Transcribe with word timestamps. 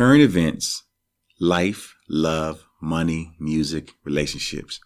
current 0.00 0.22
events, 0.22 0.84
life, 1.38 1.94
love, 2.08 2.64
money, 2.80 3.34
music, 3.38 3.92
relationships. 4.02 4.80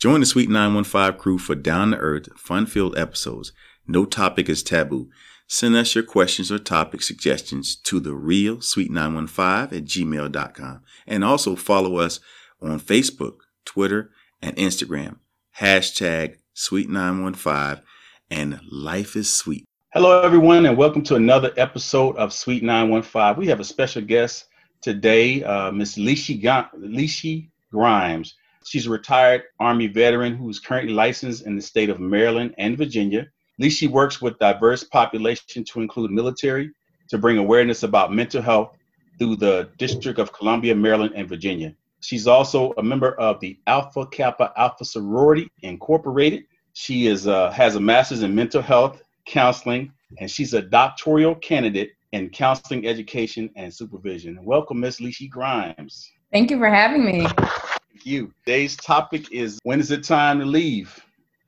Join 0.00 0.18
the 0.18 0.26
Sweet 0.26 0.50
915 0.50 1.16
crew 1.16 1.38
for 1.38 1.54
down 1.54 1.92
to 1.92 1.96
earth, 1.98 2.28
fun 2.36 2.66
filled 2.66 2.98
episodes. 2.98 3.52
No 3.86 4.04
topic 4.04 4.48
is 4.48 4.64
taboo. 4.64 5.10
Send 5.46 5.76
us 5.76 5.94
your 5.94 6.02
questions 6.02 6.50
or 6.50 6.58
topic 6.58 7.02
suggestions 7.02 7.76
to 7.76 8.00
the 8.00 8.16
real 8.16 8.60
sweet 8.60 8.90
915 8.90 9.78
at 9.78 9.84
gmail.com. 9.84 10.80
And 11.06 11.22
also 11.22 11.54
follow 11.54 11.98
us 11.98 12.18
on 12.60 12.80
Facebook, 12.80 13.36
Twitter, 13.64 14.10
and 14.42 14.56
Instagram. 14.56 15.18
Hashtag 15.60 16.38
sweet 16.52 16.90
915 16.90 17.84
and 18.28 18.58
life 18.72 19.14
is 19.14 19.32
sweet. 19.32 19.66
Hello, 19.94 20.20
everyone, 20.20 20.66
and 20.66 20.76
welcome 20.76 21.02
to 21.04 21.14
another 21.14 21.50
episode 21.56 22.14
of 22.16 22.34
Sweet 22.34 22.62
915. 22.62 23.36
We 23.36 23.46
have 23.46 23.58
a 23.58 23.64
special 23.64 24.02
guest 24.02 24.47
today, 24.80 25.42
uh, 25.42 25.70
Miss 25.72 25.96
Leishy 25.96 27.50
Grimes. 27.70 28.34
She's 28.64 28.86
a 28.86 28.90
retired 28.90 29.44
Army 29.58 29.86
veteran 29.86 30.36
who 30.36 30.48
is 30.50 30.60
currently 30.60 30.92
licensed 30.92 31.46
in 31.46 31.56
the 31.56 31.62
state 31.62 31.90
of 31.90 32.00
Maryland 32.00 32.54
and 32.58 32.76
Virginia. 32.76 33.26
Leishy 33.60 33.88
works 33.88 34.20
with 34.20 34.38
diverse 34.38 34.84
population 34.84 35.64
to 35.64 35.80
include 35.80 36.10
military 36.10 36.70
to 37.08 37.18
bring 37.18 37.38
awareness 37.38 37.82
about 37.82 38.12
mental 38.12 38.42
health 38.42 38.76
through 39.18 39.36
the 39.36 39.70
District 39.78 40.18
of 40.18 40.32
Columbia, 40.32 40.74
Maryland, 40.74 41.12
and 41.16 41.28
Virginia. 41.28 41.74
She's 42.00 42.26
also 42.26 42.72
a 42.78 42.82
member 42.82 43.12
of 43.14 43.40
the 43.40 43.58
Alpha 43.66 44.06
Kappa 44.06 44.52
Alpha 44.56 44.84
Sorority 44.84 45.50
Incorporated. 45.62 46.44
She 46.74 47.08
is 47.08 47.26
uh, 47.26 47.50
has 47.50 47.74
a 47.74 47.80
master's 47.80 48.22
in 48.22 48.34
mental 48.34 48.62
health 48.62 49.02
counseling, 49.26 49.92
and 50.18 50.30
she's 50.30 50.54
a 50.54 50.62
doctoral 50.62 51.34
candidate 51.34 51.92
in 52.12 52.30
counseling, 52.30 52.86
education, 52.86 53.50
and 53.56 53.72
supervision. 53.72 54.38
Welcome, 54.44 54.80
Miss 54.80 55.00
Leishy 55.00 55.28
Grimes. 55.28 56.10
Thank 56.32 56.50
you 56.50 56.58
for 56.58 56.68
having 56.68 57.04
me. 57.04 57.26
Thank 57.26 58.04
you. 58.04 58.32
Today's 58.44 58.76
topic 58.76 59.30
is 59.32 59.58
when 59.62 59.80
is 59.80 59.90
it 59.90 60.04
time 60.04 60.38
to 60.38 60.44
leave? 60.44 60.98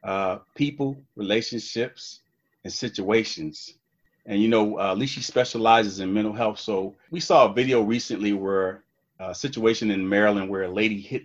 Uh, 0.03 0.39
people, 0.55 1.03
relationships, 1.17 2.21
and 2.65 2.73
situations. 2.73 3.75
And 4.27 4.41
you 4.41 4.49
know, 4.49 4.77
uh, 4.77 4.95
Leishy 4.95 5.23
specializes 5.23 6.01
in 6.01 6.13
mental 6.13 6.33
health. 6.33 6.59
So 6.59 6.97
we 7.11 7.21
saw 7.21 7.47
a 7.47 7.53
video 7.53 7.83
recently 7.83 8.33
where 8.33 8.85
a 9.19 9.35
situation 9.35 9.91
in 9.91 10.09
Maryland 10.09 10.49
where 10.49 10.63
a 10.63 10.73
lady 10.73 11.01
hit 11.01 11.25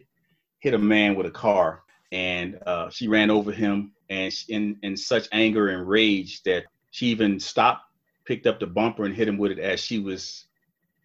hit 0.60 0.74
a 0.74 0.78
man 0.78 1.16
with 1.16 1.26
a 1.26 1.32
car, 1.32 1.84
and 2.12 2.60
uh, 2.66 2.90
she 2.90 3.08
ran 3.08 3.30
over 3.30 3.52
him, 3.52 3.94
and 4.10 4.34
in 4.50 4.78
in 4.84 4.98
such 4.98 5.28
anger 5.32 5.70
and 5.70 5.88
rage 5.88 6.44
that 6.44 6.64
she 6.92 7.08
even 7.08 7.40
stopped, 7.40 7.85
picked 8.26 8.48
up 8.48 8.60
the 8.60 8.68
bumper, 8.68 9.06
and 9.06 9.16
hit 9.16 9.28
him 9.28 9.38
with 9.38 9.52
it 9.52 9.60
as 9.60 9.80
she 9.80 10.00
was, 10.00 10.46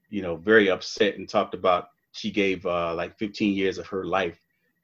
you 0.09 0.23
know, 0.23 0.37
very 0.37 0.71
upset 0.71 1.17
and 1.17 1.29
talked 1.29 1.55
about 1.55 1.91
she 2.12 2.31
gave 2.31 2.67
uh, 2.67 2.95
like 2.95 3.19
15 3.19 3.55
years 3.55 3.79
of 3.79 3.87
her 3.87 4.05
life 4.05 4.39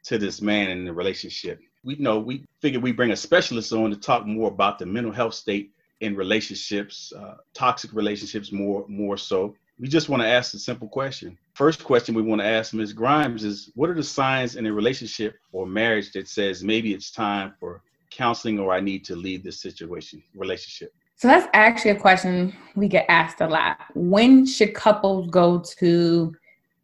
to 0.05 0.19
this 0.19 0.41
man 0.41 0.71
in 0.71 0.85
the 0.85 0.93
relationship. 0.93 1.61
We 1.85 1.97
know 1.97 2.19
we 2.19 2.45
figured 2.61 2.83
we 2.83 2.93
bring 2.93 3.11
a 3.11 3.17
specialist 3.17 3.73
on 3.73 3.91
to 3.91 3.97
talk 3.97 4.27
more 4.27 4.49
about 4.49 4.79
the 4.79 4.87
mental 4.87 5.13
health 5.13 5.35
state 5.35 5.73
in 6.01 6.15
relationships, 6.15 7.13
uh, 7.17 7.37
toxic 7.55 7.93
relationships 7.93 8.53
more 8.53 8.85
more 8.89 9.17
so. 9.17 9.55
We 9.79 9.89
just 9.89 10.09
want 10.09 10.23
to 10.23 10.29
ask 10.29 10.55
a 10.55 10.59
simple 10.59 10.89
question. 10.89 11.37
First 11.55 11.85
question 11.85 12.15
we 12.15 12.23
want 12.23 12.41
to 12.41 12.47
ask 12.47 12.73
Ms. 12.73 12.93
Grimes 12.93 13.45
is 13.45 13.71
what 13.75 13.91
are 13.91 13.95
the 13.95 14.03
signs 14.03 14.57
in 14.57 14.67
a 14.67 14.73
relationship 14.73 15.37
or 15.53 15.67
marriage 15.67 16.13
that 16.13 16.29
says 16.29 16.65
maybe 16.65 16.95
it's 16.95 17.11
time 17.11 17.55
for 17.61 17.83
counseling 18.11 18.59
or 18.59 18.73
I 18.73 18.81
need 18.81 19.05
to 19.07 19.17
leave 19.17 19.43
this 19.43 19.61
situation, 19.61 20.23
relationship? 20.35 20.95
So 21.17 21.29
that's 21.29 21.49
actually 21.55 21.93
a 21.93 21.99
question 21.99 22.55
we 22.75 22.89
get 22.89 23.07
asked 23.09 23.41
a 23.41 23.47
lot. 23.47 23.79
When 23.95 24.45
should 24.45 24.75
couples 24.75 25.31
go 25.31 25.61
to 25.79 26.37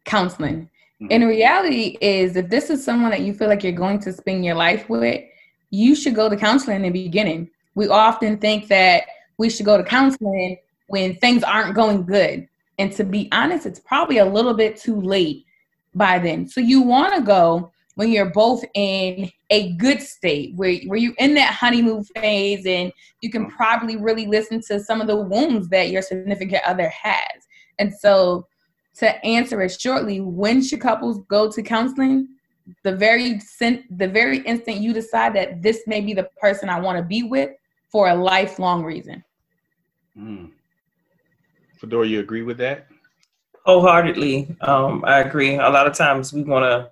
counseling? 0.05 0.69
Mm-hmm. 1.01 1.07
And 1.11 1.23
the 1.23 1.27
reality 1.27 1.97
is 2.01 2.35
if 2.35 2.49
this 2.49 2.69
is 2.69 2.83
someone 2.83 3.11
that 3.11 3.21
you 3.21 3.33
feel 3.33 3.47
like 3.47 3.63
you're 3.63 3.73
going 3.73 3.99
to 3.99 4.11
spend 4.13 4.43
your 4.43 4.55
life 4.55 4.89
with, 4.89 5.23
you 5.69 5.95
should 5.95 6.15
go 6.15 6.29
to 6.29 6.35
counseling 6.35 6.77
in 6.77 6.81
the 6.81 6.89
beginning. 6.89 7.49
We 7.75 7.87
often 7.87 8.37
think 8.37 8.67
that 8.69 9.03
we 9.37 9.49
should 9.49 9.65
go 9.65 9.77
to 9.77 9.83
counseling 9.83 10.57
when 10.87 11.15
things 11.15 11.43
aren't 11.43 11.75
going 11.75 12.03
good. 12.03 12.47
And 12.79 12.91
to 12.93 13.03
be 13.03 13.29
honest, 13.31 13.65
it's 13.65 13.79
probably 13.79 14.17
a 14.17 14.25
little 14.25 14.53
bit 14.53 14.77
too 14.77 14.99
late 14.99 15.45
by 15.93 16.19
then. 16.19 16.47
So 16.47 16.59
you 16.59 16.81
want 16.81 17.15
to 17.15 17.21
go 17.21 17.71
when 17.95 18.11
you're 18.11 18.31
both 18.31 18.63
in 18.73 19.31
a 19.49 19.73
good 19.73 20.01
state, 20.01 20.55
where, 20.55 20.75
where 20.87 20.97
you're 20.97 21.13
in 21.19 21.35
that 21.35 21.53
honeymoon 21.53 22.03
phase 22.03 22.65
and 22.65 22.91
you 23.21 23.29
can 23.29 23.49
probably 23.49 23.97
really 23.97 24.25
listen 24.25 24.61
to 24.67 24.79
some 24.79 24.99
of 24.99 25.07
the 25.07 25.15
wounds 25.15 25.69
that 25.69 25.89
your 25.89 26.01
significant 26.01 26.63
other 26.65 26.89
has. 26.89 27.47
And 27.79 27.93
so 27.93 28.47
to 28.95 29.25
answer 29.25 29.61
it 29.61 29.79
shortly, 29.79 30.21
when 30.21 30.61
should 30.61 30.81
couples 30.81 31.19
go 31.27 31.51
to 31.51 31.61
counseling? 31.61 32.29
The 32.83 32.95
very 32.95 33.41
the 33.59 34.07
very 34.07 34.39
instant 34.39 34.77
you 34.77 34.93
decide 34.93 35.35
that 35.35 35.61
this 35.61 35.81
may 35.85 35.99
be 35.99 36.13
the 36.13 36.29
person 36.39 36.69
I 36.69 36.79
want 36.79 36.97
to 36.97 37.03
be 37.03 37.23
with 37.23 37.49
for 37.91 38.09
a 38.09 38.15
lifelong 38.15 38.83
reason. 38.83 39.21
Mm. 40.17 40.51
Fedora, 41.77 42.07
you 42.07 42.21
agree 42.21 42.43
with 42.43 42.57
that? 42.59 42.87
Wholeheartedly, 43.65 44.55
um, 44.61 45.03
I 45.05 45.19
agree. 45.19 45.55
A 45.55 45.69
lot 45.69 45.87
of 45.87 45.93
times 45.93 46.31
we 46.31 46.43
want 46.43 46.63
to 46.63 46.91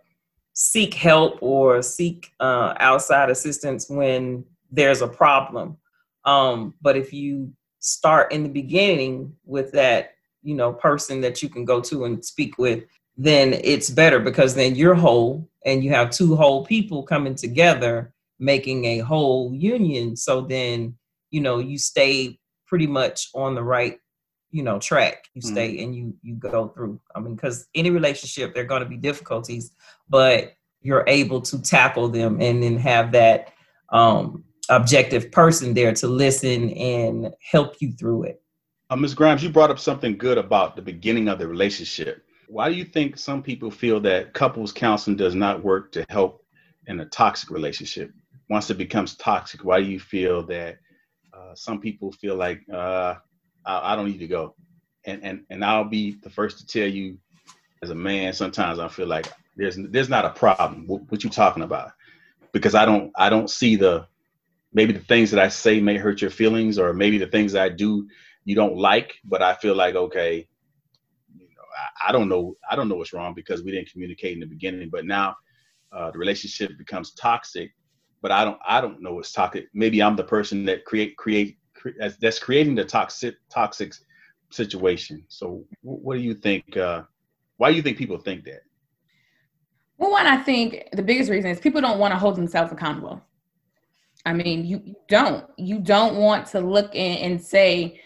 seek 0.53 0.94
help 0.94 1.38
or 1.41 1.81
seek 1.81 2.31
uh, 2.39 2.73
outside 2.79 3.29
assistance 3.29 3.89
when 3.89 4.44
there's 4.72 5.01
a 5.01 5.07
problem. 5.07 5.78
Um, 6.25 6.73
but 6.81 6.97
if 6.97 7.13
you 7.13 7.53
start 7.79 8.31
in 8.31 8.44
the 8.44 8.50
beginning 8.50 9.34
with 9.45 9.72
that, 9.72 10.11
you 10.44 10.56
know, 10.56 10.73
person 10.73 11.22
that 11.22 11.41
you 11.41 11.50
can 11.50 11.66
go 11.66 11.81
to 11.81 12.06
and 12.06 12.23
speak 12.23 12.57
with, 12.57 12.84
then 13.17 13.53
it's 13.63 13.90
better 13.90 14.19
because 14.19 14.56
then 14.56 14.75
you're 14.75 14.95
whole 14.95 15.50
and 15.66 15.84
you 15.84 15.91
have 15.91 16.09
two 16.09 16.35
whole 16.35 16.66
people 16.66 17.03
coming 17.03 17.35
together 17.35 18.13
making 18.40 18.85
a 18.85 18.97
whole 19.00 19.53
union. 19.53 20.16
So 20.16 20.41
then, 20.41 20.95
you 21.29 21.41
know, 21.41 21.59
you 21.59 21.78
stay 21.78 22.40
pretty 22.66 22.88
much 22.88 23.29
on 23.35 23.56
the 23.56 23.63
right 23.63 24.00
you 24.51 24.63
know 24.63 24.79
track. 24.79 25.29
You 25.34 25.41
mm-hmm. 25.41 25.53
stay 25.53 25.84
and 25.84 25.95
you 25.95 26.13
you 26.22 26.35
go 26.35 26.67
through 26.67 27.00
i 27.16 27.19
mean 27.19 27.35
because 27.35 27.67
any 27.73 27.89
relationship 27.89 28.53
there 28.53 28.63
are 28.63 28.67
going 28.67 28.84
to 28.84 28.89
be 28.89 28.97
difficulties 28.97 29.72
but 30.09 30.53
you're 30.81 31.06
able 31.07 31.41
to 31.41 31.62
tackle 31.62 32.09
them 32.09 32.41
and 32.41 32.61
then 32.61 32.78
have 32.78 33.11
that 33.13 33.53
um 33.90 34.44
objective 34.69 35.31
person 35.31 35.73
there 35.73 35.94
to 35.94 36.07
listen 36.07 36.69
and 36.72 37.34
help 37.41 37.75
you 37.81 37.91
through 37.91 38.23
it. 38.23 38.41
Uh, 38.90 38.95
ms 38.95 39.13
grimes 39.13 39.44
you 39.44 39.50
brought 39.50 39.72
up 39.72 39.79
something 39.79 40.17
good 40.17 40.38
about 40.38 40.75
the 40.75 40.81
beginning 40.81 41.28
of 41.28 41.40
the 41.40 41.47
relationship. 41.47 42.23
Why 42.47 42.69
do 42.69 42.75
you 42.75 42.84
think 42.84 43.17
some 43.17 43.41
people 43.41 43.72
feel 43.72 44.01
that 44.01 44.34
couples 44.34 44.73
counseling 44.73 45.16
does 45.16 45.35
not 45.35 45.63
work 45.63 45.91
to 45.94 46.06
help 46.09 46.44
in 46.88 47.00
a 47.00 47.06
toxic 47.06 47.50
relationship? 47.50 48.11
Once 48.50 48.69
it 48.69 48.78
becomes 48.78 49.16
toxic 49.16 49.63
why 49.63 49.79
do 49.79 49.88
you 49.88 50.00
feel 50.00 50.45
that 50.47 50.78
uh, 51.34 51.56
some 51.56 51.79
people 51.79 52.11
feel 52.11 52.35
like 52.35 52.61
uh, 52.73 53.16
I, 53.66 53.94
I 53.94 53.95
don't 53.95 54.09
need 54.09 54.19
to 54.19 54.27
go. 54.27 54.55
And 55.05 55.23
and 55.23 55.44
and 55.49 55.66
I'll 55.66 55.85
be 55.85 56.17
the 56.22 56.29
first 56.29 56.59
to 56.59 56.66
tell 56.66 56.88
you, 56.88 57.17
as 57.81 57.89
a 57.89 57.95
man, 57.95 58.33
sometimes 58.33 58.79
I 58.79 58.88
feel 58.88 59.07
like 59.07 59.27
there's 59.55 59.77
there's 59.89 60.09
not 60.09 60.25
a 60.25 60.29
problem. 60.29 60.85
What, 60.88 61.09
what 61.09 61.23
you 61.23 61.29
talking 61.29 61.63
about? 61.63 61.91
Because 62.51 62.75
I 62.75 62.85
don't 62.85 63.11
I 63.16 63.29
don't 63.29 63.49
see 63.49 63.75
the 63.75 64.07
maybe 64.73 64.94
the 64.94 64.99
things 64.99 65.31
that 65.31 65.39
I 65.39 65.49
say 65.49 65.79
may 65.79 65.97
hurt 65.97 66.22
your 66.22 66.31
feelings, 66.31 66.77
or 66.77 66.94
maybe 66.94 67.17
the 67.17 67.27
things 67.27 67.55
I 67.55 67.69
do 67.69 68.07
you 68.45 68.55
don't 68.55 68.77
like. 68.77 69.13
But 69.23 69.41
I 69.41 69.55
feel 69.55 69.75
like 69.75 69.95
okay, 69.95 70.47
you 71.35 71.45
know, 71.45 71.63
I, 72.05 72.09
I 72.09 72.11
don't 72.11 72.29
know 72.29 72.55
I 72.69 72.75
don't 72.75 72.88
know 72.88 72.95
what's 72.95 73.13
wrong 73.13 73.33
because 73.33 73.63
we 73.63 73.72
didn't 73.72 73.91
communicate 73.91 74.33
in 74.33 74.39
the 74.39 74.45
beginning. 74.45 74.89
But 74.91 75.05
now 75.05 75.35
uh, 75.91 76.11
the 76.11 76.19
relationship 76.19 76.78
becomes 76.78 77.13
toxic. 77.13 77.72
But 78.22 78.31
I 78.31 78.45
don't 78.45 78.59
I 78.67 78.81
don't 78.81 79.01
know 79.01 79.16
what's 79.16 79.31
toxic. 79.31 79.67
Maybe 79.73 80.01
I'm 80.01 80.16
the 80.16 80.23
person 80.23 80.66
that 80.66 80.85
create 80.85 81.17
create 81.17 81.57
that's 82.19 82.40
creating 82.40 82.75
the 82.75 82.86
toxic 82.86 83.36
toxic 83.50 83.94
situation. 84.52 85.24
So, 85.28 85.64
what 85.81 86.16
do 86.16 86.22
you 86.22 86.34
think? 86.34 86.78
Uh, 86.78 87.03
why 87.58 87.72
do 87.72 87.78
you 87.78 87.81
think 87.81 87.97
people 87.97 88.17
think 88.17 88.44
that? 88.46 88.61
Well, 89.97 90.11
one, 90.11 90.26
I 90.26 90.38
think 90.38 90.90
the 90.94 91.03
biggest 91.03 91.29
reason 91.29 91.52
is 91.52 91.59
people 91.59 91.82
don't 91.82 92.00
want 92.00 92.11
to 92.11 92.17
hold 92.17 92.35
themselves 92.35 92.72
accountable. 92.72 93.22
I 94.26 94.34
mean, 94.34 94.66
you 94.66 94.96
don't. 95.08 95.46
You 95.58 95.79
don't 95.79 96.17
want 96.17 96.47
to 96.47 96.59
look 96.59 96.96
in 96.96 97.17
and 97.17 97.41
say, 97.41 98.00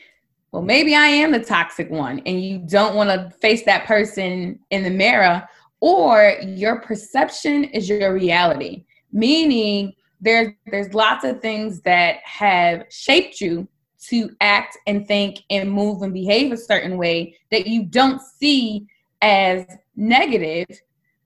well, 0.52 0.62
maybe 0.62 0.96
I 0.96 1.08
am 1.08 1.32
the 1.32 1.44
toxic 1.44 1.90
one. 1.90 2.20
And 2.26 2.42
you 2.44 2.60
don't 2.60 2.96
want 2.96 3.10
to 3.10 3.30
face 3.40 3.64
that 3.64 3.86
person 3.86 4.60
in 4.70 4.84
the 4.84 4.90
mirror, 4.90 5.48
or 5.82 6.38
your 6.44 6.80
perception 6.82 7.66
is 7.66 7.90
your 7.90 8.14
reality, 8.14 8.86
meaning 9.12 9.94
there's 10.22 10.50
there's 10.68 10.94
lots 10.94 11.24
of 11.24 11.42
things 11.42 11.82
that 11.82 12.18
have 12.24 12.86
shaped 12.90 13.42
you 13.42 13.68
to 14.10 14.30
act 14.42 14.78
and 14.88 15.07
think 15.07 15.40
and 15.50 15.72
move 15.72 16.02
and 16.02 16.13
behave 16.13 16.52
a 16.52 16.57
certain 16.57 16.98
way 16.98 17.36
that 17.52 17.68
you 17.68 17.84
don't 17.84 18.22
see 18.22 18.88
as 19.22 19.66
negative 19.96 20.68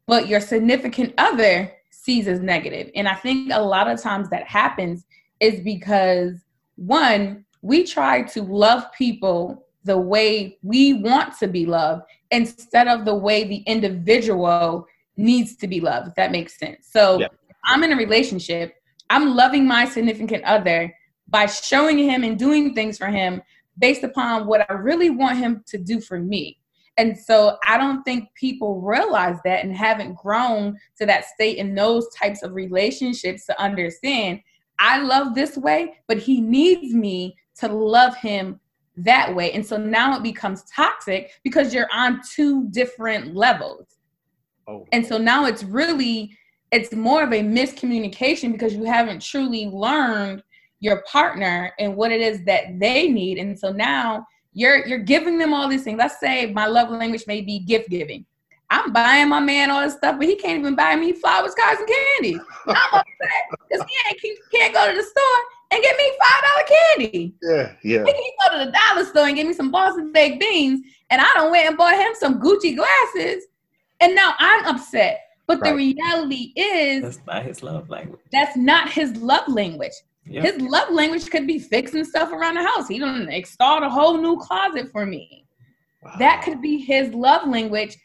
but 0.07 0.27
your 0.27 0.39
significant 0.39 1.13
other 1.17 1.71
sees 1.89 2.27
as 2.27 2.39
negative 2.39 2.89
and 2.95 3.07
i 3.07 3.15
think 3.15 3.51
a 3.53 3.61
lot 3.61 3.89
of 3.89 4.01
times 4.01 4.29
that 4.29 4.43
happens 4.47 5.05
is 5.39 5.59
because 5.61 6.35
one 6.75 7.43
we 7.61 7.83
try 7.83 8.21
to 8.21 8.41
love 8.41 8.85
people 8.93 9.65
the 9.83 9.97
way 9.97 10.57
we 10.61 10.93
want 10.93 11.37
to 11.39 11.47
be 11.47 11.65
loved 11.65 12.03
instead 12.31 12.87
of 12.87 13.05
the 13.05 13.15
way 13.15 13.43
the 13.43 13.63
individual 13.65 14.85
needs 15.17 15.55
to 15.57 15.67
be 15.67 15.79
loved, 15.81 16.09
if 16.09 16.15
that 16.15 16.31
makes 16.31 16.57
sense. 16.57 16.87
So 16.89 17.19
yeah. 17.19 17.27
I'm 17.65 17.83
in 17.83 17.91
a 17.91 17.95
relationship, 17.95 18.75
I'm 19.09 19.35
loving 19.35 19.67
my 19.67 19.85
significant 19.85 20.43
other 20.43 20.93
by 21.29 21.45
showing 21.45 21.97
him 21.97 22.23
and 22.23 22.37
doing 22.37 22.73
things 22.73 22.97
for 22.97 23.07
him 23.07 23.41
based 23.77 24.03
upon 24.03 24.47
what 24.47 24.69
I 24.69 24.73
really 24.73 25.09
want 25.09 25.37
him 25.37 25.63
to 25.67 25.77
do 25.77 26.01
for 26.01 26.19
me. 26.19 26.57
And 26.97 27.17
so 27.17 27.57
I 27.65 27.77
don't 27.77 28.03
think 28.03 28.27
people 28.35 28.81
realize 28.81 29.37
that 29.45 29.63
and 29.63 29.75
haven't 29.75 30.15
grown 30.15 30.77
to 30.97 31.05
that 31.05 31.25
state 31.25 31.57
in 31.57 31.73
those 31.73 32.09
types 32.09 32.43
of 32.43 32.53
relationships 32.53 33.45
to 33.45 33.61
understand 33.61 34.41
I 34.79 34.99
love 34.99 35.35
this 35.35 35.57
way, 35.57 35.99
but 36.07 36.17
he 36.17 36.39
needs 36.39 36.93
me 36.93 37.35
to 37.57 37.67
love 37.67 38.15
him 38.15 38.59
that 38.95 39.35
way. 39.35 39.51
And 39.51 39.65
so 39.65 39.77
now 39.77 40.15
it 40.15 40.23
becomes 40.23 40.63
toxic 40.73 41.31
because 41.43 41.73
you're 41.73 41.89
on 41.93 42.21
two 42.33 42.69
different 42.69 43.35
levels. 43.35 43.97
Oh. 44.67 44.85
And 44.91 45.05
so 45.05 45.17
now 45.17 45.45
it's 45.45 45.63
really 45.63 46.35
it's 46.71 46.93
more 46.93 47.23
of 47.23 47.33
a 47.33 47.41
miscommunication 47.41 48.51
because 48.51 48.73
you 48.73 48.83
haven't 48.83 49.21
truly 49.21 49.65
learned 49.65 50.43
your 50.79 51.03
partner 51.03 51.73
and 51.79 51.95
what 51.95 52.11
it 52.11 52.21
is 52.21 52.43
that 52.45 52.79
they 52.79 53.07
need. 53.07 53.37
And 53.37 53.57
so 53.57 53.71
now 53.71 54.25
you're 54.53 54.85
you're 54.87 54.99
giving 54.99 55.37
them 55.37 55.53
all 55.53 55.67
these 55.67 55.83
things. 55.83 55.97
Let's 55.97 56.19
say 56.19 56.51
my 56.51 56.67
love 56.67 56.89
language 56.89 57.25
may 57.27 57.41
be 57.41 57.59
gift 57.59 57.89
giving. 57.89 58.25
I'm 58.71 58.93
buying 58.93 59.29
my 59.29 59.39
man 59.39 59.71
all 59.71 59.81
this 59.81 59.95
stuff, 59.95 60.17
but 60.19 60.27
he 60.27 60.35
can't 60.35 60.59
even 60.59 60.75
buy 60.75 60.95
me 60.95 61.11
flowers, 61.11 61.55
cards, 61.55 61.79
and 61.79 61.89
candy. 61.89 62.39
I'm 62.67 62.93
upset 62.93 63.05
because 63.49 63.85
he, 63.87 64.17
he 64.21 64.37
can't 64.53 64.73
go 64.73 64.87
to 64.87 64.95
the 64.95 65.03
store 65.03 65.23
and 65.71 65.81
get 65.81 65.97
me 65.97 66.11
five 66.21 66.43
dollar 66.43 66.67
candy. 66.67 67.33
Yeah, 67.41 67.73
yeah. 67.83 68.05
He 68.05 68.13
can 68.13 68.31
go 68.47 68.59
to 68.59 68.65
the 68.65 68.71
dollar 68.71 69.05
store 69.05 69.27
and 69.27 69.35
get 69.35 69.47
me 69.47 69.53
some 69.53 69.71
Boston 69.71 70.11
baked 70.11 70.39
beans, 70.39 70.81
and 71.09 71.19
I 71.21 71.31
don't 71.33 71.51
went 71.51 71.67
and 71.67 71.77
bought 71.77 71.95
him 71.95 72.13
some 72.13 72.39
Gucci 72.39 72.75
glasses, 72.75 73.45
and 73.99 74.15
now 74.15 74.33
I'm 74.37 74.65
upset. 74.65 75.21
But 75.47 75.61
right. 75.61 75.71
the 75.71 75.75
reality 75.75 76.53
is 76.55 77.01
that's 77.01 77.25
not 77.25 77.43
his 77.43 77.63
love 77.63 77.89
language. 77.89 78.21
That's 78.31 78.55
not 78.55 78.91
his 78.91 79.15
love 79.17 79.47
language. 79.47 79.93
Yep. 80.25 80.44
His 80.44 80.62
love 80.62 80.92
language 80.92 81.30
could 81.30 81.48
be 81.48 81.60
fixing 81.60 82.04
stuff 82.04 82.31
around 82.31 82.56
the 82.56 82.63
house. 82.63 82.88
He 82.88 83.00
done 83.00 83.30
installed 83.30 83.83
a 83.83 83.89
whole 83.89 84.18
new 84.21 84.38
closet 84.38 84.92
for 84.92 85.06
me. 85.06 85.45
Wow. 86.04 86.16
That 86.19 86.44
could 86.44 86.62
be 86.62 86.77
his 86.77 87.13
love 87.13 87.48
language, 87.48 87.98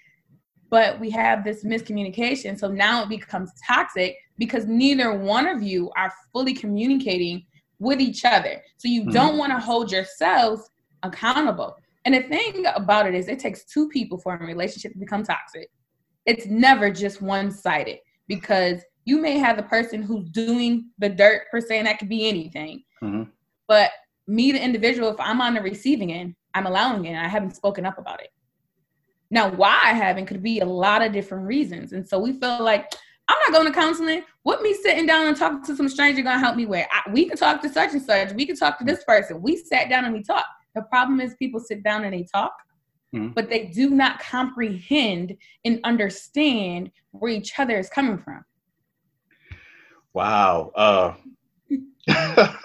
but 0.71 0.99
we 0.99 1.11
have 1.11 1.45
this 1.45 1.65
miscommunication. 1.65 2.59
So 2.59 2.69
now 2.69 3.03
it 3.03 3.09
becomes 3.09 3.53
toxic 3.67 4.17
because 4.39 4.67
neither 4.67 5.17
one 5.19 5.47
of 5.47 5.63
you 5.63 5.91
are 5.97 6.13
fully 6.33 6.55
communicating 6.55 7.45
with 7.79 8.01
each 8.01 8.25
other. 8.25 8.63
So 8.79 8.89
you 8.89 9.03
mm-hmm. 9.03 9.11
don't 9.11 9.39
want 9.39 9.53
to 9.53 9.59
hold 9.59 9.93
yourselves 9.93 10.69
accountable. 11.03 11.77
And 12.05 12.15
the 12.15 12.23
thing 12.23 12.65
about 12.75 13.07
it 13.07 13.15
is, 13.15 13.29
it 13.29 13.39
takes 13.39 13.65
two 13.65 13.89
people 13.89 14.19
for 14.19 14.35
a 14.35 14.47
relationship 14.47 14.93
to 14.93 14.99
become 14.99 15.23
toxic. 15.23 15.71
It's 16.27 16.47
never 16.47 16.91
just 16.91 17.23
one 17.23 17.51
sided 17.51 17.99
because 18.29 18.83
you 19.05 19.21
may 19.21 19.39
have 19.39 19.57
the 19.57 19.63
person 19.63 20.03
who's 20.03 20.29
doing 20.31 20.91
the 20.99 21.09
dirt 21.09 21.43
per 21.51 21.61
se, 21.61 21.79
and 21.79 21.87
that 21.87 21.99
could 21.99 22.09
be 22.09 22.29
anything. 22.29 22.83
Mm-hmm. 23.03 23.31
But 23.69 23.91
me, 24.27 24.53
the 24.53 24.63
individual, 24.63 25.09
if 25.11 25.21
I'm 25.21 25.41
on 25.41 25.55
the 25.55 25.61
receiving 25.61 26.13
end, 26.13 26.35
I'm 26.55 26.67
allowing 26.67 27.05
it. 27.05 27.17
I 27.17 27.29
haven't 27.29 27.57
spoken 27.57 27.85
up 27.85 27.99
about 27.99 28.23
it. 28.23 28.31
Now, 29.31 29.51
why 29.51 29.81
I 29.83 29.93
haven't 29.93 30.27
could 30.27 30.43
be 30.43 30.61
a 30.61 30.65
lot 30.65 31.03
of 31.03 31.13
different 31.13 31.47
reasons. 31.47 31.93
And 31.93 32.07
so 32.07 32.19
we 32.19 32.33
feel 32.33 32.63
like 32.63 32.95
I'm 33.29 33.37
not 33.47 33.59
going 33.59 33.73
to 33.73 33.79
counseling. 33.79 34.23
What 34.43 34.63
me 34.63 34.75
sitting 34.75 35.07
down 35.07 35.27
and 35.27 35.37
talking 35.37 35.65
to 35.65 35.77
some 35.77 35.89
stranger 35.89 36.23
gonna 36.23 36.39
help 36.39 36.57
me 36.57 36.67
with? 36.67 36.87
I, 36.91 37.11
we 37.11 37.27
can 37.27 37.37
talk 37.37 37.63
to 37.63 37.69
such 37.69 37.93
and 37.93 38.03
such. 38.03 38.33
We 38.33 38.47
can 38.47 38.57
talk 38.57 38.79
to 38.79 38.85
this 38.85 39.03
person. 39.05 39.43
We 39.43 39.57
sat 39.57 39.89
down 39.89 40.05
and 40.05 40.15
we 40.15 40.23
talked. 40.23 40.47
The 40.75 40.83
problem 40.83 41.21
is 41.21 41.35
people 41.35 41.61
sit 41.61 41.83
down 41.83 42.05
and 42.05 42.13
they 42.13 42.27
talk, 42.33 42.53
mm-hmm. 43.15 43.29
but 43.29 43.49
they 43.49 43.67
do 43.67 43.91
not 43.91 44.21
comprehend 44.21 45.37
and 45.65 45.81
understand 45.85 46.91
where 47.13 47.31
each 47.31 47.59
other 47.59 47.79
is 47.79 47.89
coming 47.89 48.19
from. 48.19 48.45
Wow. 50.15 50.71
Uh, 50.77 51.15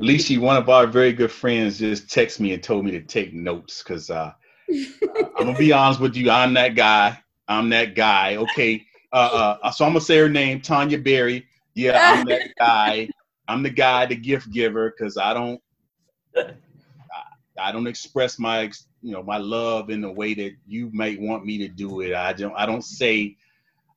Leishy, 0.00 0.38
one 0.38 0.56
of 0.56 0.68
our 0.68 0.86
very 0.86 1.12
good 1.12 1.32
friends, 1.32 1.78
just 1.78 2.06
texted 2.06 2.40
me 2.40 2.52
and 2.54 2.62
told 2.62 2.84
me 2.84 2.92
to 2.92 3.02
take 3.02 3.34
notes 3.34 3.82
because 3.82 4.08
uh, 4.08 4.32
I'm 4.70 5.46
gonna 5.46 5.58
be 5.58 5.72
honest 5.72 6.00
with 6.00 6.14
you. 6.14 6.30
I'm 6.30 6.54
that 6.54 6.76
guy. 6.76 7.18
I'm 7.48 7.68
that 7.70 7.94
guy. 7.96 8.36
Okay. 8.36 8.84
Uh, 9.12 9.56
uh, 9.62 9.70
so 9.72 9.84
I'm 9.84 9.90
gonna 9.90 10.00
say 10.00 10.18
her 10.18 10.28
name, 10.28 10.60
Tanya 10.60 10.98
Berry. 10.98 11.46
Yeah, 11.74 11.98
I'm 12.00 12.24
that 12.26 12.54
guy. 12.58 13.08
I'm 13.48 13.62
the 13.62 13.70
guy, 13.70 14.06
the 14.06 14.16
gift 14.16 14.50
giver, 14.52 14.90
because 14.96 15.16
I 15.16 15.32
don't, 15.32 15.60
I, 16.36 16.52
I, 17.60 17.70
don't 17.70 17.86
express 17.86 18.40
my, 18.40 18.62
you 19.02 19.12
know, 19.12 19.22
my 19.22 19.36
love 19.38 19.88
in 19.88 20.00
the 20.00 20.10
way 20.10 20.34
that 20.34 20.56
you 20.66 20.90
might 20.92 21.20
want 21.20 21.44
me 21.44 21.58
to 21.58 21.68
do 21.68 22.00
it. 22.00 22.12
I 22.12 22.32
don't, 22.32 22.54
I 22.56 22.66
don't 22.66 22.82
say, 22.82 23.36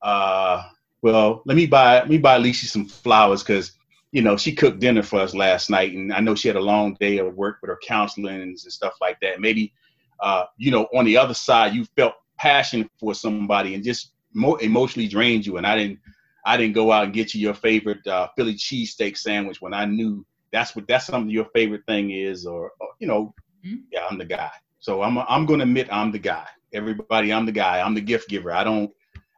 uh, 0.03 0.69
well, 1.01 1.41
let 1.45 1.55
me 1.55 1.65
buy, 1.65 1.95
let 1.95 2.09
me 2.09 2.17
buy 2.17 2.35
Alicia 2.35 2.67
some 2.67 2.85
flowers 2.85 3.43
because, 3.43 3.73
you 4.11 4.21
know, 4.21 4.37
she 4.37 4.53
cooked 4.53 4.79
dinner 4.79 5.03
for 5.03 5.19
us 5.19 5.33
last 5.33 5.69
night, 5.69 5.93
and 5.93 6.13
I 6.13 6.19
know 6.19 6.35
she 6.35 6.47
had 6.47 6.57
a 6.57 6.61
long 6.61 6.95
day 6.99 7.19
of 7.19 7.35
work 7.35 7.57
with 7.61 7.69
her 7.69 7.79
counseling 7.85 8.41
and 8.41 8.59
stuff 8.59 8.95
like 8.99 9.19
that. 9.21 9.39
Maybe, 9.39 9.73
uh, 10.19 10.45
you 10.57 10.71
know, 10.71 10.87
on 10.93 11.05
the 11.05 11.17
other 11.17 11.33
side, 11.33 11.73
you 11.73 11.85
felt 11.95 12.15
passion 12.37 12.89
for 12.99 13.13
somebody 13.13 13.75
and 13.75 13.83
just 13.83 14.13
mo- 14.33 14.55
emotionally 14.55 15.07
drained 15.07 15.45
you, 15.45 15.57
and 15.57 15.67
I 15.67 15.77
didn't 15.77 15.99
I 16.45 16.57
didn't 16.57 16.73
go 16.73 16.91
out 16.91 17.05
and 17.05 17.13
get 17.13 17.33
you 17.33 17.41
your 17.41 17.53
favorite 17.53 18.05
uh, 18.07 18.29
Philly 18.35 18.55
cheesesteak 18.55 19.17
sandwich 19.17 19.61
when 19.61 19.73
I 19.73 19.85
knew 19.85 20.25
that's 20.51 20.75
what 20.75 20.87
that's 20.87 21.05
something 21.05 21.29
your 21.29 21.47
favorite 21.53 21.85
thing 21.87 22.11
is, 22.11 22.45
or, 22.45 22.71
or 22.79 22.89
you 22.99 23.07
know, 23.07 23.33
mm-hmm. 23.65 23.81
yeah, 23.91 24.07
I'm 24.09 24.17
the 24.17 24.25
guy. 24.25 24.51
So 24.79 25.03
I'm 25.03 25.17
I'm 25.17 25.45
going 25.45 25.59
to 25.59 25.65
admit 25.65 25.87
I'm 25.91 26.11
the 26.11 26.19
guy. 26.19 26.47
Everybody, 26.73 27.33
I'm 27.33 27.45
the 27.45 27.51
guy. 27.51 27.81
I'm 27.81 27.93
the 27.93 28.01
gift 28.01 28.29
giver. 28.29 28.51
I 28.51 28.63
don't 28.63 28.91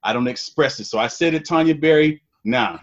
I 0.04 0.14
don't 0.14 0.28
express 0.28 0.80
it. 0.80 0.86
So 0.86 0.98
I 1.00 1.08
said 1.08 1.34
to 1.34 1.40
Tanya 1.40 1.76
Berry, 1.76 2.22
nah, 2.44 2.80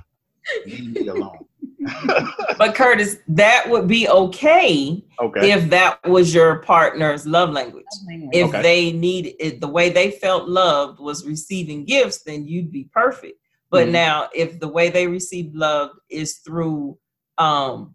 leave 0.66 0.92
me 0.94 1.08
alone. 1.08 1.38
but 2.58 2.74
Curtis, 2.74 3.18
that 3.28 3.68
would 3.68 3.86
be 3.86 4.08
okay, 4.08 5.02
okay 5.20 5.52
if 5.52 5.70
that 5.70 6.06
was 6.08 6.34
your 6.34 6.60
partner's 6.60 7.26
love 7.26 7.50
language. 7.50 7.84
If 8.32 8.48
okay. 8.48 8.62
they 8.62 8.92
need 8.92 9.34
it, 9.38 9.60
the 9.60 9.68
way 9.68 9.90
they 9.90 10.12
felt 10.12 10.48
loved 10.48 11.00
was 11.00 11.26
receiving 11.26 11.84
gifts, 11.84 12.22
then 12.22 12.46
you'd 12.46 12.72
be 12.72 12.88
perfect. 12.92 13.38
But 13.70 13.84
mm-hmm. 13.84 13.92
now, 13.92 14.28
if 14.34 14.60
the 14.60 14.68
way 14.68 14.90
they 14.90 15.06
receive 15.06 15.54
love 15.54 15.90
is 16.08 16.38
through 16.38 16.98
um, 17.36 17.94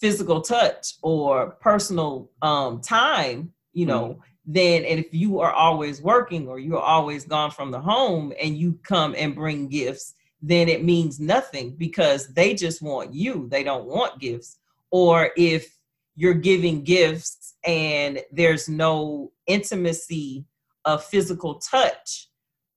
physical 0.00 0.40
touch 0.40 0.94
or 1.02 1.52
personal 1.60 2.30
um, 2.42 2.80
time, 2.80 3.52
you 3.72 3.86
know, 3.86 4.08
mm-hmm. 4.08 4.20
Then 4.46 4.84
and 4.84 5.00
if 5.00 5.12
you 5.12 5.40
are 5.40 5.52
always 5.52 6.00
working 6.00 6.46
or 6.46 6.58
you're 6.60 6.78
always 6.78 7.24
gone 7.24 7.50
from 7.50 7.72
the 7.72 7.80
home 7.80 8.32
and 8.40 8.56
you 8.56 8.78
come 8.84 9.14
and 9.18 9.34
bring 9.34 9.68
gifts, 9.68 10.14
then 10.40 10.68
it 10.68 10.84
means 10.84 11.18
nothing 11.18 11.74
because 11.76 12.28
they 12.28 12.54
just 12.54 12.80
want 12.80 13.12
you. 13.12 13.48
They 13.50 13.64
don't 13.64 13.86
want 13.86 14.20
gifts. 14.20 14.58
Or 14.92 15.30
if 15.36 15.76
you're 16.14 16.34
giving 16.34 16.84
gifts 16.84 17.54
and 17.64 18.20
there's 18.30 18.68
no 18.68 19.32
intimacy 19.46 20.44
of 20.84 21.04
physical 21.04 21.56
touch 21.56 22.28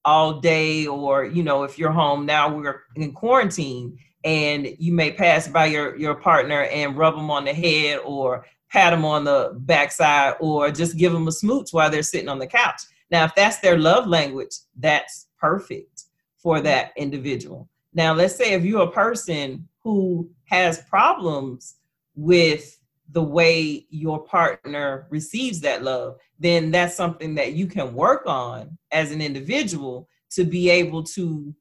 all 0.03 0.39
day, 0.39 0.87
or, 0.87 1.25
you 1.25 1.43
know, 1.43 1.63
if 1.63 1.77
you're 1.77 1.91
home 1.91 2.25
now, 2.25 2.51
we're 2.51 2.81
in 2.95 3.13
quarantine 3.13 3.97
and 4.23 4.67
you 4.79 4.91
may 4.91 5.11
pass 5.11 5.47
by 5.47 5.65
your, 5.65 5.95
your 5.97 6.15
partner 6.15 6.63
and 6.63 6.97
rub 6.97 7.15
them 7.15 7.29
on 7.29 7.45
the 7.45 7.53
head 7.53 7.99
or 8.03 8.45
pat 8.71 8.91
them 8.91 9.05
on 9.05 9.23
the 9.23 9.51
backside 9.59 10.35
or 10.39 10.71
just 10.71 10.97
give 10.97 11.11
them 11.11 11.27
a 11.27 11.31
smooch 11.31 11.71
while 11.71 11.89
they're 11.89 12.03
sitting 12.03 12.29
on 12.29 12.39
the 12.39 12.47
couch. 12.47 12.81
Now, 13.11 13.25
if 13.25 13.33
that's 13.35 13.59
their 13.59 13.77
love 13.77 14.07
language, 14.07 14.55
that's 14.77 15.27
perfect 15.39 16.03
for 16.37 16.61
that 16.61 16.91
individual. 16.95 17.67
Now, 17.93 18.13
let's 18.13 18.35
say 18.35 18.53
if 18.53 18.63
you're 18.63 18.83
a 18.83 18.91
person 18.91 19.67
who 19.83 20.29
has 20.45 20.83
problems 20.83 21.75
with 22.15 22.79
the 23.11 23.23
way 23.23 23.87
your 23.89 24.19
partner 24.19 25.07
receives 25.09 25.59
that 25.61 25.83
love, 25.83 26.17
then 26.37 26.69
that's 26.69 26.95
something 26.95 27.33
that 27.35 27.53
you 27.53 27.65
can 27.65 27.93
work 27.93 28.23
on 28.27 28.77
as 28.91 29.11
an 29.11 29.21
individual 29.21 30.07
to 30.31 30.43
be 30.43 30.69
able 30.69 31.03
to 31.03 31.53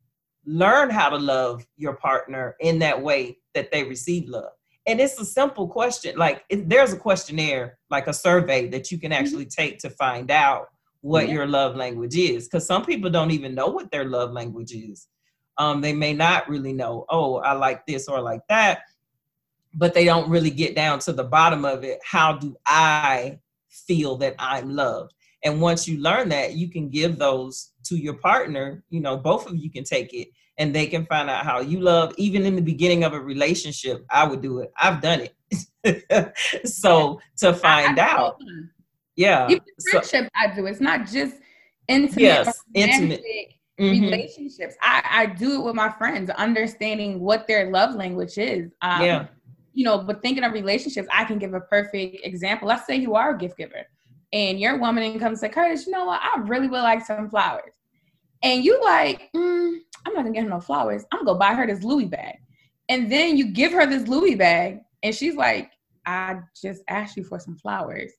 learn 0.44 0.90
how 0.90 1.08
to 1.08 1.16
love 1.16 1.66
your 1.76 1.94
partner 1.94 2.56
in 2.60 2.78
that 2.78 3.00
way 3.00 3.38
that 3.54 3.70
they 3.72 3.84
receive 3.84 4.28
love. 4.28 4.52
And 4.88 5.00
it's 5.00 5.20
a 5.20 5.24
simple 5.24 5.68
question. 5.68 6.16
Like 6.16 6.44
it, 6.48 6.68
there's 6.68 6.92
a 6.92 6.96
questionnaire, 6.96 7.78
like 7.90 8.08
a 8.08 8.12
survey 8.12 8.68
that 8.70 8.90
you 8.90 8.98
can 8.98 9.12
mm-hmm. 9.12 9.22
actually 9.22 9.46
take 9.46 9.78
to 9.80 9.90
find 9.90 10.30
out 10.30 10.68
what 11.00 11.28
your 11.28 11.46
love 11.46 11.76
language 11.76 12.16
is 12.16 12.46
because 12.46 12.66
some 12.66 12.84
people 12.84 13.10
don't 13.10 13.30
even 13.30 13.54
know 13.54 13.68
what 13.68 13.90
their 13.90 14.04
love 14.04 14.32
language 14.32 14.72
is 14.72 15.06
um, 15.58 15.80
they 15.80 15.92
may 15.92 16.12
not 16.12 16.48
really 16.48 16.72
know 16.72 17.04
oh 17.10 17.36
i 17.36 17.52
like 17.52 17.84
this 17.86 18.08
or 18.08 18.20
like 18.20 18.42
that 18.48 18.80
but 19.74 19.94
they 19.94 20.04
don't 20.04 20.28
really 20.28 20.50
get 20.50 20.74
down 20.74 20.98
to 20.98 21.12
the 21.12 21.24
bottom 21.24 21.64
of 21.64 21.84
it 21.84 21.98
how 22.04 22.32
do 22.32 22.56
i 22.66 23.38
feel 23.68 24.16
that 24.16 24.34
i'm 24.38 24.70
loved 24.74 25.12
and 25.44 25.60
once 25.60 25.86
you 25.86 26.00
learn 26.00 26.28
that 26.28 26.54
you 26.54 26.68
can 26.68 26.88
give 26.88 27.16
those 27.16 27.70
to 27.84 27.96
your 27.96 28.14
partner 28.14 28.82
you 28.90 29.00
know 29.00 29.16
both 29.16 29.46
of 29.46 29.56
you 29.56 29.70
can 29.70 29.84
take 29.84 30.12
it 30.12 30.28
and 30.58 30.74
they 30.74 30.86
can 30.86 31.06
find 31.06 31.30
out 31.30 31.44
how 31.44 31.60
you 31.60 31.80
love 31.80 32.12
even 32.16 32.44
in 32.44 32.54
the 32.56 32.62
beginning 32.62 33.04
of 33.04 33.12
a 33.12 33.20
relationship 33.20 34.04
i 34.10 34.26
would 34.26 34.42
do 34.42 34.58
it 34.58 34.72
i've 34.76 35.00
done 35.00 35.20
it 35.20 36.36
so 36.66 37.20
to 37.36 37.54
find 37.54 37.98
I, 37.98 38.06
I 38.06 38.10
out 38.10 38.40
yeah. 39.18 39.48
Even 39.50 39.64
friendship, 39.90 40.24
so, 40.24 40.28
I 40.36 40.54
do. 40.54 40.66
It's 40.66 40.80
not 40.80 41.08
just 41.08 41.34
intimate, 41.88 42.22
yes, 42.22 42.62
intimate. 42.72 43.20
Mm-hmm. 43.80 44.04
relationships. 44.04 44.76
I, 44.80 45.02
I 45.10 45.26
do 45.26 45.60
it 45.60 45.64
with 45.64 45.74
my 45.74 45.90
friends, 45.90 46.30
understanding 46.30 47.18
what 47.18 47.48
their 47.48 47.68
love 47.70 47.96
language 47.96 48.38
is. 48.38 48.70
Um, 48.80 49.02
yeah. 49.02 49.26
You 49.72 49.84
know, 49.84 49.98
but 49.98 50.22
thinking 50.22 50.44
of 50.44 50.52
relationships, 50.52 51.08
I 51.12 51.24
can 51.24 51.38
give 51.38 51.52
a 51.52 51.60
perfect 51.60 52.24
example. 52.24 52.68
Let's 52.68 52.86
say 52.86 52.94
you 52.94 53.16
are 53.16 53.34
a 53.34 53.38
gift 53.38 53.56
giver 53.58 53.86
and 54.32 54.60
your 54.60 54.78
woman 54.78 55.02
and 55.02 55.20
comes 55.20 55.40
to 55.40 55.46
say, 55.46 55.48
Curtis, 55.48 55.86
you 55.86 55.92
know 55.92 56.04
what? 56.04 56.20
I 56.22 56.38
really 56.42 56.68
would 56.68 56.82
like 56.82 57.04
some 57.04 57.28
flowers. 57.28 57.72
And 58.42 58.64
you 58.64 58.82
like, 58.84 59.30
mm, 59.34 59.78
I'm 60.06 60.14
not 60.14 60.22
gonna 60.22 60.32
get 60.32 60.44
her 60.44 60.50
no 60.50 60.60
flowers. 60.60 61.04
I'm 61.12 61.24
gonna 61.24 61.32
go 61.32 61.38
buy 61.38 61.54
her 61.54 61.66
this 61.66 61.82
Louis 61.82 62.06
bag. 62.06 62.36
And 62.88 63.10
then 63.10 63.36
you 63.36 63.52
give 63.52 63.72
her 63.72 63.86
this 63.86 64.08
Louis 64.08 64.34
bag, 64.34 64.80
and 65.02 65.14
she's 65.14 65.36
like, 65.36 65.70
I 66.06 66.40
just 66.60 66.82
asked 66.88 67.16
you 67.16 67.24
for 67.24 67.38
some 67.38 67.56
flowers. 67.56 68.12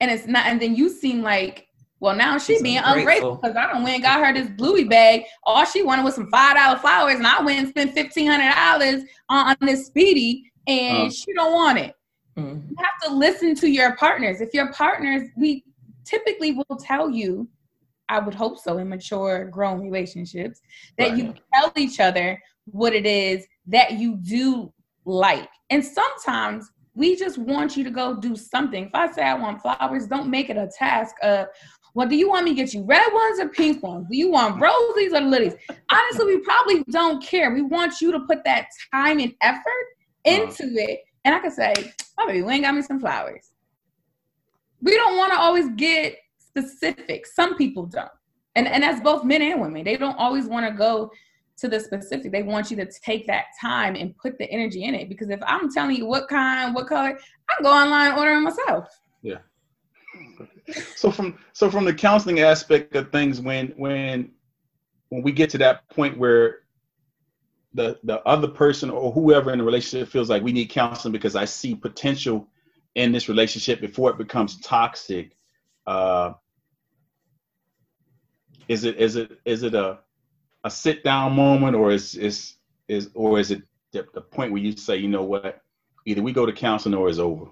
And 0.00 0.10
it's 0.10 0.26
not, 0.26 0.46
and 0.46 0.60
then 0.60 0.74
you 0.74 0.88
seem 0.88 1.22
like 1.22 1.68
well, 2.00 2.16
now 2.16 2.38
she 2.38 2.54
She's 2.54 2.62
being 2.62 2.80
ungrateful 2.82 3.36
because 3.36 3.56
I 3.56 3.70
don't 3.70 3.82
went 3.82 3.96
and 3.96 4.02
got 4.02 4.24
her 4.24 4.32
this 4.32 4.50
Louis 4.58 4.84
bag. 4.84 5.24
All 5.44 5.66
she 5.66 5.82
wanted 5.82 6.02
was 6.02 6.14
some 6.14 6.30
five 6.30 6.56
dollar 6.56 6.78
flowers, 6.78 7.16
and 7.16 7.26
I 7.26 7.42
went 7.42 7.58
and 7.58 7.68
spent 7.68 7.92
fifteen 7.92 8.26
hundred 8.26 8.54
dollars 8.54 9.02
on, 9.28 9.48
on, 9.48 9.56
this 9.60 9.86
speedy, 9.86 10.50
and 10.66 11.08
uh. 11.08 11.10
she 11.10 11.32
don't 11.34 11.52
want 11.52 11.78
it. 11.78 11.94
Mm. 12.38 12.70
You 12.70 12.76
have 12.78 13.10
to 13.10 13.14
listen 13.14 13.54
to 13.56 13.68
your 13.68 13.96
partners. 13.96 14.40
If 14.40 14.54
your 14.54 14.72
partners, 14.72 15.28
we 15.36 15.62
typically 16.04 16.52
will 16.52 16.76
tell 16.78 17.10
you, 17.10 17.46
I 18.10 18.18
would 18.18 18.34
hope 18.34 18.58
so 18.58 18.78
in 18.78 18.88
mature, 18.88 19.44
grown 19.46 19.80
relationships, 19.80 20.60
that 20.98 21.10
right. 21.10 21.18
you 21.18 21.34
tell 21.54 21.72
each 21.76 22.00
other 22.00 22.38
what 22.64 22.92
it 22.92 23.06
is 23.06 23.46
that 23.68 23.92
you 23.92 24.16
do 24.16 24.72
like. 25.04 25.48
And 25.70 25.82
sometimes 25.84 26.68
we 26.94 27.14
just 27.14 27.38
want 27.38 27.76
you 27.76 27.84
to 27.84 27.90
go 27.90 28.16
do 28.16 28.34
something. 28.34 28.86
If 28.86 28.94
I 28.94 29.10
say 29.12 29.22
I 29.22 29.34
want 29.34 29.62
flowers, 29.62 30.08
don't 30.08 30.28
make 30.28 30.50
it 30.50 30.56
a 30.56 30.68
task 30.76 31.14
of, 31.22 31.46
well, 31.94 32.08
do 32.08 32.16
you 32.16 32.28
want 32.28 32.44
me 32.44 32.50
to 32.50 32.56
get 32.56 32.74
you 32.74 32.82
red 32.82 33.12
ones 33.12 33.38
or 33.38 33.48
pink 33.48 33.80
ones? 33.82 34.06
Do 34.10 34.16
you 34.16 34.30
want 34.30 34.60
roses 34.60 35.12
or 35.12 35.20
lilies? 35.20 35.54
Honestly, 35.90 36.26
we 36.26 36.38
probably 36.40 36.82
don't 36.90 37.22
care. 37.22 37.52
We 37.52 37.62
want 37.62 38.00
you 38.00 38.10
to 38.10 38.20
put 38.20 38.44
that 38.44 38.66
time 38.92 39.20
and 39.20 39.32
effort 39.40 39.86
uh-huh. 40.26 40.42
into 40.42 40.64
uh, 40.64 40.90
it. 40.90 41.00
And 41.24 41.34
I 41.34 41.38
can 41.38 41.52
say, 41.52 41.74
oh, 42.18 42.26
baby, 42.26 42.42
we 42.42 42.54
ain't 42.54 42.64
got 42.64 42.74
me 42.74 42.82
some 42.82 42.98
flowers. 42.98 43.52
We 44.82 44.96
don't 44.96 45.16
want 45.16 45.32
to 45.32 45.38
always 45.38 45.68
get 45.76 46.16
specific. 46.50 47.26
Some 47.26 47.56
people 47.56 47.86
don't. 47.86 48.10
And, 48.56 48.66
and 48.66 48.82
that's 48.82 49.00
both 49.00 49.24
men 49.24 49.42
and 49.42 49.60
women. 49.60 49.84
They 49.84 49.96
don't 49.96 50.16
always 50.16 50.46
want 50.46 50.66
to 50.66 50.72
go 50.72 51.10
to 51.58 51.68
the 51.68 51.78
specific. 51.78 52.32
They 52.32 52.42
want 52.42 52.70
you 52.70 52.76
to 52.78 52.90
take 53.04 53.26
that 53.26 53.46
time 53.60 53.94
and 53.94 54.16
put 54.16 54.38
the 54.38 54.50
energy 54.50 54.84
in 54.84 54.94
it. 54.94 55.08
Because 55.08 55.30
if 55.30 55.40
I'm 55.46 55.72
telling 55.72 55.96
you 55.96 56.06
what 56.06 56.28
kind, 56.28 56.74
what 56.74 56.88
color, 56.88 57.18
I 57.48 57.54
can 57.56 57.64
go 57.64 57.70
online 57.70 58.18
ordering 58.18 58.42
myself. 58.42 58.88
Yeah 59.22 59.38
so 60.96 61.10
from 61.10 61.38
so 61.52 61.70
from 61.70 61.84
the 61.84 61.94
counseling 61.94 62.40
aspect 62.40 62.94
of 62.96 63.10
things 63.10 63.40
when 63.40 63.68
when 63.76 64.30
when 65.08 65.22
we 65.22 65.32
get 65.32 65.50
to 65.50 65.58
that 65.58 65.88
point 65.90 66.16
where 66.18 66.60
the 67.74 67.98
the 68.04 68.20
other 68.22 68.48
person 68.48 68.90
or 68.90 69.12
whoever 69.12 69.52
in 69.52 69.58
the 69.58 69.64
relationship 69.64 70.08
feels 70.08 70.28
like 70.30 70.42
we 70.42 70.52
need 70.52 70.66
counseling 70.66 71.12
because 71.12 71.36
I 71.36 71.44
see 71.44 71.74
potential 71.74 72.48
in 72.94 73.12
this 73.12 73.28
relationship 73.28 73.80
before 73.80 74.10
it 74.10 74.18
becomes 74.18 74.60
toxic 74.60 75.36
uh 75.90 76.32
is 78.68 78.84
it 78.84 78.96
is 78.96 79.16
it 79.16 79.40
is 79.44 79.62
it 79.62 79.74
a 79.74 79.98
a 80.64 80.70
sit 80.70 81.02
down 81.02 81.32
moment 81.34 81.74
or 81.74 81.90
is 81.90 82.14
is 82.14 82.54
is 82.88 83.10
or 83.14 83.38
is 83.38 83.50
it 83.50 83.62
the, 83.92 84.06
the 84.14 84.20
point 84.20 84.52
where 84.52 84.62
you 84.62 84.72
say 84.76 84.96
you 84.96 85.08
know 85.08 85.24
what 85.24 85.62
either 86.06 86.22
we 86.22 86.32
go 86.32 86.46
to 86.46 86.52
counseling 86.52 86.94
or 86.94 87.08
it's 87.08 87.18
over 87.18 87.46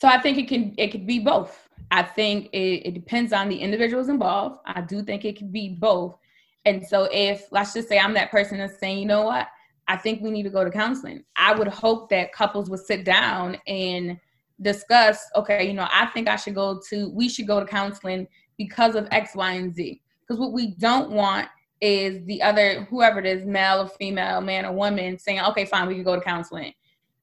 so 0.00 0.08
I 0.08 0.20
think 0.20 0.36
it 0.36 0.48
can 0.48 0.74
it 0.76 0.88
could 0.88 1.06
be 1.06 1.18
both. 1.18 1.68
I 1.90 2.02
think 2.02 2.50
it, 2.52 2.88
it 2.88 2.94
depends 2.94 3.32
on 3.32 3.48
the 3.48 3.56
individuals 3.56 4.10
involved. 4.10 4.60
I 4.66 4.80
do 4.82 5.02
think 5.02 5.24
it 5.24 5.38
could 5.38 5.50
be 5.52 5.70
both. 5.70 6.18
And 6.66 6.84
so 6.86 7.08
if 7.10 7.46
let's 7.50 7.72
just 7.72 7.88
say 7.88 7.98
I'm 7.98 8.12
that 8.12 8.30
person 8.30 8.58
that's 8.58 8.78
saying, 8.78 8.98
you 8.98 9.06
know 9.06 9.22
what, 9.22 9.46
I 9.88 9.96
think 9.96 10.20
we 10.20 10.30
need 10.30 10.42
to 10.42 10.50
go 10.50 10.64
to 10.64 10.70
counseling. 10.70 11.24
I 11.36 11.54
would 11.54 11.68
hope 11.68 12.10
that 12.10 12.32
couples 12.32 12.68
would 12.70 12.80
sit 12.80 13.04
down 13.04 13.56
and 13.66 14.18
discuss, 14.64 15.24
okay, 15.36 15.66
you 15.66 15.74
know, 15.74 15.86
I 15.92 16.06
think 16.06 16.26
I 16.26 16.36
should 16.36 16.56
go 16.56 16.80
to 16.90 17.10
we 17.10 17.28
should 17.28 17.46
go 17.46 17.60
to 17.60 17.66
counseling 17.66 18.26
because 18.58 18.96
of 18.96 19.06
X, 19.12 19.36
Y, 19.36 19.52
and 19.52 19.74
Z. 19.74 20.00
Because 20.20 20.40
what 20.40 20.52
we 20.52 20.74
don't 20.78 21.10
want 21.10 21.48
is 21.80 22.24
the 22.24 22.42
other 22.42 22.84
whoever 22.84 23.20
it 23.20 23.26
is, 23.26 23.44
male 23.44 23.82
or 23.82 23.88
female, 23.88 24.40
man 24.40 24.64
or 24.64 24.72
woman, 24.72 25.18
saying, 25.18 25.40
okay, 25.40 25.64
fine, 25.64 25.86
we 25.86 25.94
can 25.94 26.02
go 26.02 26.16
to 26.16 26.22
counseling. 26.22 26.72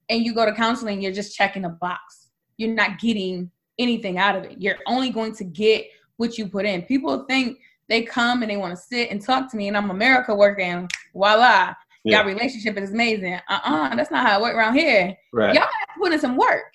And 0.10 0.24
you 0.24 0.33
go 0.33 0.45
to 0.45 0.53
counseling, 0.53 1.01
you're 1.01 1.12
just 1.12 1.36
checking 1.36 1.65
a 1.65 1.69
box 1.69 2.21
you're 2.62 2.74
not 2.74 3.00
getting 3.00 3.51
anything 3.79 4.17
out 4.17 4.36
of 4.36 4.43
it. 4.43 4.62
You're 4.62 4.77
only 4.86 5.10
going 5.10 5.33
to 5.36 5.43
get 5.43 5.88
what 6.17 6.38
you 6.38 6.48
put 6.48 6.65
in. 6.65 6.83
People 6.83 7.25
think 7.27 7.60
they 7.89 8.03
come 8.03 8.43
and 8.43 8.51
they 8.51 8.57
want 8.57 8.75
to 8.75 8.81
sit 8.81 9.10
and 9.10 9.21
talk 9.21 9.50
to 9.51 9.57
me, 9.57 9.67
and 9.67 9.75
I'm 9.75 9.89
America 9.89 10.33
working. 10.33 10.88
Voila, 11.13 11.74
yeah. 12.03 12.19
y'all 12.19 12.25
relationship 12.25 12.77
is 12.77 12.91
amazing. 12.91 13.33
Uh 13.33 13.39
uh-uh, 13.50 13.89
uh, 13.89 13.95
that's 13.95 14.12
not 14.12 14.25
how 14.25 14.39
it 14.39 14.41
works 14.43 14.55
around 14.55 14.75
here. 14.75 15.17
Right. 15.33 15.53
Y'all 15.53 15.63
have 15.63 15.95
to 15.95 16.00
put 16.00 16.13
in 16.13 16.19
some 16.19 16.38
work, 16.38 16.74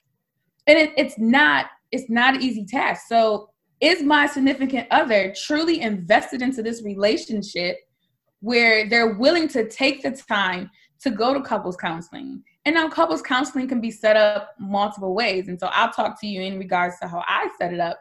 and 0.67 0.79
it, 0.79 0.93
it's 0.97 1.19
not 1.19 1.67
it's 1.93 2.11
not 2.11 2.35
an 2.35 2.43
easy 2.43 2.65
task. 2.65 3.07
So, 3.09 3.51
is 3.81 4.03
my 4.03 4.27
significant 4.27 4.89
other 4.91 5.35
truly 5.37 5.81
invested 5.81 6.43
into 6.43 6.63
this 6.63 6.83
relationship 6.83 7.77
where 8.41 8.89
they're 8.89 9.15
willing 9.15 9.49
to 9.49 9.69
take 9.69 10.03
the 10.03 10.11
time 10.11 10.71
to 11.01 11.11
go 11.11 11.35
to 11.35 11.41
couples 11.41 11.77
counseling 11.77 12.43
and 12.67 12.75
now 12.75 12.89
couples 12.89 13.23
counseling 13.23 13.69
can 13.69 13.81
be 13.81 13.93
set 13.93 14.17
up 14.17 14.57
multiple 14.59 15.15
ways. 15.15 15.47
And 15.47 15.59
so 15.59 15.69
I'll 15.69 15.93
talk 15.93 16.21
to 16.21 16.27
you 16.27 16.43
in 16.43 16.59
regards 16.59 16.99
to 17.01 17.07
how 17.07 17.23
I 17.27 17.49
set 17.59 17.73
it 17.73 17.79
up. 17.79 18.01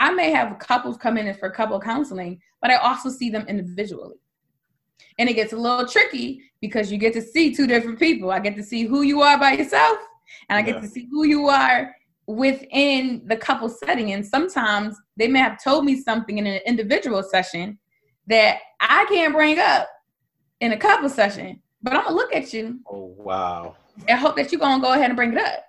I 0.00 0.10
may 0.10 0.32
have 0.32 0.58
couples 0.58 0.96
come 0.96 1.16
in 1.16 1.32
for 1.34 1.48
couple 1.50 1.78
counseling, 1.78 2.40
but 2.60 2.72
I 2.72 2.74
also 2.76 3.10
see 3.10 3.30
them 3.30 3.46
individually. 3.46 4.16
And 5.20 5.28
it 5.28 5.34
gets 5.34 5.52
a 5.52 5.56
little 5.56 5.86
tricky 5.86 6.42
because 6.60 6.90
you 6.90 6.98
get 6.98 7.12
to 7.12 7.22
see 7.22 7.54
two 7.54 7.68
different 7.68 8.00
people. 8.00 8.32
I 8.32 8.40
get 8.40 8.56
to 8.56 8.64
see 8.64 8.86
who 8.86 9.02
you 9.02 9.22
are 9.22 9.38
by 9.38 9.52
yourself, 9.52 9.98
and 10.48 10.58
I 10.58 10.62
get 10.62 10.76
yeah. 10.76 10.80
to 10.82 10.88
see 10.88 11.08
who 11.10 11.24
you 11.24 11.48
are 11.48 11.94
within 12.26 13.22
the 13.26 13.36
couple 13.36 13.68
setting. 13.68 14.12
And 14.12 14.24
sometimes 14.24 14.96
they 15.16 15.28
may 15.28 15.40
have 15.40 15.62
told 15.62 15.84
me 15.84 16.00
something 16.00 16.38
in 16.38 16.46
an 16.46 16.60
individual 16.66 17.22
session 17.22 17.78
that 18.26 18.58
I 18.80 19.04
can't 19.08 19.34
bring 19.34 19.58
up 19.58 19.88
in 20.60 20.72
a 20.72 20.76
couple 20.76 21.08
session, 21.08 21.60
but 21.82 21.94
I'm 21.94 22.04
gonna 22.04 22.14
look 22.14 22.34
at 22.34 22.52
you. 22.52 22.80
Oh 22.88 23.14
wow 23.18 23.76
and 24.08 24.18
hope 24.18 24.36
that 24.36 24.52
you're 24.52 24.60
gonna 24.60 24.82
go 24.82 24.92
ahead 24.92 25.06
and 25.06 25.16
bring 25.16 25.32
it 25.32 25.38
up. 25.38 25.64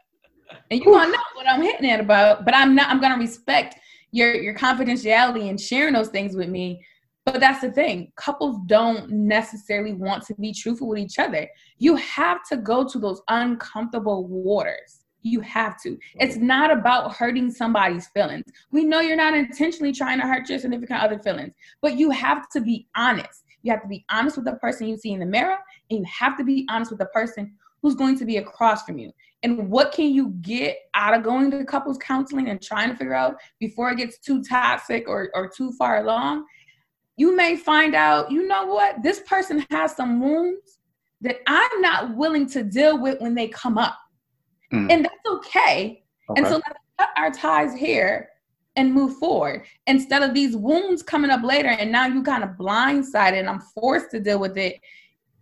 And 0.72 0.80
you 0.84 0.92
wanna 0.92 1.12
know 1.12 1.24
what 1.36 1.48
I'm 1.48 1.62
hitting 1.62 1.90
at 1.90 2.00
about, 2.00 2.46
but 2.46 2.56
I'm 2.56 2.76
not 2.76 2.90
I'm 2.90 3.02
gonna 3.02 3.18
respect 3.18 3.76
your 4.12 4.36
your 4.36 4.56
confidentiality 4.56 5.50
and 5.50 5.60
sharing 5.60 5.94
those 5.94 6.10
things 6.10 6.36
with 6.36 6.50
me. 6.50 6.86
But 7.26 7.40
that's 7.40 7.62
the 7.62 7.72
thing. 7.72 8.12
Couples 8.18 8.58
don't 8.66 9.10
necessarily 9.10 9.94
want 9.94 10.26
to 10.26 10.36
be 10.36 10.54
truthful 10.54 10.90
with 10.90 11.00
each 11.00 11.20
other. 11.20 11.48
You 11.78 11.96
have 11.96 12.40
to 12.50 12.58
go 12.58 12.86
to 12.86 13.00
those 13.00 13.22
uncomfortable 13.30 14.28
waters. 14.28 15.06
You 15.22 15.40
have 15.40 15.82
to. 15.84 15.98
It's 16.16 16.36
mm-hmm. 16.36 16.48
not 16.48 16.72
about 16.72 17.16
hurting 17.16 17.50
somebody's 17.50 18.08
feelings. 18.08 18.44
We 18.72 18.84
know 18.84 19.00
you're 19.00 19.16
not 19.16 19.36
intentionally 19.36 19.94
trying 19.94 20.20
to 20.20 20.28
hurt 20.28 20.50
your 20.50 20.60
significant 20.60 21.02
other 21.02 21.18
feelings, 21.20 21.54
but 21.82 21.98
you 21.98 22.10
have 22.10 22.50
to 22.50 22.62
be 22.62 22.88
honest. 22.96 23.44
You 23.62 23.72
have 23.72 23.82
to 23.84 23.88
be 23.88 24.04
honest 24.12 24.36
with 24.36 24.46
the 24.46 24.56
person 24.56 24.88
you 24.88 24.98
see 24.98 25.14
in 25.14 25.22
the 25.22 25.26
mirror, 25.26 25.58
and 25.90 26.00
you 26.00 26.06
have 26.06 26.38
to 26.38 26.44
be 26.44 26.68
honest 26.70 26.92
with 26.92 27.00
the 27.00 27.06
person 27.08 27.54
who's 27.82 27.96
going 27.96 28.18
to 28.20 28.26
be 28.26 28.38
across 28.38 28.84
from 28.84 28.98
you. 28.98 29.12
And 29.44 29.70
what 29.70 29.92
can 29.92 30.14
you 30.14 30.30
get 30.42 30.78
out 30.94 31.14
of 31.14 31.24
going 31.24 31.52
to 31.52 31.64
couples 31.66 31.98
counseling 31.98 32.50
and 32.50 32.62
trying 32.62 32.90
to 32.90 32.96
figure 32.96 33.14
out 33.14 33.36
before 33.60 33.92
it 33.92 33.98
gets 33.98 34.18
too 34.20 34.42
toxic 34.42 35.08
or, 35.08 35.30
or 35.34 35.50
too 35.50 35.72
far 35.74 35.98
along? 35.98 36.46
You 37.16 37.36
may 37.36 37.56
find 37.56 37.96
out, 37.96 38.32
you 38.32 38.48
know 38.48 38.66
what, 38.66 39.04
this 39.04 39.20
person 39.22 39.66
has 39.70 39.96
some 39.96 40.20
wounds 40.20 40.80
that 41.22 41.38
I'm 41.48 41.82
not 41.82 42.16
willing 42.16 42.50
to 42.50 42.64
deal 42.64 43.02
with 43.02 43.22
when 43.22 43.36
they 43.36 43.48
come 43.48 43.78
up. 43.78 43.98
Mm. 44.74 44.92
And 44.92 45.06
that's 45.06 45.16
okay. 45.28 46.04
okay. 46.30 46.42
And 46.42 46.48
so 46.48 46.56
let's 46.56 46.80
cut 46.98 47.10
our 47.16 47.32
ties 47.32 47.76
here 47.76 48.30
and 48.76 48.94
move 48.94 49.18
forward 49.18 49.66
instead 49.88 50.24
of 50.24 50.34
these 50.34 50.56
wounds 50.56 51.04
coming 51.04 51.30
up 51.30 51.44
later 51.44 51.70
and 51.70 51.92
now 51.92 52.08
you 52.08 52.24
kind 52.24 52.44
of 52.44 52.52
blindsided 52.52 53.40
and 53.40 53.48
I'm 53.48 53.60
forced 53.60 54.10
to 54.12 54.20
deal 54.20 54.40
with 54.40 54.58
it 54.58 54.80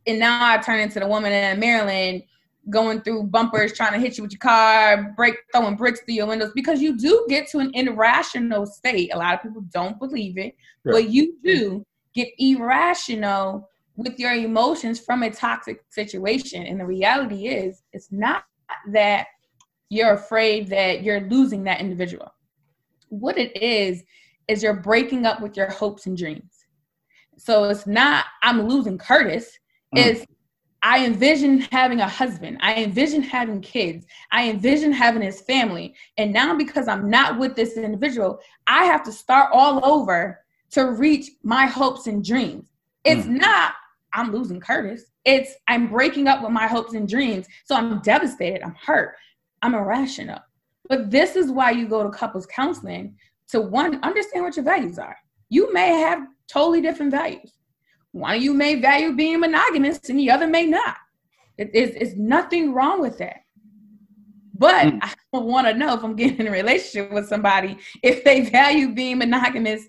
and 0.05 0.19
now 0.19 0.51
I 0.51 0.57
turn 0.57 0.79
into 0.79 0.99
the 0.99 1.07
woman 1.07 1.31
in 1.31 1.59
Maryland 1.59 2.23
going 2.69 3.01
through 3.01 3.23
bumpers, 3.23 3.73
trying 3.73 3.93
to 3.93 3.99
hit 3.99 4.17
you 4.17 4.23
with 4.23 4.31
your 4.31 4.39
car, 4.39 5.13
break 5.17 5.35
throwing 5.51 5.75
bricks 5.75 6.01
through 6.01 6.15
your 6.15 6.27
windows 6.27 6.51
because 6.53 6.81
you 6.81 6.97
do 6.97 7.25
get 7.27 7.47
to 7.49 7.59
an 7.59 7.71
irrational 7.73 8.65
state. 8.65 9.11
A 9.13 9.17
lot 9.17 9.33
of 9.33 9.41
people 9.41 9.63
don't 9.73 9.97
believe 9.99 10.37
it, 10.37 10.55
yeah. 10.85 10.91
but 10.91 11.09
you 11.09 11.35
do 11.43 11.85
get 12.13 12.29
irrational 12.37 13.67
with 13.95 14.19
your 14.19 14.33
emotions 14.33 14.99
from 14.99 15.23
a 15.23 15.31
toxic 15.31 15.83
situation. 15.89 16.63
And 16.63 16.79
the 16.79 16.85
reality 16.85 17.47
is, 17.47 17.81
it's 17.93 18.11
not 18.11 18.43
that 18.91 19.27
you're 19.89 20.13
afraid 20.13 20.67
that 20.69 21.03
you're 21.03 21.21
losing 21.21 21.63
that 21.65 21.81
individual. 21.81 22.33
What 23.09 23.37
it 23.37 23.55
is, 23.61 24.03
is 24.47 24.63
you're 24.63 24.81
breaking 24.81 25.25
up 25.25 25.41
with 25.41 25.57
your 25.57 25.69
hopes 25.69 26.05
and 26.05 26.17
dreams. 26.17 26.65
So 27.37 27.65
it's 27.65 27.87
not, 27.87 28.25
I'm 28.43 28.67
losing 28.67 28.97
Curtis 28.97 29.57
mm. 29.95 30.05
is 30.05 30.25
I 30.83 31.05
envision 31.05 31.59
having 31.71 32.01
a 32.01 32.07
husband. 32.07 32.57
I 32.61 32.75
envision 32.75 33.21
having 33.21 33.61
kids. 33.61 34.05
I 34.31 34.49
envision 34.49 34.91
having 34.91 35.21
his 35.21 35.41
family. 35.41 35.93
And 36.17 36.33
now, 36.33 36.55
because 36.55 36.87
I'm 36.87 37.09
not 37.09 37.37
with 37.37 37.55
this 37.55 37.77
individual, 37.77 38.39
I 38.65 38.85
have 38.85 39.03
to 39.03 39.11
start 39.11 39.51
all 39.53 39.85
over 39.85 40.39
to 40.71 40.91
reach 40.91 41.29
my 41.43 41.65
hopes 41.67 42.07
and 42.07 42.25
dreams. 42.25 42.69
It's 43.03 43.27
mm. 43.27 43.39
not, 43.41 43.73
I'm 44.13 44.31
losing 44.31 44.59
Curtis. 44.59 45.03
It's, 45.23 45.53
I'm 45.67 45.87
breaking 45.87 46.27
up 46.27 46.41
with 46.41 46.51
my 46.51 46.67
hopes 46.67 46.93
and 46.93 47.07
dreams. 47.07 47.45
So 47.65 47.75
I'm 47.75 47.99
devastated. 48.01 48.63
I'm 48.63 48.75
hurt. 48.75 49.15
I'm 49.61 49.75
irrational. 49.75 50.39
But 50.89 51.11
this 51.11 51.35
is 51.35 51.51
why 51.51 51.71
you 51.71 51.87
go 51.87 52.03
to 52.03 52.09
couples 52.09 52.47
counseling 52.47 53.15
to 53.49 53.61
one, 53.61 54.01
understand 54.03 54.45
what 54.45 54.55
your 54.55 54.65
values 54.65 54.97
are. 54.97 55.17
You 55.49 55.71
may 55.73 55.99
have 55.99 56.25
totally 56.47 56.81
different 56.81 57.11
values. 57.11 57.51
One 58.11 58.35
of 58.35 58.41
you 58.41 58.53
may 58.53 58.75
value 58.75 59.15
being 59.15 59.39
monogamous 59.39 60.09
and 60.09 60.19
the 60.19 60.29
other 60.31 60.47
may 60.47 60.65
not. 60.65 60.97
It, 61.57 61.71
it's, 61.73 61.95
it's 61.95 62.17
nothing 62.17 62.73
wrong 62.73 63.01
with 63.01 63.17
that. 63.19 63.37
But 64.57 64.87
mm. 64.87 64.99
I 65.33 65.37
want 65.37 65.67
to 65.67 65.73
know 65.73 65.93
if 65.93 66.03
I'm 66.03 66.15
getting 66.15 66.39
in 66.39 66.47
a 66.47 66.51
relationship 66.51 67.11
with 67.11 67.27
somebody 67.27 67.77
if 68.03 68.23
they 68.23 68.41
value 68.41 68.93
being 68.93 69.17
monogamous 69.17 69.83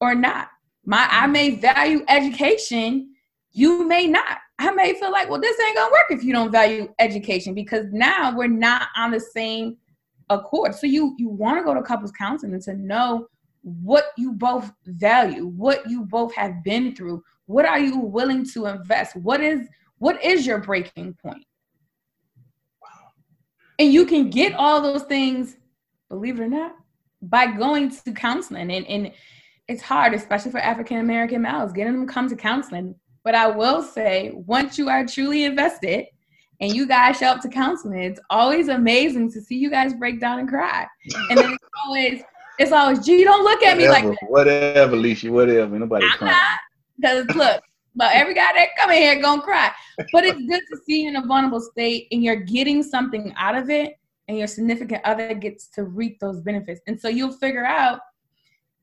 or 0.00 0.14
not. 0.14 0.48
My 0.84 1.06
I 1.10 1.26
may 1.26 1.56
value 1.56 2.04
education, 2.08 3.14
you 3.52 3.86
may 3.86 4.06
not. 4.06 4.38
I 4.58 4.70
may 4.72 4.94
feel 4.94 5.12
like, 5.12 5.28
well, 5.28 5.40
this 5.40 5.58
ain't 5.60 5.76
gonna 5.76 5.92
work 5.92 6.06
if 6.10 6.24
you 6.24 6.32
don't 6.32 6.50
value 6.50 6.92
education 6.98 7.54
because 7.54 7.86
now 7.92 8.36
we're 8.36 8.48
not 8.48 8.88
on 8.96 9.12
the 9.12 9.20
same 9.20 9.76
accord. 10.28 10.74
So 10.74 10.86
you 10.86 11.14
you 11.18 11.28
want 11.28 11.58
to 11.58 11.64
go 11.64 11.74
to 11.74 11.82
couples 11.82 12.12
counseling 12.12 12.60
to 12.62 12.74
know 12.74 13.28
what 13.62 14.06
you 14.16 14.32
both 14.32 14.72
value, 14.86 15.46
what 15.46 15.88
you 15.88 16.04
both 16.04 16.34
have 16.34 16.62
been 16.64 16.94
through, 16.94 17.22
what 17.46 17.64
are 17.64 17.78
you 17.78 17.98
willing 17.98 18.44
to 18.52 18.66
invest? 18.66 19.16
What 19.16 19.40
is 19.40 19.68
what 19.98 20.22
is 20.24 20.46
your 20.46 20.58
breaking 20.58 21.14
point? 21.22 21.44
And 23.78 23.92
you 23.92 24.04
can 24.04 24.30
get 24.30 24.54
all 24.54 24.80
those 24.80 25.04
things, 25.04 25.56
believe 26.08 26.38
it 26.38 26.42
or 26.42 26.48
not, 26.48 26.74
by 27.20 27.46
going 27.46 27.90
to 27.90 28.12
counseling. 28.12 28.70
And, 28.70 28.86
and 28.86 29.12
it's 29.68 29.82
hard, 29.82 30.12
especially 30.14 30.50
for 30.50 30.58
African 30.58 30.98
American 30.98 31.42
males, 31.42 31.72
getting 31.72 31.92
them 31.94 32.06
to 32.06 32.12
come 32.12 32.28
to 32.28 32.36
counseling. 32.36 32.94
But 33.24 33.34
I 33.34 33.46
will 33.46 33.82
say, 33.82 34.32
once 34.34 34.76
you 34.76 34.88
are 34.88 35.06
truly 35.06 35.44
invested 35.44 36.06
and 36.60 36.74
you 36.74 36.86
guys 36.86 37.18
show 37.18 37.26
up 37.26 37.40
to 37.42 37.48
counseling, 37.48 38.02
it's 38.02 38.20
always 38.30 38.68
amazing 38.68 39.30
to 39.32 39.40
see 39.40 39.56
you 39.56 39.70
guys 39.70 39.94
break 39.94 40.20
down 40.20 40.40
and 40.40 40.48
cry. 40.48 40.86
And 41.30 41.38
then 41.38 41.52
it's 41.52 41.64
always, 41.86 42.22
it's 42.58 42.72
always, 42.72 43.04
G. 43.04 43.24
don't 43.24 43.44
look 43.44 43.62
at 43.62 43.76
whatever, 43.76 43.80
me 43.80 43.88
like 43.88 44.04
that. 44.04 44.28
Whatever, 44.28 44.94
Alicia, 44.94 45.32
whatever. 45.32 45.78
Nobody 45.78 46.08
crying. 46.10 46.36
Because 46.98 47.26
look, 47.34 47.62
but 47.94 48.14
every 48.14 48.34
guy 48.34 48.52
that 48.54 48.68
come 48.78 48.90
in 48.90 49.02
here 49.02 49.20
gonna 49.20 49.42
cry. 49.42 49.70
But 50.12 50.24
it's 50.24 50.40
good 50.46 50.62
to 50.70 50.78
see 50.86 51.02
you 51.02 51.08
in 51.08 51.16
a 51.16 51.26
vulnerable 51.26 51.60
state 51.60 52.08
and 52.10 52.22
you're 52.22 52.36
getting 52.36 52.82
something 52.82 53.34
out 53.36 53.56
of 53.56 53.70
it, 53.70 53.94
and 54.28 54.38
your 54.38 54.46
significant 54.46 55.04
other 55.04 55.34
gets 55.34 55.68
to 55.68 55.84
reap 55.84 56.18
those 56.20 56.40
benefits. 56.40 56.80
And 56.86 57.00
so 57.00 57.08
you'll 57.08 57.32
figure 57.32 57.64
out 57.64 58.00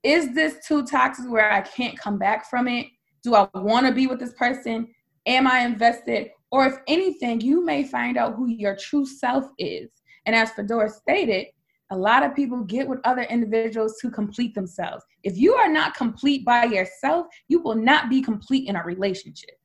is 0.03 0.33
this 0.33 0.65
too 0.65 0.85
toxic 0.85 1.29
where 1.29 1.51
I 1.51 1.61
can't 1.61 1.97
come 1.97 2.17
back 2.17 2.49
from 2.49 2.67
it? 2.67 2.88
Do 3.23 3.35
I 3.35 3.47
want 3.53 3.85
to 3.85 3.91
be 3.91 4.07
with 4.07 4.19
this 4.19 4.33
person? 4.33 4.88
Am 5.25 5.45
I 5.45 5.59
invested? 5.59 6.29
Or 6.51 6.65
if 6.65 6.75
anything, 6.88 7.41
you 7.41 7.63
may 7.63 7.83
find 7.83 8.17
out 8.17 8.35
who 8.35 8.47
your 8.47 8.75
true 8.75 9.05
self 9.05 9.45
is. 9.57 9.89
And 10.25 10.35
as 10.35 10.51
Fedora 10.51 10.89
stated, 10.89 11.47
a 11.91 11.98
lot 11.98 12.24
of 12.24 12.36
people 12.36 12.63
get 12.63 12.88
with 12.88 13.00
other 13.03 13.24
individuals 13.24 13.98
to 14.01 14.12
complete 14.12 14.53
themselves. 14.53 15.03
If 15.24 15.38
you 15.38 15.53
are 15.53 15.69
not 15.69 15.96
complete 15.96 16.46
by 16.46 16.65
yourself, 16.65 17.27
you 17.48 17.62
will 17.62 17.75
not 17.75 18.10
be 18.10 18.22
complete 18.22 18.67
in 18.67 18.75
a 18.75 18.84
relationship. 18.84 19.60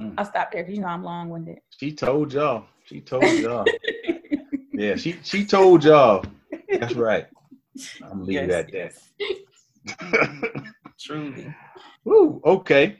Mm. 0.00 0.14
I'll 0.16 0.24
stop 0.24 0.52
there 0.52 0.62
because 0.62 0.76
you 0.76 0.82
know 0.82 0.88
I'm 0.88 1.02
long 1.02 1.28
winded. 1.28 1.58
She 1.70 1.92
told 1.92 2.32
y'all. 2.32 2.64
She 2.84 3.00
told 3.00 3.24
y'all. 3.24 3.64
yeah, 4.72 4.96
she 4.96 5.16
she 5.22 5.44
told 5.44 5.84
y'all. 5.84 6.24
That's 6.68 6.94
right. 6.94 7.26
I'm 8.04 8.24
leaving 8.24 8.48
yes, 8.48 8.66
that 8.70 8.72
there. 8.72 10.64
Truly. 11.00 11.54
Woo, 12.04 12.40
okay. 12.44 12.98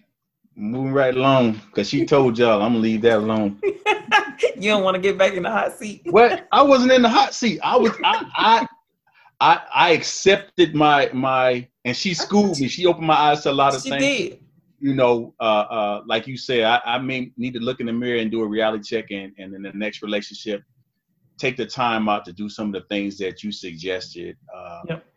Moving 0.54 0.92
right 0.92 1.14
along 1.14 1.61
because 1.66 1.88
she 1.88 2.04
told 2.04 2.38
y'all 2.38 2.60
I'm 2.60 2.73
gonna 2.73 2.78
leave 2.78 3.02
that 3.02 3.19
alone. 3.19 3.58
you 3.62 4.71
don't 4.71 4.84
want 4.84 4.95
to 4.95 5.00
get 5.00 5.17
back 5.17 5.32
in 5.32 5.45
the 5.45 5.50
hot 5.50 5.73
seat. 5.73 6.02
well, 6.06 6.38
I 6.52 6.62
wasn't 6.62 6.93
in 6.93 7.02
the 7.02 7.08
hot 7.08 7.34
seat. 7.34 7.58
I 7.62 7.76
was 7.76 7.93
I 8.04 8.26
I 8.34 8.67
I, 9.41 9.60
I 9.75 9.91
accepted 9.91 10.75
my 10.75 11.10
my 11.15 11.67
and 11.84 11.97
she 11.97 12.12
schooled 12.12 12.60
me. 12.60 12.69
She 12.69 12.86
opened 12.86 13.06
my 13.06 13.15
eyes 13.15 13.43
to 13.43 13.50
a 13.50 13.52
lot 13.52 13.75
of 13.75 13.82
she 13.82 13.91
things. 13.91 14.02
Did. 14.02 14.38
You 14.78 14.95
know, 14.95 15.32
uh, 15.41 15.43
uh, 15.43 16.02
like 16.06 16.26
you 16.26 16.36
said, 16.36 16.65
I, 16.65 16.80
I 16.84 16.99
may 16.99 17.30
need 17.36 17.54
to 17.54 17.60
look 17.60 17.78
in 17.80 17.86
the 17.86 17.93
mirror 17.93 18.19
and 18.19 18.32
do 18.32 18.43
a 18.43 18.47
reality 18.47 18.82
check, 18.82 19.12
and, 19.12 19.32
and 19.38 19.54
in 19.54 19.62
the 19.62 19.71
next 19.75 20.02
relationship, 20.02 20.60
take 21.38 21.56
the 21.56 21.65
time 21.65 22.08
out 22.08 22.25
to 22.25 22.32
do 22.32 22.49
some 22.49 22.67
of 22.67 22.73
the 22.73 22.88
things 22.88 23.17
that 23.19 23.45
you 23.45 23.52
suggested. 23.52 24.36
Uh, 24.52 24.82
yep 24.88 25.12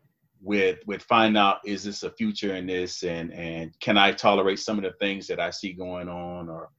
with 0.46 0.78
with 0.86 1.02
find 1.02 1.36
out 1.36 1.58
is 1.66 1.84
this 1.84 2.04
a 2.04 2.12
future 2.12 2.56
in 2.56 2.68
this? 2.68 3.04
And 3.04 3.34
and 3.34 3.78
can 3.80 3.98
I 3.98 4.12
tolerate 4.12 4.60
some 4.60 4.78
of 4.78 4.84
the 4.84 4.94
things 5.00 5.28
that 5.28 5.40
I 5.40 5.50
see 5.50 5.74
going 5.74 6.08
on? 6.08 6.48
Or 6.48 6.70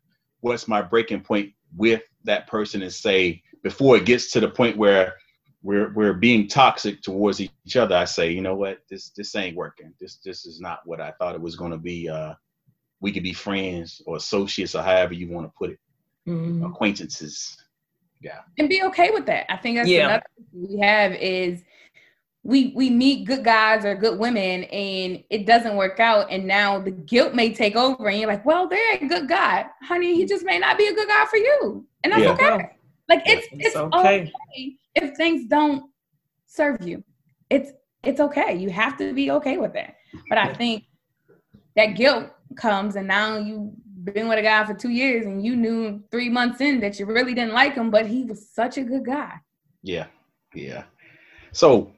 what's 0.41 0.69
my 0.69 0.81
breaking 0.81 1.23
point 1.23 1.53
with 1.77 2.03
that 2.25 2.47
person 2.47 2.81
and 2.83 2.93
say 2.93 3.43
before 3.63 3.97
it 3.97 4.07
gets 4.07 4.31
to 4.33 4.41
the 4.41 4.49
point 4.49 4.77
where 4.79 5.15
we're 5.63 5.93
we're 5.95 6.15
being 6.15 6.47
toxic 6.47 7.03
towards 7.03 7.41
each 7.41 7.77
other 7.77 7.97
I 7.97 8.05
say 8.05 8.31
you 8.31 8.41
know 8.41 8.55
what? 8.55 8.79
This 8.89 9.11
this 9.11 9.35
ain't 9.35 9.57
working. 9.57 9.93
This 10.01 10.19
this 10.25 10.47
is 10.47 10.61
not 10.61 10.81
what 10.85 11.01
I 11.01 11.11
thought 11.19 11.35
it 11.35 11.41
was 11.41 11.57
going 11.57 11.73
to 11.73 11.79
be 11.79 12.09
uh 12.09 12.35
we 13.01 13.11
could 13.13 13.25
be 13.25 13.33
friends 13.33 14.01
or 14.07 14.17
associates 14.17 14.77
or 14.77 14.83
however 14.83 15.13
you 15.13 15.29
want 15.29 15.47
to 15.47 15.53
put 15.59 15.71
it. 15.71 15.79
Mm-hmm. 16.29 16.65
acquaintances. 16.65 17.57
Yeah. 18.21 18.41
And 18.59 18.69
be 18.69 18.83
okay 18.85 19.11
with 19.13 19.27
that. 19.27 19.53
I 19.53 19.57
think 19.57 19.77
that's 19.77 19.89
yeah. 19.89 20.07
another 20.07 20.23
we 20.53 20.79
have 20.79 21.13
is 21.13 21.63
we 22.47 22.73
we 22.75 22.91
meet 22.91 23.27
good 23.27 23.45
guys 23.45 23.85
or 23.85 23.95
good 23.95 24.19
women 24.19 24.65
and 24.65 25.23
it 25.31 25.47
doesn't 25.47 25.77
work 25.77 26.01
out. 26.01 26.31
And 26.31 26.47
now 26.47 26.79
the 26.79 26.91
guilt 26.91 27.35
may 27.35 27.53
take 27.53 27.77
over 27.77 28.09
and 28.09 28.19
you're 28.19 28.29
like 28.29 28.47
well 28.47 28.69
they're 28.69 28.95
a 28.95 29.07
good 29.07 29.29
guy. 29.29 29.67
Honey 29.83 30.15
he 30.15 30.25
just 30.25 30.45
may 30.45 30.59
not 30.59 30.79
be 30.79 30.87
a 30.87 30.95
good 30.95 31.09
guy 31.09 31.25
for 31.27 31.37
you. 31.37 31.87
And 32.05 32.13
that's 32.13 32.23
yeah. 32.23 32.33
okay. 32.33 32.71
Like 33.09 33.23
it's 33.27 33.47
it's, 33.53 33.67
it's 33.67 33.77
okay. 33.77 34.33
okay 34.51 34.77
if 34.95 35.17
things 35.17 35.47
don't 35.49 35.91
serve 36.47 36.87
you. 36.87 37.03
It's 37.51 37.73
it's 38.03 38.21
okay. 38.21 38.57
You 38.57 38.71
have 38.71 38.97
to 38.99 39.13
be 39.13 39.31
okay 39.33 39.57
with 39.57 39.73
that 39.75 39.97
but 40.29 40.39
i 40.39 40.53
think 40.53 40.85
that 41.75 41.87
guilt 41.89 42.31
comes 42.57 42.97
and 42.97 43.07
now 43.07 43.37
you 43.37 43.73
have 44.05 44.15
been 44.15 44.29
with 44.29 44.39
a 44.39 44.43
guy 44.43 44.65
for 44.65 44.75
two 44.75 44.91
years 44.91 45.27
and 45.27 45.45
you 45.45 45.57
knew 45.57 46.03
three 46.11 46.29
months 46.29 46.61
in 46.61 46.81
that 46.81 46.99
you 46.99 47.07
really 47.07 47.35
didn't 47.35 47.53
like 47.53 47.75
him 47.75 47.91
but 47.91 48.07
he 48.07 48.25
was 48.25 48.49
such 48.51 48.79
a 48.79 48.83
good 48.83 49.05
guy. 49.05 49.35
Yeah. 49.83 50.07
Yeah. 50.55 50.85
So 51.53 51.93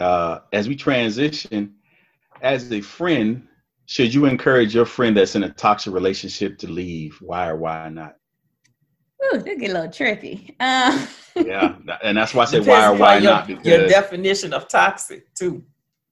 uh, 0.00 0.40
as 0.52 0.66
we 0.66 0.74
transition, 0.74 1.74
as 2.42 2.72
a 2.72 2.80
friend, 2.80 3.46
should 3.86 4.14
you 4.14 4.24
encourage 4.26 4.74
your 4.74 4.86
friend 4.86 5.16
that's 5.16 5.34
in 5.34 5.44
a 5.44 5.50
toxic 5.50 5.92
relationship 5.92 6.58
to 6.58 6.68
leave? 6.68 7.18
Why 7.20 7.48
or 7.48 7.56
why 7.56 7.88
not? 7.88 8.16
Ooh, 9.24 9.38
they 9.38 9.56
get 9.56 9.70
a 9.70 9.74
little 9.74 9.92
tricky. 9.92 10.56
Uh, 10.58 11.06
yeah, 11.36 11.76
and 12.02 12.16
that's 12.16 12.32
why 12.32 12.44
I 12.44 12.46
said 12.46 12.66
why 12.66 12.86
or 12.86 12.94
why 12.94 13.18
your, 13.18 13.30
not. 13.30 13.46
Because 13.46 13.64
your 13.64 13.86
definition 13.86 14.52
of 14.54 14.68
toxic 14.68 15.32
too. 15.34 15.62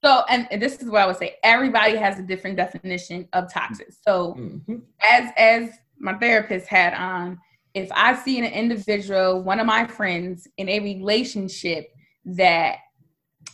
So, 0.04 0.22
and, 0.28 0.46
and, 0.52 0.62
this 0.62 0.80
is 0.80 0.88
what 0.88 1.02
I 1.02 1.06
would 1.06 1.16
say: 1.16 1.36
everybody 1.42 1.96
has 1.96 2.18
a 2.18 2.22
different 2.22 2.56
definition 2.56 3.26
of 3.32 3.52
toxic. 3.52 3.88
So, 4.06 4.34
mm-hmm. 4.38 4.76
as 5.02 5.30
as 5.36 5.70
my 5.98 6.14
therapist 6.14 6.66
had 6.66 6.94
on, 6.94 7.38
if 7.74 7.90
I 7.92 8.14
see 8.14 8.38
an 8.38 8.44
individual, 8.44 9.42
one 9.42 9.58
of 9.58 9.66
my 9.66 9.86
friends, 9.86 10.46
in 10.58 10.68
a 10.68 10.78
relationship 10.80 11.88
that 12.26 12.76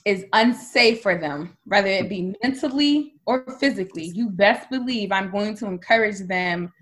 is 0.04 0.26
unsafe 0.34 1.00
for 1.02 1.16
them, 1.16 1.56
whether 1.64 1.88
it 1.88 2.08
be 2.08 2.34
mentally 2.42 3.14
or 3.26 3.44
physically, 3.58 4.06
you 4.14 4.28
best 4.28 4.68
believe 4.70 5.10
I'm 5.12 5.30
going 5.30 5.56
to 5.56 5.66
encourage 5.66 6.18
them 6.20 6.72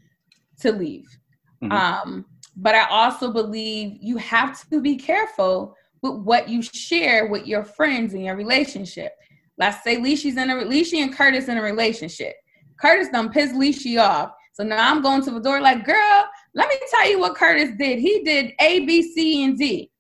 to 0.61 0.73
leave. 0.73 1.07
Mm-hmm. 1.63 1.73
Um, 1.73 2.25
but 2.57 2.75
I 2.75 2.87
also 2.89 3.33
believe 3.33 3.97
you 4.01 4.17
have 4.17 4.69
to 4.71 4.81
be 4.81 4.97
careful 4.97 5.77
with 6.03 6.15
what 6.15 6.49
you 6.49 6.63
share 6.63 7.29
with 7.29 7.47
your 7.47 7.65
friends 7.65 8.15
in 8.15 8.23
your 8.23 8.37
relationship. 8.37 9.13
Let's 9.57 9.85
say 9.85 9.97
Leishy's 9.97 10.37
in 10.37 10.51
a 10.51 10.55
Leishy 10.55 11.03
and 11.03 11.15
Curtis 11.15 11.49
in 11.49 11.57
a 11.59 11.63
relationship. 11.63 12.35
Curtis 12.77 13.09
done 13.09 13.31
pissed 13.31 13.55
Leishy 13.55 14.03
off. 14.03 14.33
So 14.55 14.65
now 14.65 14.91
I'm 14.91 15.01
going 15.01 15.23
to 15.23 15.31
the 15.31 15.41
door 15.41 15.61
like, 15.61 15.85
girl, 15.87 16.29
let 16.55 16.69
me 16.69 16.77
tell 16.91 17.09
you 17.09 17.21
what 17.21 17.37
Curtis 17.37 17.71
did. 17.79 18.01
He 18.01 18.23
did 18.25 18.53
A, 18.61 18.81
B, 18.81 19.03
C, 19.03 19.45
and 19.45 19.57
D. 19.57 19.91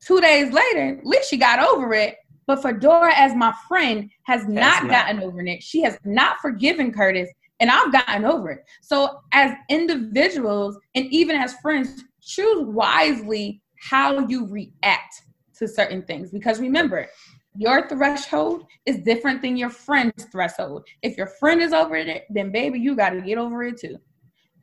Two 0.00 0.20
days 0.20 0.52
later, 0.52 1.00
Leishy 1.04 1.38
got 1.38 1.60
over 1.60 1.94
it 1.94 2.16
but 2.46 2.62
Fedora, 2.62 3.12
as 3.14 3.34
my 3.34 3.54
friend, 3.68 4.10
has 4.24 4.46
not, 4.46 4.84
not 4.84 4.90
gotten 4.90 5.22
over 5.22 5.40
it. 5.40 5.62
She 5.62 5.82
has 5.82 5.98
not 6.04 6.38
forgiven 6.40 6.92
Curtis, 6.92 7.28
and 7.60 7.70
I've 7.70 7.92
gotten 7.92 8.24
over 8.24 8.50
it. 8.50 8.64
So, 8.82 9.20
as 9.32 9.52
individuals 9.68 10.78
and 10.94 11.06
even 11.06 11.36
as 11.36 11.54
friends, 11.62 12.04
choose 12.20 12.66
wisely 12.66 13.62
how 13.80 14.26
you 14.26 14.46
react 14.46 15.22
to 15.58 15.68
certain 15.68 16.02
things. 16.02 16.30
Because 16.30 16.60
remember, 16.60 17.08
your 17.56 17.88
threshold 17.88 18.64
is 18.86 18.98
different 18.98 19.40
than 19.40 19.56
your 19.56 19.70
friend's 19.70 20.24
threshold. 20.24 20.84
If 21.02 21.16
your 21.16 21.28
friend 21.28 21.62
is 21.62 21.72
over 21.72 21.96
it, 21.96 22.24
then 22.30 22.50
baby, 22.50 22.80
you 22.80 22.96
got 22.96 23.10
to 23.10 23.20
get 23.20 23.38
over 23.38 23.62
it 23.64 23.78
too. 23.78 23.98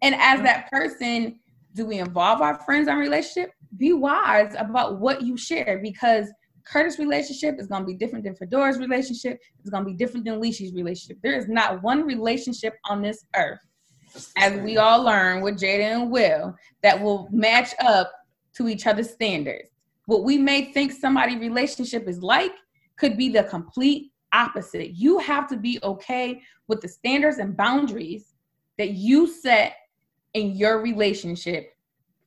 And 0.01 0.15
as 0.15 0.39
mm. 0.39 0.43
that 0.43 0.69
person, 0.69 1.39
do 1.73 1.85
we 1.85 1.99
involve 1.99 2.41
our 2.41 2.59
friends 2.65 2.87
in 2.87 2.97
relationship? 2.97 3.51
Be 3.77 3.93
wise 3.93 4.53
about 4.57 4.99
what 4.99 5.21
you 5.21 5.37
share 5.37 5.79
because 5.81 6.27
Curtis' 6.65 6.99
relationship 6.99 7.59
is 7.59 7.67
going 7.67 7.81
to 7.81 7.87
be 7.87 7.95
different 7.95 8.25
than 8.25 8.35
Fedora's 8.35 8.77
relationship. 8.77 9.39
It's 9.59 9.69
going 9.69 9.83
to 9.83 9.89
be 9.89 9.95
different 9.95 10.25
than 10.25 10.39
Leishy's 10.39 10.73
relationship. 10.73 11.17
There 11.21 11.37
is 11.37 11.47
not 11.47 11.81
one 11.83 12.03
relationship 12.03 12.75
on 12.85 13.01
this 13.01 13.25
earth, 13.35 13.59
as 14.37 14.59
we 14.61 14.77
all 14.77 15.03
learn 15.03 15.41
with 15.41 15.59
Jada 15.59 16.01
and 16.01 16.11
Will, 16.11 16.55
that 16.83 17.01
will 17.01 17.27
match 17.31 17.73
up 17.83 18.11
to 18.55 18.67
each 18.67 18.85
other's 18.87 19.09
standards. 19.09 19.69
What 20.05 20.23
we 20.23 20.37
may 20.37 20.71
think 20.73 20.91
somebody' 20.91 21.37
relationship 21.37 22.07
is 22.07 22.21
like 22.21 22.53
could 22.97 23.17
be 23.17 23.29
the 23.29 23.43
complete 23.43 24.11
opposite. 24.33 24.91
You 24.91 25.19
have 25.19 25.47
to 25.49 25.57
be 25.57 25.79
okay 25.83 26.41
with 26.67 26.81
the 26.81 26.87
standards 26.87 27.37
and 27.37 27.55
boundaries 27.55 28.33
that 28.77 28.91
you 28.91 29.27
set 29.27 29.75
in 30.33 30.55
your 30.55 30.81
relationship 30.81 31.73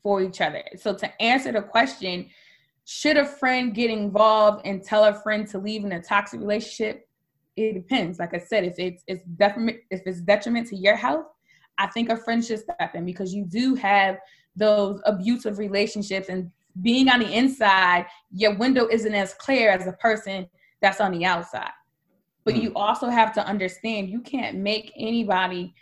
for 0.03 0.23
each 0.23 0.41
other. 0.41 0.63
So 0.77 0.95
to 0.95 1.23
answer 1.23 1.53
the 1.53 1.63
question, 1.63 2.29
should 2.85 3.17
a 3.17 3.25
friend 3.25 3.75
get 3.75 3.91
involved 3.91 4.67
and 4.67 4.83
tell 4.83 5.05
a 5.05 5.15
friend 5.15 5.47
to 5.49 5.59
leave 5.59 5.85
in 5.85 5.93
a 5.93 6.03
toxic 6.03 6.41
relationship? 6.41 7.09
It 7.57 7.73
depends. 7.75 8.19
Like 8.19 8.35
I 8.35 8.39
said, 8.39 8.65
if 8.65 8.79
it's 8.79 9.03
it's 9.07 9.25
detriment 9.37 9.79
if 9.91 10.03
it's 10.07 10.21
detriment 10.21 10.69
to 10.69 10.77
your 10.77 10.97
health, 10.97 11.27
I 11.79 11.87
think 11.89 12.11
a 12.11 12.17
friend 12.17 12.45
should 12.45 12.61
step 12.61 12.95
in 12.95 13.05
because 13.05 13.33
you 13.33 13.45
do 13.45 13.75
have 13.77 14.19
those 14.57 15.01
abusive 15.05 15.59
relationships 15.59 16.29
and 16.29 16.51
being 16.83 17.09
on 17.09 17.21
the 17.21 17.33
inside, 17.33 18.07
your 18.33 18.57
window 18.57 18.89
isn't 18.89 19.15
as 19.15 19.35
clear 19.35 19.71
as 19.71 19.87
a 19.87 19.93
person 19.93 20.49
that's 20.81 21.01
on 21.01 21.13
the 21.13 21.25
outside. 21.25 21.71
But 22.45 22.57
you 22.57 22.71
hmm. 22.71 22.77
also 22.77 23.09
have 23.09 23.33
to 23.35 23.47
understand 23.47 24.11
you 24.11 24.21
can't 24.21 24.59
make 24.59 24.93
anybody 24.97 25.75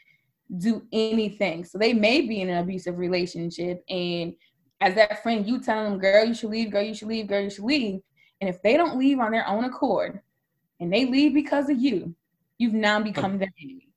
do 0.59 0.83
anything. 0.93 1.65
So 1.65 1.79
they 1.79 1.95
may 1.95 2.21
be 2.21 2.43
in 2.43 2.51
an 2.51 2.59
abusive 2.59 2.99
relationship 2.99 3.83
and 3.89 4.35
as 4.83 4.97
that 4.97 5.23
friend, 5.23 5.47
you 5.47 5.61
telling 5.61 5.93
them, 5.93 6.01
girl, 6.01 6.25
you 6.25 6.35
should 6.35 6.51
leave, 6.51 6.73
girl, 6.73 6.83
you 6.83 6.93
should 6.93 7.07
leave, 7.07 7.29
girl, 7.29 7.41
you 7.41 7.51
should 7.51 7.65
leave. 7.65 8.01
And 8.41 8.51
if 8.51 8.61
they 8.63 8.77
don't 8.77 8.99
leave 8.99 9.21
on 9.21 9.31
their 9.31 9.49
own 9.49 9.63
accord 9.63 10.21
and 10.81 10.93
they 10.93 11.05
leave 11.05 11.33
because 11.33 11.71
of 11.71 11.81
you, 11.81 12.17
you've 12.59 12.75
now 12.75 13.01
become 13.01 13.39
their 13.39 13.53
enemy. 13.63 13.91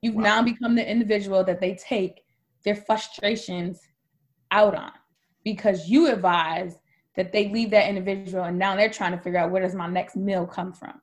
You've 0.00 0.14
wow. 0.14 0.22
now 0.22 0.42
become 0.42 0.76
the 0.76 0.90
individual 0.90 1.44
that 1.44 1.60
they 1.60 1.74
take 1.74 2.24
their 2.64 2.74
frustrations 2.74 3.78
out 4.50 4.74
on 4.74 4.92
because 5.44 5.90
you 5.90 6.10
advise 6.10 6.78
that 7.14 7.32
they 7.32 7.50
leave 7.50 7.70
that 7.70 7.90
individual 7.90 8.44
and 8.44 8.58
now 8.58 8.76
they're 8.76 8.88
trying 8.88 9.12
to 9.12 9.18
figure 9.18 9.38
out 9.38 9.50
where 9.50 9.62
does 9.62 9.74
my 9.74 9.88
next 9.88 10.16
meal 10.16 10.46
come 10.46 10.72
from. 10.72 11.02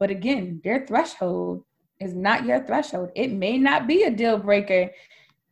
But 0.00 0.10
again, 0.10 0.60
their 0.64 0.84
threshold 0.84 1.62
is 2.00 2.12
not 2.12 2.44
your 2.44 2.66
threshold. 2.66 3.10
It 3.14 3.30
may 3.30 3.56
not 3.56 3.86
be 3.86 4.02
a 4.02 4.10
deal 4.10 4.38
breaker 4.38 4.90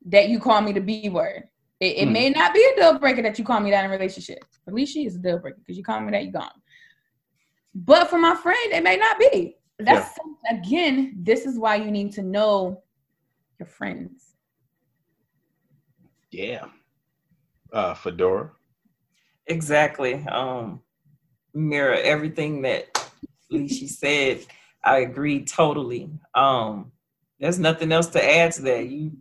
that 0.07 0.29
you 0.29 0.41
call 0.41 0.61
me 0.61 0.73
the 0.73 0.81
B 0.81 1.09
word. 1.09 1.45
It, 1.83 1.97
it 1.99 2.09
mm. 2.09 2.13
may 2.13 2.31
not 2.31 2.55
be 2.55 2.65
a 2.65 2.81
deal 2.81 2.97
breaker 3.01 3.23
that 3.23 3.37
you 3.41 3.45
call 3.45 3.59
me 3.59 3.73
that 3.73 3.85
in 3.85 3.91
a 3.91 3.93
relationship. 3.93 4.45
At 4.69 4.73
least 4.73 4.95
she 4.95 5.05
is 5.05 5.17
a 5.17 5.19
deal 5.19 5.41
breaker 5.41 5.59
because 5.59 5.77
you 5.77 5.83
call 5.83 6.01
me 6.01 6.13
that, 6.13 6.25
you 6.25 6.31
gone. 6.31 6.49
But 7.75 8.09
for 8.09 8.19
my 8.19 8.37
friend, 8.37 8.73
it 8.73 8.85
may 8.85 8.97
not 8.97 9.19
be. 9.19 9.57
That's 9.81 10.17
yeah. 10.49 10.59
again, 10.59 11.17
this 11.19 11.45
is 11.45 11.59
why 11.59 11.75
you 11.75 11.91
need 11.91 12.13
to 12.13 12.23
know 12.23 12.85
your 13.59 13.67
friends. 13.67 14.37
Yeah. 16.31 16.67
Uh 17.73 17.95
Fedora. 17.95 18.53
Exactly. 19.49 20.25
Um 20.29 20.83
mirror 21.53 21.99
everything 22.01 22.63
that 22.63 23.11
she 23.51 23.89
said. 23.89 24.47
I 24.85 24.99
agree 24.99 25.45
totally. 25.45 26.11
Um 26.33 26.93
there's 27.41 27.59
nothing 27.59 27.91
else 27.91 28.07
to 28.09 28.25
add 28.25 28.53
to 28.53 28.63
that. 28.63 28.87
You 28.89 29.17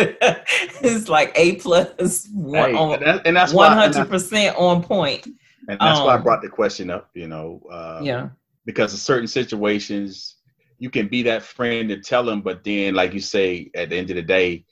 it's 0.82 1.08
like 1.08 1.32
A 1.36 1.56
plus 1.56 2.28
one, 2.32 2.74
hey, 3.00 3.20
and, 3.24 3.36
that's 3.36 3.52
one 3.52 3.72
hundred 3.72 4.08
percent 4.08 4.56
on 4.56 4.82
point. 4.82 5.26
And 5.68 5.78
that's 5.80 6.00
um, 6.00 6.06
why 6.06 6.12
I 6.12 6.16
um, 6.16 6.22
brought 6.22 6.42
the 6.42 6.48
question 6.48 6.90
up. 6.90 7.10
You 7.14 7.28
know, 7.28 7.62
uh, 7.70 8.00
yeah, 8.02 8.30
because 8.64 8.94
of 8.94 9.00
certain 9.00 9.28
situations, 9.28 10.36
you 10.78 10.90
can 10.90 11.08
be 11.08 11.22
that 11.24 11.42
friend 11.42 11.90
and 11.90 12.02
tell 12.02 12.24
them, 12.24 12.40
but 12.40 12.64
then, 12.64 12.94
like 12.94 13.12
you 13.12 13.20
say, 13.20 13.70
at 13.74 13.90
the 13.90 13.96
end 13.96 14.10
of 14.10 14.16
the 14.16 14.22
day, 14.22 14.64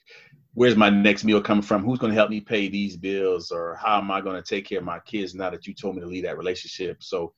where's 0.53 0.75
my 0.75 0.89
next 0.89 1.23
meal 1.23 1.41
coming 1.41 1.61
from? 1.61 1.83
Who's 1.83 1.99
going 1.99 2.11
to 2.11 2.17
help 2.17 2.29
me 2.29 2.41
pay 2.41 2.67
these 2.67 2.97
bills, 2.97 3.51
or 3.51 3.75
how 3.75 3.99
am 3.99 4.11
I 4.11 4.21
going 4.21 4.35
to 4.35 4.47
take 4.47 4.65
care 4.65 4.79
of 4.79 4.85
my 4.85 4.99
kids 4.99 5.35
now 5.35 5.49
that 5.49 5.67
you 5.67 5.73
told 5.73 5.95
me 5.95 6.01
to 6.01 6.07
leave 6.07 6.23
that 6.23 6.37
relationship? 6.37 7.03
So, 7.03 7.33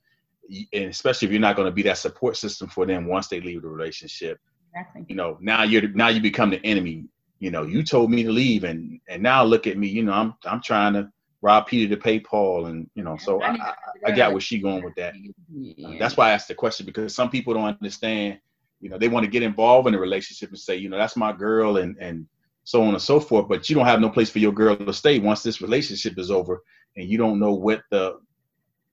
and 0.72 0.84
especially 0.84 1.26
if 1.26 1.32
you're 1.32 1.40
not 1.40 1.56
going 1.56 1.66
to 1.66 1.72
be 1.72 1.82
that 1.82 1.98
support 1.98 2.36
system 2.36 2.68
for 2.68 2.86
them 2.86 3.06
once 3.06 3.28
they 3.28 3.40
leave 3.40 3.62
the 3.62 3.68
relationship, 3.68 4.38
exactly. 4.70 5.04
you 5.08 5.14
know, 5.14 5.38
now 5.40 5.62
you're 5.62 5.88
now 5.88 6.08
you 6.08 6.20
become 6.20 6.50
the 6.50 6.64
enemy 6.64 7.04
you 7.42 7.50
know, 7.50 7.64
you 7.64 7.82
told 7.82 8.08
me 8.08 8.22
to 8.22 8.30
leave, 8.30 8.62
and 8.62 9.00
and 9.08 9.20
now 9.20 9.42
look 9.42 9.66
at 9.66 9.76
me. 9.76 9.88
You 9.88 10.04
know, 10.04 10.12
I'm 10.12 10.34
I'm 10.44 10.62
trying 10.62 10.92
to 10.92 11.10
rob 11.40 11.66
Peter 11.66 11.92
to 11.92 12.00
pay 12.00 12.20
Paul, 12.20 12.66
and 12.66 12.88
you 12.94 13.02
know, 13.02 13.16
so 13.16 13.42
I, 13.42 13.54
I, 13.54 13.74
I 14.06 14.10
got 14.12 14.30
where 14.30 14.40
she 14.40 14.60
going 14.60 14.84
with 14.84 14.94
that. 14.94 15.14
Uh, 15.14 15.98
that's 15.98 16.16
why 16.16 16.28
I 16.28 16.34
asked 16.34 16.46
the 16.46 16.54
question 16.54 16.86
because 16.86 17.16
some 17.16 17.30
people 17.30 17.52
don't 17.52 17.64
understand. 17.64 18.38
You 18.80 18.90
know, 18.90 18.96
they 18.96 19.08
want 19.08 19.24
to 19.24 19.30
get 19.30 19.42
involved 19.42 19.88
in 19.88 19.94
a 19.94 19.98
relationship 19.98 20.50
and 20.50 20.58
say, 20.58 20.76
you 20.76 20.88
know, 20.88 20.96
that's 20.96 21.16
my 21.16 21.32
girl, 21.32 21.78
and 21.78 21.96
and 21.98 22.28
so 22.62 22.84
on 22.84 22.90
and 22.90 23.02
so 23.02 23.18
forth. 23.18 23.48
But 23.48 23.68
you 23.68 23.74
don't 23.74 23.86
have 23.86 24.00
no 24.00 24.08
place 24.08 24.30
for 24.30 24.38
your 24.38 24.52
girl 24.52 24.76
to 24.76 24.92
stay 24.92 25.18
once 25.18 25.42
this 25.42 25.60
relationship 25.60 26.20
is 26.20 26.30
over, 26.30 26.62
and 26.96 27.08
you 27.08 27.18
don't 27.18 27.40
know 27.40 27.54
what 27.54 27.82
the 27.90 28.20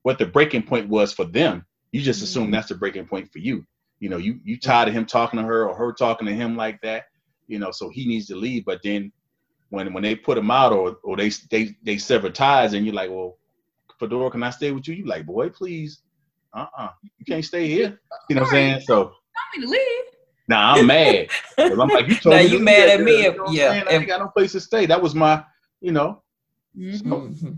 what 0.01 0.17
the 0.17 0.25
breaking 0.25 0.63
point 0.63 0.89
was 0.89 1.13
for 1.13 1.25
them. 1.25 1.67
You 1.91 2.01
just 2.01 2.23
assume 2.23 2.45
mm-hmm. 2.45 2.53
that's 2.53 2.69
the 2.69 2.75
breaking 2.75 3.05
point 3.05 3.31
for 3.31 3.37
you. 3.37 3.63
You 3.99 4.09
know, 4.09 4.17
you 4.17 4.39
you 4.43 4.59
tired 4.59 4.87
of 4.87 4.95
him 4.95 5.05
talking 5.05 5.39
to 5.39 5.45
her 5.45 5.69
or 5.69 5.75
her 5.75 5.93
talking 5.93 6.25
to 6.25 6.33
him 6.33 6.57
like 6.57 6.81
that 6.81 7.03
you 7.49 7.59
know, 7.59 7.71
so 7.71 7.89
he 7.89 8.07
needs 8.07 8.27
to 8.27 8.35
leave. 8.35 8.63
But 8.63 8.79
then 8.83 9.11
when 9.69 9.91
when 9.91 10.03
they 10.03 10.15
put 10.15 10.37
him 10.37 10.51
out 10.51 10.71
or 10.71 10.97
or 11.03 11.17
they 11.17 11.29
they 11.49 11.75
they 11.83 11.97
sever 11.97 12.29
ties, 12.29 12.73
and 12.73 12.85
you're 12.85 12.95
like, 12.95 13.09
well, 13.09 13.37
Fedora, 13.99 14.31
can 14.31 14.43
I 14.43 14.51
stay 14.51 14.71
with 14.71 14.87
you? 14.87 14.95
You 14.95 15.05
like, 15.05 15.25
boy, 15.25 15.49
please, 15.49 16.01
uh 16.53 16.59
uh-uh. 16.59 16.85
uh 16.85 16.89
you 17.17 17.25
can't 17.25 17.43
stay 17.43 17.67
here. 17.67 17.99
You 18.29 18.35
know 18.35 18.43
what 18.43 18.49
I'm 18.49 18.53
saying? 18.53 18.81
So 18.81 19.03
tell 19.03 19.61
me 19.61 19.65
to 19.65 19.71
leave. 19.71 20.03
Now 20.47 20.73
nah, 20.73 20.79
I'm 20.79 20.87
mad. 20.87 21.27
I'm 21.57 21.77
like, 21.77 22.07
you 22.07 22.15
told 22.15 22.35
now 22.35 22.41
me 22.41 22.47
you 22.47 22.59
mad 22.59 22.89
at 22.89 23.01
me? 23.01 23.25
If, 23.25 23.35
yeah, 23.51 23.83
I 23.87 23.93
ain't 23.93 24.07
got 24.07 24.19
no 24.19 24.29
place 24.29 24.53
to 24.53 24.59
stay. 24.59 24.85
That 24.85 25.01
was 25.01 25.13
my, 25.13 25.43
you 25.81 25.91
know. 25.91 26.23
Mm-hmm. 26.77 27.09
So. 27.09 27.53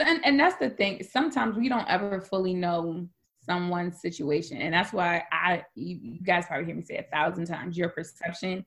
And 0.00 0.24
and 0.24 0.40
that's 0.40 0.56
the 0.56 0.70
thing. 0.70 1.02
Sometimes 1.08 1.56
we 1.56 1.68
don't 1.68 1.88
ever 1.88 2.20
fully 2.20 2.54
know 2.54 3.06
someone's 3.38 4.00
situation, 4.00 4.60
and 4.60 4.74
that's 4.74 4.92
why 4.92 5.24
I 5.30 5.64
you 5.76 6.18
guys 6.24 6.46
probably 6.46 6.66
hear 6.66 6.74
me 6.74 6.82
say 6.82 6.96
a 6.96 7.16
thousand 7.16 7.46
times. 7.46 7.76
Your 7.76 7.90
perception 7.90 8.64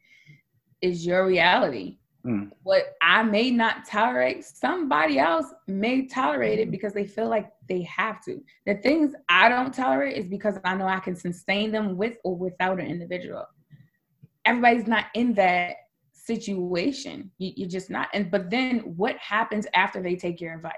is 0.81 1.05
your 1.05 1.25
reality. 1.25 1.97
Mm. 2.25 2.51
What 2.63 2.95
I 3.01 3.23
may 3.23 3.51
not 3.51 3.85
tolerate, 3.85 4.43
somebody 4.43 5.17
else 5.17 5.53
may 5.67 6.07
tolerate 6.07 6.59
it 6.59 6.71
because 6.71 6.93
they 6.93 7.05
feel 7.05 7.29
like 7.29 7.51
they 7.69 7.83
have 7.83 8.23
to. 8.25 8.41
The 8.65 8.75
things 8.75 9.13
I 9.29 9.47
don't 9.49 9.73
tolerate 9.73 10.17
is 10.17 10.27
because 10.27 10.57
I 10.65 10.75
know 10.75 10.87
I 10.87 10.99
can 10.99 11.15
sustain 11.15 11.71
them 11.71 11.95
with 11.95 12.17
or 12.23 12.35
without 12.35 12.79
an 12.79 12.87
individual. 12.87 13.45
Everybody's 14.45 14.87
not 14.87 15.05
in 15.13 15.33
that 15.35 15.75
situation. 16.11 17.31
You, 17.37 17.65
are 17.65 17.69
just 17.69 17.89
not. 17.89 18.09
And 18.13 18.29
but 18.29 18.49
then 18.49 18.79
what 18.97 19.17
happens 19.17 19.65
after 19.73 20.01
they 20.01 20.15
take 20.15 20.41
your 20.41 20.53
advice? 20.53 20.73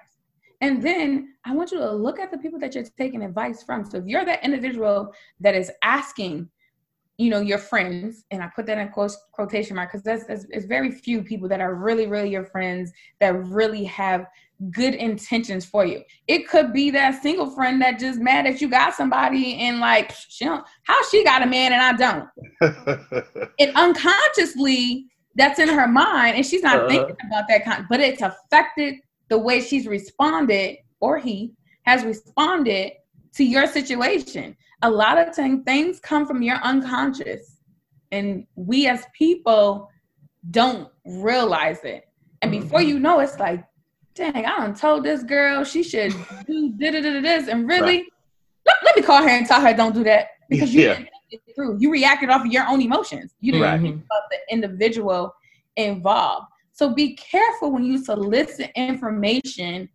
And 0.61 0.83
then 0.83 1.35
I 1.45 1.55
want 1.55 1.71
you 1.71 1.79
to 1.79 1.91
look 1.91 2.19
at 2.19 2.31
the 2.31 2.37
people 2.37 2.59
that 2.59 2.75
you're 2.75 2.83
taking 2.97 3.23
advice 3.23 3.63
from. 3.63 3.85
So 3.85 3.97
if 3.97 4.05
you're 4.05 4.25
that 4.25 4.43
individual 4.43 5.13
that 5.39 5.55
is 5.55 5.71
asking 5.83 6.49
you 7.19 7.29
know 7.29 7.41
your 7.41 7.57
friends 7.57 8.23
and 8.31 8.41
i 8.41 8.49
put 8.55 8.65
that 8.65 8.77
in 8.77 8.89
quotation 9.31 9.75
mark 9.75 9.91
because 9.91 10.03
there's, 10.03 10.25
there's, 10.25 10.45
there's 10.45 10.65
very 10.65 10.89
few 10.91 11.21
people 11.21 11.47
that 11.49 11.59
are 11.59 11.75
really 11.75 12.07
really 12.07 12.29
your 12.29 12.45
friends 12.45 12.91
that 13.19 13.35
really 13.45 13.83
have 13.83 14.25
good 14.71 14.93
intentions 14.95 15.65
for 15.65 15.85
you. 15.85 16.03
It 16.27 16.47
could 16.49 16.73
be 16.73 16.89
that 16.91 17.21
single 17.21 17.49
friend 17.49 17.81
that 17.81 17.97
just 17.97 18.19
mad 18.19 18.45
that 18.45 18.59
you 18.59 18.67
got 18.67 18.93
somebody 18.93 19.55
and 19.55 19.79
like 19.79 20.11
she 20.11 20.45
don't, 20.45 20.65
how 20.83 21.01
she 21.09 21.23
got 21.23 21.41
a 21.41 21.45
man 21.45 21.71
and 21.71 21.81
i 21.81 21.93
don't? 21.93 22.27
And 23.59 23.75
unconsciously 23.75 25.07
that's 25.35 25.59
in 25.59 25.69
her 25.69 25.87
mind 25.87 26.35
and 26.35 26.45
she's 26.45 26.63
not 26.63 26.77
uh-huh. 26.77 26.87
thinking 26.89 27.15
about 27.27 27.45
that 27.47 27.63
kind 27.63 27.85
but 27.89 27.99
it's 27.99 28.21
affected 28.21 28.95
the 29.29 29.37
way 29.37 29.61
she's 29.61 29.87
responded 29.87 30.77
or 30.99 31.17
he 31.17 31.53
has 31.83 32.03
responded 32.03 32.91
to 33.35 33.43
your 33.43 33.67
situation 33.67 34.57
a 34.81 34.89
lot 34.89 35.17
of 35.17 35.35
times 35.35 35.63
things 35.65 35.99
come 35.99 36.25
from 36.25 36.41
your 36.41 36.57
unconscious. 36.57 37.57
And 38.11 38.45
we 38.55 38.87
as 38.87 39.05
people 39.17 39.89
don't 40.51 40.89
realize 41.05 41.83
it. 41.83 42.05
And 42.41 42.51
before 42.51 42.79
mm-hmm. 42.79 42.89
you 42.89 42.99
know 42.99 43.19
it's 43.19 43.37
like 43.39 43.63
dang 44.15 44.45
i 44.45 44.57
don't 44.57 44.75
told 44.75 45.03
this 45.03 45.23
girl 45.23 45.63
she 45.63 45.83
should 45.83 46.13
do 46.47 46.73
this. 46.77 47.47
And 47.47 47.67
really 47.67 47.97
right. 47.97 48.05
let, 48.65 48.75
let, 48.83 48.95
me 48.95 49.01
call 49.01 49.21
her 49.21 49.29
and 49.29 49.45
tell 49.45 49.61
her 49.61 49.73
don't 49.73 49.93
do 49.93 50.03
that. 50.03 50.27
Because 50.49 50.73
you 50.73 50.81
yeah. 50.81 50.93
didn't 50.95 51.09
think 51.29 51.43
it 51.47 51.55
through. 51.55 51.77
You 51.79 51.91
reacted 51.91 52.29
off 52.29 52.45
of 52.45 52.51
your 52.51 52.67
own 52.67 52.81
emotions. 52.81 53.35
You 53.39 53.53
didn't 53.53 53.67
right. 53.67 53.81
think 53.81 53.95
about 53.95 54.23
the 54.31 54.37
individual 54.51 55.33
involved. 55.75 56.47
So 56.71 56.93
be 56.93 57.15
careful 57.15 57.71
when 57.71 57.83
you 57.83 58.03
solicit 58.03 58.71
information 58.75 59.89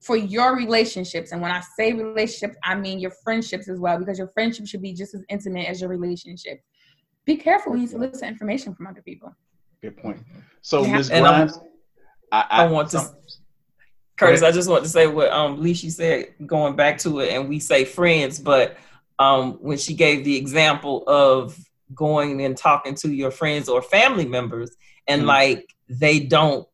for 0.00 0.16
your 0.16 0.56
relationships. 0.56 1.32
And 1.32 1.40
when 1.40 1.50
I 1.50 1.60
say 1.76 1.92
relationships, 1.92 2.56
I 2.64 2.74
mean 2.74 2.98
your 2.98 3.12
friendships 3.22 3.68
as 3.68 3.78
well, 3.78 3.98
because 3.98 4.18
your 4.18 4.28
friendship 4.28 4.66
should 4.66 4.82
be 4.82 4.94
just 4.94 5.14
as 5.14 5.22
intimate 5.28 5.68
as 5.68 5.80
your 5.80 5.90
relationship. 5.90 6.60
Be 7.26 7.36
careful 7.36 7.72
when 7.72 7.82
you 7.82 7.86
solicit 7.86 8.26
information 8.26 8.74
from 8.74 8.86
other 8.86 9.02
people. 9.02 9.34
Good 9.82 9.96
point. 9.96 10.18
So, 10.62 10.84
Ms. 10.84 11.08
Grimes, 11.08 11.58
I, 12.32 12.44
I, 12.50 12.64
I, 12.64 12.66
want 12.66 12.90
to 12.90 13.10
Curtis, 14.16 14.42
I 14.42 14.50
just 14.52 14.68
want 14.68 14.84
to 14.84 14.90
say 14.90 15.06
what 15.06 15.30
um 15.32 15.62
Leishy 15.62 15.90
said, 15.90 16.34
going 16.46 16.76
back 16.76 16.98
to 16.98 17.20
it, 17.20 17.32
and 17.32 17.48
we 17.48 17.58
say 17.58 17.84
friends, 17.84 18.38
but 18.38 18.76
um 19.18 19.54
when 19.54 19.78
she 19.78 19.94
gave 19.94 20.24
the 20.24 20.36
example 20.36 21.04
of 21.06 21.58
going 21.94 22.42
and 22.42 22.56
talking 22.56 22.94
to 22.94 23.12
your 23.12 23.30
friends 23.30 23.68
or 23.68 23.82
family 23.82 24.26
members, 24.26 24.76
and 25.06 25.20
mm-hmm. 25.20 25.28
like 25.28 25.74
they 25.88 26.20
don't 26.20 26.66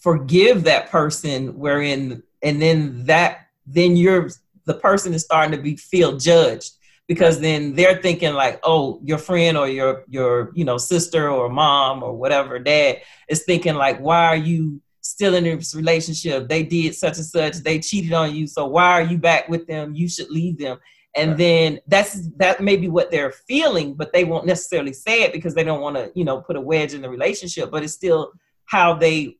forgive 0.00 0.64
that 0.64 0.90
person, 0.90 1.58
wherein 1.58 2.22
and 2.42 2.60
then 2.60 3.04
that 3.04 3.46
then 3.66 3.96
you're 3.96 4.30
the 4.64 4.74
person 4.74 5.14
is 5.14 5.24
starting 5.24 5.56
to 5.56 5.62
be 5.62 5.76
feel 5.76 6.16
judged. 6.16 6.72
Because 7.06 7.40
then 7.40 7.74
they're 7.74 8.00
thinking 8.00 8.34
like 8.34 8.60
oh 8.62 9.00
your 9.02 9.18
friend 9.18 9.56
or 9.56 9.68
your 9.68 10.04
your 10.08 10.52
you 10.54 10.64
know 10.64 10.78
sister 10.78 11.28
or 11.28 11.48
mom 11.48 12.04
or 12.04 12.14
whatever 12.14 12.58
dad 12.60 13.02
is 13.28 13.42
thinking 13.42 13.74
like 13.74 13.98
why 13.98 14.26
are 14.26 14.36
you 14.36 14.80
still 15.00 15.34
in 15.34 15.42
this 15.42 15.74
relationship? 15.74 16.48
They 16.48 16.62
did 16.62 16.94
such 16.94 17.16
and 17.16 17.26
such. 17.26 17.56
They 17.56 17.80
cheated 17.80 18.12
on 18.12 18.34
you. 18.34 18.46
So 18.46 18.66
why 18.66 18.92
are 18.92 19.02
you 19.02 19.18
back 19.18 19.48
with 19.48 19.66
them? 19.66 19.94
You 19.94 20.08
should 20.08 20.30
leave 20.30 20.58
them. 20.58 20.78
And 21.16 21.30
right. 21.30 21.38
then 21.38 21.80
that's 21.88 22.28
that 22.36 22.60
may 22.60 22.76
be 22.76 22.88
what 22.88 23.10
they're 23.10 23.32
feeling 23.32 23.94
but 23.94 24.12
they 24.12 24.22
won't 24.22 24.46
necessarily 24.46 24.92
say 24.92 25.24
it 25.24 25.32
because 25.32 25.54
they 25.54 25.64
don't 25.64 25.80
want 25.80 25.96
to 25.96 26.12
you 26.14 26.24
know 26.24 26.40
put 26.40 26.54
a 26.54 26.60
wedge 26.60 26.94
in 26.94 27.02
the 27.02 27.10
relationship 27.10 27.68
but 27.68 27.82
it's 27.82 27.94
still 27.94 28.32
how 28.66 28.94
they 28.94 29.36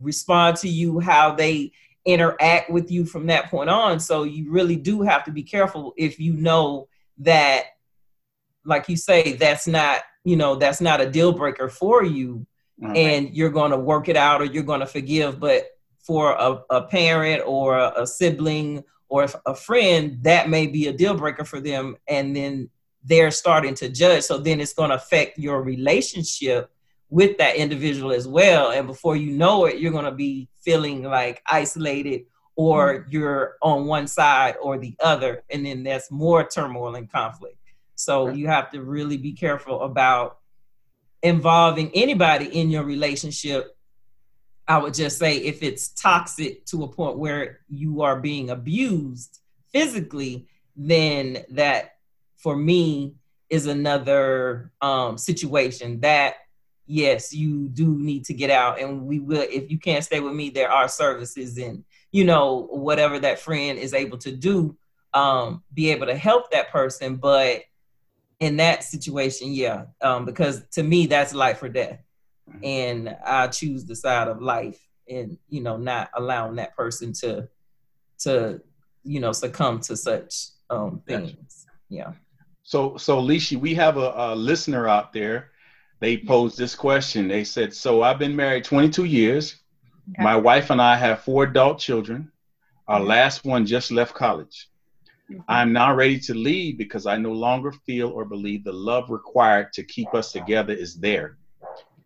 respond 0.00 0.56
to 0.58 0.68
you 0.68 1.00
how 1.00 1.34
they 1.34 1.72
interact 2.04 2.70
with 2.70 2.90
you 2.90 3.04
from 3.04 3.26
that 3.26 3.50
point 3.50 3.68
on. 3.68 3.98
So 3.98 4.22
you 4.22 4.50
really 4.50 4.76
do 4.76 5.02
have 5.02 5.24
to 5.24 5.30
be 5.30 5.42
careful 5.42 5.92
if 5.96 6.20
you 6.20 6.32
know 6.34 6.88
that, 7.18 7.64
like 8.64 8.88
you 8.88 8.96
say, 8.96 9.34
that's 9.34 9.66
not, 9.66 10.02
you 10.24 10.36
know, 10.36 10.54
that's 10.54 10.80
not 10.80 11.00
a 11.00 11.10
deal 11.10 11.32
breaker 11.32 11.68
for 11.68 12.04
you 12.04 12.46
mm-hmm. 12.80 12.96
and 12.96 13.36
you're 13.36 13.50
going 13.50 13.70
to 13.70 13.78
work 13.78 14.08
it 14.08 14.16
out 14.16 14.40
or 14.40 14.44
you're 14.44 14.62
going 14.62 14.80
to 14.80 14.86
forgive. 14.86 15.40
But 15.40 15.66
for 15.98 16.32
a, 16.32 16.62
a 16.70 16.82
parent 16.82 17.42
or 17.44 17.76
a, 17.76 18.02
a 18.02 18.06
sibling 18.06 18.84
or 19.08 19.26
a 19.44 19.54
friend, 19.54 20.18
that 20.22 20.48
may 20.48 20.66
be 20.66 20.88
a 20.88 20.92
deal 20.92 21.14
breaker 21.14 21.44
for 21.44 21.60
them. 21.60 21.96
And 22.06 22.34
then 22.34 22.70
they're 23.04 23.30
starting 23.30 23.74
to 23.74 23.88
judge. 23.88 24.24
So 24.24 24.38
then 24.38 24.60
it's 24.60 24.74
going 24.74 24.90
to 24.90 24.96
affect 24.96 25.38
your 25.38 25.62
relationship 25.62 26.70
with 27.08 27.38
that 27.38 27.56
individual 27.56 28.12
as 28.12 28.26
well. 28.26 28.70
And 28.70 28.86
before 28.86 29.16
you 29.16 29.32
know 29.32 29.66
it, 29.66 29.78
you're 29.78 29.92
going 29.92 30.04
to 30.04 30.12
be 30.12 30.48
feeling 30.62 31.02
like 31.02 31.42
isolated 31.46 32.22
or 32.56 33.00
mm-hmm. 33.00 33.10
you're 33.10 33.56
on 33.62 33.86
one 33.86 34.06
side 34.06 34.56
or 34.60 34.78
the 34.78 34.96
other. 35.00 35.44
And 35.50 35.64
then 35.64 35.84
that's 35.84 36.10
more 36.10 36.46
turmoil 36.46 36.94
and 36.96 37.10
conflict. 37.10 37.58
So 37.94 38.28
you 38.28 38.48
have 38.48 38.70
to 38.72 38.82
really 38.82 39.16
be 39.16 39.32
careful 39.32 39.82
about 39.82 40.38
involving 41.22 41.90
anybody 41.94 42.46
in 42.46 42.70
your 42.70 42.84
relationship. 42.84 43.76
I 44.68 44.78
would 44.78 44.94
just 44.94 45.18
say 45.18 45.36
if 45.38 45.62
it's 45.62 45.88
toxic 45.88 46.66
to 46.66 46.82
a 46.82 46.88
point 46.88 47.18
where 47.18 47.60
you 47.68 48.02
are 48.02 48.20
being 48.20 48.50
abused 48.50 49.38
physically, 49.72 50.48
then 50.74 51.44
that 51.50 51.96
for 52.36 52.56
me 52.56 53.14
is 53.48 53.66
another 53.66 54.72
um, 54.82 55.16
situation 55.16 56.00
that 56.00 56.34
yes, 56.86 57.34
you 57.34 57.68
do 57.68 57.96
need 57.98 58.24
to 58.26 58.34
get 58.34 58.50
out. 58.50 58.80
And 58.80 59.06
we 59.06 59.18
will, 59.18 59.44
if 59.48 59.70
you 59.70 59.78
can't 59.78 60.04
stay 60.04 60.20
with 60.20 60.34
me, 60.34 60.50
there 60.50 60.70
are 60.70 60.88
services 60.88 61.58
and, 61.58 61.84
you 62.12 62.24
know, 62.24 62.68
whatever 62.70 63.18
that 63.18 63.38
friend 63.38 63.78
is 63.78 63.92
able 63.92 64.18
to 64.18 64.32
do, 64.32 64.76
um, 65.12 65.62
be 65.74 65.90
able 65.90 66.06
to 66.06 66.16
help 66.16 66.50
that 66.50 66.70
person. 66.70 67.16
But 67.16 67.62
in 68.40 68.56
that 68.56 68.84
situation, 68.84 69.52
yeah, 69.52 69.86
um, 70.00 70.24
because 70.24 70.64
to 70.72 70.82
me, 70.82 71.06
that's 71.06 71.34
life 71.34 71.62
or 71.62 71.68
death. 71.68 72.02
Mm-hmm. 72.48 72.64
And 72.64 73.16
I 73.24 73.48
choose 73.48 73.84
the 73.84 73.96
side 73.96 74.28
of 74.28 74.40
life 74.40 74.78
and, 75.08 75.38
you 75.48 75.62
know, 75.62 75.76
not 75.76 76.10
allowing 76.14 76.56
that 76.56 76.76
person 76.76 77.12
to, 77.14 77.48
to, 78.20 78.60
you 79.02 79.20
know, 79.20 79.32
succumb 79.32 79.80
to 79.80 79.96
such 79.96 80.48
um, 80.70 81.02
things. 81.06 81.66
Yeah. 81.88 82.12
So, 82.62 82.96
so 82.96 83.20
Leishy, 83.20 83.58
we 83.58 83.74
have 83.74 83.96
a, 83.96 84.12
a 84.16 84.34
listener 84.34 84.88
out 84.88 85.12
there 85.12 85.50
they 86.00 86.18
posed 86.18 86.58
this 86.58 86.74
question. 86.74 87.28
They 87.28 87.44
said, 87.44 87.74
So 87.74 88.02
I've 88.02 88.18
been 88.18 88.36
married 88.36 88.64
22 88.64 89.04
years. 89.04 89.56
Okay. 90.10 90.22
My 90.22 90.36
wife 90.36 90.70
and 90.70 90.80
I 90.80 90.96
have 90.96 91.20
four 91.20 91.44
adult 91.44 91.78
children. 91.78 92.30
Our 92.86 93.00
last 93.00 93.44
one 93.44 93.66
just 93.66 93.90
left 93.90 94.14
college. 94.14 94.68
Mm-hmm. 95.30 95.40
I'm 95.48 95.72
now 95.72 95.94
ready 95.94 96.20
to 96.20 96.34
leave 96.34 96.78
because 96.78 97.06
I 97.06 97.16
no 97.16 97.32
longer 97.32 97.72
feel 97.72 98.10
or 98.10 98.24
believe 98.24 98.62
the 98.62 98.72
love 98.72 99.10
required 99.10 99.72
to 99.72 99.82
keep 99.82 100.14
us 100.14 100.30
together 100.30 100.72
is 100.72 100.94
there. 100.94 101.38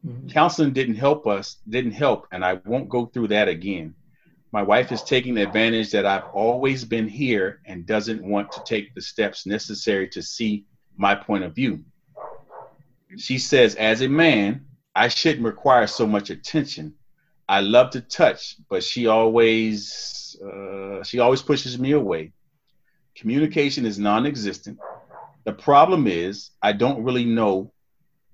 Mm-hmm. 0.07 0.29
Counseling 0.29 0.73
didn't 0.73 0.95
help 0.95 1.27
us, 1.27 1.59
didn't 1.69 1.93
help, 1.93 2.27
and 2.33 2.43
I 2.43 2.55
won't 2.65 2.89
go 2.89 3.07
through 3.07 3.29
that 3.29 3.49
again. 3.49 3.95
My 4.53 4.63
wife 4.63 4.91
is 4.91 5.03
taking 5.03 5.37
advantage 5.37 5.91
that 5.91 6.07
I've 6.07 6.25
always 6.33 6.85
been 6.85 7.07
here 7.07 7.61
and 7.67 7.87
doesn't 7.87 8.23
want 8.23 8.51
to 8.53 8.63
take 8.65 8.95
the 8.95 9.03
steps 9.03 9.47
necessary 9.47 10.09
to 10.09 10.23
see 10.23 10.65
my 10.97 11.15
point 11.15 11.45
of 11.45 11.55
view 11.55 11.85
she 13.17 13.39
says, 13.39 13.75
as 13.75 14.03
a 14.03 14.09
man, 14.09 14.67
I 14.95 15.09
shouldn't 15.09 15.45
require 15.45 15.87
so 15.87 16.07
much 16.07 16.31
attention. 16.31 16.95
I 17.49 17.61
love 17.61 17.91
to 17.91 18.01
touch, 18.01 18.57
but 18.69 18.85
she 18.85 19.07
always 19.07 20.37
uh, 20.45 21.03
she 21.03 21.19
always 21.19 21.43
pushes 21.43 21.79
me 21.79 21.93
away. 21.93 22.33
Communication 23.17 23.85
is 23.85 23.99
non-existent. 23.99 24.79
The 25.45 25.53
problem 25.53 26.07
is 26.07 26.51
I 26.63 26.73
don't 26.73 27.03
really 27.03 27.25
know 27.25 27.73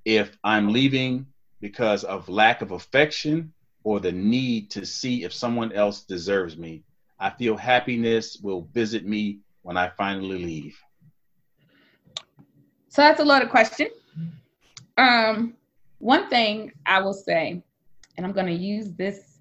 if 0.04 0.36
I'm 0.44 0.72
leaving 0.72 1.26
because 1.60 2.04
of 2.04 2.28
lack 2.28 2.60
of 2.60 2.72
affection 2.72 3.52
or 3.84 4.00
the 4.00 4.12
need 4.12 4.70
to 4.72 4.84
see 4.84 5.24
if 5.24 5.32
someone 5.32 5.72
else 5.72 6.02
deserves 6.02 6.56
me. 6.56 6.84
I 7.18 7.30
feel 7.30 7.56
happiness 7.56 8.36
will 8.42 8.68
visit 8.72 9.06
me 9.06 9.40
when 9.62 9.76
I 9.76 9.88
finally 9.88 10.44
leave. 10.44 10.78
So 12.88 13.02
that's 13.02 13.20
a 13.20 13.24
loaded 13.24 13.48
question. 13.48 13.88
Um, 14.96 15.54
one 15.98 16.28
thing 16.28 16.72
I 16.84 17.00
will 17.00 17.14
say, 17.14 17.62
and 18.16 18.26
I'm 18.26 18.32
going 18.32 18.46
to 18.46 18.52
use 18.52 18.92
this 18.92 19.38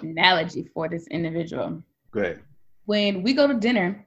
analogy 0.00 0.68
for 0.74 0.88
this 0.88 1.06
individual. 1.08 1.82
Great. 2.10 2.38
When 2.86 3.22
we 3.22 3.32
go 3.32 3.46
to 3.46 3.54
dinner, 3.54 4.06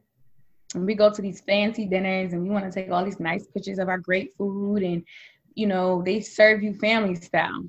and 0.75 0.85
we 0.85 0.93
go 0.93 1.11
to 1.11 1.21
these 1.21 1.41
fancy 1.41 1.85
dinners, 1.85 2.33
and 2.33 2.43
we 2.43 2.49
want 2.49 2.65
to 2.65 2.71
take 2.71 2.91
all 2.91 3.03
these 3.03 3.19
nice 3.19 3.47
pictures 3.47 3.79
of 3.79 3.89
our 3.89 3.97
great 3.97 4.33
food, 4.37 4.83
and 4.83 5.03
you 5.55 5.67
know 5.67 6.01
they 6.03 6.19
serve 6.21 6.61
you 6.61 6.73
family 6.75 7.15
style. 7.15 7.65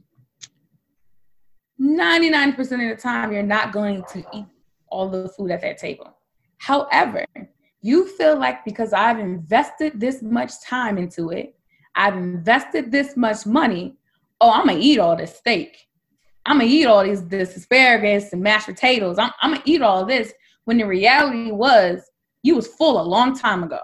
99% 1.80 2.58
of 2.58 2.68
the 2.68 2.96
time, 3.00 3.32
you're 3.32 3.42
not 3.42 3.72
going 3.72 4.04
to 4.12 4.22
eat 4.34 4.44
all 4.88 5.08
the 5.08 5.30
food 5.30 5.50
at 5.50 5.62
that 5.62 5.78
table. 5.78 6.14
However, 6.58 7.24
you 7.80 8.06
feel 8.06 8.38
like 8.38 8.66
because 8.66 8.92
I've 8.92 9.18
invested 9.18 9.98
this 9.98 10.20
much 10.20 10.60
time 10.62 10.98
into 10.98 11.30
it, 11.30 11.54
I've 11.94 12.16
invested 12.16 12.90
this 12.90 13.16
much 13.16 13.46
money. 13.46 13.96
Oh, 14.40 14.50
I'm 14.50 14.66
gonna 14.66 14.78
eat 14.80 14.98
all 14.98 15.16
this 15.16 15.36
steak. 15.36 15.76
I'm 16.46 16.58
gonna 16.58 16.70
eat 16.70 16.86
all 16.86 17.04
these 17.04 17.26
this 17.26 17.56
asparagus 17.56 18.32
and 18.32 18.42
mashed 18.42 18.66
potatoes. 18.66 19.18
I'm, 19.18 19.30
I'm 19.42 19.52
gonna 19.52 19.62
eat 19.66 19.82
all 19.82 20.04
this. 20.04 20.32
When 20.64 20.78
the 20.78 20.86
reality 20.86 21.50
was, 21.50 22.02
you 22.42 22.54
was 22.56 22.68
full 22.68 23.00
a 23.00 23.02
long 23.02 23.36
time 23.36 23.62
ago. 23.62 23.80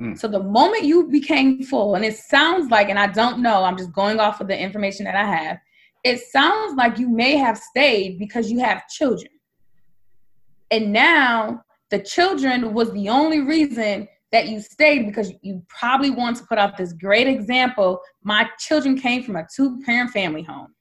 Mm. 0.00 0.18
So 0.18 0.28
the 0.28 0.42
moment 0.42 0.84
you 0.84 1.08
became 1.08 1.62
full, 1.62 1.94
and 1.94 2.04
it 2.04 2.16
sounds 2.16 2.70
like, 2.70 2.88
and 2.88 2.98
I 2.98 3.08
don't 3.08 3.40
know, 3.40 3.64
I'm 3.64 3.76
just 3.76 3.92
going 3.92 4.20
off 4.20 4.40
of 4.40 4.48
the 4.48 4.58
information 4.58 5.04
that 5.04 5.16
I 5.16 5.24
have. 5.24 5.58
It 6.02 6.20
sounds 6.20 6.76
like 6.76 6.98
you 6.98 7.08
may 7.08 7.36
have 7.36 7.58
stayed 7.58 8.18
because 8.18 8.50
you 8.50 8.60
have 8.60 8.88
children. 8.88 9.30
And 10.70 10.92
now 10.92 11.62
the 11.90 11.98
children 11.98 12.72
was 12.72 12.90
the 12.92 13.08
only 13.08 13.40
reason 13.40 14.08
that 14.32 14.48
you 14.48 14.60
stayed 14.60 15.06
because 15.06 15.32
you 15.42 15.62
probably 15.68 16.10
want 16.10 16.36
to 16.36 16.44
put 16.44 16.58
out 16.58 16.76
this 16.76 16.92
great 16.92 17.26
example. 17.26 18.00
My 18.22 18.48
children 18.58 18.98
came 18.98 19.22
from 19.22 19.36
a 19.36 19.46
two 19.54 19.80
parent 19.84 20.10
family 20.10 20.42
home. 20.42 20.74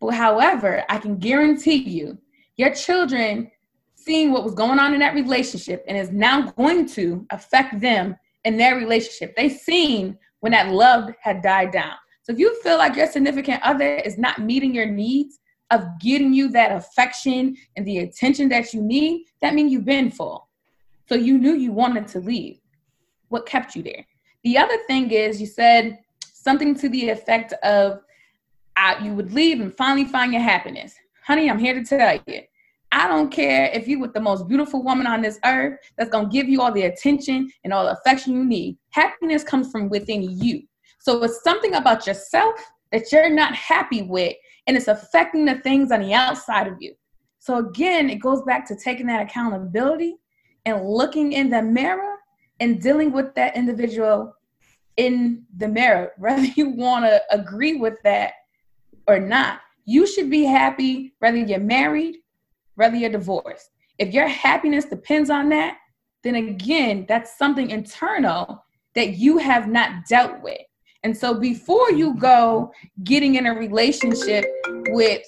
But 0.00 0.14
however, 0.14 0.84
I 0.88 0.98
can 0.98 1.18
guarantee 1.18 1.76
you, 1.76 2.18
your 2.56 2.74
children 2.74 3.50
seeing 3.94 4.32
what 4.32 4.44
was 4.44 4.54
going 4.54 4.78
on 4.78 4.92
in 4.92 5.00
that 5.00 5.14
relationship 5.14 5.84
and 5.88 5.96
is 5.96 6.10
now 6.10 6.50
going 6.52 6.86
to 6.86 7.26
affect 7.30 7.80
them 7.80 8.16
in 8.44 8.56
their 8.56 8.76
relationship. 8.76 9.34
They 9.34 9.48
seen 9.48 10.18
when 10.40 10.52
that 10.52 10.70
love 10.70 11.10
had 11.20 11.42
died 11.42 11.72
down. 11.72 11.94
So 12.22 12.32
if 12.32 12.38
you 12.38 12.60
feel 12.62 12.76
like 12.76 12.96
your 12.96 13.06
significant 13.06 13.62
other 13.62 13.96
is 13.96 14.18
not 14.18 14.40
meeting 14.40 14.74
your 14.74 14.86
needs 14.86 15.38
of 15.70 15.84
getting 16.00 16.32
you 16.32 16.48
that 16.50 16.72
affection 16.72 17.56
and 17.76 17.86
the 17.86 17.98
attention 17.98 18.48
that 18.50 18.74
you 18.74 18.82
need, 18.82 19.26
that 19.40 19.54
means 19.54 19.72
you've 19.72 19.84
been 19.84 20.10
full. 20.10 20.48
So 21.08 21.14
you 21.14 21.38
knew 21.38 21.54
you 21.54 21.72
wanted 21.72 22.08
to 22.08 22.20
leave. 22.20 22.60
What 23.28 23.46
kept 23.46 23.76
you 23.76 23.82
there? 23.82 24.06
The 24.42 24.58
other 24.58 24.78
thing 24.86 25.10
is 25.10 25.40
you 25.40 25.46
said 25.46 25.98
something 26.22 26.74
to 26.76 26.88
the 26.88 27.10
effect 27.10 27.52
of 27.62 28.00
uh, 28.76 28.96
you 29.02 29.14
would 29.14 29.32
leave 29.32 29.60
and 29.60 29.74
finally 29.74 30.04
find 30.04 30.32
your 30.32 30.42
happiness. 30.42 30.94
Honey, 31.26 31.48
I'm 31.48 31.58
here 31.58 31.74
to 31.74 31.84
tell 31.84 32.20
you. 32.26 32.42
I 32.92 33.08
don't 33.08 33.30
care 33.30 33.70
if 33.74 33.88
you 33.88 33.98
with 33.98 34.14
the 34.14 34.20
most 34.20 34.46
beautiful 34.46 34.82
woman 34.82 35.06
on 35.06 35.20
this 35.20 35.40
earth 35.44 35.80
that's 35.96 36.10
gonna 36.10 36.28
give 36.28 36.48
you 36.48 36.60
all 36.60 36.70
the 36.70 36.82
attention 36.82 37.50
and 37.64 37.72
all 37.72 37.84
the 37.84 37.92
affection 37.92 38.34
you 38.34 38.44
need. 38.44 38.76
Happiness 38.90 39.42
comes 39.42 39.70
from 39.70 39.88
within 39.88 40.22
you. 40.38 40.62
So 41.00 41.22
it's 41.24 41.42
something 41.42 41.74
about 41.74 42.06
yourself 42.06 42.54
that 42.92 43.10
you're 43.10 43.30
not 43.30 43.54
happy 43.54 44.02
with, 44.02 44.34
and 44.66 44.76
it's 44.76 44.88
affecting 44.88 45.44
the 45.44 45.56
things 45.56 45.90
on 45.90 46.02
the 46.02 46.14
outside 46.14 46.68
of 46.68 46.74
you. 46.80 46.94
So 47.40 47.58
again, 47.58 48.08
it 48.08 48.20
goes 48.20 48.42
back 48.42 48.66
to 48.68 48.76
taking 48.76 49.06
that 49.08 49.22
accountability 49.22 50.16
and 50.64 50.86
looking 50.88 51.32
in 51.32 51.50
the 51.50 51.62
mirror 51.62 52.16
and 52.60 52.80
dealing 52.80 53.12
with 53.12 53.34
that 53.34 53.56
individual 53.56 54.34
in 54.96 55.44
the 55.56 55.68
mirror, 55.68 56.12
whether 56.18 56.44
you 56.44 56.70
want 56.70 57.04
to 57.04 57.22
agree 57.30 57.76
with 57.76 57.98
that 58.04 58.32
or 59.06 59.18
not. 59.18 59.60
You 59.84 60.06
should 60.06 60.30
be 60.30 60.44
happy 60.44 61.14
whether 61.18 61.36
you're 61.36 61.58
married, 61.58 62.16
whether 62.76 62.96
you're 62.96 63.10
divorced. 63.10 63.70
If 63.98 64.14
your 64.14 64.26
happiness 64.26 64.86
depends 64.86 65.30
on 65.30 65.50
that, 65.50 65.76
then 66.22 66.36
again, 66.36 67.04
that's 67.06 67.36
something 67.36 67.70
internal 67.70 68.64
that 68.94 69.16
you 69.16 69.38
have 69.38 69.68
not 69.68 70.06
dealt 70.08 70.40
with. 70.42 70.60
And 71.02 71.14
so 71.14 71.38
before 71.38 71.92
you 71.92 72.14
go 72.14 72.72
getting 73.04 73.34
in 73.34 73.46
a 73.46 73.54
relationship 73.54 74.46
with 74.88 75.22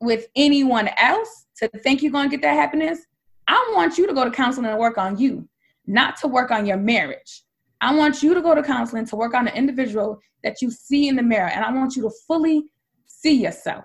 with 0.00 0.28
anyone 0.36 0.88
else 0.96 1.46
to 1.56 1.68
think 1.82 2.02
you're 2.02 2.12
going 2.12 2.30
to 2.30 2.36
get 2.36 2.42
that 2.42 2.54
happiness, 2.54 3.00
I 3.48 3.72
want 3.74 3.98
you 3.98 4.06
to 4.06 4.12
go 4.12 4.24
to 4.24 4.30
counseling 4.30 4.66
and 4.66 4.78
work 4.78 4.98
on 4.98 5.18
you, 5.18 5.48
not 5.86 6.16
to 6.18 6.28
work 6.28 6.50
on 6.50 6.66
your 6.66 6.76
marriage. 6.76 7.42
I 7.80 7.94
want 7.94 8.22
you 8.22 8.34
to 8.34 8.42
go 8.42 8.54
to 8.54 8.62
counseling 8.62 9.06
to 9.06 9.16
work 9.16 9.34
on 9.34 9.46
the 9.46 9.56
individual 9.56 10.20
that 10.44 10.60
you 10.60 10.70
see 10.70 11.08
in 11.08 11.16
the 11.16 11.22
mirror. 11.22 11.48
And 11.48 11.64
I 11.64 11.72
want 11.72 11.96
you 11.96 12.02
to 12.02 12.10
fully 12.26 12.64
see 13.06 13.42
yourself. 13.42 13.84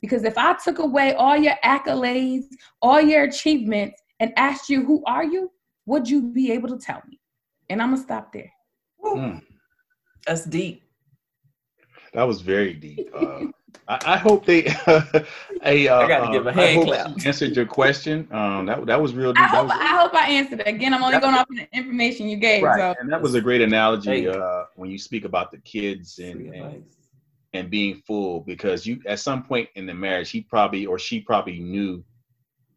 Because 0.00 0.24
if 0.24 0.38
I 0.38 0.54
took 0.54 0.78
away 0.78 1.14
all 1.14 1.36
your 1.36 1.54
accolades, 1.64 2.44
all 2.80 3.00
your 3.00 3.24
achievements, 3.24 4.00
and 4.20 4.32
asked 4.36 4.68
you, 4.68 4.84
who 4.84 5.02
are 5.06 5.24
you? 5.24 5.50
Would 5.86 6.08
you 6.08 6.22
be 6.22 6.52
able 6.52 6.68
to 6.68 6.78
tell 6.78 7.02
me? 7.08 7.18
And 7.68 7.82
I'm 7.82 7.90
going 7.90 8.00
to 8.00 8.04
stop 8.04 8.32
there. 8.32 8.52
Mm. 9.04 9.42
That's 10.26 10.44
deep. 10.44 10.82
That 12.12 12.24
was 12.24 12.40
very 12.40 12.74
deep. 12.74 13.10
Uh, 13.14 13.46
I, 13.88 14.14
I, 14.14 14.16
hope 14.16 14.46
they. 14.46 14.66
uh, 14.86 15.00
I 15.62 15.86
got 15.86 16.26
to 16.26 16.32
give 16.32 16.46
a 16.46 16.52
hand 16.52 16.84
clap. 16.84 17.26
Answered 17.26 17.56
your 17.56 17.66
question. 17.66 18.28
Um, 18.30 18.66
that 18.66 18.86
that 18.86 19.00
was 19.00 19.14
real 19.14 19.32
deep. 19.32 19.42
I 19.42 19.46
hope, 19.48 19.68
was, 19.68 19.78
I, 19.78 19.86
hope 19.86 20.14
I 20.14 20.30
answered 20.30 20.60
it. 20.60 20.68
Again, 20.68 20.94
I'm 20.94 21.02
only 21.02 21.18
going 21.18 21.34
off 21.34 21.46
the 21.48 21.68
information 21.72 22.28
you 22.28 22.36
gave. 22.36 22.62
Right, 22.62 22.94
so. 22.94 23.00
and 23.00 23.10
that 23.12 23.20
was 23.20 23.34
a 23.34 23.40
great 23.40 23.60
analogy 23.60 24.28
uh, 24.28 24.64
when 24.76 24.90
you 24.90 24.98
speak 24.98 25.24
about 25.24 25.50
the 25.50 25.58
kids 25.58 26.18
and, 26.18 26.54
and 26.54 26.84
and 27.52 27.68
being 27.68 27.96
full 28.06 28.40
because 28.40 28.86
you 28.86 29.00
at 29.06 29.18
some 29.18 29.42
point 29.42 29.68
in 29.74 29.86
the 29.86 29.94
marriage 29.94 30.30
he 30.30 30.40
probably 30.40 30.86
or 30.86 30.98
she 30.98 31.20
probably 31.20 31.58
knew 31.58 32.04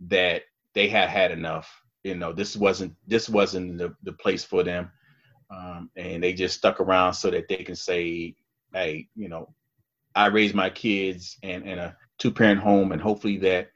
that 0.01 0.43
they 0.73 0.87
had 0.87 1.09
had 1.09 1.31
enough. 1.31 1.81
You 2.03 2.15
know, 2.15 2.33
this 2.33 2.55
wasn't 2.55 2.95
this 3.07 3.29
wasn't 3.29 3.77
the, 3.77 3.95
the 4.03 4.13
place 4.13 4.43
for 4.43 4.63
them. 4.63 4.91
Um, 5.49 5.89
and 5.95 6.23
they 6.23 6.33
just 6.33 6.57
stuck 6.57 6.79
around 6.79 7.13
so 7.13 7.29
that 7.29 7.47
they 7.47 7.57
can 7.57 7.75
say, 7.75 8.35
"Hey, 8.73 9.07
you 9.15 9.29
know, 9.29 9.53
I 10.15 10.27
raised 10.27 10.55
my 10.55 10.69
kids 10.69 11.37
in, 11.41 11.63
in 11.67 11.79
a 11.79 11.95
two 12.19 12.31
parent 12.31 12.59
home, 12.59 12.91
and 12.91 13.01
hopefully 13.01 13.37
that 13.37 13.69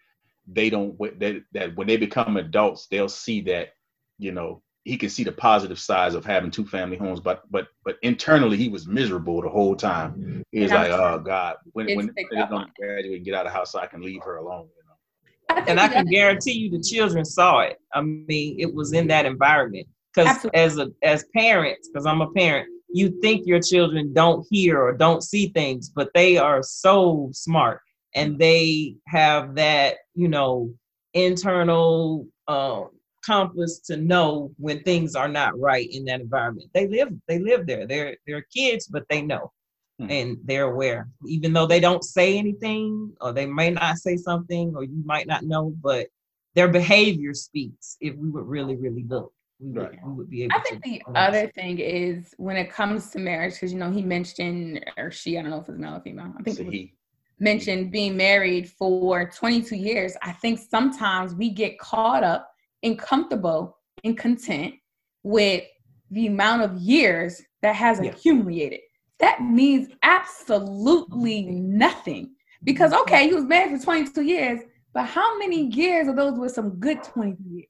they 0.47 0.69
don't 0.69 0.97
that 1.19 1.43
that 1.54 1.76
when 1.76 1.88
they 1.88 1.97
become 1.97 2.38
adults, 2.38 2.88
they'll 2.88 3.10
see 3.10 3.41
that 3.41 3.69
you 4.17 4.32
know 4.32 4.62
he 4.84 4.97
can 4.97 5.10
see 5.10 5.23
the 5.23 5.32
positive 5.32 5.78
sides 5.78 6.15
of 6.15 6.26
having 6.26 6.50
two 6.50 6.65
family 6.65 6.97
homes. 6.97 7.19
But 7.19 7.43
but 7.52 7.67
but 7.84 7.97
internally, 8.04 8.58
he 8.58 8.69
was 8.69 8.88
miserable 8.88 9.41
the 9.41 9.50
whole 9.50 9.76
time. 9.76 10.43
He 10.52 10.62
was 10.62 10.71
like, 10.71 10.91
"Oh 10.91 11.19
God, 11.19 11.58
when 11.73 11.93
when 11.95 12.12
they're 12.32 12.47
going 12.47 12.67
to 12.67 12.71
graduate 12.80 13.17
and 13.17 13.26
get 13.26 13.34
out 13.34 13.45
of 13.45 13.52
the 13.52 13.58
house, 13.58 13.71
so 13.71 13.80
I 13.80 13.88
can 13.88 14.02
leave 14.02 14.21
her 14.23 14.38
alone." 14.38 14.67
You 14.67 14.84
know? 14.84 15.63
and 15.67 15.80
I 15.80 15.88
can 15.88 16.06
guarantee 16.06 16.54
you, 16.54 16.69
the 16.69 16.82
children 16.82 17.26
saw 17.26 17.60
it. 17.60 17.80
I 17.93 18.02
mean, 18.02 18.60
it 18.60 18.73
was 18.73 18.93
in 18.93 19.08
that 19.08 19.26
environment 19.26 19.88
because 20.13 20.45
as 20.54 20.78
a 20.78 20.89
as 21.04 21.26
parents, 21.36 21.89
because 21.89 22.06
I'm 22.06 22.21
a 22.21 22.32
parent, 22.32 22.69
you 22.89 23.19
think 23.21 23.45
your 23.45 23.62
children 23.62 24.13
don't 24.13 24.45
hear 24.50 24.82
or 24.82 24.93
don't 24.93 25.23
see 25.23 25.50
things, 25.50 25.89
but 25.89 26.10
they 26.13 26.38
are 26.38 26.63
so 26.63 27.30
smart 27.34 27.82
and 28.15 28.39
they 28.39 28.95
have 29.08 29.56
that, 29.56 29.97
you 30.15 30.28
know, 30.28 30.73
internal 31.13 32.28
um, 32.47 32.89
compass 33.26 33.80
to 33.80 33.97
know 33.97 34.52
when 34.58 34.82
things 34.84 35.15
are 35.15 35.28
not 35.28 35.60
right 35.60 35.88
in 35.91 36.06
that 36.06 36.21
environment. 36.21 36.69
They 36.73 36.88
live, 36.88 37.10
they 37.28 37.39
live 37.39 37.67
there. 37.67 37.86
They're 37.86 38.15
they're 38.26 38.45
kids, 38.54 38.88
but 38.88 39.04
they 39.10 39.21
know. 39.21 39.52
Hmm. 40.00 40.12
And 40.12 40.38
they're 40.43 40.71
aware, 40.71 41.10
even 41.26 41.54
though 41.54 41.65
they 41.65 41.80
don't 41.80 42.04
say 42.04 42.38
anything, 42.38 43.13
or 43.19 43.34
they 43.34 43.47
may 43.47 43.71
not 43.71 43.97
say 43.97 44.15
something, 44.15 44.73
or 44.76 44.84
you 44.84 45.02
might 45.04 45.28
not 45.28 45.43
know, 45.43 45.73
but 45.82 46.08
their 46.54 46.67
behavior 46.67 47.34
speaks 47.34 47.97
if 48.00 48.15
we 48.15 48.30
would 48.30 48.45
really, 48.45 48.76
really 48.76 49.04
look 49.08 49.34
we 49.60 49.72
would, 49.72 49.84
right. 49.84 50.00
we 50.06 50.13
would 50.13 50.30
be 50.30 50.43
able 50.43 50.56
I 50.56 50.60
think 50.60 50.84
the 50.84 51.02
other 51.15 51.48
thing 51.48 51.80
is 51.80 52.34
when 52.38 52.58
it 52.58 52.72
comes 52.72 53.10
to 53.12 53.20
marriage, 53.20 53.54
because 53.54 53.74
you 53.74 53.80
know 53.80 53.91
he 53.91 54.02
mentioned 54.02 54.86
or 54.98 55.12
she, 55.12 55.38
I 55.38 55.41
don't 55.41 55.52
know 55.52 55.62
if 55.62 55.70
it's 55.70 55.78
male 55.78 55.96
or 55.96 56.02
female. 56.02 56.34
I 56.38 56.43
think 56.43 56.58
so 56.58 56.63
he 56.63 56.93
mentioned 57.39 57.91
being 57.91 58.17
married 58.17 58.70
for 58.70 59.30
22 59.30 59.76
years. 59.76 60.15
I 60.22 60.32
think 60.32 60.60
sometimes 60.60 61.34
we 61.34 61.50
get 61.50 61.80
caught 61.80 62.24
up 62.24 62.50
and 62.84 62.98
comfortable 62.98 63.78
and 64.04 64.17
content 64.17 64.76
with 65.24 65.63
the 66.12 66.28
amount 66.28 66.62
of 66.62 66.78
years 66.78 67.41
that 67.62 67.76
has 67.76 68.00
yeah. 68.02 68.12
accumulated. 68.12 68.80
That 69.20 69.41
means 69.41 69.89
absolutely 70.04 71.43
nothing. 71.46 72.32
Because 72.63 72.93
okay, 72.93 73.28
he 73.28 73.34
was 73.34 73.46
married 73.46 73.78
for 73.78 73.84
22 73.84 74.22
years, 74.22 74.62
but 74.93 75.06
how 75.06 75.38
many 75.38 75.67
years 75.67 76.08
of 76.08 76.15
those 76.15 76.38
were 76.38 76.50
some 76.50 76.72
good 76.80 77.04
22 77.04 77.43
years? 77.50 77.67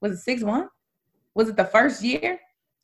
Was 0.00 0.12
it 0.12 0.18
six 0.18 0.42
months? 0.42 0.70
Was 1.34 1.48
it 1.48 1.56
the 1.56 1.64
first 1.64 2.02
year? 2.02 2.38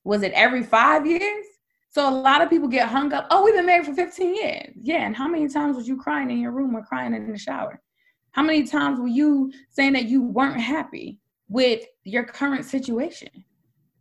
Was 0.04 0.22
it 0.22 0.32
every 0.32 0.62
five 0.62 1.06
years? 1.06 1.46
So 1.90 2.08
a 2.08 2.10
lot 2.10 2.42
of 2.42 2.50
people 2.50 2.68
get 2.68 2.88
hung 2.88 3.12
up. 3.12 3.26
Oh, 3.30 3.42
we've 3.42 3.54
been 3.54 3.66
married 3.66 3.86
for 3.86 3.94
15 3.94 4.34
years. 4.34 4.74
Yeah. 4.80 5.06
And 5.06 5.16
how 5.16 5.28
many 5.28 5.48
times 5.48 5.76
was 5.76 5.88
you 5.88 5.96
crying 5.96 6.30
in 6.30 6.38
your 6.38 6.52
room 6.52 6.76
or 6.76 6.82
crying 6.82 7.14
in 7.14 7.32
the 7.32 7.38
shower? 7.38 7.80
How 8.32 8.42
many 8.42 8.64
times 8.64 9.00
were 9.00 9.08
you 9.08 9.50
saying 9.70 9.94
that 9.94 10.04
you 10.04 10.22
weren't 10.22 10.60
happy 10.60 11.18
with 11.48 11.84
your 12.04 12.24
current 12.24 12.66
situation? 12.66 13.30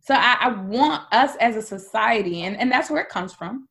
So 0.00 0.14
I, 0.14 0.36
I 0.40 0.48
want 0.48 1.02
us 1.10 1.36
as 1.40 1.56
a 1.56 1.62
society, 1.62 2.42
and, 2.42 2.56
and 2.58 2.70
that's 2.70 2.90
where 2.90 3.00
it 3.00 3.08
comes 3.08 3.32
from, 3.32 3.66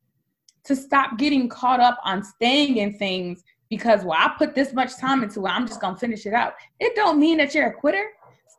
to 0.65 0.75
stop 0.75 1.17
getting 1.17 1.47
caught 1.47 1.79
up 1.79 1.99
on 2.03 2.23
staying 2.23 2.77
in 2.77 2.97
things 2.97 3.43
because 3.69 4.03
well, 4.03 4.17
I 4.19 4.33
put 4.37 4.55
this 4.55 4.73
much 4.73 4.97
time 4.97 5.23
into 5.23 5.45
it, 5.45 5.49
I'm 5.49 5.67
just 5.67 5.79
gonna 5.79 5.97
finish 5.97 6.25
it 6.25 6.33
out. 6.33 6.53
It 6.79 6.95
don't 6.95 7.19
mean 7.19 7.37
that 7.37 7.53
you're 7.55 7.67
a 7.67 7.73
quitter. 7.73 8.05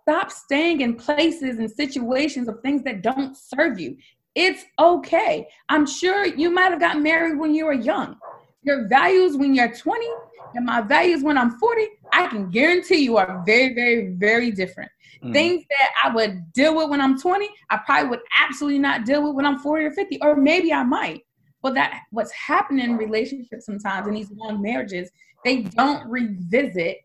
Stop 0.09 0.31
staying 0.31 0.83
in 0.83 0.95
places 0.95 1.59
and 1.59 1.69
situations 1.69 2.47
of 2.47 2.61
things 2.61 2.85
that 2.85 3.03
don't 3.03 3.37
serve 3.37 3.81
you. 3.81 3.97
It's 4.37 4.65
okay. 4.79 5.49
I'm 5.69 5.85
sure 5.85 6.25
you 6.25 6.49
might 6.49 6.71
have 6.71 6.79
gotten 6.79 7.03
married 7.03 7.37
when 7.37 7.53
you 7.57 7.65
were 7.65 7.73
young. 7.73 8.17
Your 8.63 8.87
values 8.87 9.37
when 9.37 9.53
you're 9.53 9.75
20 9.75 10.07
and 10.55 10.65
my 10.65 10.81
values 10.81 11.25
when 11.25 11.37
I'm 11.37 11.59
40, 11.59 11.89
I 12.13 12.29
can 12.29 12.51
guarantee 12.51 12.99
you 12.99 13.17
are 13.17 13.43
very, 13.45 13.75
very, 13.75 14.13
very 14.13 14.53
different. 14.53 14.93
Mm. 15.25 15.33
Things 15.33 15.65
that 15.71 15.91
I 16.05 16.15
would 16.15 16.53
deal 16.53 16.77
with 16.77 16.89
when 16.89 17.01
I'm 17.01 17.19
20, 17.19 17.49
I 17.71 17.79
probably 17.79 18.11
would 18.11 18.21
absolutely 18.41 18.79
not 18.79 19.07
deal 19.07 19.25
with 19.25 19.35
when 19.35 19.45
I'm 19.45 19.59
40 19.59 19.87
or 19.87 19.91
50, 19.91 20.21
or 20.23 20.37
maybe 20.37 20.73
I 20.73 20.85
might. 20.85 21.23
But 21.63 21.75
that 21.75 22.03
what's 22.13 22.31
happening 22.31 22.85
in 22.85 22.97
relationships 22.97 23.67
sometimes 23.67 24.07
in 24.07 24.15
these 24.15 24.31
long 24.31 24.63
marriages, 24.63 25.11
they 25.45 25.63
don't 25.63 26.09
revisit 26.09 26.99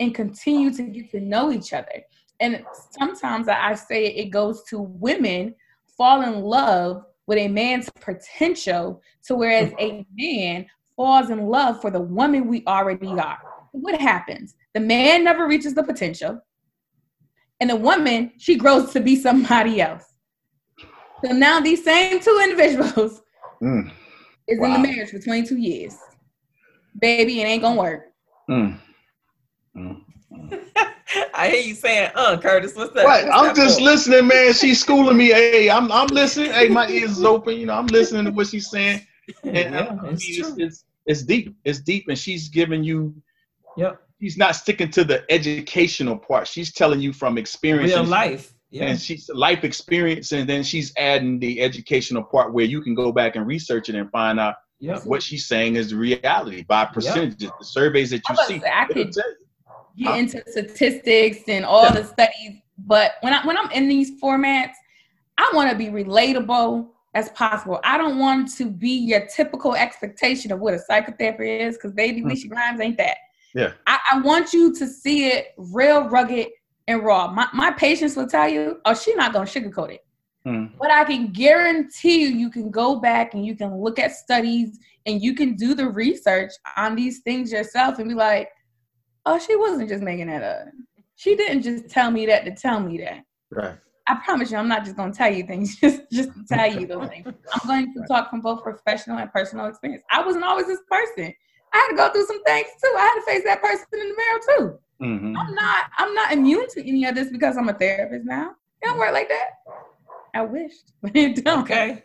and 0.00 0.12
continue 0.12 0.72
to 0.72 0.82
get 0.82 1.12
to 1.12 1.20
know 1.20 1.52
each 1.52 1.72
other 1.72 2.02
and 2.40 2.64
sometimes 2.98 3.48
I 3.48 3.74
say 3.74 4.06
it 4.06 4.30
goes 4.30 4.64
to 4.64 4.80
women 4.80 5.54
fall 5.96 6.22
in 6.22 6.40
love 6.40 7.04
with 7.26 7.38
a 7.38 7.48
man's 7.48 7.88
potential 8.00 9.02
to 9.26 9.36
whereas 9.36 9.72
a 9.78 10.04
man 10.16 10.66
falls 10.96 11.30
in 11.30 11.46
love 11.46 11.80
for 11.80 11.90
the 11.90 12.00
woman 12.00 12.48
we 12.48 12.64
already 12.66 13.08
are. 13.08 13.38
What 13.72 14.00
happens? 14.00 14.56
The 14.74 14.80
man 14.80 15.22
never 15.22 15.46
reaches 15.46 15.74
the 15.74 15.82
potential. 15.82 16.40
And 17.60 17.70
the 17.70 17.76
woman, 17.76 18.32
she 18.38 18.56
grows 18.56 18.92
to 18.92 19.00
be 19.00 19.16
somebody 19.16 19.80
else. 19.80 20.04
So 21.24 21.32
now 21.32 21.60
these 21.60 21.84
same 21.84 22.20
two 22.20 22.40
individuals 22.42 23.20
mm. 23.62 23.92
is 24.48 24.58
wow. 24.58 24.74
in 24.74 24.82
the 24.82 24.88
marriage 24.88 25.10
for 25.10 25.18
22 25.18 25.58
years. 25.58 25.96
Baby, 26.98 27.42
it 27.42 27.44
ain't 27.44 27.62
gonna 27.62 27.80
work. 27.80 28.06
Mm. 28.48 28.80
Mm. 29.76 30.00
I 31.40 31.48
hear 31.48 31.62
you 31.62 31.74
saying, 31.74 32.10
"Uh, 32.14 32.38
Curtis, 32.38 32.76
what's 32.76 32.92
that?" 32.92 33.06
Right, 33.06 33.26
what's 33.26 33.48
I'm 33.48 33.54
just 33.54 33.80
listening, 33.80 34.26
man. 34.26 34.52
She's 34.52 34.78
schooling 34.78 35.16
me. 35.16 35.28
Hey, 35.28 35.70
I'm 35.70 35.90
I'm 35.90 36.08
listening. 36.08 36.52
Hey, 36.52 36.68
my 36.68 36.86
ears 36.88 37.12
is 37.12 37.24
open. 37.24 37.56
You 37.56 37.64
know, 37.64 37.72
I'm 37.72 37.86
listening 37.86 38.26
to 38.26 38.30
what 38.30 38.48
she's 38.48 38.70
saying. 38.70 39.06
And 39.44 39.54
yeah, 39.54 39.86
I 39.88 39.94
mean, 39.94 40.14
it's, 40.14 40.58
it's, 40.58 40.84
it's 41.06 41.22
deep. 41.22 41.54
It's 41.64 41.78
deep, 41.78 42.06
and 42.08 42.18
she's 42.18 42.48
giving 42.48 42.82
you. 42.82 43.14
Yep. 43.76 44.02
She's 44.20 44.36
not 44.36 44.56
sticking 44.56 44.90
to 44.90 45.04
the 45.04 45.24
educational 45.30 46.18
part. 46.18 46.48
She's 46.48 46.72
telling 46.72 47.00
you 47.00 47.12
from 47.12 47.38
experience. 47.38 47.92
Real 47.92 48.02
life. 48.02 48.52
Yeah. 48.70 48.86
And 48.86 49.00
she's 49.00 49.30
life 49.32 49.62
experience, 49.62 50.32
and 50.32 50.48
then 50.48 50.64
she's 50.64 50.92
adding 50.96 51.38
the 51.38 51.60
educational 51.60 52.24
part 52.24 52.52
where 52.52 52.64
you 52.64 52.82
can 52.82 52.96
go 52.96 53.12
back 53.12 53.36
and 53.36 53.46
research 53.46 53.88
it 53.88 53.94
and 53.94 54.10
find 54.10 54.40
out 54.40 54.56
yep. 54.80 55.06
what 55.06 55.22
she's 55.22 55.46
saying 55.46 55.76
is 55.76 55.94
reality 55.94 56.64
by 56.64 56.86
percentages. 56.86 57.42
Yep. 57.42 57.58
The 57.60 57.64
surveys 57.64 58.10
that 58.10 58.22
you 58.28 58.36
see. 58.48 58.54
Exactly 58.56 59.12
get 60.04 60.18
into 60.18 60.42
statistics 60.46 61.40
and 61.48 61.64
all 61.64 61.84
yeah. 61.84 61.92
the 61.92 62.04
studies. 62.04 62.60
But 62.78 63.12
when 63.20 63.32
I 63.32 63.44
when 63.46 63.56
I'm 63.56 63.70
in 63.70 63.88
these 63.88 64.20
formats, 64.20 64.72
I 65.38 65.50
want 65.54 65.70
to 65.70 65.76
be 65.76 65.86
relatable 65.86 66.88
as 67.14 67.30
possible. 67.30 67.80
I 67.84 67.98
don't 67.98 68.18
want 68.18 68.54
to 68.56 68.66
be 68.66 68.90
your 68.90 69.26
typical 69.26 69.74
expectation 69.74 70.52
of 70.52 70.60
what 70.60 70.74
a 70.74 70.80
psychotherapist 70.88 71.60
is, 71.60 71.76
because 71.76 71.92
baby, 71.92 72.20
mm-hmm. 72.20 72.30
Leishy 72.30 72.48
Grimes 72.48 72.80
ain't 72.80 72.96
that. 72.98 73.16
Yeah. 73.54 73.72
I, 73.86 73.98
I 74.12 74.20
want 74.20 74.52
you 74.52 74.72
to 74.76 74.86
see 74.86 75.26
it 75.26 75.54
real 75.56 76.08
rugged 76.08 76.48
and 76.86 77.02
raw. 77.02 77.30
My 77.32 77.48
my 77.52 77.72
patients 77.72 78.16
will 78.16 78.28
tell 78.28 78.48
you, 78.48 78.80
oh, 78.84 78.94
she's 78.94 79.16
not 79.16 79.32
gonna 79.32 79.46
sugarcoat 79.46 79.92
it. 79.92 80.04
Mm. 80.46 80.72
But 80.78 80.90
I 80.90 81.04
can 81.04 81.32
guarantee 81.32 82.22
you, 82.22 82.28
you 82.28 82.50
can 82.50 82.70
go 82.70 82.98
back 82.98 83.34
and 83.34 83.44
you 83.44 83.54
can 83.54 83.76
look 83.76 83.98
at 83.98 84.12
studies 84.12 84.78
and 85.06 85.22
you 85.22 85.34
can 85.34 85.54
do 85.54 85.74
the 85.74 85.88
research 85.88 86.52
on 86.76 86.94
these 86.94 87.20
things 87.20 87.52
yourself 87.52 87.98
and 87.98 88.08
be 88.08 88.14
like, 88.14 88.48
oh, 89.26 89.38
she 89.38 89.56
wasn't 89.56 89.88
just 89.88 90.02
making 90.02 90.28
that 90.28 90.42
up. 90.42 90.68
She 91.16 91.36
didn't 91.36 91.62
just 91.62 91.88
tell 91.88 92.10
me 92.10 92.26
that 92.26 92.44
to 92.44 92.52
tell 92.52 92.80
me 92.80 92.98
that. 92.98 93.24
Right. 93.50 93.76
I 94.08 94.16
promise 94.24 94.50
you, 94.50 94.56
I'm 94.56 94.68
not 94.68 94.84
just 94.84 94.96
going 94.96 95.12
to 95.12 95.16
tell 95.16 95.32
you 95.32 95.44
things 95.46 95.76
just 95.80 96.02
just 96.10 96.30
to 96.34 96.44
tell 96.48 96.72
you 96.72 96.86
those 96.86 97.08
things. 97.08 97.26
I'm 97.54 97.68
going 97.68 97.94
to 97.94 98.04
talk 98.08 98.30
from 98.30 98.40
both 98.40 98.62
professional 98.62 99.18
and 99.18 99.30
personal 99.32 99.66
experience. 99.66 100.02
I 100.10 100.24
wasn't 100.24 100.44
always 100.44 100.66
this 100.66 100.80
person. 100.90 101.32
I 101.72 101.76
had 101.76 101.88
to 101.88 101.96
go 101.96 102.12
through 102.12 102.26
some 102.26 102.42
things 102.42 102.66
too. 102.82 102.92
I 102.96 103.00
had 103.00 103.14
to 103.14 103.22
face 103.22 103.44
that 103.44 103.62
person 103.62 103.86
in 103.92 103.98
the 104.00 104.16
mirror 104.16 104.40
too. 104.48 104.78
hmm 105.00 105.36
I'm 105.36 105.54
not 105.54 105.84
I'm 105.98 106.14
not 106.14 106.32
immune 106.32 106.68
to 106.70 106.80
any 106.88 107.04
of 107.04 107.14
this 107.14 107.30
because 107.30 107.56
I'm 107.56 107.68
a 107.68 107.74
therapist 107.74 108.24
now. 108.26 108.50
It 108.82 108.86
don't 108.86 108.98
work 108.98 109.12
like 109.12 109.28
that. 109.28 109.50
I 110.34 110.42
wished, 110.42 110.92
but 111.02 111.14
it 111.14 111.44
don't. 111.44 111.62
Okay. 111.62 112.02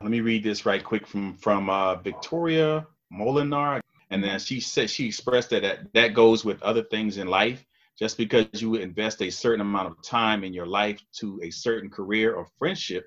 Let 0.00 0.10
me 0.10 0.20
read 0.20 0.44
this 0.44 0.64
right 0.64 0.82
quick 0.82 1.06
from 1.06 1.36
from 1.38 1.68
uh, 1.68 1.96
Victoria 1.96 2.86
Molinar, 3.12 3.80
and 4.10 4.22
then 4.22 4.38
she 4.38 4.60
said 4.60 4.90
she 4.90 5.06
expressed 5.06 5.50
that, 5.50 5.62
that 5.62 5.92
that 5.94 6.14
goes 6.14 6.44
with 6.44 6.62
other 6.62 6.82
things 6.82 7.18
in 7.18 7.28
life. 7.28 7.64
Just 7.98 8.16
because 8.16 8.46
you 8.62 8.76
invest 8.76 9.20
a 9.22 9.30
certain 9.30 9.60
amount 9.60 9.88
of 9.88 10.02
time 10.02 10.44
in 10.44 10.52
your 10.52 10.66
life 10.66 11.00
to 11.14 11.40
a 11.42 11.50
certain 11.50 11.90
career 11.90 12.32
or 12.32 12.46
friendship, 12.58 13.06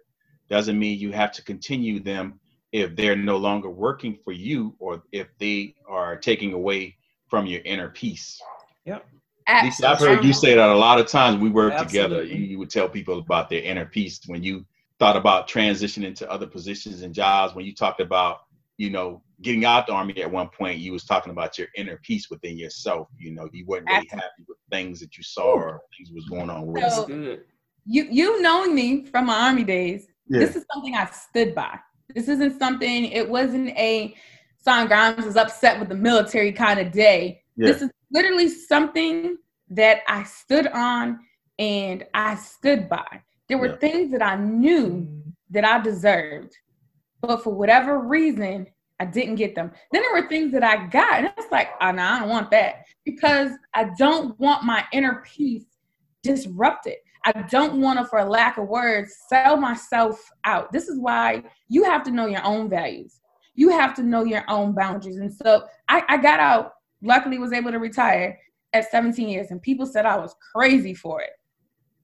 doesn't 0.49 0.77
mean 0.77 0.99
you 0.99 1.13
have 1.13 1.31
to 1.31 1.43
continue 1.43 2.01
them 2.01 2.39
if 2.73 2.95
they're 2.95 3.15
no 3.15 3.37
longer 3.37 3.69
working 3.69 4.17
for 4.23 4.33
you 4.33 4.75
or 4.79 5.01
if 5.13 5.27
they 5.39 5.75
are 5.87 6.17
taking 6.17 6.51
away 6.53 6.97
from 7.29 7.45
your 7.45 7.61
inner 7.61 7.89
peace. 7.89 8.41
Yep. 8.85 9.05
Lisa, 9.63 9.89
I've 9.89 9.99
heard 9.99 10.23
you 10.23 10.33
say 10.33 10.55
that 10.55 10.69
a 10.69 10.75
lot 10.75 10.99
of 10.99 11.07
times 11.07 11.41
we 11.41 11.49
work 11.49 11.77
together. 11.77 12.23
You, 12.23 12.35
you 12.35 12.59
would 12.59 12.69
tell 12.69 12.87
people 12.87 13.19
about 13.19 13.49
their 13.49 13.61
inner 13.61 13.85
peace 13.85 14.19
when 14.27 14.43
you 14.43 14.65
thought 14.99 15.17
about 15.17 15.49
transitioning 15.49 16.15
to 16.15 16.29
other 16.29 16.47
positions 16.47 17.01
and 17.01 17.13
jobs. 17.13 17.55
When 17.55 17.65
you 17.65 17.73
talked 17.73 18.01
about, 18.01 18.41
you 18.81 18.89
know, 18.89 19.21
getting 19.43 19.63
out 19.63 19.85
the 19.85 19.93
army 19.93 20.23
at 20.23 20.31
one 20.31 20.49
point, 20.57 20.79
you 20.79 20.91
was 20.91 21.05
talking 21.05 21.31
about 21.31 21.55
your 21.55 21.67
inner 21.77 21.99
peace 22.01 22.31
within 22.31 22.57
yourself. 22.57 23.07
You 23.19 23.31
know, 23.35 23.47
you 23.53 23.63
weren't 23.67 23.85
really 23.85 23.97
Absolutely. 23.97 24.17
happy 24.17 24.43
with 24.47 24.57
things 24.71 24.99
that 25.01 25.15
you 25.17 25.23
saw 25.23 25.53
or 25.53 25.81
things 25.95 26.09
was 26.11 26.25
going 26.25 26.49
on 26.49 26.65
with. 26.65 26.81
So- 26.91 27.07
you. 27.07 27.25
That's 27.25 27.27
good. 27.27 27.43
you 27.85 28.03
you 28.09 28.41
knowing 28.41 28.73
me 28.73 29.05
from 29.05 29.27
my 29.27 29.37
army 29.47 29.63
days, 29.63 30.07
this 30.27 30.55
is 30.55 30.65
something 30.73 30.95
I 30.95 31.05
stood 31.05 31.53
by. 31.53 31.77
This 32.15 32.27
isn't 32.27 32.57
something. 32.57 33.05
It 33.05 33.29
wasn't 33.29 33.69
a 33.77 34.15
Son 34.57 34.87
Grimes 34.87 35.25
is 35.27 35.35
upset 35.35 35.79
with 35.79 35.89
the 35.89 35.95
military 36.09 36.51
kind 36.51 36.79
of 36.79 36.91
day. 36.91 37.41
Yeah. 37.57 37.67
This 37.67 37.81
is 37.83 37.89
literally 38.11 38.49
something 38.49 39.37
that 39.69 39.97
I 40.07 40.23
stood 40.23 40.67
on 40.67 41.19
and 41.59 42.03
I 42.15 42.33
stood 42.35 42.89
by. 42.89 43.09
There 43.47 43.59
were 43.59 43.73
Yeah. 43.73 43.77
things 43.85 44.11
that 44.13 44.23
I 44.23 44.35
knew 44.37 45.07
that 45.51 45.65
I 45.65 45.79
deserved, 45.81 46.55
but 47.21 47.43
for 47.43 47.53
whatever 47.53 47.99
reason, 47.99 48.67
I 48.99 49.05
didn't 49.05 49.35
get 49.35 49.55
them. 49.55 49.71
Then 49.91 50.03
there 50.03 50.21
were 50.21 50.27
things 50.27 50.51
that 50.51 50.63
I 50.63 50.87
got, 50.87 51.13
and 51.15 51.33
it's 51.37 51.51
like, 51.51 51.69
ah, 51.81 51.89
oh, 51.89 51.91
no, 51.91 52.03
I 52.03 52.19
don't 52.19 52.29
want 52.29 52.51
that 52.51 52.85
because 53.03 53.51
I 53.73 53.89
don't 53.97 54.39
want 54.39 54.63
my 54.63 54.85
inner 54.93 55.23
peace 55.25 55.65
disrupted. 56.23 56.97
I 57.25 57.31
don't 57.49 57.81
want 57.81 57.99
to, 57.99 58.05
for 58.05 58.23
lack 58.23 58.57
of 58.57 58.67
words, 58.67 59.15
sell 59.29 59.57
myself 59.57 60.19
out. 60.43 60.71
This 60.71 60.87
is 60.87 60.99
why 60.99 61.43
you 61.67 61.83
have 61.83 62.03
to 62.03 62.11
know 62.11 62.25
your 62.25 62.43
own 62.43 62.69
values. 62.69 63.19
You 63.53 63.69
have 63.69 63.93
to 63.95 64.03
know 64.03 64.23
your 64.23 64.43
own 64.47 64.73
boundaries. 64.73 65.17
And 65.17 65.33
so 65.33 65.65
I, 65.87 66.03
I 66.07 66.17
got 66.17 66.39
out, 66.39 66.73
luckily 67.01 67.37
was 67.37 67.53
able 67.53 67.71
to 67.71 67.79
retire 67.79 68.37
at 68.73 68.89
17 68.89 69.27
years, 69.27 69.51
and 69.51 69.61
people 69.61 69.85
said 69.85 70.05
I 70.05 70.17
was 70.17 70.35
crazy 70.53 70.93
for 70.93 71.21
it. 71.21 71.31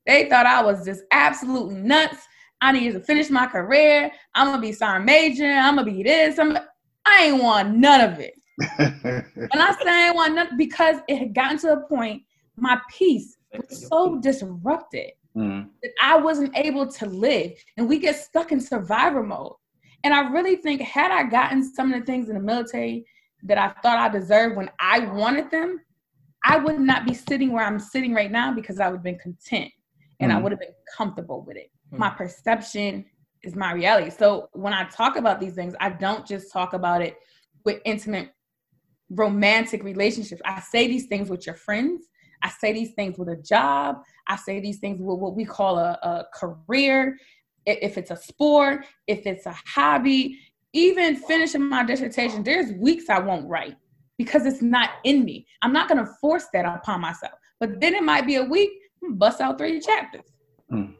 They 0.05 0.29
thought 0.29 0.45
I 0.45 0.63
was 0.63 0.85
just 0.85 1.03
absolutely 1.11 1.75
nuts. 1.75 2.17
I 2.61 2.71
need 2.71 2.91
to 2.93 2.99
finish 2.99 3.29
my 3.29 3.47
career. 3.47 4.11
I'm 4.33 4.47
gonna 4.47 4.61
be 4.61 4.71
sergeant 4.71 5.05
major. 5.05 5.45
I'm 5.45 5.75
gonna 5.75 5.91
be 5.91 6.03
this. 6.03 6.39
I'm. 6.39 6.57
I 7.05 7.23
ain't 7.25 7.41
want 7.41 7.75
none 7.77 8.01
of 8.01 8.19
it. 8.19 8.33
And 9.49 9.61
I 9.61 9.71
say 9.71 9.87
I 9.89 10.07
ain't 10.07 10.15
want 10.15 10.35
none 10.35 10.57
because 10.57 10.97
it 11.07 11.17
had 11.17 11.33
gotten 11.33 11.57
to 11.59 11.73
a 11.73 11.87
point. 11.87 12.23
My 12.57 12.81
peace 12.89 13.37
was 13.53 13.87
so 13.87 14.19
disrupted 14.19 15.11
Mhm. 15.37 15.69
that 15.81 15.91
I 16.01 16.17
wasn't 16.17 16.57
able 16.57 16.85
to 16.85 17.05
live. 17.05 17.53
And 17.77 17.87
we 17.87 17.97
get 17.99 18.15
stuck 18.17 18.51
in 18.51 18.59
survivor 18.59 19.23
mode. 19.23 19.53
And 20.03 20.13
I 20.13 20.29
really 20.29 20.57
think, 20.57 20.81
had 20.81 21.11
I 21.11 21.23
gotten 21.23 21.63
some 21.63 21.93
of 21.93 21.99
the 21.99 22.05
things 22.05 22.27
in 22.29 22.35
the 22.35 22.41
military 22.41 23.05
that 23.43 23.57
I 23.57 23.69
thought 23.81 23.99
I 23.99 24.09
deserved 24.09 24.57
when 24.57 24.69
I 24.79 24.99
wanted 24.99 25.49
them, 25.49 25.79
I 26.43 26.57
would 26.57 26.79
not 26.79 27.05
be 27.05 27.13
sitting 27.13 27.51
where 27.53 27.63
I'm 27.63 27.79
sitting 27.79 28.13
right 28.13 28.31
now 28.31 28.53
because 28.53 28.79
I 28.79 28.87
would 28.89 28.97
have 28.97 29.03
been 29.03 29.19
content 29.19 29.71
and 30.19 30.31
I 30.31 30.35
Mhm. 30.35 30.43
would 30.43 30.51
have 30.51 30.59
been 30.59 30.75
comfortable 30.95 31.41
with 31.41 31.57
it. 31.57 31.71
My 31.91 32.09
perception 32.09 33.05
is 33.43 33.55
my 33.55 33.71
reality. 33.71 34.09
So 34.09 34.49
when 34.53 34.73
I 34.73 34.85
talk 34.89 35.15
about 35.15 35.39
these 35.39 35.53
things, 35.53 35.73
I 35.79 35.89
don't 35.89 36.25
just 36.25 36.51
talk 36.51 36.73
about 36.73 37.01
it 37.01 37.15
with 37.63 37.81
intimate 37.85 38.31
romantic 39.09 39.83
relationships. 39.83 40.41
I 40.45 40.59
say 40.59 40.87
these 40.87 41.07
things 41.07 41.29
with 41.29 41.45
your 41.45 41.55
friends. 41.55 42.07
I 42.43 42.49
say 42.49 42.73
these 42.73 42.93
things 42.93 43.17
with 43.17 43.29
a 43.29 43.37
job. 43.37 43.97
I 44.27 44.35
say 44.35 44.59
these 44.59 44.79
things 44.79 44.99
with 45.01 45.19
what 45.19 45.35
we 45.35 45.45
call 45.45 45.77
a, 45.77 45.97
a 46.03 46.25
career. 46.33 47.17
If 47.65 47.97
it's 47.97 48.11
a 48.11 48.17
sport, 48.17 48.85
if 49.07 49.25
it's 49.25 49.45
a 49.45 49.55
hobby, 49.65 50.39
even 50.73 51.15
finishing 51.15 51.67
my 51.67 51.83
dissertation, 51.83 52.43
there's 52.43 52.71
weeks 52.73 53.09
I 53.09 53.19
won't 53.19 53.47
write 53.47 53.75
because 54.17 54.45
it's 54.45 54.61
not 54.61 54.91
in 55.03 55.23
me. 55.23 55.47
I'm 55.61 55.73
not 55.73 55.87
going 55.87 56.03
to 56.03 56.11
force 56.19 56.45
that 56.53 56.65
upon 56.65 57.01
myself. 57.01 57.33
But 57.59 57.79
then 57.79 57.95
it 57.95 58.03
might 58.03 58.25
be 58.25 58.35
a 58.35 58.43
week, 58.43 58.71
bust 59.11 59.41
out 59.41 59.57
three 59.57 59.79
chapters. 59.79 60.25
Mm. 60.71 60.93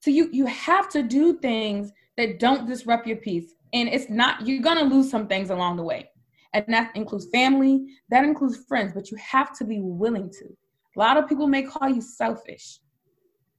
So 0.00 0.10
you 0.10 0.28
you 0.32 0.46
have 0.46 0.88
to 0.90 1.02
do 1.02 1.38
things 1.38 1.92
that 2.16 2.38
don't 2.38 2.66
disrupt 2.66 3.06
your 3.06 3.16
peace. 3.16 3.54
And 3.72 3.88
it's 3.88 4.08
not 4.08 4.46
you're 4.46 4.62
gonna 4.62 4.84
lose 4.84 5.10
some 5.10 5.26
things 5.26 5.50
along 5.50 5.76
the 5.76 5.82
way. 5.82 6.10
And 6.54 6.64
that 6.68 6.94
includes 6.96 7.28
family, 7.32 7.86
that 8.10 8.24
includes 8.24 8.64
friends, 8.68 8.92
but 8.94 9.10
you 9.10 9.16
have 9.18 9.56
to 9.58 9.64
be 9.64 9.80
willing 9.80 10.30
to. 10.30 10.44
A 10.96 10.98
lot 10.98 11.16
of 11.16 11.28
people 11.28 11.46
may 11.46 11.62
call 11.62 11.88
you 11.88 12.00
selfish, 12.00 12.80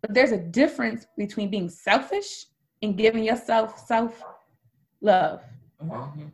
but 0.01 0.13
there's 0.13 0.31
a 0.31 0.37
difference 0.39 1.05
between 1.17 1.49
being 1.49 1.69
selfish 1.69 2.45
and 2.81 2.97
giving 2.97 3.23
yourself 3.23 3.85
self 3.85 4.23
love. 5.01 5.43
Mhm. 5.83 6.31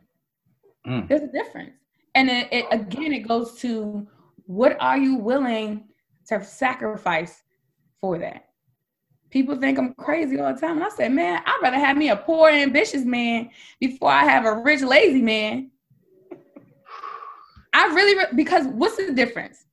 Mm. 0.86 1.08
There's 1.08 1.22
a 1.22 1.32
difference. 1.32 1.72
And 2.14 2.30
it, 2.30 2.48
it 2.50 2.66
again, 2.70 3.12
it 3.12 3.28
goes 3.28 3.58
to 3.60 4.06
what 4.46 4.76
are 4.80 4.96
you 4.96 5.16
willing 5.16 5.88
to 6.28 6.42
sacrifice 6.42 7.42
for 8.00 8.18
that? 8.18 8.45
People 9.36 9.56
think 9.56 9.78
I'm 9.78 9.92
crazy 9.92 10.40
all 10.40 10.54
the 10.54 10.58
time. 10.58 10.78
And 10.78 10.84
I 10.84 10.88
said, 10.88 11.12
man, 11.12 11.42
I'd 11.44 11.58
rather 11.62 11.76
have 11.76 11.98
me 11.98 12.08
a 12.08 12.16
poor, 12.16 12.48
ambitious 12.48 13.04
man 13.04 13.50
before 13.78 14.08
I 14.08 14.24
have 14.24 14.46
a 14.46 14.62
rich, 14.62 14.80
lazy 14.80 15.20
man. 15.20 15.70
I 17.74 17.86
really, 17.88 18.16
re- 18.16 18.34
because 18.34 18.66
what's 18.68 18.96
the 18.96 19.12
difference? 19.12 19.66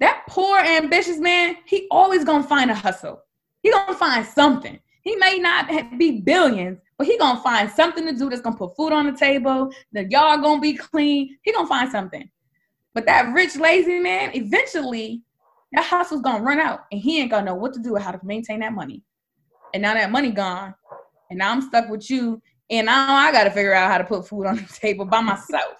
That 0.00 0.22
poor, 0.30 0.58
ambitious 0.60 1.18
man, 1.18 1.56
he 1.66 1.88
always 1.90 2.24
gonna 2.24 2.42
find 2.42 2.70
a 2.70 2.74
hustle. 2.74 3.20
He 3.62 3.70
gonna 3.70 3.92
find 3.92 4.24
something. 4.24 4.80
He 5.02 5.14
may 5.16 5.36
not 5.38 5.68
be 5.98 6.22
billions, 6.22 6.78
but 6.96 7.06
he 7.06 7.18
gonna 7.18 7.42
find 7.42 7.70
something 7.70 8.06
to 8.06 8.14
do 8.14 8.30
that's 8.30 8.40
gonna 8.40 8.56
put 8.56 8.74
food 8.76 8.94
on 8.94 9.04
the 9.04 9.12
table. 9.12 9.70
The 9.92 10.08
yard 10.08 10.40
gonna 10.40 10.58
be 10.58 10.72
clean. 10.72 11.36
He 11.42 11.52
gonna 11.52 11.68
find 11.68 11.92
something. 11.92 12.30
But 12.94 13.04
that 13.04 13.34
rich, 13.34 13.56
lazy 13.56 13.98
man, 13.98 14.30
eventually, 14.32 15.20
that 15.72 15.84
hustle's 15.84 16.22
gonna 16.22 16.42
run 16.44 16.58
out, 16.60 16.80
and 16.92 17.00
he 17.00 17.20
ain't 17.20 17.30
gonna 17.30 17.46
know 17.46 17.54
what 17.54 17.72
to 17.74 17.80
do 17.80 17.96
or 17.96 18.00
how 18.00 18.10
to 18.12 18.20
maintain 18.22 18.60
that 18.60 18.72
money. 18.72 19.02
And 19.74 19.82
now 19.82 19.94
that 19.94 20.10
money 20.10 20.30
gone, 20.30 20.74
and 21.30 21.38
now 21.38 21.50
I'm 21.52 21.62
stuck 21.62 21.88
with 21.88 22.08
you, 22.10 22.40
and 22.70 22.86
now 22.86 23.14
I 23.14 23.32
gotta 23.32 23.50
figure 23.50 23.74
out 23.74 23.90
how 23.90 23.98
to 23.98 24.04
put 24.04 24.26
food 24.28 24.46
on 24.46 24.56
the 24.56 24.62
table 24.80 25.04
by 25.04 25.20
myself. 25.20 25.74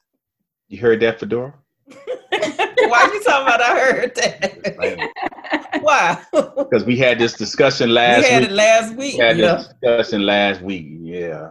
You 0.68 0.78
heard 0.80 1.00
that, 1.00 1.20
Fedora? 1.20 1.54
Why 1.88 3.00
are 3.02 3.14
you 3.14 3.22
talking 3.22 3.46
about? 3.46 3.60
I 3.60 3.78
heard 3.78 4.14
that. 4.16 5.80
Why? 5.82 6.22
Because 6.56 6.84
we 6.84 6.96
had 6.96 7.18
this 7.18 7.34
discussion 7.34 7.88
we 7.88 7.94
last 7.94 8.26
had 8.26 8.42
week. 8.42 8.50
it 8.50 8.54
last 8.54 8.94
week. 8.94 9.12
We 9.14 9.18
had 9.18 9.38
Yeah. 9.38 9.54
this 9.56 9.68
discussion 9.68 10.24
last 10.26 10.62
week. 10.62 10.86
Yeah. 11.00 11.50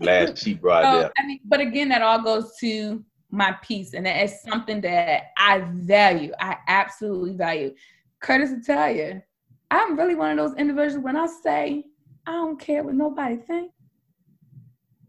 Last 0.00 0.38
she 0.38 0.54
brought 0.54 0.84
it 0.98 1.04
up. 1.06 1.12
I 1.18 1.26
mean, 1.26 1.40
but 1.44 1.60
again, 1.60 1.88
that 1.90 2.02
all 2.02 2.22
goes 2.22 2.52
to 2.60 3.04
my 3.34 3.52
peace, 3.62 3.94
and 3.94 4.06
that 4.06 4.22
is 4.22 4.40
something 4.42 4.80
that 4.82 5.32
I 5.36 5.60
value. 5.72 6.32
I 6.38 6.56
absolutely 6.68 7.34
value. 7.34 7.74
Curtis 8.20 8.50
will 8.50 8.62
tell 8.62 8.94
you, 8.94 9.22
I'm 9.70 9.98
really 9.98 10.14
one 10.14 10.30
of 10.30 10.36
those 10.36 10.56
individuals 10.56 11.04
when 11.04 11.16
I 11.16 11.26
say 11.26 11.84
I 12.26 12.32
don't 12.32 12.58
care 12.58 12.82
what 12.82 12.94
nobody 12.94 13.36
think, 13.36 13.72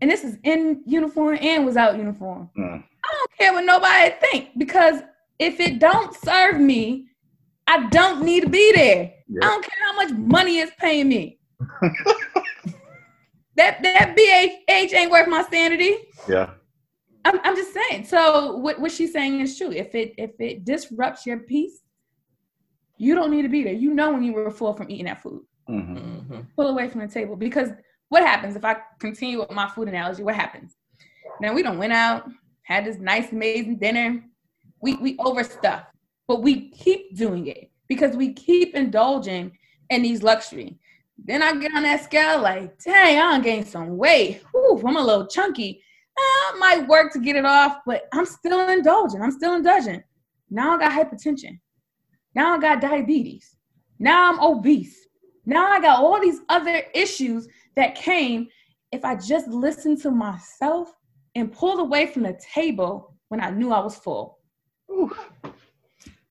and 0.01 0.09
this 0.09 0.23
is 0.23 0.37
in 0.43 0.81
uniform 0.85 1.37
and 1.39 1.65
without 1.65 1.97
uniform. 1.97 2.49
Mm. 2.57 2.83
I 2.83 3.15
don't 3.17 3.31
care 3.37 3.53
what 3.53 3.65
nobody 3.65 4.15
think 4.19 4.49
because 4.57 5.01
if 5.39 5.59
it 5.59 5.79
don't 5.79 6.15
serve 6.15 6.59
me, 6.59 7.07
I 7.67 7.87
don't 7.89 8.23
need 8.23 8.41
to 8.41 8.49
be 8.49 8.71
there. 8.73 9.13
Yeah. 9.27 9.39
I 9.43 9.47
don't 9.47 9.63
care 9.63 9.85
how 9.85 9.95
much 9.95 10.11
money 10.13 10.59
it's 10.59 10.71
paying 10.79 11.09
me. 11.09 11.39
that 13.55 13.81
that 13.81 14.15
BH 14.17 14.93
ain't 14.93 15.11
worth 15.11 15.27
my 15.27 15.43
sanity. 15.49 15.95
Yeah. 16.27 16.51
I'm, 17.25 17.39
I'm 17.43 17.55
just 17.55 17.73
saying. 17.73 18.05
So 18.05 18.55
what, 18.57 18.79
what 18.79 18.91
she's 18.91 19.11
saying 19.11 19.41
is 19.41 19.57
true. 19.57 19.71
If 19.71 19.95
it 19.95 20.13
if 20.17 20.31
it 20.39 20.63
disrupts 20.63 21.25
your 21.25 21.39
peace, 21.39 21.81
you 22.97 23.15
don't 23.15 23.31
need 23.31 23.41
to 23.41 23.49
be 23.49 23.63
there. 23.63 23.73
You 23.73 23.93
know 23.93 24.13
when 24.13 24.23
you 24.23 24.31
were 24.33 24.51
full 24.51 24.73
from 24.73 24.89
eating 24.89 25.05
that 25.05 25.21
food. 25.21 25.41
Mm-hmm. 25.69 25.97
Mm-hmm. 25.97 26.39
Pull 26.55 26.67
away 26.67 26.87
from 26.87 27.01
the 27.01 27.07
table 27.07 27.35
because 27.35 27.69
what 28.09 28.23
happens 28.23 28.55
if 28.55 28.63
I 28.63 28.77
continue 28.99 29.39
with 29.39 29.51
my 29.51 29.67
food 29.67 29.87
analogy? 29.87 30.23
What 30.23 30.35
happens? 30.35 30.75
Now 31.41 31.53
we 31.53 31.63
don't 31.63 31.79
went 31.79 31.93
out, 31.93 32.29
had 32.63 32.85
this 32.85 32.99
nice, 32.99 33.31
amazing 33.31 33.77
dinner. 33.79 34.23
We 34.81 34.95
we 34.95 35.17
overstuff, 35.17 35.85
but 36.27 36.43
we 36.43 36.69
keep 36.69 37.17
doing 37.17 37.47
it 37.47 37.71
because 37.87 38.15
we 38.15 38.33
keep 38.33 38.75
indulging 38.75 39.57
in 39.89 40.03
these 40.03 40.21
luxury. 40.21 40.77
Then 41.17 41.41
I 41.41 41.55
get 41.55 41.73
on 41.73 41.83
that 41.83 42.03
scale 42.03 42.41
like, 42.41 42.77
dang, 42.83 43.17
I 43.17 43.35
am 43.35 43.41
gaining 43.41 43.65
some 43.65 43.97
weight. 43.97 44.43
Whew, 44.51 44.83
I'm 44.85 44.97
a 44.97 45.01
little 45.01 45.27
chunky. 45.27 45.81
Eh, 46.17 46.21
I 46.21 46.55
might 46.57 46.87
work 46.87 47.11
to 47.13 47.19
get 47.19 47.35
it 47.35 47.45
off, 47.45 47.79
but 47.85 48.07
I'm 48.13 48.25
still 48.25 48.69
indulging. 48.69 49.21
I'm 49.21 49.31
still 49.31 49.55
indulging. 49.55 50.03
Now 50.49 50.75
I 50.75 50.79
got 50.79 50.91
hypertension. 50.91 51.59
Now 52.33 52.55
I 52.55 52.59
got 52.59 52.81
diabetes. 52.81 53.55
Now 53.99 54.31
I'm 54.31 54.39
obese. 54.39 55.07
Now 55.45 55.67
I 55.67 55.79
got 55.79 55.99
all 55.99 56.19
these 56.19 56.39
other 56.49 56.83
issues 56.93 57.47
that 57.75 57.95
came 57.95 58.47
if 58.91 59.03
I 59.03 59.15
just 59.15 59.47
listened 59.47 60.01
to 60.01 60.11
myself 60.11 60.93
and 61.35 61.51
pulled 61.51 61.79
away 61.79 62.07
from 62.07 62.23
the 62.23 62.39
table 62.53 63.15
when 63.29 63.41
I 63.41 63.49
knew 63.49 63.71
I 63.71 63.79
was 63.79 63.97
full. 63.97 64.39
Ooh. 64.91 65.15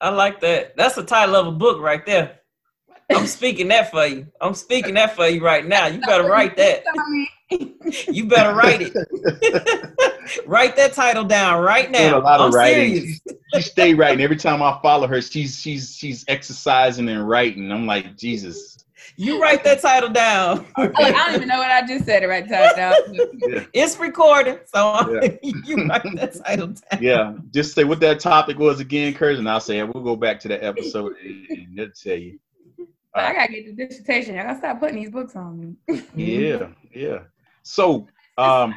I 0.00 0.10
like 0.10 0.40
that. 0.40 0.76
That's 0.76 0.94
the 0.94 1.04
title 1.04 1.36
of 1.36 1.46
a 1.46 1.52
book 1.52 1.80
right 1.80 2.04
there. 2.04 2.40
I'm 3.10 3.26
speaking 3.38 3.68
that 3.68 3.90
for 3.90 4.06
you. 4.06 4.26
I'm 4.40 4.54
speaking 4.54 4.94
that 4.94 5.14
for 5.14 5.28
you 5.28 5.42
right 5.42 5.66
now. 5.66 5.86
You 5.86 6.00
better 6.00 6.24
write 6.24 6.56
that. 6.56 6.84
You 8.08 8.24
better 8.26 8.54
write 8.56 8.80
it. 8.82 8.94
write 10.46 10.74
that 10.76 10.92
title 10.94 11.24
down 11.24 11.62
right 11.62 11.92
Doing 11.92 12.10
now. 12.10 12.18
a 12.18 12.20
lot 12.20 12.40
of 12.40 12.46
I'm 12.46 12.52
writing. 12.52 12.96
serious. 12.96 13.20
She 13.54 13.60
stay 13.62 13.94
writing. 13.94 14.20
Every 14.22 14.36
time 14.36 14.62
I 14.62 14.78
follow 14.82 15.06
her, 15.06 15.20
she's 15.20 15.60
she's 15.60 15.94
she's 15.94 16.24
exercising 16.28 17.08
and 17.08 17.28
writing. 17.28 17.70
I'm 17.70 17.86
like, 17.86 18.16
Jesus. 18.16 18.78
You 19.16 19.40
write 19.40 19.62
that 19.64 19.80
title 19.80 20.08
down. 20.08 20.66
I 20.76 20.86
don't 20.88 21.34
even 21.36 21.46
know 21.48 21.58
what 21.58 21.70
I 21.70 21.86
just 21.86 22.04
said 22.06 22.24
Write 22.26 22.50
right 22.50 22.74
time 22.74 22.76
now. 22.76 23.64
It's 23.72 23.98
recorded, 23.98 24.60
so 24.66 25.20
Yeah. 25.22 25.50
you 25.66 25.86
write 25.86 26.02
that 26.16 26.34
title 26.44 26.68
down. 26.68 27.02
Yeah. 27.02 27.34
Just 27.52 27.74
say 27.74 27.84
what 27.84 28.00
that 28.00 28.18
topic 28.18 28.58
was 28.58 28.80
again, 28.80 29.12
Kurt, 29.14 29.36
and 29.36 29.48
I'll 29.48 29.60
say 29.60 29.78
it. 29.78 29.94
we'll 29.94 30.02
go 30.02 30.16
back 30.16 30.40
to 30.40 30.48
that 30.48 30.64
episode 30.64 31.12
and, 31.22 31.46
and 31.50 31.78
they'll 31.78 31.90
tell 31.90 32.16
you. 32.16 32.40
I 33.14 33.32
gotta 33.32 33.52
get 33.52 33.76
the 33.76 33.86
dissertation. 33.86 34.36
I 34.38 34.42
gotta 34.42 34.58
stop 34.58 34.80
putting 34.80 34.96
these 34.96 35.10
books 35.10 35.36
on 35.36 35.76
me. 35.86 36.02
Yeah, 36.16 36.68
yeah. 36.92 37.18
So 37.64 38.06
um 38.38 38.74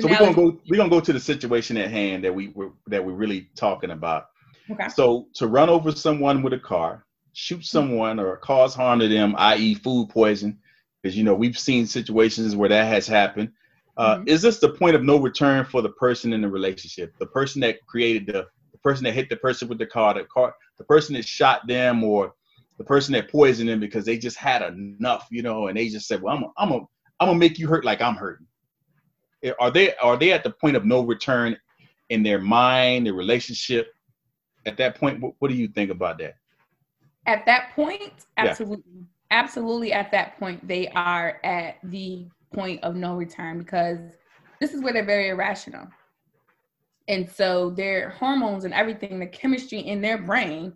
so 0.00 0.08
we're 0.08 0.18
gonna 0.18 0.34
go 0.34 0.60
we're 0.68 0.76
gonna 0.76 0.90
go 0.90 1.00
to 1.00 1.12
the 1.12 1.20
situation 1.20 1.76
at 1.76 1.90
hand 1.90 2.24
that 2.24 2.34
we 2.34 2.48
were 2.48 2.72
that 2.88 3.04
we're 3.04 3.12
really 3.12 3.48
talking 3.56 3.90
about. 3.90 4.26
Okay. 4.70 4.88
So 4.88 5.28
to 5.34 5.46
run 5.46 5.68
over 5.68 5.92
someone 5.92 6.42
with 6.42 6.52
a 6.52 6.58
car, 6.58 7.04
shoot 7.32 7.64
someone 7.64 8.18
or 8.18 8.36
cause 8.38 8.74
harm 8.74 8.98
to 9.00 9.08
them, 9.08 9.34
i.e., 9.38 9.74
food 9.74 10.08
poison, 10.08 10.58
because 11.02 11.16
you 11.16 11.24
know 11.24 11.34
we've 11.34 11.58
seen 11.58 11.86
situations 11.86 12.56
where 12.56 12.68
that 12.68 12.86
has 12.86 13.06
happened. 13.06 13.50
Uh, 13.96 14.16
Mhm. 14.18 14.28
Is 14.28 14.42
this 14.42 14.58
the 14.58 14.70
point 14.70 14.96
of 14.96 15.04
no 15.04 15.18
return 15.18 15.64
for 15.64 15.80
the 15.80 15.90
person 15.90 16.32
in 16.32 16.40
the 16.40 16.48
relationship? 16.48 17.14
The 17.18 17.26
person 17.26 17.60
that 17.60 17.76
created 17.86 18.26
the, 18.26 18.46
the 18.72 18.78
person 18.78 19.04
that 19.04 19.12
hit 19.12 19.28
the 19.28 19.36
person 19.36 19.68
with 19.68 19.78
the 19.78 19.86
car, 19.86 20.14
the 20.14 20.24
car, 20.24 20.52
the 20.78 20.84
person 20.84 21.14
that 21.14 21.24
shot 21.24 21.66
them, 21.68 22.02
or 22.02 22.34
the 22.78 22.84
person 22.84 23.12
that 23.12 23.30
poisoned 23.30 23.68
them 23.68 23.78
because 23.78 24.04
they 24.04 24.18
just 24.18 24.36
had 24.36 24.62
enough, 24.62 25.28
you 25.30 25.42
know, 25.42 25.68
and 25.68 25.76
they 25.76 25.88
just 25.88 26.08
said, 26.08 26.20
"Well, 26.22 26.36
I'm, 26.36 26.42
a, 26.42 26.50
I'm, 26.58 26.72
a, 26.72 26.80
I'm 27.24 27.30
gonna 27.30 27.38
make 27.38 27.58
you 27.58 27.66
hurt 27.68 27.84
like 27.84 28.00
I'm 28.00 28.14
hurting." 28.16 28.46
Eh, 29.42 29.52
Are 29.58 29.70
they 29.70 29.94
are 29.96 30.16
they 30.16 30.32
at 30.32 30.44
the 30.44 30.50
point 30.50 30.76
of 30.76 30.84
no 30.84 31.02
return 31.02 31.56
in 32.10 32.22
their 32.22 32.38
mind, 32.40 33.06
their 33.06 33.14
relationship? 33.14 33.92
At 34.66 34.76
that 34.78 34.98
point, 34.98 35.20
what, 35.20 35.34
what 35.38 35.50
do 35.50 35.56
you 35.56 35.68
think 35.68 35.90
about 35.90 36.18
that? 36.18 36.36
At 37.26 37.44
that 37.46 37.72
point, 37.74 38.12
Yeah. 38.38 38.44
absolutely. 38.46 39.06
Absolutely 39.30 39.92
at 39.92 40.10
that 40.12 40.38
point, 40.38 40.66
they 40.68 40.88
are 40.88 41.40
at 41.44 41.78
the 41.84 42.28
point 42.52 42.82
of 42.84 42.94
no 42.94 43.16
return 43.16 43.58
because 43.58 43.98
this 44.60 44.72
is 44.72 44.80
where 44.82 44.92
they're 44.92 45.04
very 45.04 45.28
irrational. 45.30 45.88
And 47.08 47.28
so 47.28 47.70
their 47.70 48.10
hormones 48.10 48.64
and 48.64 48.72
everything, 48.72 49.18
the 49.18 49.26
chemistry 49.26 49.80
in 49.80 50.00
their 50.00 50.18
brain 50.18 50.74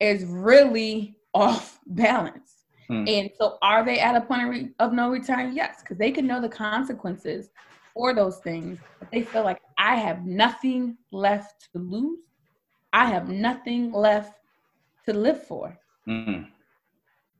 is 0.00 0.24
really 0.24 1.16
off 1.34 1.80
balance. 1.86 2.51
Hmm. 2.88 3.06
And 3.06 3.30
so 3.38 3.58
are 3.62 3.84
they 3.84 3.98
at 4.00 4.16
a 4.16 4.20
point 4.22 4.42
of, 4.44 4.50
re- 4.50 4.70
of 4.78 4.92
no 4.92 5.10
return? 5.10 5.54
Yes, 5.54 5.76
because 5.82 5.98
they 5.98 6.10
can 6.12 6.26
know 6.26 6.40
the 6.40 6.48
consequences 6.48 7.42
for 7.88 8.08
those 8.08 8.32
things. 8.38 8.78
But 8.98 9.08
they 9.10 9.22
feel 9.22 9.42
like 9.42 9.60
I 9.78 9.96
have 9.96 10.24
nothing 10.26 10.96
left 11.10 11.68
to 11.72 11.78
lose. 11.80 12.20
I 12.92 13.06
have 13.06 13.28
nothing 13.28 13.92
left 13.92 14.34
to 15.06 15.12
live 15.14 15.42
for. 15.44 15.78
Mm, 16.06 16.46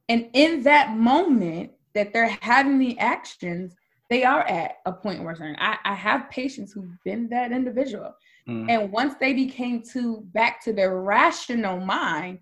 And 0.09 0.29
in 0.35 0.63
that 0.65 0.97
moment 0.97 1.73
that 1.95 2.13
they're 2.13 2.37
having 2.41 2.79
the 2.79 2.99
actions, 2.99 3.77
they 4.11 4.25
are 4.25 4.43
at 4.43 4.73
a 4.87 4.93
point 4.93 5.23
where 5.23 5.35
certain. 5.35 5.57
I, 5.59 5.77
I 5.85 5.95
have 5.95 6.31
patients 6.31 6.73
who've 6.73 7.03
been 7.05 7.29
that 7.31 7.53
individual. 7.53 8.15
mm, 8.47 8.69
And 8.69 8.93
once 8.93 9.15
they 9.21 9.33
became 9.35 9.83
to 9.93 10.23
back 10.33 10.63
to 10.65 10.73
their 10.73 11.01
rational 11.01 11.81
mind, 11.81 12.41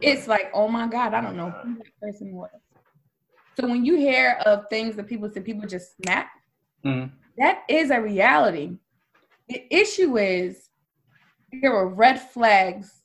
it's 0.00 0.26
like, 0.26 0.50
oh 0.54 0.68
my 0.68 0.86
God, 0.86 1.14
I 1.14 1.20
don't 1.20 1.36
know 1.36 1.50
who 1.62 1.74
that 1.76 2.00
person 2.00 2.32
was. 2.32 2.50
So 3.60 3.68
when 3.68 3.84
you 3.84 3.96
hear 3.96 4.40
of 4.46 4.64
things 4.70 4.96
that 4.96 5.06
people 5.06 5.30
say 5.30 5.40
people 5.40 5.68
just 5.68 5.96
snap, 5.96 6.28
mm, 6.84 7.10
that 7.38 7.62
is 7.68 7.90
a 7.90 8.00
reality. 8.00 8.78
The 9.48 9.62
issue 9.74 10.16
is 10.16 10.70
there 11.60 11.72
were 11.72 11.88
red 11.88 12.20
flags 12.20 13.02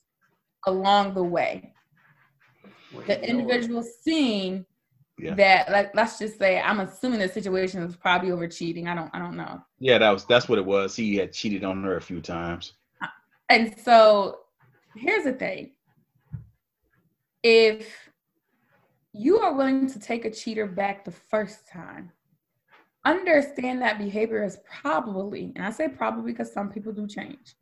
along 0.66 1.14
the 1.14 1.22
way. 1.22 1.74
The 3.06 3.28
individual 3.28 3.84
seeing 4.02 4.64
Yeah. 5.18 5.34
that, 5.34 5.70
like, 5.70 5.94
let's 5.94 6.18
just 6.18 6.38
say, 6.38 6.60
I'm 6.60 6.80
assuming 6.80 7.18
the 7.18 7.28
situation 7.28 7.84
was 7.84 7.96
probably 7.96 8.30
over 8.30 8.48
cheating. 8.48 8.88
I 8.88 8.94
don't, 8.94 9.10
I 9.12 9.18
don't 9.18 9.36
know. 9.36 9.60
yeah, 9.80 9.98
that 9.98 10.10
was 10.10 10.24
that's 10.24 10.48
what 10.48 10.58
it 10.58 10.64
was. 10.64 10.96
He 10.96 11.16
had 11.16 11.32
cheated 11.32 11.64
on 11.64 11.82
her 11.84 11.96
a 11.96 12.00
few 12.00 12.20
times. 12.20 12.74
And 13.50 13.74
so 13.84 14.40
here's 14.94 15.24
the 15.24 15.32
thing. 15.32 15.72
If 17.42 18.10
you 19.12 19.38
are 19.38 19.54
willing 19.54 19.88
to 19.90 19.98
take 19.98 20.24
a 20.24 20.30
cheater 20.30 20.66
back 20.66 21.04
the 21.04 21.12
first 21.12 21.68
time, 21.68 22.10
understand 23.04 23.80
that 23.80 23.98
behavior 23.98 24.44
is 24.44 24.58
probably, 24.82 25.52
and 25.56 25.64
I 25.64 25.70
say 25.70 25.88
probably 25.88 26.32
because 26.32 26.52
some 26.52 26.68
people 26.70 26.92
do 26.92 27.06
change, 27.06 27.54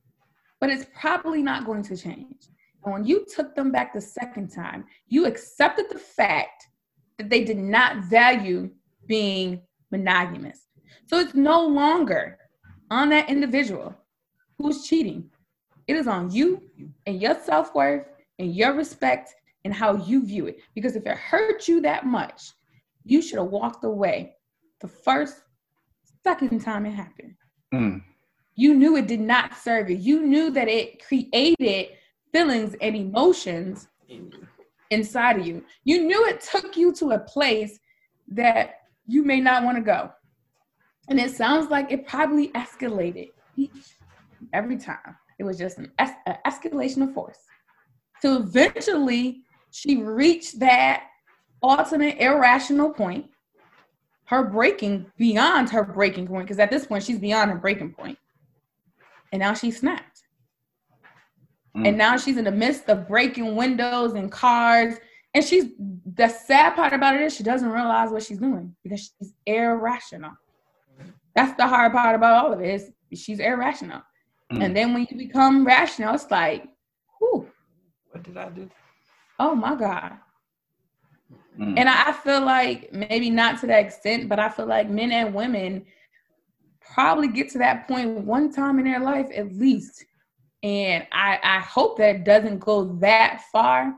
but 0.61 0.71
it's 0.71 0.87
probably 0.99 1.43
not 1.43 1.67
going 1.67 1.83
to 1.85 1.97
change. 1.97 2.49
And 2.85 2.93
when 2.93 3.05
you 3.05 3.27
took 3.35 3.55
them 3.55 3.71
back 3.71 3.93
the 3.93 4.01
second 4.01 4.49
time, 4.49 4.85
you 5.09 5.27
accepted 5.27 5.87
the 5.91 5.99
fact 5.99 6.67
that 7.19 7.29
they 7.29 7.45
did 7.45 7.59
not 7.59 8.05
value 8.05 8.71
being 9.07 9.61
monogamous. 9.91 10.67
So 11.07 11.19
it's 11.19 11.35
no 11.35 11.67
longer 11.67 12.39
on 12.91 13.11
that 13.11 13.29
individual 13.29 13.95
who's 14.59 14.87
cheating. 14.87 15.31
It 15.87 15.97
is 15.97 16.07
on 16.07 16.31
you 16.31 16.63
and 17.07 17.21
your 17.21 17.35
self 17.35 17.75
worth 17.75 18.07
and 18.39 18.55
your 18.55 18.75
respect 18.75 19.35
and 19.67 19.75
how 19.75 19.97
you 19.97 20.25
view 20.25 20.47
it. 20.47 20.61
Because 20.77 20.95
if 20.95 21.05
it 21.07 21.17
hurt 21.17 21.67
you 21.67 21.81
that 21.81 22.07
much, 22.07 22.53
you 23.05 23.21
should 23.21 23.39
have 23.41 23.49
walked 23.49 23.85
away 23.85 24.37
the 24.81 24.87
first, 24.87 25.43
second 26.23 26.61
time 26.61 26.87
it 26.87 26.93
happened. 26.93 27.35
Mm, 27.75 28.01
You 28.55 28.75
knew 28.75 28.97
it 28.97 29.09
did 29.09 29.21
not 29.21 29.57
serve 29.57 29.91
you. 29.91 29.97
You 29.97 30.25
knew 30.25 30.51
that 30.53 30.69
it 30.69 31.05
created 31.05 31.89
feelings 32.33 32.77
and 32.81 32.95
emotions 32.95 33.89
inside 34.91 35.41
of 35.41 35.47
you. 35.47 35.65
You 35.83 36.05
knew 36.05 36.25
it 36.27 36.41
took 36.41 36.77
you 36.77 36.93
to 36.95 37.11
a 37.11 37.19
place 37.19 37.81
that 38.29 38.75
you 39.09 39.25
may 39.25 39.41
not 39.41 39.65
want 39.65 39.77
to 39.79 39.83
go. 39.83 40.11
And 41.09 41.19
it 41.19 41.33
sounds 41.33 41.71
like 41.71 41.91
it 41.91 42.07
probably 42.07 42.49
escalated 42.51 43.31
each 43.57 43.97
every 44.53 44.77
time. 44.77 45.17
It 45.41 45.45
was 45.45 45.59
just 45.59 45.79
an, 45.79 45.91
es- 45.99 46.13
an 46.27 46.37
escalation 46.47 47.03
of 47.03 47.13
force. 47.15 47.39
So 48.23 48.37
eventually, 48.37 49.43
she 49.77 49.97
reached 49.97 50.59
that 50.61 51.05
ultimate 51.63 52.17
irrational 52.19 52.91
point, 52.95 53.27
her 54.25 54.43
breaking 54.43 55.05
beyond 55.19 55.69
her 55.69 55.85
breaking 55.85 56.27
point, 56.27 56.47
because 56.47 56.59
at 56.59 56.71
this 56.71 56.87
point, 56.87 57.05
she's 57.05 57.19
beyond 57.19 57.51
her 57.51 57.59
breaking 57.59 57.93
point. 57.93 58.17
And 59.33 59.41
now 59.41 59.53
she 59.53 59.71
snapped. 59.71 60.23
mm. 61.77 61.87
And 61.87 61.99
now 61.99 62.17
she's 62.17 62.39
in 62.39 62.45
the 62.45 62.51
midst 62.51 62.89
of 62.89 63.07
breaking 63.07 63.55
windows 63.55 64.15
and 64.15 64.33
cars. 64.33 64.95
And 65.35 65.45
she's 65.45 65.67
the 66.15 66.29
sad 66.29 66.75
part 66.75 66.95
about 66.95 67.15
it 67.15 67.21
is 67.21 67.37
she 67.37 67.43
doesn't 67.43 67.69
realize 67.71 68.11
what 68.11 68.23
she's 68.23 68.39
doing 68.39 68.75
because 68.83 69.13
she's 69.21 69.35
irrational. 69.45 70.33
That's 71.35 71.55
the 71.59 71.67
hard 71.67 71.93
part 71.93 72.15
about 72.15 72.43
all 72.43 72.53
of 72.55 72.61
it 72.63 72.71
is 72.71 72.93
she's 73.13 73.41
irrational. 73.41 74.01
Mm. 74.51 74.65
And 74.65 74.77
then 74.77 74.95
when 74.95 75.07
you 75.11 75.19
become 75.19 75.67
rational, 75.67 76.15
it's 76.15 76.31
like, 76.31 76.65
whew, 77.19 77.47
What 78.11 78.23
did 78.23 78.39
I 78.39 78.49
do? 78.49 78.71
Oh 79.39 79.55
my 79.55 79.75
God. 79.75 80.13
Mm. 81.59 81.79
And 81.79 81.89
I 81.89 82.09
I 82.09 82.13
feel 82.13 82.45
like 82.45 82.93
maybe 82.93 83.31
not 83.31 83.61
to 83.61 83.67
that 83.67 83.85
extent, 83.85 84.29
but 84.29 84.39
I 84.39 84.49
feel 84.49 84.67
like 84.67 84.91
men 84.91 85.13
and 85.13 85.35
women 85.35 85.87
probably 86.81 87.29
get 87.29 87.51
to 87.51 87.59
that 87.59 87.87
point 87.87 88.25
one 88.25 88.53
time 88.53 88.79
in 88.79 88.85
their 88.85 89.01
life 89.01 89.29
at 89.35 89.53
least. 89.53 90.05
And 90.63 91.07
I, 91.13 91.39
I 91.43 91.61
hope 91.61 91.99
that 91.99 92.25
doesn't 92.25 92.59
go 92.59 92.85
that 93.01 93.43
far, 93.53 93.95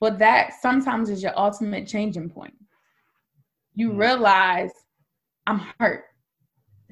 but 0.00 0.18
that 0.18 0.52
sometimes 0.60 1.10
is 1.10 1.22
your 1.22 1.38
ultimate 1.38 1.86
changing 1.86 2.30
point. 2.30 2.54
You 3.74 3.90
mm-hmm. 3.90 3.98
realize 3.98 4.70
I'm 5.46 5.60
hurt. 5.78 6.04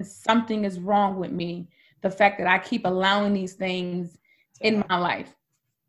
Something 0.03 0.65
is 0.65 0.79
wrong 0.79 1.19
with 1.19 1.33
me. 1.33 1.69
The 2.03 2.11
fact 2.11 2.39
that 2.39 2.47
I 2.47 2.59
keep 2.59 2.85
allowing 2.85 3.33
these 3.33 3.55
things 3.55 4.19
in 4.61 4.85
my 4.89 4.99
life. 4.99 5.35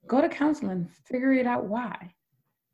Go 0.08 0.22
to 0.22 0.30
counseling, 0.30 0.88
figure 1.06 1.34
it 1.34 1.46
out 1.46 1.66
why. 1.66 2.14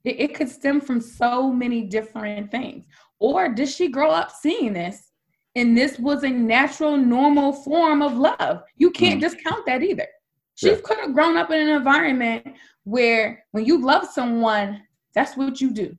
It, 0.04 0.20
it 0.20 0.36
could 0.36 0.50
stem 0.50 0.82
from 0.82 1.02
so 1.02 1.52
many 1.52 1.84
different 1.84 2.52
things. 2.52 2.86
Or 3.20 3.50
did 3.50 3.70
she 3.70 3.88
grow 3.88 4.12
up 4.12 4.32
seeing 4.32 4.74
this 4.74 5.12
and 5.56 5.78
this 5.78 5.98
was 5.98 6.24
a 6.24 6.30
natural, 6.30 6.98
normal 6.98 7.54
form 7.54 8.02
of 8.02 8.16
love? 8.16 8.64
You 8.78 8.92
can't 8.92 9.20
mm. 9.20 9.22
discount 9.22 9.66
that 9.66 9.82
either. 9.84 10.08
She 10.56 10.70
yeah. 10.70 10.78
could 10.84 11.00
have 11.00 11.14
grown 11.14 11.38
up 11.38 11.52
in 11.52 11.60
an 11.60 11.76
environment 11.76 12.56
where 12.84 13.44
when 13.52 13.66
you 13.66 13.84
love 13.84 14.06
someone, 14.06 14.82
that's 15.16 15.36
what 15.36 15.62
you 15.62 15.72
do. 15.72 15.98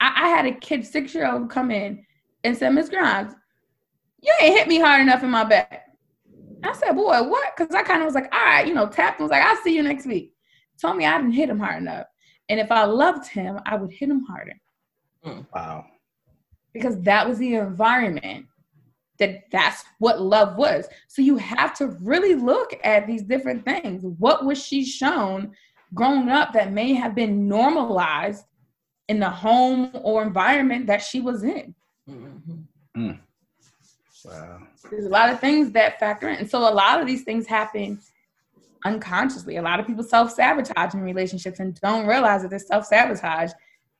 I, 0.00 0.12
I 0.24 0.28
had 0.28 0.46
a 0.46 0.52
kid, 0.52 0.86
six 0.86 1.14
year 1.14 1.30
old, 1.30 1.50
come 1.50 1.70
in 1.70 2.04
and 2.44 2.56
said, 2.56 2.70
Miss 2.70 2.88
Grimes, 2.88 3.32
you 4.22 4.32
ain't 4.40 4.56
hit 4.56 4.68
me 4.68 4.78
hard 4.78 5.00
enough 5.00 5.22
in 5.22 5.30
my 5.30 5.44
back. 5.44 5.86
I 6.62 6.72
said, 6.72 6.92
boy, 6.92 7.22
what? 7.22 7.56
Because 7.56 7.74
I 7.74 7.82
kind 7.82 8.02
of 8.02 8.06
was 8.06 8.14
like, 8.14 8.32
all 8.32 8.44
right, 8.44 8.66
you 8.66 8.74
know, 8.74 8.86
tapped 8.86 9.20
and 9.20 9.24
was 9.24 9.30
like, 9.30 9.42
I'll 9.42 9.62
see 9.62 9.74
you 9.74 9.82
next 9.82 10.06
week. 10.06 10.32
Told 10.80 10.96
me 10.96 11.06
I 11.06 11.16
didn't 11.16 11.32
hit 11.32 11.48
him 11.48 11.58
hard 11.58 11.82
enough. 11.82 12.06
And 12.48 12.60
if 12.60 12.70
I 12.70 12.84
loved 12.84 13.28
him, 13.28 13.58
I 13.66 13.76
would 13.76 13.90
hit 13.90 14.08
him 14.08 14.24
harder. 14.24 14.60
Hmm. 15.22 15.40
Wow. 15.54 15.86
Because 16.72 17.00
that 17.02 17.28
was 17.28 17.38
the 17.38 17.54
environment 17.54 18.46
that 19.18 19.44
that's 19.50 19.84
what 19.98 20.20
love 20.20 20.56
was. 20.56 20.86
So 21.08 21.22
you 21.22 21.36
have 21.38 21.74
to 21.78 21.88
really 22.02 22.34
look 22.34 22.74
at 22.84 23.06
these 23.06 23.22
different 23.22 23.64
things. 23.64 24.02
What 24.18 24.44
was 24.44 24.62
she 24.62 24.84
shown 24.84 25.52
growing 25.94 26.28
up 26.28 26.52
that 26.52 26.72
may 26.72 26.92
have 26.92 27.14
been 27.14 27.48
normalized 27.48 28.44
in 29.08 29.18
the 29.18 29.30
home 29.30 29.90
or 29.94 30.22
environment 30.22 30.86
that 30.86 31.02
she 31.02 31.20
was 31.20 31.44
in? 31.44 31.74
Mm-hmm. 32.08 33.00
Mm. 33.00 33.18
Wow. 34.24 34.62
There's 34.90 35.06
a 35.06 35.10
lot 35.10 35.30
of 35.30 35.40
things 35.40 35.70
that 35.72 35.98
factor 35.98 36.28
in. 36.28 36.36
And 36.36 36.50
so 36.50 36.58
a 36.58 36.70
lot 36.70 37.00
of 37.00 37.06
these 37.06 37.22
things 37.22 37.46
happen 37.46 38.00
unconsciously. 38.86 39.56
A 39.56 39.62
lot 39.62 39.80
of 39.80 39.86
people 39.86 40.04
self 40.04 40.32
sabotage 40.32 40.94
in 40.94 41.00
relationships 41.00 41.60
and 41.60 41.78
don't 41.80 42.06
realize 42.06 42.42
that 42.42 42.50
they're 42.50 42.58
self 42.58 42.86
sabotage. 42.86 43.50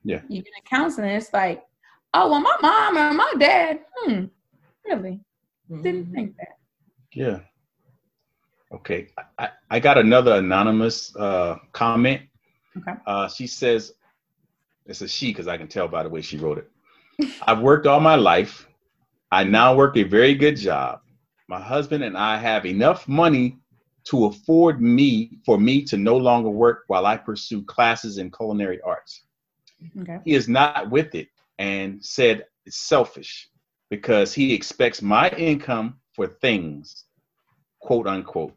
Yeah. 0.03 0.21
Even 0.29 0.47
in 0.55 0.63
counseling, 0.65 1.09
it's 1.09 1.33
like, 1.33 1.63
oh, 2.13 2.31
well, 2.31 2.39
my 2.39 2.55
mom 2.61 2.97
or 2.97 3.13
my 3.13 3.33
dad, 3.37 3.81
hmm, 3.95 4.25
really? 4.85 5.19
Mm-hmm. 5.69 5.81
Didn't 5.81 6.13
think 6.13 6.37
that. 6.37 6.57
Yeah. 7.11 7.39
Okay. 8.71 9.09
I, 9.37 9.49
I 9.69 9.79
got 9.79 9.97
another 9.97 10.35
anonymous 10.35 11.15
uh, 11.15 11.57
comment. 11.73 12.21
Okay. 12.77 12.93
Uh, 13.05 13.27
she 13.27 13.47
says, 13.47 13.93
it's 14.85 15.01
a 15.01 15.07
she 15.07 15.27
because 15.27 15.47
I 15.47 15.57
can 15.57 15.67
tell 15.67 15.87
by 15.87 16.03
the 16.03 16.09
way 16.09 16.21
she 16.21 16.37
wrote 16.37 16.57
it. 16.59 17.31
I've 17.47 17.59
worked 17.59 17.87
all 17.87 17.99
my 17.99 18.15
life. 18.15 18.67
I 19.31 19.43
now 19.43 19.75
work 19.75 19.97
a 19.97 20.03
very 20.03 20.35
good 20.35 20.55
job. 20.55 21.01
My 21.49 21.59
husband 21.59 22.03
and 22.03 22.17
I 22.17 22.37
have 22.37 22.65
enough 22.65 23.07
money 23.07 23.57
to 24.09 24.25
afford 24.25 24.81
me 24.81 25.37
for 25.45 25.57
me 25.59 25.83
to 25.83 25.97
no 25.97 26.15
longer 26.15 26.49
work 26.49 26.83
while 26.87 27.05
I 27.05 27.17
pursue 27.17 27.63
classes 27.63 28.17
in 28.17 28.31
culinary 28.31 28.79
arts. 28.81 29.23
Okay. 30.01 30.19
He 30.23 30.33
is 30.33 30.47
not 30.47 30.89
with 30.89 31.13
it 31.13 31.27
and 31.57 32.03
said 32.03 32.45
it's 32.65 32.77
selfish 32.77 33.49
because 33.89 34.33
he 34.33 34.53
expects 34.53 35.01
my 35.01 35.29
income 35.31 35.99
for 36.13 36.27
things, 36.27 37.05
quote 37.81 38.07
unquote. 38.07 38.55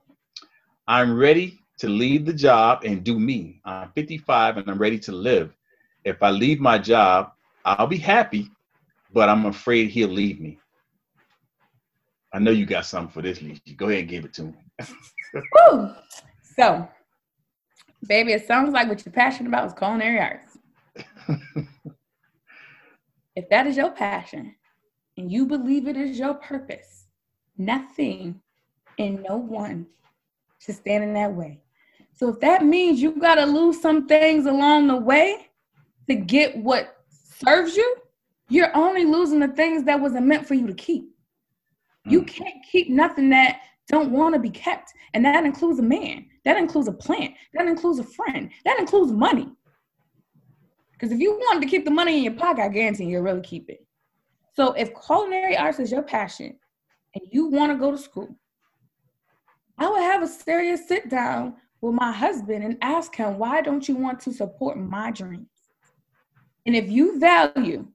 I'm 0.86 1.16
ready 1.16 1.58
to 1.78 1.88
leave 1.88 2.26
the 2.26 2.32
job 2.32 2.84
and 2.84 3.02
do 3.02 3.18
me. 3.18 3.60
I'm 3.64 3.90
55 3.92 4.58
and 4.58 4.70
I'm 4.70 4.78
ready 4.78 4.98
to 5.00 5.12
live. 5.12 5.56
If 6.04 6.22
I 6.22 6.30
leave 6.30 6.60
my 6.60 6.78
job, 6.78 7.32
I'll 7.64 7.86
be 7.86 7.98
happy, 7.98 8.50
but 9.12 9.28
I'm 9.28 9.46
afraid 9.46 9.90
he'll 9.90 10.08
leave 10.08 10.40
me. 10.40 10.58
I 12.32 12.38
know 12.38 12.52
you 12.52 12.66
got 12.66 12.86
something 12.86 13.12
for 13.12 13.22
this, 13.22 13.42
Lee. 13.42 13.60
Go 13.76 13.88
ahead 13.88 14.00
and 14.00 14.08
give 14.08 14.24
it 14.24 14.32
to 14.34 14.44
me. 14.44 14.54
Woo! 15.34 15.94
So, 16.56 16.88
baby, 18.06 18.32
it 18.32 18.46
sounds 18.46 18.72
like 18.72 18.88
what 18.88 19.04
you're 19.04 19.12
passionate 19.12 19.48
about 19.48 19.66
is 19.66 19.74
culinary 19.74 20.18
arts. 20.18 20.58
if 23.36 23.48
that 23.48 23.66
is 23.66 23.76
your 23.76 23.90
passion 23.90 24.54
and 25.16 25.30
you 25.30 25.46
believe 25.46 25.86
it 25.86 25.96
is 25.96 26.18
your 26.18 26.34
purpose, 26.34 27.06
nothing 27.56 28.40
and 28.98 29.24
no 29.28 29.36
one 29.36 29.86
should 30.58 30.74
stand 30.74 31.04
in 31.04 31.14
that 31.14 31.32
way. 31.32 31.60
So, 32.14 32.28
if 32.28 32.40
that 32.40 32.64
means 32.64 33.00
you 33.00 33.12
got 33.12 33.36
to 33.36 33.46
lose 33.46 33.80
some 33.80 34.06
things 34.06 34.46
along 34.46 34.88
the 34.88 34.96
way 34.96 35.50
to 36.08 36.14
get 36.14 36.56
what 36.56 36.96
serves 37.12 37.76
you, 37.76 37.96
you're 38.48 38.76
only 38.76 39.04
losing 39.04 39.38
the 39.38 39.48
things 39.48 39.84
that 39.84 40.00
wasn't 40.00 40.26
meant 40.26 40.46
for 40.46 40.54
you 40.54 40.66
to 40.66 40.74
keep. 40.74 41.08
You 42.04 42.22
mm. 42.22 42.26
can't 42.26 42.64
keep 42.70 42.90
nothing 42.90 43.30
that 43.30 43.60
don't 43.90 44.12
want 44.12 44.34
to 44.34 44.40
be 44.40 44.50
kept. 44.50 44.92
And 45.14 45.24
that 45.24 45.44
includes 45.44 45.80
a 45.80 45.82
man. 45.82 46.26
That 46.44 46.56
includes 46.56 46.88
a 46.88 46.92
plant. 46.92 47.34
That 47.54 47.66
includes 47.66 47.98
a 47.98 48.04
friend. 48.04 48.50
That 48.64 48.78
includes 48.78 49.12
money. 49.12 49.48
Because 50.92 51.12
if 51.12 51.18
you 51.18 51.32
wanted 51.32 51.62
to 51.62 51.68
keep 51.68 51.84
the 51.84 51.90
money 51.90 52.18
in 52.18 52.24
your 52.24 52.34
pocket, 52.34 52.62
I 52.62 52.68
guarantee 52.68 53.04
you'll 53.04 53.22
really 53.22 53.40
keep 53.40 53.68
it. 53.68 53.84
So 54.54 54.72
if 54.72 54.90
culinary 55.06 55.56
arts 55.56 55.80
is 55.80 55.90
your 55.90 56.02
passion 56.02 56.56
and 57.14 57.24
you 57.32 57.46
want 57.46 57.72
to 57.72 57.78
go 57.78 57.90
to 57.90 57.98
school, 57.98 58.28
I 59.78 59.88
would 59.88 60.02
have 60.02 60.22
a 60.22 60.28
serious 60.28 60.86
sit 60.86 61.08
down 61.08 61.54
with 61.80 61.94
my 61.94 62.12
husband 62.12 62.62
and 62.62 62.76
ask 62.82 63.14
him, 63.16 63.38
why 63.38 63.62
don't 63.62 63.88
you 63.88 63.96
want 63.96 64.20
to 64.20 64.32
support 64.32 64.78
my 64.78 65.10
dreams? 65.10 65.48
And 66.66 66.76
if 66.76 66.88
you 66.90 67.18
value 67.18 67.88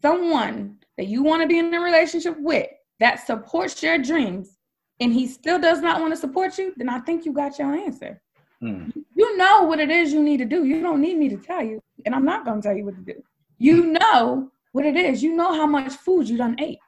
someone 0.00 0.76
that 0.96 1.08
you 1.08 1.22
want 1.22 1.42
to 1.42 1.48
be 1.48 1.58
in 1.58 1.74
a 1.74 1.80
relationship 1.80 2.36
with 2.38 2.68
that 3.00 3.26
supports 3.26 3.82
your 3.82 3.98
dreams 3.98 4.53
and 5.00 5.12
he 5.12 5.26
still 5.26 5.58
does 5.58 5.80
not 5.80 6.00
want 6.00 6.12
to 6.12 6.16
support 6.16 6.56
you, 6.58 6.72
then 6.76 6.88
I 6.88 7.00
think 7.00 7.24
you 7.24 7.32
got 7.32 7.58
your 7.58 7.74
answer. 7.74 8.20
Hmm. 8.60 8.90
You 9.14 9.36
know 9.36 9.62
what 9.64 9.80
it 9.80 9.90
is 9.90 10.12
you 10.12 10.22
need 10.22 10.38
to 10.38 10.44
do. 10.44 10.64
You 10.64 10.80
don't 10.80 11.00
need 11.00 11.18
me 11.18 11.28
to 11.28 11.36
tell 11.36 11.62
you, 11.62 11.82
and 12.06 12.14
I'm 12.14 12.24
not 12.24 12.44
going 12.44 12.60
to 12.60 12.68
tell 12.68 12.76
you 12.76 12.84
what 12.84 12.96
to 12.96 13.12
do. 13.12 13.22
You 13.58 13.86
know 13.86 14.50
what 14.72 14.86
it 14.86 14.96
is. 14.96 15.22
You 15.22 15.34
know 15.34 15.52
how 15.52 15.66
much 15.66 15.92
food 15.92 16.28
you 16.28 16.36
done 16.36 16.56
ate. 16.58 16.78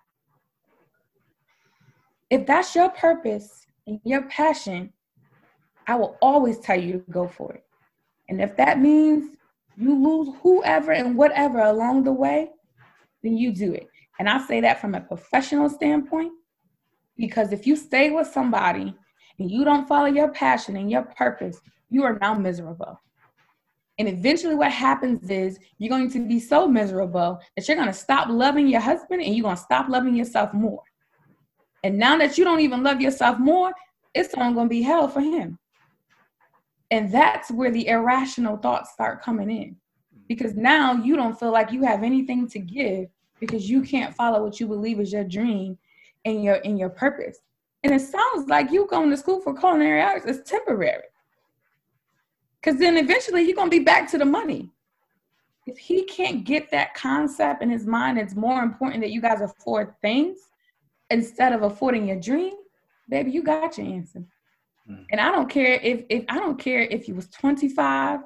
If 2.30 2.46
that's 2.46 2.74
your 2.74 2.88
purpose 2.90 3.66
and 3.86 4.00
your 4.04 4.22
passion, 4.22 4.92
I 5.86 5.96
will 5.96 6.16
always 6.20 6.58
tell 6.58 6.80
you 6.80 6.92
to 6.92 7.10
go 7.10 7.28
for 7.28 7.52
it. 7.52 7.64
And 8.28 8.40
if 8.40 8.56
that 8.56 8.80
means 8.80 9.36
you 9.76 9.94
lose 9.94 10.34
whoever 10.42 10.92
and 10.92 11.16
whatever 11.16 11.60
along 11.60 12.04
the 12.04 12.12
way, 12.12 12.50
then 13.22 13.36
you 13.36 13.52
do 13.52 13.72
it. 13.72 13.88
And 14.18 14.28
I 14.28 14.44
say 14.46 14.60
that 14.62 14.80
from 14.80 14.94
a 14.94 15.00
professional 15.00 15.68
standpoint 15.68 16.32
because 17.16 17.52
if 17.52 17.66
you 17.66 17.76
stay 17.76 18.10
with 18.10 18.26
somebody 18.26 18.94
and 19.38 19.50
you 19.50 19.64
don't 19.64 19.88
follow 19.88 20.06
your 20.06 20.30
passion 20.32 20.76
and 20.76 20.90
your 20.90 21.02
purpose, 21.02 21.60
you 21.90 22.04
are 22.04 22.18
now 22.20 22.34
miserable. 22.34 23.00
And 23.98 24.08
eventually, 24.08 24.54
what 24.54 24.72
happens 24.72 25.30
is 25.30 25.58
you're 25.78 25.88
going 25.88 26.10
to 26.10 26.26
be 26.26 26.38
so 26.38 26.68
miserable 26.68 27.40
that 27.56 27.66
you're 27.66 27.78
going 27.78 27.88
to 27.88 27.94
stop 27.94 28.28
loving 28.28 28.68
your 28.68 28.80
husband 28.80 29.22
and 29.22 29.34
you're 29.34 29.44
going 29.44 29.56
to 29.56 29.62
stop 29.62 29.88
loving 29.88 30.14
yourself 30.14 30.52
more. 30.52 30.82
And 31.82 31.98
now 31.98 32.18
that 32.18 32.36
you 32.36 32.44
don't 32.44 32.60
even 32.60 32.82
love 32.82 33.00
yourself 33.00 33.38
more, 33.38 33.72
it's 34.14 34.34
only 34.34 34.54
going 34.54 34.66
to 34.66 34.70
be 34.70 34.82
hell 34.82 35.08
for 35.08 35.20
him. 35.20 35.58
And 36.90 37.10
that's 37.10 37.50
where 37.50 37.70
the 37.70 37.88
irrational 37.88 38.58
thoughts 38.58 38.92
start 38.92 39.22
coming 39.22 39.50
in 39.50 39.76
because 40.28 40.54
now 40.54 40.92
you 40.92 41.16
don't 41.16 41.38
feel 41.38 41.52
like 41.52 41.72
you 41.72 41.82
have 41.82 42.02
anything 42.02 42.48
to 42.48 42.58
give 42.58 43.06
because 43.40 43.68
you 43.68 43.82
can't 43.82 44.14
follow 44.14 44.42
what 44.42 44.60
you 44.60 44.66
believe 44.66 45.00
is 45.00 45.12
your 45.12 45.24
dream 45.24 45.78
and 46.26 46.44
your 46.44 46.60
and 46.64 46.78
your 46.78 46.90
purpose. 46.90 47.38
And 47.82 47.94
it 47.94 48.00
sounds 48.00 48.48
like 48.48 48.70
you 48.70 48.86
going 48.90 49.08
to 49.10 49.16
school 49.16 49.40
for 49.40 49.54
culinary 49.58 50.02
arts 50.02 50.26
is 50.26 50.42
temporary. 50.42 51.04
Cause 52.62 52.78
then 52.78 52.96
eventually 52.96 53.42
you're 53.42 53.54
gonna 53.54 53.70
be 53.70 53.78
back 53.78 54.10
to 54.10 54.18
the 54.18 54.24
money. 54.24 54.68
If 55.66 55.78
he 55.78 56.04
can't 56.04 56.44
get 56.44 56.70
that 56.72 56.94
concept 56.94 57.62
in 57.62 57.70
his 57.70 57.86
mind, 57.86 58.18
it's 58.18 58.34
more 58.34 58.62
important 58.62 59.00
that 59.02 59.10
you 59.10 59.20
guys 59.20 59.40
afford 59.40 59.94
things 60.02 60.38
instead 61.10 61.52
of 61.52 61.62
affording 61.62 62.08
your 62.08 62.18
dream, 62.18 62.54
baby, 63.08 63.30
you 63.30 63.42
got 63.42 63.78
your 63.78 63.86
answer. 63.86 64.24
Mm. 64.90 65.04
And 65.12 65.20
I 65.20 65.30
don't 65.30 65.48
care 65.48 65.74
if 65.74 66.04
if 66.10 66.24
I 66.28 66.38
don't 66.38 66.58
care 66.58 66.82
if 66.82 67.06
you 67.06 67.14
was 67.14 67.28
25, 67.28 68.20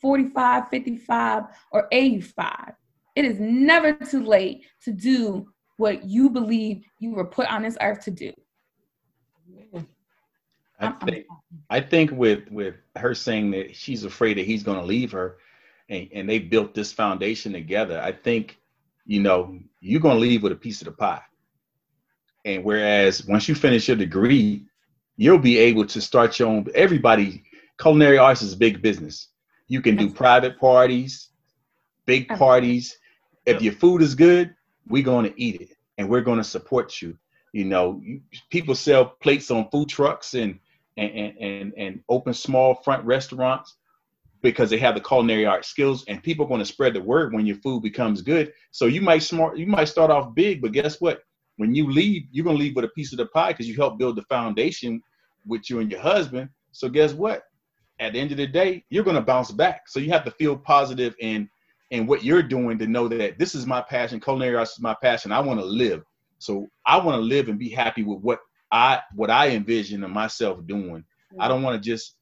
45, 0.00 0.68
55, 0.68 1.44
or 1.72 1.88
85. 1.90 2.72
It 3.14 3.24
is 3.24 3.40
never 3.40 3.94
too 3.94 4.22
late 4.22 4.66
to 4.84 4.92
do 4.92 5.48
what 5.76 6.04
you 6.04 6.30
believe 6.30 6.84
you 6.98 7.14
were 7.14 7.24
put 7.24 7.50
on 7.52 7.62
this 7.62 7.76
earth 7.80 8.00
to 8.04 8.10
do. 8.10 8.32
I 10.78 10.90
think, 10.90 11.26
I 11.70 11.80
think 11.80 12.10
with 12.10 12.50
with 12.50 12.74
her 12.96 13.14
saying 13.14 13.50
that 13.52 13.74
she's 13.74 14.04
afraid 14.04 14.36
that 14.38 14.46
he's 14.46 14.62
going 14.62 14.78
to 14.78 14.84
leave 14.84 15.12
her, 15.12 15.38
and, 15.88 16.08
and 16.12 16.28
they 16.28 16.38
built 16.38 16.74
this 16.74 16.92
foundation 16.92 17.52
together. 17.52 18.00
I 18.00 18.12
think, 18.12 18.58
you 19.06 19.20
know, 19.22 19.58
you're 19.80 20.00
going 20.00 20.16
to 20.16 20.20
leave 20.20 20.42
with 20.42 20.52
a 20.52 20.56
piece 20.56 20.82
of 20.82 20.86
the 20.86 20.92
pie, 20.92 21.22
And 22.46 22.64
whereas 22.64 23.26
once 23.26 23.48
you 23.48 23.54
finish 23.54 23.88
your 23.88 23.96
degree, 23.96 24.66
you'll 25.16 25.38
be 25.38 25.58
able 25.58 25.86
to 25.86 26.00
start 26.00 26.38
your 26.38 26.48
own. 26.48 26.66
Everybody, 26.74 27.44
culinary 27.80 28.18
arts 28.18 28.42
is 28.42 28.54
big 28.54 28.82
business. 28.82 29.28
You 29.68 29.82
can 29.82 29.96
do 29.96 30.10
private 30.10 30.58
parties, 30.58 31.30
big 32.06 32.28
parties. 32.28 32.96
If 33.46 33.62
your 33.62 33.74
food 33.74 34.02
is 34.02 34.14
good, 34.14 34.55
we're 34.88 35.02
going 35.02 35.30
to 35.30 35.42
eat 35.42 35.60
it 35.60 35.76
and 35.98 36.08
we're 36.08 36.20
going 36.20 36.38
to 36.38 36.44
support 36.44 37.00
you. 37.00 37.16
You 37.52 37.64
know, 37.64 38.00
you, 38.02 38.20
people 38.50 38.74
sell 38.74 39.06
plates 39.22 39.50
on 39.50 39.70
food 39.70 39.88
trucks 39.88 40.34
and, 40.34 40.58
and, 40.96 41.34
and, 41.40 41.72
and 41.76 42.00
open 42.08 42.34
small 42.34 42.74
front 42.74 43.04
restaurants 43.04 43.76
because 44.42 44.70
they 44.70 44.78
have 44.78 44.94
the 44.94 45.00
culinary 45.00 45.46
art 45.46 45.64
skills 45.64 46.04
and 46.08 46.22
people 46.22 46.44
are 46.44 46.48
going 46.48 46.60
to 46.60 46.66
spread 46.66 46.94
the 46.94 47.00
word 47.00 47.32
when 47.32 47.46
your 47.46 47.56
food 47.56 47.82
becomes 47.82 48.22
good. 48.22 48.52
So 48.70 48.86
you 48.86 49.00
might 49.00 49.22
smart, 49.22 49.58
you 49.58 49.66
might 49.66 49.86
start 49.88 50.10
off 50.10 50.34
big, 50.34 50.62
but 50.62 50.72
guess 50.72 51.00
what? 51.00 51.22
When 51.56 51.74
you 51.74 51.90
leave, 51.90 52.24
you're 52.30 52.44
going 52.44 52.56
to 52.56 52.62
leave 52.62 52.76
with 52.76 52.84
a 52.84 52.88
piece 52.88 53.12
of 53.12 53.18
the 53.18 53.26
pie 53.26 53.52
because 53.52 53.66
you 53.66 53.76
helped 53.76 53.98
build 53.98 54.16
the 54.16 54.22
foundation 54.22 55.02
with 55.46 55.70
you 55.70 55.80
and 55.80 55.90
your 55.90 56.00
husband. 56.00 56.50
So 56.72 56.88
guess 56.88 57.12
what? 57.14 57.44
At 57.98 58.12
the 58.12 58.20
end 58.20 58.30
of 58.30 58.36
the 58.36 58.46
day, 58.46 58.84
you're 58.90 59.04
going 59.04 59.16
to 59.16 59.22
bounce 59.22 59.50
back. 59.50 59.88
So 59.88 59.98
you 59.98 60.10
have 60.10 60.24
to 60.26 60.30
feel 60.30 60.56
positive 60.56 61.14
in 61.18 61.48
in 61.90 62.06
what 62.06 62.24
you're 62.24 62.42
doing 62.42 62.78
to 62.78 62.86
know 62.86 63.08
that 63.08 63.38
this 63.38 63.54
is 63.54 63.66
my 63.66 63.80
passion. 63.80 64.20
Culinary 64.20 64.56
arts 64.56 64.72
is 64.72 64.80
my 64.80 64.96
passion. 65.00 65.32
I 65.32 65.40
want 65.40 65.60
to 65.60 65.66
live. 65.66 66.02
So 66.38 66.68
I 66.86 66.98
want 66.98 67.16
to 67.16 67.22
live 67.22 67.48
and 67.48 67.58
be 67.58 67.68
happy 67.68 68.02
with 68.02 68.20
what 68.20 68.40
I 68.72 69.00
what 69.14 69.30
I 69.30 69.50
envision 69.50 70.02
of 70.04 70.10
myself 70.10 70.66
doing. 70.66 71.04
I 71.38 71.48
don't 71.48 71.62
want 71.62 71.82
to 71.82 71.90
just, 71.90 72.16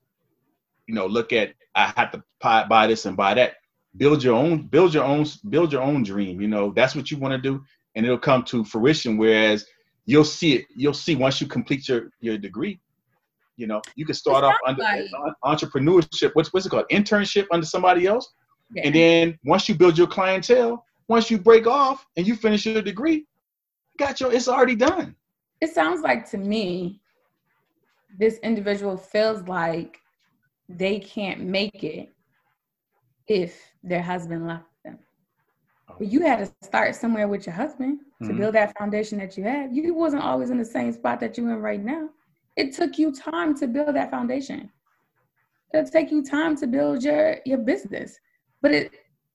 you 0.86 0.94
know, 0.94 1.06
look 1.06 1.32
at 1.32 1.54
I 1.74 1.92
have 1.96 2.12
to 2.12 2.22
buy, 2.40 2.64
buy 2.64 2.86
this 2.86 3.06
and 3.06 3.16
buy 3.16 3.34
that. 3.34 3.54
Build 3.96 4.22
your 4.22 4.34
own, 4.34 4.66
build 4.66 4.92
your 4.92 5.04
own, 5.04 5.24
build 5.48 5.72
your 5.72 5.82
own 5.82 6.02
dream. 6.02 6.40
You 6.40 6.48
know, 6.48 6.72
that's 6.74 6.96
what 6.96 7.10
you 7.10 7.16
want 7.16 7.32
to 7.32 7.38
do, 7.38 7.62
and 7.94 8.04
it'll 8.04 8.18
come 8.18 8.42
to 8.44 8.64
fruition. 8.64 9.16
Whereas 9.16 9.66
you'll 10.04 10.24
see 10.24 10.54
it, 10.54 10.66
you'll 10.74 10.94
see 10.94 11.14
once 11.14 11.40
you 11.40 11.46
complete 11.46 11.88
your 11.88 12.10
your 12.20 12.36
degree. 12.36 12.80
You 13.56 13.68
know, 13.68 13.80
you 13.94 14.04
can 14.04 14.16
start 14.16 14.42
off 14.42 14.56
under 14.66 14.82
like, 14.82 15.04
entrepreneurship. 15.44 16.32
What's 16.34 16.52
what's 16.52 16.66
it 16.66 16.70
called? 16.70 16.86
Internship 16.90 17.46
under 17.52 17.66
somebody 17.66 18.06
else, 18.06 18.32
yeah. 18.74 18.82
and 18.84 18.94
then 18.94 19.38
once 19.44 19.68
you 19.68 19.74
build 19.74 19.96
your 19.96 20.06
clientele, 20.06 20.84
once 21.08 21.30
you 21.30 21.38
break 21.38 21.66
off 21.66 22.06
and 22.16 22.26
you 22.26 22.34
finish 22.34 22.66
your 22.66 22.82
degree, 22.82 23.26
got 23.98 24.20
your 24.20 24.32
it's 24.32 24.48
already 24.48 24.76
done. 24.76 25.14
It 25.60 25.72
sounds 25.72 26.02
like 26.02 26.28
to 26.30 26.38
me, 26.38 27.00
this 28.18 28.38
individual 28.38 28.96
feels 28.96 29.42
like 29.48 29.98
they 30.68 30.98
can't 30.98 31.40
make 31.40 31.84
it 31.84 32.12
if 33.26 33.60
their 33.82 34.02
husband 34.02 34.46
left 34.46 34.64
them. 34.84 34.98
But 35.98 36.08
you 36.12 36.22
had 36.22 36.38
to 36.38 36.66
start 36.66 36.94
somewhere 36.94 37.28
with 37.28 37.46
your 37.46 37.54
husband 37.54 38.00
to 38.22 38.28
mm-hmm. 38.28 38.38
build 38.38 38.54
that 38.54 38.76
foundation 38.78 39.18
that 39.18 39.36
you 39.36 39.44
had. 39.44 39.74
You 39.74 39.94
wasn't 39.94 40.22
always 40.22 40.50
in 40.50 40.58
the 40.58 40.64
same 40.64 40.92
spot 40.92 41.20
that 41.20 41.36
you're 41.36 41.50
in 41.50 41.60
right 41.60 41.82
now. 41.82 42.08
It 42.56 42.72
took 42.72 42.98
you 42.98 43.12
time 43.12 43.54
to 43.58 43.66
build 43.66 43.96
that 43.96 44.10
foundation. 44.10 44.70
It'll 45.72 45.90
take 45.90 46.10
you 46.10 46.22
time 46.22 46.56
to 46.58 46.66
build 46.66 47.02
your 47.02 47.38
your 47.44 47.58
business. 47.58 48.18
But 48.64 48.72
it 48.72 48.92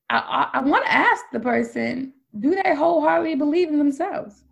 I, 0.09 0.49
I, 0.53 0.57
I 0.57 0.61
want 0.63 0.83
to 0.85 0.91
ask 0.91 1.23
the 1.31 1.39
person, 1.39 2.13
do 2.39 2.59
they 2.63 2.73
wholeheartedly 2.73 3.35
believe 3.35 3.69
in 3.69 3.77
themselves? 3.77 4.43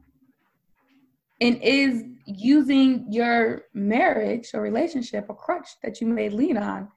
And 1.41 1.59
is 1.63 2.03
using 2.27 3.07
your 3.09 3.63
marriage 3.73 4.51
or 4.53 4.61
relationship 4.61 5.31
a 5.31 5.33
crutch 5.33 5.69
that 5.81 5.99
you 5.99 6.05
may 6.05 6.29
lean 6.29 6.57
on 6.57 6.89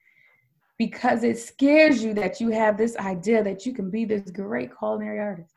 because 0.76 1.24
it 1.24 1.38
scares 1.38 2.04
you 2.04 2.12
that 2.12 2.38
you 2.38 2.50
have 2.50 2.76
this 2.76 2.98
idea 2.98 3.42
that 3.42 3.64
you 3.64 3.72
can 3.72 3.90
be 3.90 4.04
this 4.04 4.30
great 4.30 4.76
culinary 4.78 5.18
artist. 5.18 5.54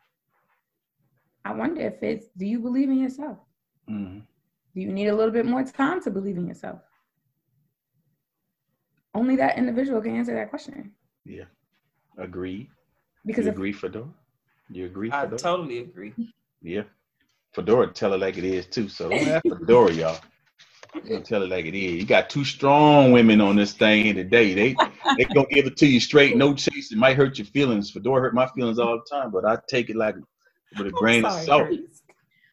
I 1.44 1.52
wonder 1.52 1.82
if 1.82 2.02
it's 2.02 2.28
do 2.38 2.46
you 2.46 2.58
believe 2.58 2.88
in 2.88 3.00
yourself? 3.00 3.36
Mm-hmm. 3.90 4.20
Do 4.74 4.80
you 4.80 4.92
need 4.92 5.08
a 5.08 5.14
little 5.14 5.30
bit 5.30 5.44
more 5.44 5.62
time 5.62 6.02
to 6.04 6.10
believe 6.10 6.38
in 6.38 6.48
yourself? 6.48 6.80
Only 9.14 9.36
that 9.36 9.58
individual 9.58 10.00
can 10.00 10.16
answer 10.16 10.32
that 10.32 10.48
question. 10.48 10.92
Yeah, 11.26 11.44
agree. 12.18 12.70
Because 13.26 13.46
you 13.46 13.52
agree, 13.52 13.72
Fedora. 13.72 14.08
You 14.70 14.86
agree? 14.86 15.10
I 15.12 15.26
totally 15.26 15.80
agree. 15.80 16.14
Yeah. 16.62 16.82
Fedora 17.54 17.88
tell 17.88 18.12
it 18.14 18.20
like 18.20 18.36
it 18.36 18.44
is 18.44 18.66
too. 18.66 18.88
So 18.88 19.10
don't 19.10 19.28
ask 19.28 19.44
Fedora, 19.48 19.92
y'all. 19.92 20.18
Don't 21.08 21.24
tell 21.24 21.42
it 21.42 21.50
like 21.50 21.66
it 21.66 21.74
is. 21.74 21.94
You 21.94 22.06
got 22.06 22.30
two 22.30 22.44
strong 22.44 23.12
women 23.12 23.40
on 23.40 23.56
this 23.56 23.72
thing 23.72 24.14
today. 24.14 24.54
They 24.54 24.76
they 25.16 25.24
gonna 25.24 25.46
give 25.50 25.66
it 25.66 25.76
to 25.78 25.86
you 25.86 26.00
straight, 26.00 26.36
no 26.36 26.54
chase. 26.54 26.92
It 26.92 26.98
might 26.98 27.16
hurt 27.16 27.38
your 27.38 27.46
feelings. 27.46 27.90
Fedora 27.90 28.20
hurt 28.20 28.34
my 28.34 28.46
feelings 28.48 28.78
all 28.78 28.98
the 28.98 29.16
time, 29.16 29.30
but 29.30 29.44
I 29.44 29.58
take 29.68 29.90
it 29.90 29.96
like 29.96 30.14
with 30.78 30.86
a 30.86 30.90
grain 30.90 31.24
of 31.24 31.32
salt. 31.32 31.68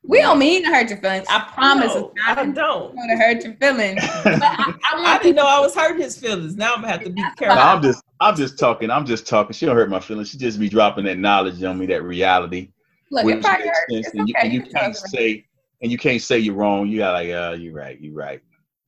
We 0.04 0.20
don't 0.20 0.40
mean 0.40 0.64
to 0.64 0.70
hurt 0.70 0.90
your 0.90 0.98
feelings. 0.98 1.28
I 1.30 1.48
promise. 1.54 1.94
No, 1.94 2.12
I 2.26 2.34
don't. 2.34 2.96
Want 2.96 3.12
to 3.12 3.18
hurt 3.18 3.44
your 3.44 3.54
feelings. 3.54 4.00
I, 4.04 4.74
I, 4.94 5.16
I, 5.16 5.20
didn't 5.20 5.36
know 5.36 5.46
I 5.46 5.60
was 5.60 5.76
hurting 5.76 6.02
his 6.02 6.18
feelings. 6.18 6.56
Now 6.56 6.74
I'm 6.74 6.82
gonna 6.82 6.92
have 6.92 7.04
to 7.04 7.12
be 7.12 7.22
careful. 7.38 7.56
No, 7.56 7.62
I'm 7.62 7.82
just, 7.84 8.04
I'm 8.20 8.36
just 8.36 8.58
talking. 8.58 8.90
I'm 8.90 9.06
just 9.06 9.28
talking. 9.28 9.54
She 9.54 9.68
don't 9.68 9.76
hurt 9.76 9.90
my 9.90 10.00
feelings. 10.00 10.30
She 10.30 10.38
just 10.38 10.60
be 10.60 10.70
dropping 10.70 11.06
that 11.06 11.20
knowledge 11.20 11.62
on 11.64 11.78
me, 11.78 11.86
that 11.88 12.04
reality. 12.04 12.72
Look, 13.12 13.26
which 13.26 13.44
makes 13.44 13.64
sense. 13.90 14.08
And, 14.14 14.22
okay. 14.22 14.24
you, 14.26 14.34
and 14.42 14.54
you 14.54 14.62
can't 14.64 14.96
say 14.96 15.46
and 15.82 15.92
you 15.92 15.98
can't 15.98 16.22
say 16.22 16.40
you're 16.40 16.56
wrong. 16.56 16.88
You 16.88 17.00
got 17.00 17.14
like, 17.14 17.30
uh, 17.30 17.56
you're 17.60 17.74
right, 17.74 18.00
you're 18.00 18.14
right. 18.14 18.42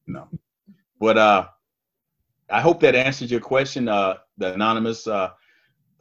No. 0.07 0.27
But 0.99 1.17
uh 1.17 1.47
I 2.49 2.61
hope 2.61 2.79
that 2.81 2.95
answers 2.95 3.31
your 3.31 3.39
question. 3.39 3.87
Uh 3.87 4.15
the 4.37 4.53
anonymous 4.53 5.07
uh 5.07 5.31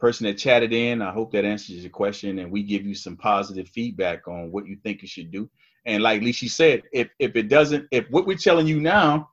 person 0.03 0.25
that 0.25 0.37
chatted 0.37 0.73
in, 0.73 1.01
I 1.01 1.13
hope 1.13 1.31
that 1.31 1.45
answers 1.45 1.81
your 1.81 1.89
question 1.89 2.39
and 2.39 2.51
we 2.51 2.61
give 2.61 2.85
you 2.85 2.93
some 2.93 3.15
positive 3.15 3.69
feedback 3.69 4.27
on 4.27 4.51
what 4.51 4.67
you 4.67 4.75
think 4.83 5.01
you 5.01 5.07
should 5.07 5.31
do. 5.31 5.49
And 5.85 6.03
like 6.03 6.21
Leishy 6.21 6.49
said, 6.49 6.83
if 6.91 7.07
if 7.19 7.37
it 7.37 7.47
doesn't, 7.47 7.87
if 7.89 8.09
what 8.09 8.27
we're 8.27 8.35
telling 8.35 8.67
you 8.67 8.81
now, 8.81 9.29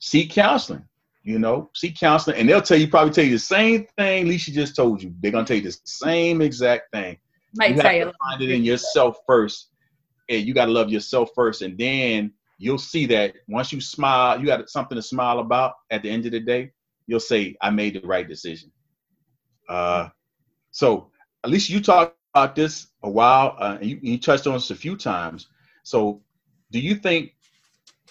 seek 0.00 0.30
counseling. 0.30 0.84
You 1.22 1.38
know, 1.38 1.70
seek 1.74 1.98
counseling, 1.98 2.36
and 2.36 2.46
they'll 2.46 2.60
tell 2.60 2.76
you 2.76 2.88
probably 2.88 3.14
tell 3.14 3.24
you 3.24 3.30
the 3.30 3.38
same 3.38 3.86
thing 3.96 4.26
Leishy 4.26 4.52
just 4.52 4.76
told 4.76 5.02
you. 5.02 5.14
They're 5.20 5.32
gonna 5.32 5.46
tell 5.46 5.56
you 5.56 5.62
the 5.62 5.78
same 5.84 6.42
exact 6.42 6.92
thing. 6.92 7.16
Might 7.54 7.76
you 7.76 7.80
have 7.80 7.92
to 7.92 8.12
find 8.22 8.42
it 8.42 8.50
in 8.50 8.64
yourself 8.64 9.16
first, 9.26 9.68
and 10.28 10.46
you 10.46 10.52
got 10.52 10.66
to 10.66 10.72
love 10.72 10.90
yourself 10.90 11.30
first, 11.34 11.62
and 11.62 11.78
then 11.78 12.32
you'll 12.58 12.76
see 12.76 13.06
that 13.06 13.36
once 13.48 13.72
you 13.72 13.80
smile, 13.80 14.38
you 14.38 14.44
got 14.46 14.68
something 14.68 14.96
to 14.96 15.02
smile 15.02 15.38
about. 15.38 15.72
At 15.90 16.02
the 16.02 16.10
end 16.10 16.26
of 16.26 16.32
the 16.32 16.40
day, 16.40 16.72
you'll 17.06 17.20
say, 17.20 17.56
"I 17.62 17.70
made 17.70 17.94
the 17.94 18.06
right 18.06 18.28
decision." 18.28 18.70
Uh, 19.68 20.08
so 20.70 21.10
at 21.44 21.50
least 21.50 21.70
you 21.70 21.80
talked 21.80 22.16
about 22.34 22.56
this 22.56 22.88
a 23.02 23.10
while, 23.10 23.56
uh, 23.58 23.78
and 23.80 23.90
you, 23.90 23.98
you 24.02 24.18
touched 24.18 24.46
on 24.46 24.54
this 24.54 24.70
a 24.70 24.76
few 24.76 24.96
times. 24.96 25.48
So, 25.82 26.22
do 26.70 26.80
you 26.80 26.94
think 26.94 27.34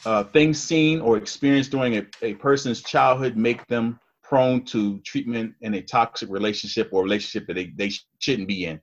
uh, 0.05 0.23
things 0.25 0.61
seen 0.61 1.01
or 1.01 1.17
experienced 1.17 1.71
during 1.71 1.97
a, 1.97 2.05
a 2.21 2.33
person's 2.35 2.81
childhood 2.81 3.37
make 3.37 3.65
them 3.67 3.99
prone 4.23 4.63
to 4.63 4.99
treatment 4.99 5.53
in 5.61 5.73
a 5.73 5.81
toxic 5.81 6.29
relationship 6.29 6.89
or 6.91 7.03
relationship 7.03 7.47
that 7.47 7.55
they, 7.55 7.73
they 7.75 7.91
shouldn't 8.19 8.47
be 8.47 8.65
in? 8.65 8.79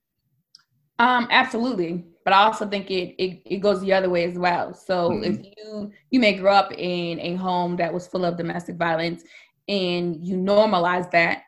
Um, 0.98 1.28
absolutely. 1.30 2.04
But 2.24 2.34
I 2.34 2.42
also 2.42 2.68
think 2.68 2.90
it, 2.90 3.14
it, 3.22 3.42
it 3.46 3.58
goes 3.58 3.80
the 3.80 3.92
other 3.92 4.10
way 4.10 4.24
as 4.24 4.38
well. 4.38 4.74
So 4.74 5.10
mm-hmm. 5.10 5.24
if 5.24 5.46
you 5.56 5.90
you 6.10 6.20
may 6.20 6.34
grow 6.34 6.52
up 6.52 6.72
in 6.72 7.20
a 7.20 7.34
home 7.36 7.76
that 7.76 7.92
was 7.92 8.06
full 8.06 8.24
of 8.24 8.36
domestic 8.36 8.76
violence 8.76 9.22
and 9.68 10.16
you 10.26 10.36
normalize 10.36 11.10
that 11.12 11.42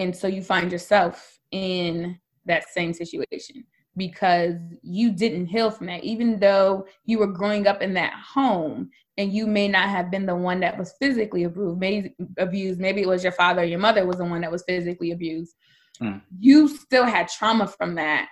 and 0.00 0.14
so 0.14 0.26
you 0.26 0.42
find 0.42 0.70
yourself 0.72 1.38
in 1.52 2.18
that 2.46 2.68
same 2.68 2.92
situation 2.92 3.64
because 3.96 4.54
you 4.82 5.10
didn't 5.10 5.46
heal 5.46 5.70
from 5.70 5.86
that 5.86 6.04
even 6.04 6.38
though 6.38 6.86
you 7.04 7.18
were 7.18 7.26
growing 7.26 7.66
up 7.66 7.82
in 7.82 7.92
that 7.94 8.12
home 8.14 8.88
and 9.18 9.32
you 9.32 9.46
may 9.46 9.66
not 9.66 9.88
have 9.88 10.10
been 10.10 10.26
the 10.26 10.34
one 10.34 10.60
that 10.60 10.78
was 10.78 10.94
physically 11.00 11.44
abused 11.44 11.78
maybe 11.78 12.14
abused 12.38 12.80
maybe 12.80 13.02
it 13.02 13.08
was 13.08 13.22
your 13.22 13.32
father 13.32 13.62
or 13.62 13.64
your 13.64 13.78
mother 13.78 14.06
was 14.06 14.16
the 14.16 14.24
one 14.24 14.40
that 14.40 14.52
was 14.52 14.64
physically 14.66 15.10
abused 15.10 15.54
mm. 16.00 16.20
you 16.38 16.68
still 16.68 17.04
had 17.04 17.28
trauma 17.28 17.66
from 17.66 17.94
that 17.94 18.28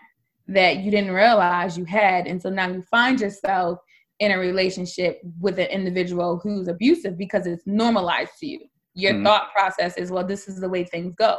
that 0.48 0.78
you 0.78 0.90
didn't 0.90 1.12
realize 1.12 1.76
you 1.76 1.84
had. 1.84 2.26
And 2.26 2.40
so 2.40 2.48
now 2.48 2.68
you 2.68 2.82
find 2.90 3.20
yourself 3.20 3.78
in 4.18 4.32
a 4.32 4.38
relationship 4.38 5.20
with 5.40 5.58
an 5.58 5.66
individual 5.66 6.40
who's 6.42 6.66
abusive 6.66 7.16
because 7.16 7.46
it's 7.46 7.62
normalized 7.66 8.32
to 8.40 8.46
you. 8.46 8.60
Your 8.94 9.12
mm-hmm. 9.12 9.24
thought 9.24 9.52
process 9.52 9.96
is, 9.96 10.10
well, 10.10 10.26
this 10.26 10.48
is 10.48 10.60
the 10.60 10.68
way 10.68 10.84
things 10.84 11.14
go. 11.16 11.38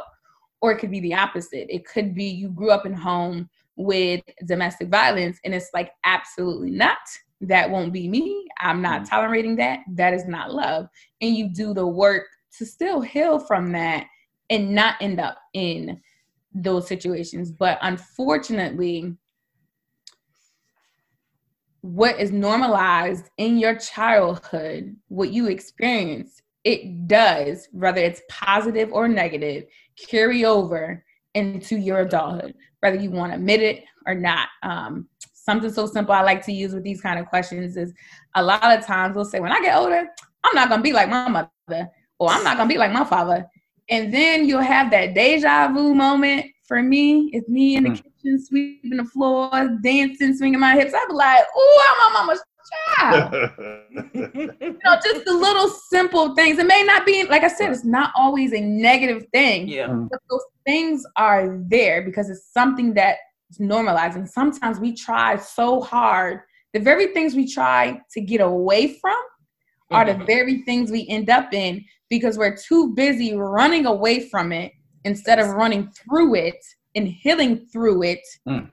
Or 0.60 0.72
it 0.72 0.78
could 0.78 0.90
be 0.90 1.00
the 1.00 1.14
opposite. 1.14 1.74
It 1.74 1.86
could 1.86 2.14
be 2.14 2.24
you 2.24 2.48
grew 2.48 2.70
up 2.70 2.86
in 2.86 2.92
home 2.92 3.48
with 3.76 4.20
domestic 4.46 4.88
violence 4.88 5.38
and 5.44 5.54
it's 5.54 5.70
like, 5.72 5.92
absolutely 6.04 6.70
not. 6.70 6.98
That 7.40 7.70
won't 7.70 7.92
be 7.92 8.08
me. 8.08 8.46
I'm 8.58 8.82
not 8.82 9.02
mm-hmm. 9.02 9.10
tolerating 9.10 9.56
that. 9.56 9.80
That 9.94 10.12
is 10.12 10.26
not 10.26 10.52
love. 10.52 10.86
And 11.20 11.34
you 11.34 11.48
do 11.48 11.72
the 11.72 11.86
work 11.86 12.26
to 12.58 12.66
still 12.66 13.00
heal 13.00 13.38
from 13.38 13.72
that 13.72 14.06
and 14.50 14.74
not 14.74 14.96
end 15.00 15.20
up 15.20 15.38
in 15.54 16.00
those 16.52 16.86
situations. 16.86 17.50
But 17.50 17.78
unfortunately, 17.80 19.16
what 21.82 22.20
is 22.20 22.32
normalized 22.32 23.30
in 23.38 23.56
your 23.56 23.76
childhood, 23.76 24.94
what 25.08 25.32
you 25.32 25.48
experience, 25.48 26.42
it 26.64 27.08
does, 27.08 27.68
whether 27.72 28.02
it's 28.02 28.20
positive 28.28 28.92
or 28.92 29.08
negative, 29.08 29.64
carry 30.08 30.44
over 30.44 31.04
into 31.34 31.76
your 31.76 32.00
adulthood, 32.00 32.54
whether 32.80 32.96
you 32.96 33.10
want 33.10 33.32
to 33.32 33.36
admit 33.36 33.62
it 33.62 33.84
or 34.06 34.14
not. 34.14 34.48
Um, 34.62 35.08
something 35.32 35.72
so 35.72 35.86
simple 35.86 36.14
I 36.14 36.22
like 36.22 36.44
to 36.46 36.52
use 36.52 36.74
with 36.74 36.84
these 36.84 37.00
kind 37.00 37.18
of 37.18 37.26
questions 37.26 37.76
is 37.76 37.92
a 38.34 38.42
lot 38.42 38.76
of 38.76 38.84
times 38.84 39.14
we'll 39.14 39.24
say, 39.24 39.40
when 39.40 39.52
I 39.52 39.60
get 39.60 39.76
older, 39.76 40.08
I'm 40.44 40.54
not 40.54 40.68
gonna 40.68 40.82
be 40.82 40.92
like 40.92 41.08
my 41.08 41.28
mother, 41.28 41.88
or 42.18 42.30
I'm 42.30 42.44
not 42.44 42.56
gonna 42.56 42.68
be 42.68 42.78
like 42.78 42.92
my 42.92 43.04
father. 43.04 43.46
And 43.88 44.12
then 44.14 44.46
you'll 44.46 44.60
have 44.60 44.90
that 44.92 45.14
deja 45.14 45.68
vu 45.72 45.94
moment. 45.94 46.46
For 46.66 46.82
me, 46.82 47.30
it's 47.32 47.48
me 47.48 47.76
in 47.76 47.82
the 47.82 47.90
mm. 47.90 47.96
kitchen 47.96 48.44
sweeping 48.44 48.96
the 48.96 49.04
floor, 49.04 49.50
dancing, 49.82 50.36
swinging 50.36 50.60
my 50.60 50.74
hips. 50.74 50.94
I'd 50.94 51.08
be 51.08 51.14
like, 51.14 51.44
"Oh, 51.56 51.88
I'm 51.90 52.14
my 52.14 52.20
mama's 52.20 52.42
child." 52.98 53.32
you 54.14 54.78
know, 54.84 54.96
just 55.04 55.24
the 55.24 55.32
little 55.32 55.68
simple 55.68 56.34
things. 56.34 56.58
It 56.58 56.66
may 56.66 56.82
not 56.82 57.06
be, 57.06 57.24
like 57.24 57.42
I 57.42 57.48
said, 57.48 57.70
it's 57.70 57.84
not 57.84 58.12
always 58.16 58.52
a 58.52 58.60
negative 58.60 59.26
thing. 59.32 59.68
Yeah. 59.68 59.88
But 59.88 60.20
those 60.30 60.44
things 60.66 61.04
are 61.16 61.58
there 61.68 62.02
because 62.02 62.30
it's 62.30 62.52
something 62.52 62.94
that 62.94 63.16
is 63.50 63.60
normalized. 63.60 64.16
And 64.16 64.28
sometimes 64.28 64.78
we 64.78 64.94
try 64.94 65.36
so 65.36 65.80
hard. 65.80 66.40
The 66.72 66.80
very 66.80 67.08
things 67.08 67.34
we 67.34 67.52
try 67.52 68.00
to 68.12 68.20
get 68.20 68.40
away 68.40 68.98
from 69.00 69.16
are 69.90 70.04
the 70.04 70.12
mm-hmm. 70.12 70.26
very 70.26 70.62
things 70.62 70.90
we 70.90 71.06
end 71.08 71.30
up 71.30 71.52
in 71.52 71.84
because 72.08 72.38
we're 72.38 72.56
too 72.56 72.94
busy 72.94 73.34
running 73.34 73.86
away 73.86 74.28
from 74.28 74.52
it 74.52 74.72
instead 75.04 75.38
of 75.38 75.48
running 75.48 75.90
through 75.90 76.34
it 76.34 76.64
and 76.94 77.08
healing 77.08 77.66
through 77.72 78.02
it. 78.02 78.20
Mm. 78.48 78.70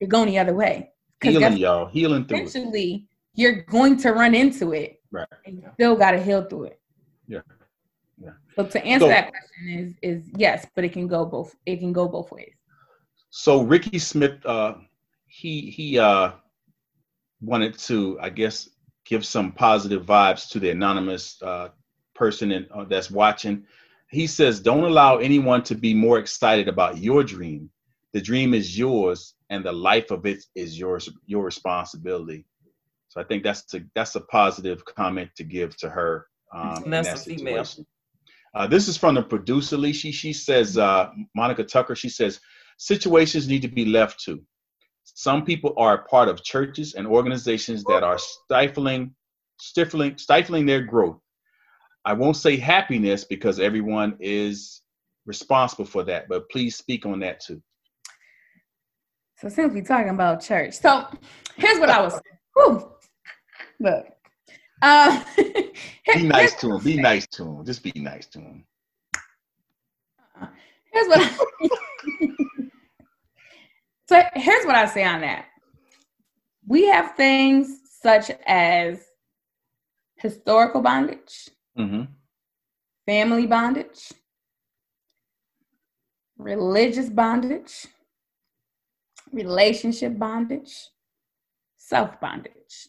You're 0.00 0.08
going 0.08 0.28
the 0.28 0.38
other 0.38 0.54
way. 0.54 0.90
Healing, 1.22 1.56
y'all. 1.56 1.86
Healing 1.86 2.24
through 2.26 2.38
eventually, 2.38 2.94
it. 2.94 3.02
You're 3.34 3.62
going 3.62 3.96
to 3.98 4.12
run 4.12 4.34
into 4.34 4.72
it. 4.72 5.00
Right. 5.10 5.26
And 5.46 5.58
you 5.58 5.70
still 5.74 5.96
got 5.96 6.12
to 6.12 6.22
heal 6.22 6.44
through 6.44 6.64
it. 6.64 6.80
Yeah. 7.26 7.40
Yeah. 8.22 8.32
So 8.56 8.66
to 8.66 8.84
answer 8.84 9.06
so, 9.06 9.08
that 9.08 9.30
question 9.30 9.96
is 10.02 10.20
is 10.20 10.30
yes, 10.36 10.66
but 10.74 10.84
it 10.84 10.92
can 10.92 11.06
go 11.06 11.24
both. 11.24 11.54
It 11.66 11.78
can 11.78 11.92
go 11.92 12.08
both 12.08 12.30
ways. 12.30 12.54
So 13.30 13.62
Ricky 13.62 13.98
Smith, 13.98 14.44
uh, 14.44 14.74
he 15.26 15.70
he 15.70 15.98
uh, 15.98 16.32
wanted 17.40 17.78
to, 17.78 18.18
I 18.20 18.30
guess, 18.30 18.68
give 19.04 19.26
some 19.26 19.52
positive 19.52 20.04
vibes 20.04 20.48
to 20.50 20.60
the 20.60 20.70
anonymous 20.70 21.40
uh, 21.42 21.68
person 22.14 22.52
in, 22.52 22.66
uh, 22.72 22.84
that's 22.84 23.10
watching. 23.10 23.64
He 24.10 24.26
says, 24.26 24.60
Don't 24.60 24.84
allow 24.84 25.16
anyone 25.16 25.62
to 25.64 25.74
be 25.74 25.94
more 25.94 26.18
excited 26.18 26.68
about 26.68 26.98
your 26.98 27.24
dream. 27.24 27.70
The 28.12 28.20
dream 28.20 28.54
is 28.54 28.78
yours, 28.78 29.34
and 29.50 29.64
the 29.64 29.72
life 29.72 30.10
of 30.10 30.26
it 30.26 30.44
is 30.54 30.78
yours, 30.78 31.08
your 31.26 31.44
responsibility. 31.44 32.44
So 33.12 33.20
I 33.20 33.24
think 33.24 33.42
that's 33.42 33.74
a, 33.74 33.80
that's 33.94 34.14
a 34.14 34.22
positive 34.22 34.82
comment 34.86 35.28
to 35.36 35.44
give 35.44 35.76
to 35.76 35.90
her. 35.90 36.28
Um, 36.50 36.84
and 36.84 36.92
that's 36.94 37.08
that 37.08 37.18
a 37.18 37.36
female. 37.36 37.66
Uh, 38.54 38.66
this 38.66 38.88
is 38.88 38.96
from 38.96 39.16
the 39.16 39.22
producer, 39.22 39.76
Lee. 39.76 39.92
She, 39.92 40.12
she 40.12 40.32
says, 40.32 40.78
uh, 40.78 41.10
Monica 41.36 41.62
Tucker, 41.62 41.94
she 41.94 42.08
says, 42.08 42.40
situations 42.78 43.48
need 43.48 43.60
to 43.60 43.68
be 43.68 43.84
left 43.84 44.24
to. 44.24 44.42
Some 45.04 45.44
people 45.44 45.74
are 45.76 46.06
part 46.06 46.30
of 46.30 46.42
churches 46.42 46.94
and 46.94 47.06
organizations 47.06 47.84
that 47.84 48.02
are 48.02 48.18
stifling, 48.18 49.14
stifling, 49.60 50.16
stifling 50.16 50.64
their 50.64 50.80
growth. 50.80 51.18
I 52.06 52.14
won't 52.14 52.36
say 52.36 52.56
happiness 52.56 53.24
because 53.24 53.60
everyone 53.60 54.16
is 54.20 54.80
responsible 55.26 55.84
for 55.84 56.02
that, 56.04 56.30
but 56.30 56.48
please 56.48 56.76
speak 56.76 57.04
on 57.04 57.20
that 57.20 57.40
too. 57.40 57.62
So 59.36 59.50
since 59.50 59.74
we're 59.74 59.84
talking 59.84 60.08
about 60.08 60.40
church, 60.40 60.78
so 60.78 61.08
here's 61.56 61.78
what 61.78 61.90
I 61.90 62.00
was. 62.00 62.18
Whew, 62.54 62.92
look, 63.82 64.06
uh, 64.80 65.22
be 66.14 66.22
nice 66.22 66.54
to 66.56 66.74
him. 66.74 66.84
Be 66.84 66.96
nice 66.96 67.26
to 67.28 67.44
him. 67.44 67.64
Just 67.64 67.82
be 67.82 67.92
nice 67.96 68.26
to 68.28 68.40
him. 68.40 68.64
Here's 70.92 71.08
what. 71.08 71.20
I, 71.20 71.68
so 74.08 74.22
here's 74.34 74.66
what 74.66 74.74
I 74.74 74.86
say 74.86 75.04
on 75.04 75.20
that. 75.22 75.46
We 76.66 76.86
have 76.86 77.16
things 77.16 77.78
such 78.00 78.30
as 78.46 79.04
historical 80.16 80.80
bondage, 80.80 81.48
mm-hmm. 81.78 82.04
family 83.06 83.46
bondage, 83.46 84.12
religious 86.38 87.08
bondage, 87.08 87.86
relationship 89.32 90.18
bondage, 90.18 90.72
self 91.78 92.20
bondage. 92.20 92.88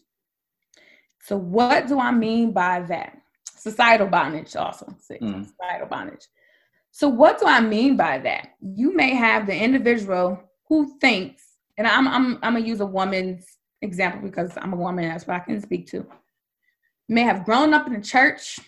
So, 1.23 1.37
what 1.37 1.87
do 1.87 1.99
I 1.99 2.11
mean 2.11 2.51
by 2.51 2.81
that? 2.81 3.17
Societal 3.55 4.07
bondage, 4.07 4.55
also. 4.57 4.85
Mm. 5.09 5.47
Societal 5.47 5.87
bondage. 5.87 6.27
So, 6.91 7.07
what 7.07 7.39
do 7.39 7.45
I 7.45 7.61
mean 7.61 7.95
by 7.95 8.17
that? 8.19 8.49
You 8.61 8.93
may 8.93 9.15
have 9.15 9.47
the 9.47 9.55
individual 9.55 10.39
who 10.67 10.97
thinks, 10.99 11.43
and 11.77 11.87
I'm 11.87 12.07
I'm 12.07 12.35
I'm 12.43 12.53
gonna 12.53 12.59
use 12.59 12.81
a 12.81 12.85
woman's 12.85 13.45
example 13.81 14.21
because 14.21 14.51
I'm 14.57 14.73
a 14.73 14.77
woman, 14.77 15.07
that's 15.07 15.25
what 15.25 15.37
I 15.37 15.39
can 15.39 15.61
speak 15.61 15.87
to. 15.91 15.97
You 17.07 17.15
may 17.15 17.21
have 17.21 17.45
grown 17.45 17.73
up 17.73 17.87
in 17.87 17.93
the 17.93 18.01
church 18.01 18.59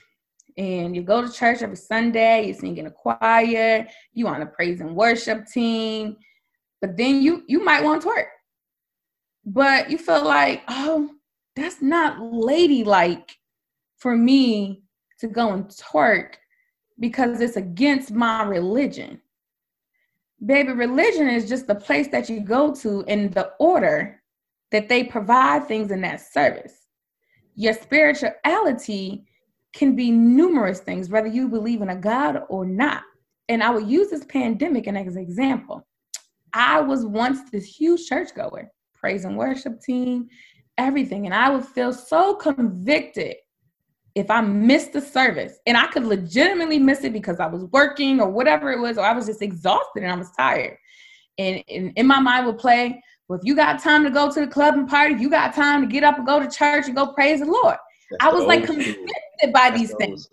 and 0.58 0.96
you 0.96 1.02
go 1.02 1.22
to 1.22 1.32
church 1.32 1.62
every 1.62 1.76
Sunday, 1.76 2.48
you 2.48 2.54
sing 2.54 2.78
in 2.78 2.88
a 2.88 2.92
choir, 2.92 3.88
you 4.14 4.28
on 4.28 4.42
a 4.42 4.46
praise 4.46 4.80
and 4.80 4.96
worship 4.96 5.46
team, 5.48 6.16
but 6.80 6.96
then 6.96 7.22
you 7.22 7.44
you 7.48 7.64
might 7.64 7.84
want 7.84 8.02
to 8.04 8.08
work. 8.08 8.28
But 9.46 9.92
you 9.92 9.98
feel 9.98 10.24
like, 10.24 10.64
oh, 10.68 11.12
that's 11.56 11.82
not 11.82 12.20
ladylike 12.20 13.38
for 13.98 14.16
me 14.16 14.84
to 15.20 15.28
go 15.28 15.54
and 15.54 15.66
twerk 15.66 16.36
because 17.00 17.40
it's 17.42 17.58
against 17.58 18.12
my 18.12 18.44
religion. 18.44 19.22
Baby, 20.46 20.74
religion 20.74 21.30
is 21.30 21.48
just 21.48 21.68
the 21.68 21.76
place 21.76 22.08
that 22.10 22.30
you 22.30 22.42
go 22.42 22.74
to 22.76 23.04
in 23.08 23.32
the 23.32 23.52
order 23.60 24.22
that 24.72 24.90
they 24.90 25.04
provide 25.04 25.68
things 25.68 25.92
in 25.92 26.02
that 26.02 26.22
service. 26.22 26.88
Your 27.56 27.74
spirituality 27.74 29.26
can 29.74 29.96
be 29.96 30.12
numerous 30.12 30.80
things, 30.80 31.10
whether 31.10 31.28
you 31.28 31.48
believe 31.48 31.82
in 31.82 31.90
a 31.90 31.96
God 31.96 32.44
or 32.50 32.66
not. 32.66 33.04
And 33.48 33.64
I 33.64 33.70
would 33.70 33.88
use 33.88 34.10
this 34.10 34.26
pandemic 34.26 34.88
as 34.88 35.16
an 35.16 35.22
example. 35.22 35.88
I 36.54 36.82
was 36.82 37.06
once 37.06 37.50
this 37.52 37.66
huge 37.66 38.08
churchgoer, 38.08 38.72
praise 38.94 39.26
and 39.26 39.38
worship 39.38 39.82
team, 39.82 40.28
everything. 40.78 41.26
And 41.26 41.34
I 41.34 41.50
would 41.50 41.66
feel 41.66 41.94
so 41.94 42.36
convicted 42.36 43.36
if 44.16 44.32
I 44.32 44.42
missed 44.42 44.94
the 44.94 45.02
service. 45.02 45.60
And 45.66 45.78
I 45.78 45.88
could 45.88 46.06
legitimately 46.06 46.80
miss 46.80 47.04
it 47.04 47.14
because 47.14 47.40
I 47.40 47.48
was 47.48 47.64
working 47.66 48.22
or 48.22 48.30
whatever 48.30 48.72
it 48.72 48.80
was, 48.80 48.98
or 48.98 49.06
I 49.06 49.14
was 49.14 49.26
just 49.26 49.42
exhausted 49.42 50.04
and 50.04 50.12
I 50.12 50.16
was 50.16 50.32
tired. 50.32 50.78
And, 51.38 51.64
and 51.68 51.92
in 51.96 52.08
my 52.08 52.20
mind 52.20 52.46
would 52.46 52.58
play, 52.58 53.04
well, 53.28 53.40
if 53.40 53.46
you 53.46 53.56
got 53.56 53.82
time 53.82 54.04
to 54.04 54.10
go 54.10 54.32
to 54.32 54.40
the 54.40 54.48
club 54.48 54.76
and 54.76 54.88
party, 54.88 55.16
you 55.16 55.30
got 55.30 55.54
time 55.54 55.82
to 55.82 55.88
get 55.88 56.04
up 56.04 56.18
and 56.18 56.26
go 56.26 56.40
to 56.40 56.50
church 56.50 56.86
and 56.86 56.96
go 56.96 57.08
praise 57.08 57.40
the 57.40 57.46
Lord. 57.46 57.76
That's 58.12 58.24
I 58.24 58.32
was 58.32 58.46
like 58.46 58.66
convicted 58.66 59.52
by 59.52 59.70
That's 59.70 59.80
these 59.80 59.94
things. 59.96 60.30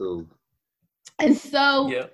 And 1.19 1.37
so 1.37 1.89
yeah. 1.89 2.07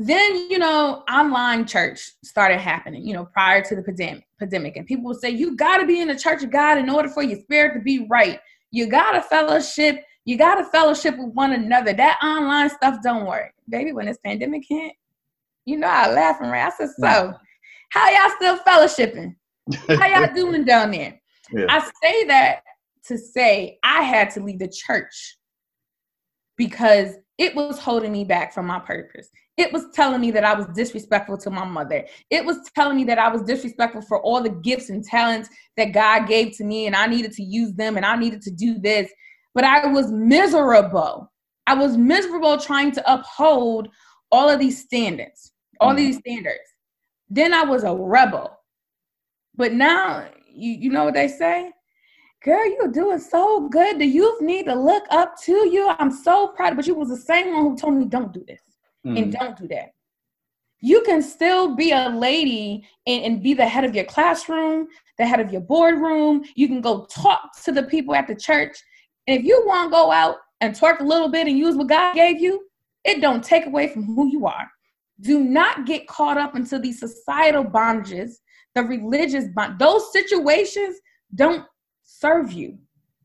Then, 0.00 0.48
you 0.48 0.60
know, 0.60 1.02
online 1.12 1.66
church 1.66 2.12
started 2.22 2.58
happening, 2.58 3.04
you 3.04 3.12
know, 3.12 3.24
prior 3.24 3.60
to 3.64 3.74
the 3.74 3.82
pandemic, 3.82 4.24
pandemic. 4.38 4.76
And 4.76 4.86
people 4.86 5.06
would 5.06 5.20
say, 5.20 5.30
you 5.30 5.56
got 5.56 5.78
to 5.78 5.86
be 5.86 6.00
in 6.00 6.06
the 6.06 6.16
church 6.16 6.44
of 6.44 6.52
God 6.52 6.78
in 6.78 6.88
order 6.88 7.08
for 7.08 7.24
your 7.24 7.40
spirit 7.40 7.74
to 7.74 7.80
be 7.80 8.06
right. 8.08 8.38
You 8.70 8.86
got 8.86 9.12
to 9.12 9.22
fellowship. 9.22 10.04
You 10.24 10.38
got 10.38 10.54
to 10.54 10.64
fellowship 10.66 11.18
with 11.18 11.34
one 11.34 11.52
another. 11.52 11.92
That 11.92 12.20
online 12.22 12.70
stuff 12.70 13.02
don't 13.02 13.26
work. 13.26 13.52
Baby, 13.68 13.92
when 13.92 14.06
this 14.06 14.18
pandemic 14.24 14.62
hit, 14.68 14.92
you 15.64 15.76
know, 15.76 15.88
I 15.88 16.12
laugh 16.12 16.36
and 16.40 16.52
I 16.52 16.70
said, 16.70 16.90
so 16.96 17.34
how 17.90 18.08
y'all 18.08 18.36
still 18.36 18.58
fellowshipping? 18.58 19.34
How 19.98 20.06
y'all 20.06 20.32
doing 20.34 20.64
down 20.64 20.92
there? 20.92 21.20
Yeah. 21.52 21.66
I 21.68 21.80
say 22.02 22.24
that 22.26 22.60
to 23.06 23.18
say 23.18 23.80
I 23.82 24.02
had 24.02 24.30
to 24.30 24.44
leave 24.44 24.60
the 24.60 24.68
church 24.68 25.38
because 26.56 27.14
it 27.36 27.56
was 27.56 27.80
holding 27.80 28.12
me 28.12 28.24
back 28.24 28.54
from 28.54 28.66
my 28.66 28.78
purpose. 28.78 29.28
It 29.58 29.72
was 29.72 29.86
telling 29.92 30.20
me 30.20 30.30
that 30.30 30.44
I 30.44 30.54
was 30.54 30.66
disrespectful 30.68 31.36
to 31.38 31.50
my 31.50 31.64
mother. 31.64 32.06
It 32.30 32.44
was 32.44 32.58
telling 32.76 32.96
me 32.96 33.02
that 33.04 33.18
I 33.18 33.28
was 33.28 33.42
disrespectful 33.42 34.02
for 34.02 34.22
all 34.22 34.40
the 34.40 34.50
gifts 34.50 34.88
and 34.88 35.02
talents 35.02 35.48
that 35.76 35.86
God 35.86 36.28
gave 36.28 36.56
to 36.58 36.64
me, 36.64 36.86
and 36.86 36.94
I 36.94 37.08
needed 37.08 37.32
to 37.32 37.42
use 37.42 37.72
them 37.72 37.96
and 37.96 38.06
I 38.06 38.14
needed 38.14 38.40
to 38.42 38.52
do 38.52 38.78
this. 38.78 39.10
But 39.54 39.64
I 39.64 39.88
was 39.88 40.12
miserable. 40.12 41.32
I 41.66 41.74
was 41.74 41.96
miserable 41.96 42.56
trying 42.56 42.92
to 42.92 43.12
uphold 43.12 43.88
all 44.30 44.48
of 44.48 44.60
these 44.60 44.80
standards, 44.80 45.52
all 45.80 45.92
mm. 45.92 45.96
these 45.96 46.18
standards. 46.18 46.60
Then 47.28 47.52
I 47.52 47.64
was 47.64 47.82
a 47.82 47.92
rebel. 47.92 48.56
But 49.56 49.72
now, 49.72 50.28
you, 50.48 50.70
you 50.70 50.90
know 50.90 51.04
what 51.04 51.14
they 51.14 51.26
say? 51.26 51.72
Girl, 52.44 52.64
you're 52.64 52.92
doing 52.92 53.18
so 53.18 53.68
good. 53.68 53.98
The 53.98 54.06
youth 54.06 54.40
need 54.40 54.66
to 54.66 54.74
look 54.76 55.02
up 55.10 55.34
to 55.42 55.68
you. 55.68 55.92
I'm 55.98 56.12
so 56.12 56.48
proud. 56.48 56.76
But 56.76 56.86
you 56.86 56.94
was 56.94 57.08
the 57.08 57.16
same 57.16 57.52
one 57.52 57.64
who 57.64 57.76
told 57.76 57.94
me 57.94 58.04
don't 58.04 58.32
do 58.32 58.44
this 58.46 58.60
mm. 59.06 59.18
and 59.18 59.32
don't 59.32 59.56
do 59.56 59.68
that. 59.68 59.90
You 60.80 61.02
can 61.02 61.22
still 61.22 61.74
be 61.74 61.90
a 61.90 62.08
lady 62.08 62.86
and, 63.06 63.24
and 63.24 63.42
be 63.42 63.54
the 63.54 63.66
head 63.66 63.84
of 63.84 63.94
your 63.94 64.04
classroom, 64.04 64.86
the 65.18 65.26
head 65.26 65.40
of 65.40 65.52
your 65.52 65.60
boardroom. 65.60 66.44
You 66.54 66.68
can 66.68 66.80
go 66.80 67.06
talk 67.06 67.60
to 67.64 67.72
the 67.72 67.82
people 67.82 68.14
at 68.14 68.28
the 68.28 68.36
church. 68.36 68.76
And 69.26 69.38
if 69.40 69.44
you 69.44 69.62
want 69.66 69.88
to 69.88 69.90
go 69.90 70.12
out 70.12 70.36
and 70.60 70.74
twerk 70.74 71.00
a 71.00 71.04
little 71.04 71.28
bit 71.28 71.48
and 71.48 71.58
use 71.58 71.74
what 71.74 71.88
God 71.88 72.14
gave 72.14 72.40
you, 72.40 72.64
it 73.04 73.20
don't 73.20 73.42
take 73.42 73.66
away 73.66 73.88
from 73.88 74.04
who 74.04 74.28
you 74.28 74.46
are. 74.46 74.68
Do 75.20 75.40
not 75.40 75.84
get 75.84 76.06
caught 76.06 76.38
up 76.38 76.54
into 76.54 76.78
these 76.78 77.00
societal 77.00 77.64
bondages 77.64 78.34
the 78.74 78.84
religious 78.84 79.46
bond. 79.54 79.78
Those 79.78 80.12
situations 80.12 80.96
don't 81.34 81.64
serve 82.04 82.52
you. 82.52 82.78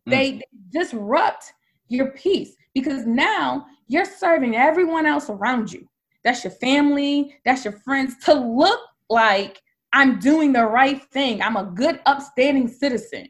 Mm. 0.08 0.12
They 0.12 0.42
disrupt 0.72 1.54
your 1.88 2.12
peace 2.12 2.56
because 2.74 3.06
now 3.06 3.66
you're 3.88 4.06
serving 4.06 4.56
everyone 4.56 5.06
else 5.06 5.30
around 5.30 5.72
you. 5.72 5.88
That's 6.24 6.44
your 6.44 6.52
family, 6.52 7.36
that's 7.46 7.66
your 7.66 7.74
friends 7.74 8.16
to 8.26 8.34
look 8.34 8.80
like 9.10 9.62
I'm 9.92 10.20
doing 10.20 10.54
the 10.54 10.66
right 10.66 11.02
thing. 11.12 11.42
I'm 11.42 11.58
a 11.58 11.66
good, 11.66 12.00
upstanding 12.06 12.68
citizen. 12.68 13.30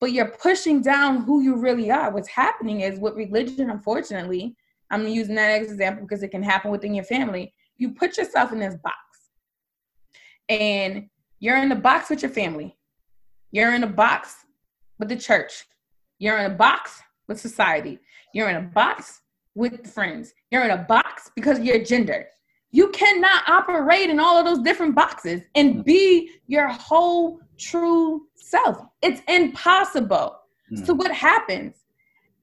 But 0.00 0.12
you're 0.12 0.32
pushing 0.42 0.82
down 0.82 1.22
who 1.22 1.42
you 1.42 1.56
really 1.56 1.90
are. 1.90 2.10
What's 2.12 2.28
happening 2.28 2.80
is 2.80 2.98
with 2.98 3.14
religion, 3.14 3.70
unfortunately, 3.70 4.56
I'm 4.90 5.08
using 5.08 5.36
that 5.36 5.62
example 5.62 6.04
because 6.04 6.22
it 6.22 6.32
can 6.32 6.42
happen 6.42 6.70
within 6.70 6.94
your 6.94 7.04
family. 7.04 7.54
You 7.76 7.92
put 7.92 8.18
yourself 8.18 8.52
in 8.52 8.58
this 8.58 8.76
box. 8.82 8.96
And 10.48 11.08
you're 11.38 11.56
in 11.56 11.70
the 11.70 11.76
box 11.76 12.10
with 12.10 12.20
your 12.20 12.30
family. 12.30 12.76
You're 13.52 13.74
in 13.74 13.84
a 13.84 13.88
box 13.88 14.34
with 14.98 15.08
the 15.08 15.16
church. 15.16 15.64
You're 16.18 16.38
in 16.38 16.50
a 16.50 16.54
box 16.54 17.00
with 17.32 17.40
society. 17.40 17.98
You're 18.34 18.50
in 18.50 18.56
a 18.56 18.68
box 18.68 19.22
with 19.54 19.92
friends. 19.92 20.32
You're 20.50 20.64
in 20.64 20.70
a 20.70 20.84
box 20.84 21.30
because 21.34 21.58
you're 21.60 21.82
gender. 21.82 22.26
You 22.70 22.88
cannot 22.90 23.48
operate 23.48 24.08
in 24.10 24.20
all 24.20 24.38
of 24.38 24.44
those 24.46 24.60
different 24.60 24.94
boxes 24.94 25.42
and 25.54 25.76
mm. 25.76 25.84
be 25.84 26.30
your 26.46 26.68
whole 26.68 27.40
true 27.58 28.22
self. 28.34 28.78
It's 29.02 29.20
impossible. 29.28 30.36
Mm. 30.72 30.86
So 30.86 30.94
what 30.94 31.12
happens? 31.12 31.76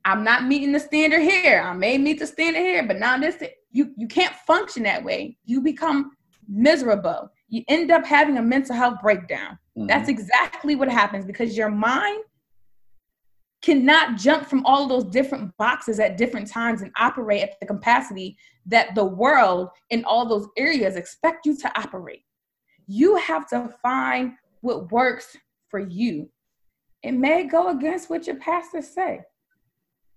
I'm 0.06 0.24
not 0.24 0.46
meeting 0.46 0.72
the 0.72 0.80
standard 0.80 1.22
here. 1.22 1.62
I 1.62 1.74
may 1.74 1.98
meet 1.98 2.20
the 2.20 2.28
standard 2.28 2.62
here, 2.62 2.86
but 2.86 2.98
now 2.98 3.18
this 3.18 3.42
you 3.72 3.92
you 3.98 4.08
can't 4.08 4.34
function 4.48 4.84
that 4.84 5.04
way. 5.04 5.38
You 5.46 5.62
become 5.62 6.12
miserable. 6.48 7.30
You 7.50 7.64
end 7.68 7.92
up 7.92 8.06
having 8.06 8.38
a 8.38 8.42
mental 8.42 8.76
health 8.76 8.98
breakdown. 9.02 9.58
Mm-hmm. 9.78 9.88
That's 9.88 10.10
exactly 10.10 10.76
what 10.76 10.90
happens 10.90 11.26
because 11.26 11.58
your 11.58 11.70
mind 11.70 12.24
cannot 13.62 14.18
jump 14.18 14.48
from 14.48 14.66
all 14.66 14.88
those 14.88 15.04
different 15.06 15.56
boxes 15.58 16.00
at 16.00 16.18
different 16.18 16.48
times 16.48 16.82
and 16.82 16.92
operate 16.98 17.44
at 17.44 17.60
the 17.60 17.66
capacity 17.66 18.38
that 18.66 18.96
the 18.96 19.04
world 19.04 19.70
in 19.90 20.04
all 20.06 20.26
those 20.26 20.48
areas 20.58 20.96
expect 20.96 21.46
you 21.46 21.56
to 21.58 21.80
operate. 21.80 22.24
You 22.88 23.18
have 23.18 23.48
to 23.50 23.74
find 23.82 24.34
what 24.62 24.92
works 24.92 25.36
for 25.70 25.80
you. 25.80 26.30
It 27.04 27.12
may 27.14 27.44
go 27.46 27.70
against 27.70 28.10
what 28.10 28.28
your 28.28 28.38
pastors 28.38 28.88
say, 28.88 29.22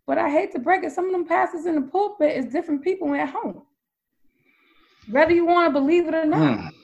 but 0.06 0.18
I 0.18 0.30
hate 0.30 0.52
to 0.52 0.58
break 0.58 0.84
it. 0.84 0.92
Some 0.92 1.06
of 1.06 1.12
them 1.12 1.26
pastors 1.26 1.66
in 1.66 1.74
the 1.76 1.82
pulpit 1.82 2.36
is 2.36 2.52
different 2.52 2.82
people 2.82 3.14
at 3.14 3.28
home, 3.28 3.62
whether 5.10 5.32
you 5.32 5.46
want 5.46 5.68
to 5.72 5.80
believe 5.80 6.08
it 6.08 6.14
or 6.14 6.24
not. 6.24 6.58
Hmm. 6.58 6.81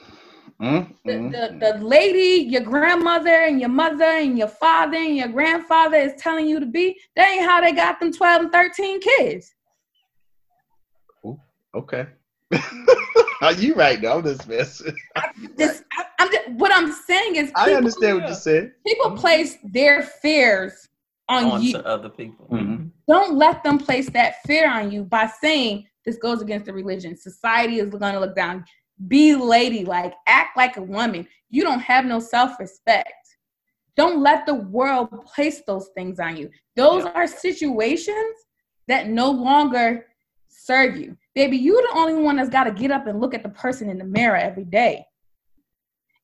Mm-hmm. 0.61 0.93
The, 1.05 1.59
the, 1.61 1.73
the 1.79 1.85
lady, 1.85 2.49
your 2.49 2.63
grandmother 2.63 3.31
and 3.31 3.61
your 3.61 3.69
mother 3.69 4.05
and 4.05 4.37
your 4.37 4.49
father 4.49 4.97
and 4.97 5.17
your 5.17 5.29
grandfather 5.29 5.97
is 5.97 6.21
telling 6.21 6.49
you 6.49 6.59
to 6.59 6.67
be, 6.67 6.99
that 7.15 7.31
ain't 7.31 7.45
how 7.45 7.61
they 7.61 7.73
got 7.73 8.01
them 8.01 8.13
12 8.13 8.43
and 8.43 8.53
13 8.53 9.01
kids. 9.01 9.55
Ooh, 11.25 11.39
okay. 11.75 12.07
Are 13.41 13.53
you 13.57 13.75
right 13.75 14.01
now? 14.01 14.19
I'm 14.19 14.25
just 14.25 14.49
messing. 14.49 14.97
Just, 15.57 15.85
I, 15.93 16.05
I'm 16.19 16.33
just, 16.33 16.49
what 16.51 16.73
I'm 16.73 16.93
saying 16.93 17.37
is, 17.37 17.49
people, 17.49 17.63
I 17.63 17.73
understand 17.75 18.21
what 18.21 18.29
you 18.29 18.35
said. 18.35 18.73
People 18.85 19.13
place 19.13 19.59
their 19.63 20.03
fears 20.03 20.89
on 21.29 21.45
Onto 21.45 21.67
you. 21.67 21.77
other 21.79 22.09
people. 22.09 22.49
Mm-hmm. 22.51 22.87
Don't 23.07 23.37
let 23.37 23.63
them 23.63 23.79
place 23.79 24.09
that 24.11 24.43
fear 24.47 24.69
on 24.69 24.91
you 24.91 25.05
by 25.05 25.31
saying 25.41 25.87
this 26.05 26.17
goes 26.17 26.41
against 26.41 26.67
the 26.67 26.73
religion. 26.73 27.17
Society 27.17 27.79
is 27.79 27.91
going 27.91 28.15
to 28.15 28.21
look 28.21 28.35
down. 28.35 28.65
Be 29.07 29.35
ladylike, 29.37 30.15
act 30.27 30.57
like 30.57 30.77
a 30.77 30.83
woman. 30.83 31.27
You 31.51 31.63
don't 31.63 31.81
have 31.81 32.05
no 32.05 32.19
self 32.19 32.59
respect. 32.59 33.13
Don't 33.97 34.23
let 34.23 34.47
the 34.47 34.55
world 34.55 35.11
place 35.25 35.63
those 35.67 35.89
things 35.97 36.21
on 36.21 36.37
you. 36.37 36.51
Those 36.77 37.05
yeah. 37.05 37.13
are 37.13 37.27
situations 37.27 38.37
that 38.87 39.09
no 39.09 39.31
longer 39.31 40.07
serve 40.49 40.97
you. 40.97 41.17
Baby, 41.35 41.57
you're 41.57 41.83
the 41.83 41.99
only 41.99 42.15
one 42.15 42.37
that's 42.37 42.49
got 42.49 42.65
to 42.65 42.73
get 42.73 42.91
up 42.91 43.07
and 43.07 43.21
look 43.21 43.35
at 43.35 43.43
the 43.43 43.49
person 43.49 43.89
in 43.89 43.99
the 43.99 44.05
mirror 44.05 44.37
every 44.37 44.65
day. 44.65 45.05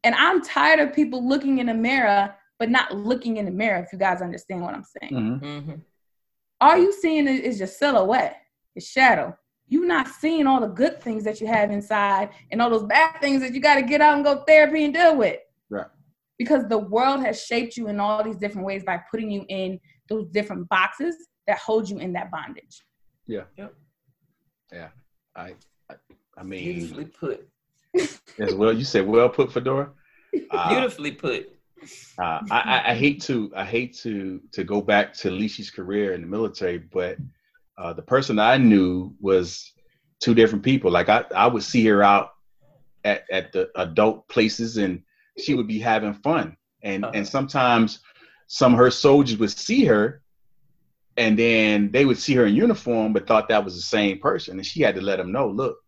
And 0.03 0.15
I'm 0.15 0.43
tired 0.43 0.81
of 0.81 0.95
people 0.95 1.27
looking 1.27 1.59
in 1.59 1.67
the 1.67 1.75
mirror, 1.75 2.35
but 2.59 2.71
not 2.71 2.95
looking 2.95 3.39
in 3.39 3.45
the 3.45 3.51
mirror, 3.51 3.83
if 3.83 3.93
you 3.93 3.99
guys 3.99 4.23
understand 4.23 4.63
what 4.63 4.75
I'm 4.75 4.85
saying. 5.01 5.13
Mm-hmm. 5.13 5.45
mm-hmm. 5.45 5.75
All 6.61 6.77
you 6.77 6.93
seeing 6.93 7.27
is, 7.27 7.41
is 7.41 7.59
your 7.59 7.69
silhouette, 7.69 8.37
your 8.75 8.83
shadow 8.83 9.37
you're 9.69 9.87
not 9.87 10.09
seeing 10.09 10.47
all 10.47 10.61
the 10.61 10.69
good 10.69 11.01
things 11.01 11.25
that 11.25 11.41
you 11.41 11.47
have 11.47 11.71
inside 11.71 12.31
and 12.51 12.61
all 12.61 12.71
those 12.71 12.85
bad 12.85 13.21
things 13.21 13.41
that 13.41 13.55
you 13.55 13.61
got 13.61 13.77
to 13.77 13.83
get 13.83 14.01
out 14.01 14.15
and 14.15 14.25
go 14.25 14.45
therapy 14.47 14.85
and 14.85 14.95
deal 14.95 15.17
with. 15.17 15.39
Right. 15.71 15.87
Because 16.39 16.69
the 16.69 16.79
world 16.79 17.25
has 17.25 17.43
shaped 17.43 17.77
you 17.77 17.89
in 17.89 18.01
all 18.01 18.23
these 18.23 18.37
different 18.37 18.67
ways 18.67 18.83
by 18.85 19.01
putting 19.11 19.31
you 19.31 19.45
in 19.49 19.81
those 20.09 20.27
different 20.29 20.69
boxes 20.69 21.17
that 21.47 21.59
hold 21.59 21.89
you 21.89 21.99
in 21.99 22.13
that 22.13 22.31
bondage. 22.31 22.85
Yeah. 23.27 23.45
Yep. 23.57 23.75
Yeah. 24.73 24.89
I, 25.35 25.55
I, 25.91 25.95
I 26.37 26.43
mean, 26.43 26.75
beautifully 26.75 27.07
put. 27.07 27.49
as 28.39 28.55
well, 28.55 28.73
you 28.73 28.85
said 28.85 29.07
well 29.07 29.29
put, 29.29 29.53
Fedora. 29.53 29.91
Uh, 30.51 30.69
beautifully 30.69 31.13
put. 31.13 31.49
Uh, 32.19 32.41
I, 32.51 32.83
I, 32.87 32.95
hate 32.97 33.23
to 33.23 33.53
I 33.55 33.65
hate 33.65 33.97
to 33.99 34.41
to 34.51 34.65
go 34.65 34.81
back 34.81 35.15
to 35.19 35.31
Leishy's 35.31 35.71
career 35.71 36.13
in 36.15 36.23
the 36.23 36.27
military, 36.27 36.79
but 36.79 37.19
uh, 37.77 37.93
the 37.93 38.03
person 38.03 38.39
I 38.39 38.57
knew 38.57 39.15
was 39.21 39.73
two 40.21 40.35
different 40.35 40.65
people. 40.65 40.91
Like 40.91 41.09
I, 41.09 41.25
I 41.35 41.47
would 41.47 41.63
see 41.63 41.85
her 41.87 42.03
out 42.03 42.31
at, 43.05 43.25
at 43.31 43.53
the 43.53 43.71
adult 43.77 44.29
places 44.29 44.77
and 44.77 45.03
she 45.39 45.55
would 45.55 45.67
be 45.67 45.79
having 45.79 46.15
fun. 46.15 46.57
And, 46.83 47.05
uh-huh. 47.05 47.13
and 47.15 47.27
sometimes 47.27 48.01
some 48.47 48.73
of 48.75 48.79
her 48.79 48.91
soldiers 48.91 49.39
would 49.39 49.51
see 49.51 49.85
her 49.85 50.23
and 51.17 51.39
then 51.39 51.91
they 51.91 52.05
would 52.05 52.19
see 52.19 52.35
her 52.35 52.47
in 52.47 52.55
uniform, 52.55 53.13
but 53.13 53.27
thought 53.27 53.49
that 53.49 53.65
was 53.65 53.77
the 53.77 53.83
same 53.83 54.19
person. 54.19 54.59
And 54.59 54.67
she 54.67 54.83
had 54.83 54.95
to 54.97 55.01
let 55.01 55.17
them 55.17 55.33
know, 55.33 55.49
look, 55.49 55.79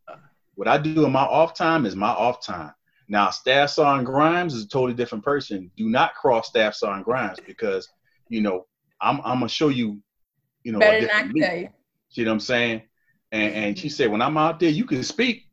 what 0.55 0.69
I 0.69 0.79
do 0.79 1.05
in 1.05 1.13
my 1.13 1.23
off 1.23 1.55
time 1.55 1.85
is 1.85 1.97
my 1.97 2.09
off 2.09 2.45
time. 2.45 2.73
Now, 3.09 3.31
Staff 3.31 3.71
Sergeant 3.71 4.07
Grimes 4.07 4.55
is 4.55 4.65
a 4.65 4.69
totally 4.69 4.95
different 4.95 5.25
person. 5.25 5.71
Do 5.77 5.89
not 5.89 6.15
cross 6.15 6.49
Staff 6.49 6.75
Sergeant 6.75 7.05
Grimes 7.05 7.39
because, 7.47 7.89
you 8.29 8.41
know, 8.41 8.67
I'm, 9.01 9.19
I'm 9.19 9.39
gonna 9.39 9.49
show 9.49 9.69
you, 9.69 10.01
you 10.65 10.73
know, 10.73 10.79
better 10.79 11.07
not 11.07 11.31
tell 11.37 11.69
you. 12.17 12.25
Know 12.25 12.33
what 12.33 12.35
I'm 12.35 12.41
saying? 12.41 12.83
And, 13.33 13.55
and 13.55 13.79
she 13.79 13.89
said, 13.89 14.11
when 14.11 14.23
I'm 14.23 14.37
out 14.37 14.61
there, 14.61 14.71
you 14.71 14.85
can 14.85 15.03
speak, 15.03 15.45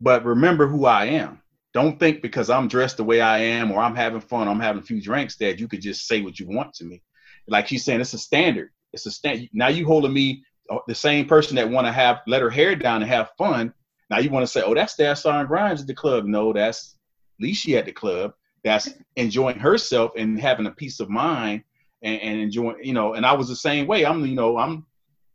but 0.00 0.24
remember 0.24 0.66
who 0.66 0.86
I 0.86 1.06
am. 1.06 1.40
Don't 1.74 2.00
think 2.00 2.22
because 2.22 2.50
I'm 2.50 2.68
dressed 2.68 2.96
the 2.96 3.04
way 3.04 3.20
I 3.20 3.38
am 3.38 3.70
or 3.70 3.80
I'm 3.80 3.94
having 3.94 4.20
fun, 4.20 4.48
I'm 4.48 4.60
having 4.60 4.82
a 4.82 4.84
few 4.84 5.00
drinks 5.02 5.36
that 5.36 5.60
you 5.60 5.68
could 5.68 5.82
just 5.82 6.06
say 6.06 6.22
what 6.22 6.40
you 6.40 6.48
want 6.48 6.74
to 6.74 6.84
me. 6.84 7.02
Like 7.46 7.68
she's 7.68 7.84
saying, 7.84 8.00
it's 8.00 8.14
a 8.14 8.18
standard. 8.18 8.70
It's 8.92 9.06
a 9.06 9.10
stand. 9.10 9.48
Now 9.52 9.68
you 9.68 9.86
holding 9.86 10.12
me 10.12 10.42
uh, 10.70 10.78
the 10.86 10.94
same 10.94 11.26
person 11.26 11.56
that 11.56 11.70
want 11.70 11.86
to 11.86 11.92
have 11.92 12.20
let 12.26 12.42
her 12.42 12.50
hair 12.50 12.74
down 12.74 13.02
and 13.02 13.10
have 13.10 13.30
fun. 13.36 13.72
Now 14.10 14.18
you 14.18 14.30
want 14.30 14.44
to 14.44 14.50
say, 14.50 14.62
oh, 14.62 14.74
that's 14.74 14.96
Sergeant 14.96 15.48
Grimes 15.48 15.82
at 15.82 15.86
the 15.86 15.94
club. 15.94 16.24
No, 16.24 16.52
that's 16.52 16.96
Leishy 17.42 17.76
at 17.78 17.84
the 17.84 17.92
club. 17.92 18.32
That's 18.64 18.88
enjoying 19.16 19.58
herself 19.58 20.12
and 20.16 20.40
having 20.40 20.66
a 20.66 20.72
peace 20.72 21.00
of 21.00 21.08
mind 21.10 21.62
and, 22.02 22.20
and 22.20 22.40
enjoying, 22.40 22.78
you 22.82 22.94
know. 22.94 23.14
And 23.14 23.24
I 23.24 23.34
was 23.34 23.48
the 23.48 23.56
same 23.56 23.86
way. 23.86 24.04
I'm, 24.04 24.24
you 24.24 24.34
know, 24.34 24.58
I'm 24.58 24.86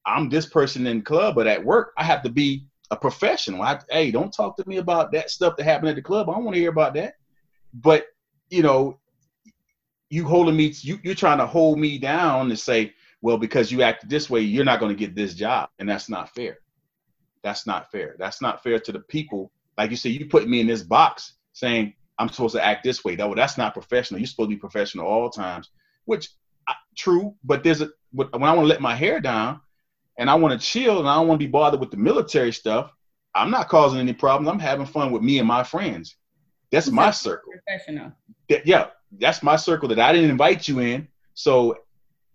I'm 0.06 0.30
this 0.30 0.46
person 0.46 0.86
in 0.88 1.02
club, 1.02 1.36
but 1.36 1.48
at 1.48 1.64
work, 1.64 1.94
I 1.98 2.04
have 2.04 2.24
to 2.24 2.30
be 2.30 2.66
a 2.92 2.98
professional. 2.98 3.62
I, 3.62 3.80
hey, 3.90 4.12
don't 4.12 4.34
talk 4.34 4.58
to 4.58 4.68
me 4.68 4.78
about 4.78 5.12
that 5.14 5.30
stuff 5.30 5.56
that 5.58 5.64
happened 5.64 5.90
at 5.90 5.96
the 5.96 6.02
club. 6.02 6.30
I 6.30 6.34
don't 6.34 6.44
want 6.44 6.56
to 6.56 6.62
hear 6.62 6.70
about 6.70 6.94
that. 6.96 7.16
But 7.74 8.06
you 8.50 8.62
know, 8.62 9.00
you 10.10 10.26
holding 10.26 10.56
me, 10.56 10.74
you, 10.82 11.00
you're 11.04 11.16
trying 11.16 11.40
to 11.40 11.48
hold 11.48 11.80
me 11.80 11.98
down 11.98 12.50
and 12.50 12.60
say, 12.60 12.94
well, 13.22 13.38
because 13.38 13.72
you 13.72 13.82
acted 13.82 14.10
this 14.10 14.30
way, 14.30 14.42
you're 14.42 14.66
not 14.66 14.80
going 14.80 14.92
to 14.92 15.00
get 15.00 15.16
this 15.16 15.34
job, 15.34 15.70
and 15.80 15.90
that's 15.90 16.10
not 16.10 16.30
fair. 16.36 16.60
That's 17.42 17.66
not 17.66 17.92
fair. 17.92 18.16
That's 18.20 18.42
not 18.42 18.62
fair 18.62 18.80
to 18.80 18.92
the 18.92 19.00
people. 19.00 19.52
Like 19.78 19.90
you 19.90 19.98
said, 19.98 20.12
you 20.12 20.28
put 20.28 20.48
me 20.48 20.60
in 20.60 20.68
this 20.68 20.84
box 20.84 21.34
saying 21.54 21.94
I'm 22.20 22.30
supposed 22.30 22.56
to 22.56 22.64
act 22.64 22.84
this 22.84 23.04
way. 23.04 23.16
That 23.16 23.26
well, 23.26 23.36
that's 23.36 23.58
not 23.58 23.74
professional. 23.74 24.20
You're 24.20 24.28
supposed 24.28 24.50
to 24.50 24.56
be 24.56 24.60
professional 24.60 25.08
all 25.08 25.30
times, 25.30 25.70
which 26.06 26.30
true. 26.96 27.36
But 27.44 27.64
there's 27.64 27.82
a 27.82 27.90
when 28.12 28.30
I 28.34 28.38
want 28.38 28.60
to 28.60 28.66
let 28.66 28.82
my 28.82 28.96
hair 28.96 29.20
down, 29.20 29.62
and 30.18 30.30
I 30.30 30.36
want 30.36 30.60
to 30.60 30.66
chill 30.66 31.00
and 31.00 31.08
I 31.08 31.16
don't 31.16 31.28
want 31.28 31.40
to 31.40 31.46
be 31.46 31.52
bothered 31.52 31.80
with 31.80 31.92
the 31.92 31.98
military 31.98 32.52
stuff, 32.52 32.92
I'm 33.36 33.50
not 33.50 33.70
causing 33.70 34.00
any 34.00 34.14
problems. 34.14 34.50
I'm 34.50 34.60
having 34.60 34.86
fun 34.86 35.12
with 35.12 35.22
me 35.22 35.40
and 35.40 35.48
my 35.48 35.64
friends. 35.64 36.16
That's 36.72 36.90
my 36.90 37.12
circle. 37.12 37.52
Professional. 37.52 38.12
That, 38.50 38.66
yeah, 38.66 38.88
that's 39.20 39.44
my 39.44 39.56
circle 39.56 39.90
that 39.90 40.00
I 40.00 40.12
didn't 40.12 40.30
invite 40.30 40.68
you 40.68 40.80
in. 40.80 41.08
So, 41.34 41.78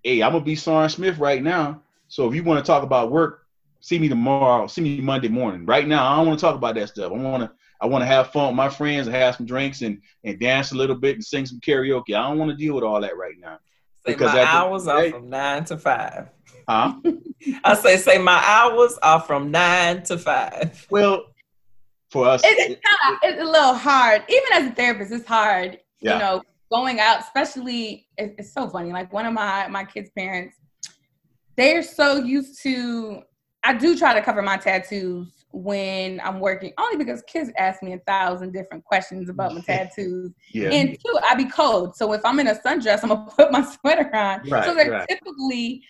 hey, 0.02 0.22
I'm 0.22 0.32
gonna 0.32 0.44
be 0.44 0.56
Soren 0.56 0.88
Smith 0.88 1.18
right 1.18 1.42
now. 1.42 1.82
So 2.08 2.28
if 2.28 2.34
you 2.34 2.42
want 2.42 2.64
to 2.64 2.66
talk 2.66 2.82
about 2.82 3.10
work, 3.10 3.46
see 3.80 3.98
me 3.98 4.08
tomorrow. 4.08 4.66
See 4.66 4.80
me 4.80 5.00
Monday 5.00 5.28
morning. 5.28 5.66
Right 5.66 5.86
now, 5.86 6.12
I 6.12 6.16
don't 6.16 6.26
want 6.26 6.38
to 6.38 6.44
talk 6.44 6.56
about 6.56 6.74
that 6.76 6.88
stuff. 6.88 7.12
I 7.12 7.16
want 7.16 7.42
to. 7.42 7.52
I 7.80 7.86
want 7.86 8.02
to 8.02 8.06
have 8.06 8.32
fun 8.32 8.48
with 8.48 8.56
my 8.56 8.68
friends 8.68 9.06
and 9.06 9.14
have 9.14 9.36
some 9.36 9.46
drinks 9.46 9.82
and, 9.82 10.02
and 10.24 10.40
dance 10.40 10.72
a 10.72 10.74
little 10.74 10.96
bit 10.96 11.14
and 11.14 11.24
sing 11.24 11.46
some 11.46 11.60
karaoke. 11.60 12.08
I 12.08 12.28
don't 12.28 12.36
want 12.36 12.50
to 12.50 12.56
deal 12.56 12.74
with 12.74 12.82
all 12.82 13.00
that 13.00 13.16
right 13.16 13.36
now. 13.38 13.60
Say 14.04 14.14
because 14.14 14.34
my 14.34 14.42
hours 14.42 14.88
are 14.88 15.10
from 15.10 15.30
nine 15.30 15.64
to 15.66 15.78
five. 15.78 16.28
Huh? 16.68 16.94
I 17.64 17.74
say, 17.74 17.96
say 17.96 18.18
my 18.18 18.42
hours 18.44 18.98
are 19.02 19.20
from 19.20 19.50
nine 19.50 20.02
to 20.04 20.18
five. 20.18 20.86
Well, 20.90 21.24
for 22.10 22.26
us, 22.26 22.42
it's, 22.44 22.72
it, 22.72 22.80
kind 22.82 23.14
of, 23.14 23.18
it's 23.22 23.40
a 23.40 23.44
little 23.44 23.74
hard. 23.74 24.22
Even 24.28 24.52
as 24.52 24.72
a 24.72 24.74
therapist, 24.74 25.12
it's 25.12 25.26
hard. 25.26 25.78
Yeah. 26.00 26.14
You 26.14 26.18
know, 26.18 26.42
going 26.70 27.00
out, 27.00 27.20
especially 27.20 28.06
it, 28.18 28.34
it's 28.38 28.52
so 28.52 28.68
funny. 28.68 28.92
Like 28.92 29.12
one 29.12 29.24
of 29.24 29.32
my 29.32 29.66
my 29.68 29.84
kids' 29.84 30.10
parents, 30.16 30.56
they're 31.56 31.82
so 31.82 32.16
used 32.16 32.62
to. 32.62 33.22
I 33.64 33.74
do 33.74 33.98
try 33.98 34.14
to 34.14 34.22
cover 34.22 34.42
my 34.42 34.56
tattoos 34.56 35.44
when 35.50 36.20
I'm 36.20 36.38
working, 36.38 36.72
only 36.78 36.96
because 36.96 37.22
kids 37.22 37.50
ask 37.56 37.82
me 37.82 37.94
a 37.94 37.98
thousand 38.00 38.52
different 38.52 38.84
questions 38.84 39.30
about 39.30 39.54
my 39.54 39.60
tattoos. 39.66 40.32
yeah. 40.52 40.68
And 40.68 40.90
two, 40.90 41.18
I 41.28 41.34
be 41.34 41.46
cold. 41.46 41.96
So 41.96 42.12
if 42.12 42.20
I'm 42.24 42.38
in 42.40 42.48
a 42.48 42.54
sundress, 42.54 43.02
I'm 43.02 43.08
gonna 43.08 43.30
put 43.36 43.50
my 43.52 43.62
sweater 43.62 44.14
on. 44.14 44.48
Right, 44.48 44.64
so 44.64 44.74
they're 44.74 44.90
right. 44.90 45.08
typically 45.08 45.82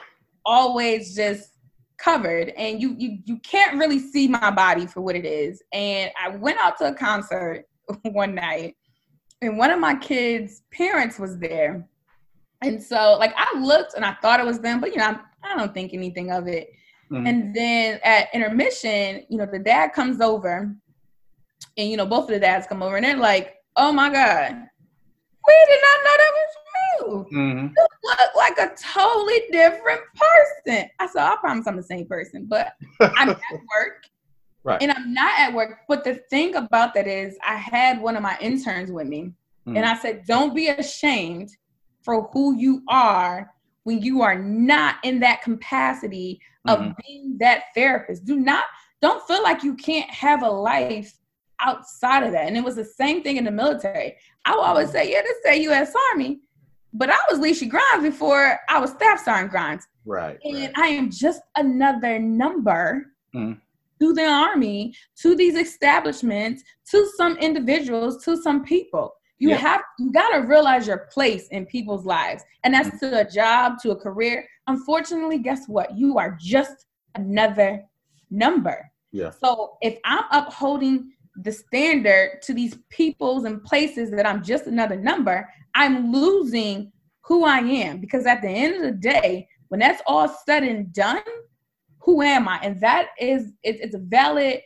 always 0.45 1.15
just 1.15 1.51
covered 1.99 2.51
and 2.51 2.81
you 2.81 2.95
you 2.97 3.19
you 3.25 3.39
can't 3.39 3.77
really 3.77 3.99
see 3.99 4.29
my 4.29 4.51
body 4.51 4.87
for 4.87 5.01
what 5.01 5.17
it 5.17 5.25
is. 5.25 5.63
And 5.73 6.11
I 6.21 6.29
went 6.29 6.59
out 6.59 6.79
to 6.79 6.89
a 6.89 6.95
concert 6.95 7.65
one 8.03 8.35
night 8.35 8.77
and 9.43 9.59
one 9.59 9.71
of 9.71 9.81
my 9.81 9.95
kids' 9.97 10.63
parents 10.73 11.19
was 11.19 11.39
there. 11.39 11.87
And 12.63 12.83
so 12.83 13.17
like 13.19 13.35
I 13.37 13.59
looked 13.59 13.95
and 13.95 14.05
I 14.05 14.15
thought 14.23 14.41
it 14.41 14.47
was 14.47 14.61
them, 14.61 14.81
but 14.81 14.91
you 14.91 14.99
know, 14.99 15.05
I, 15.05 15.53
I 15.53 15.57
don't 15.57 15.75
think 15.75 15.93
anything 15.93 16.31
of 16.31 16.47
it. 16.47 16.71
Mhm. 17.11 17.29
And 17.29 17.55
then 17.55 18.01
at 18.05 18.29
intermission, 18.35 19.25
you 19.29 19.39
know, 19.39 19.47
the 19.47 19.59
dad 19.59 19.93
comes 19.93 20.21
over, 20.21 20.75
and 21.77 21.91
you 21.91 21.97
know, 21.97 22.07
both 22.07 22.25
of 22.25 22.31
the 22.31 22.41
dads 22.41 22.67
come 22.67 22.83
over, 22.83 22.97
and 22.97 23.05
they're 23.05 23.17
like, 23.17 23.55
"Oh 23.77 23.93
my 23.93 24.11
god, 24.11 24.53
we 24.53 25.55
did 25.69 25.81
not 25.81 26.05
know 26.05 26.17
that 26.19 26.33
was 26.35 26.57
you. 27.01 27.27
Mhm. 27.33 27.73
You 27.77 27.87
look 28.05 28.35
like 28.37 28.59
a 28.59 28.75
totally 28.77 29.43
different 29.51 30.01
person." 30.15 30.89
I 30.99 31.07
said, 31.07 31.23
"I 31.23 31.37
promise 31.41 31.67
I'm 31.67 31.77
the 31.77 31.83
same 31.83 32.07
person, 32.07 32.47
but 32.49 32.73
I'm 33.01 33.31
at 33.31 33.41
work." 33.53 34.05
Right. 34.65 34.83
And 34.83 34.91
I'm 34.93 35.15
not 35.15 35.39
at 35.39 35.55
work. 35.55 35.81
But 35.89 36.05
the 36.05 36.17
thing 36.31 36.55
about 36.57 36.93
that 36.95 37.07
is, 37.07 37.39
I 37.47 37.55
had 37.55 38.01
one 38.03 38.17
of 38.17 38.23
my 38.23 38.37
interns 38.41 38.91
with 38.91 39.07
me, 39.07 39.33
Mhm. 39.67 39.77
and 39.77 39.85
I 39.87 39.97
said, 39.99 40.25
Don't 40.27 40.55
be 40.55 40.69
ashamed 40.69 41.51
for 42.03 42.29
who 42.33 42.57
you 42.57 42.83
are 42.89 43.53
when 43.85 44.03
you 44.03 44.21
are 44.23 44.35
not 44.39 44.97
in 45.05 45.21
that 45.21 45.43
capacity 45.43 46.41
of 46.67 46.81
Mhm. 46.81 46.95
being 47.07 47.39
that 47.39 47.65
therapist. 47.75 48.25
Do 48.27 48.37
not, 48.37 48.65
don't 49.01 49.27
feel 49.27 49.43
like 49.43 49.63
you 49.63 49.75
can't 49.75 50.11
have 50.11 50.43
a 50.43 50.51
life 50.51 51.13
outside 51.61 52.25
of 52.25 52.33
that. 52.33 52.47
And 52.47 52.57
it 52.57 52.65
was 52.65 52.77
the 52.77 52.85
same 52.85 53.23
thing 53.23 53.37
in 53.37 53.45
the 53.45 53.51
military. 53.51 54.17
I 54.45 54.55
will 54.55 54.63
always 54.63 54.91
say, 54.91 55.11
Yeah, 55.11 55.23
this 55.23 55.37
say 55.45 55.63
U.S. 55.63 55.95
Army, 56.13 56.41
but 56.93 57.11
I 57.11 57.19
was 57.31 57.39
Leisha 57.39 57.69
Grimes 57.69 58.03
before 58.03 58.59
I 58.69 58.79
was 58.81 58.91
Staff 58.91 59.25
Sergeant 59.25 59.51
Grimes. 59.51 59.87
Right. 60.05 60.39
And 60.45 60.55
right. 60.57 60.73
I 60.77 60.87
am 60.89 61.11
just 61.11 61.43
another 61.57 62.19
number 62.19 63.07
Mhm. 63.35 63.61
to 64.01 64.13
the 64.15 64.27
army, 64.27 64.95
to 65.23 65.35
these 65.35 65.57
establishments, 65.57 66.63
to 66.91 67.07
some 67.17 67.37
individuals, 67.39 68.25
to 68.25 68.37
some 68.37 68.65
people. 68.65 69.13
You 69.39 69.51
Yeah. 69.51 69.57
have 69.57 69.83
you 69.99 70.11
gotta 70.11 70.43
realize 70.47 70.87
your 70.87 71.09
place 71.13 71.47
in 71.49 71.67
people's 71.67 72.05
lives. 72.05 72.43
And 72.65 72.75
that's 72.75 72.99
to 73.01 73.21
a 73.21 73.25
job, 73.31 73.79
to 73.83 73.91
a 73.93 73.97
career. 73.97 74.49
Unfortunately, 74.67 75.39
guess 75.39 75.69
what? 75.69 75.97
You 75.97 76.19
are 76.19 76.37
just 76.41 76.87
another 77.15 77.85
number. 78.31 78.91
Yeah. 79.13 79.31
So 79.31 79.77
if 79.81 79.99
I'm 80.05 80.25
upholding 80.33 81.13
the 81.37 81.53
standard 81.53 82.43
to 82.43 82.53
these 82.53 82.77
peoples 82.91 83.45
and 83.45 83.63
places 83.63 84.11
that 84.11 84.27
I'm 84.27 84.43
just 84.43 84.67
another 84.67 84.97
number, 84.97 85.49
I'm 85.79 86.11
losing 86.13 86.91
who 87.23 87.45
I 87.45 87.59
am 87.59 88.01
because 88.01 88.27
at 88.27 88.43
the 88.43 88.49
end 88.49 88.75
of 88.77 88.83
the 88.83 88.91
day, 88.93 89.49
when 89.69 89.79
that's 89.79 90.03
all 90.07 90.29
said 90.45 90.65
and 90.65 90.93
done, 90.93 91.23
who 92.01 92.21
am 92.21 92.49
I? 92.49 92.59
And 92.65 92.81
that 92.81 93.11
is 93.21 93.53
it, 93.63 93.77
it's 93.81 93.95
a 93.95 93.99
valid 93.99 94.61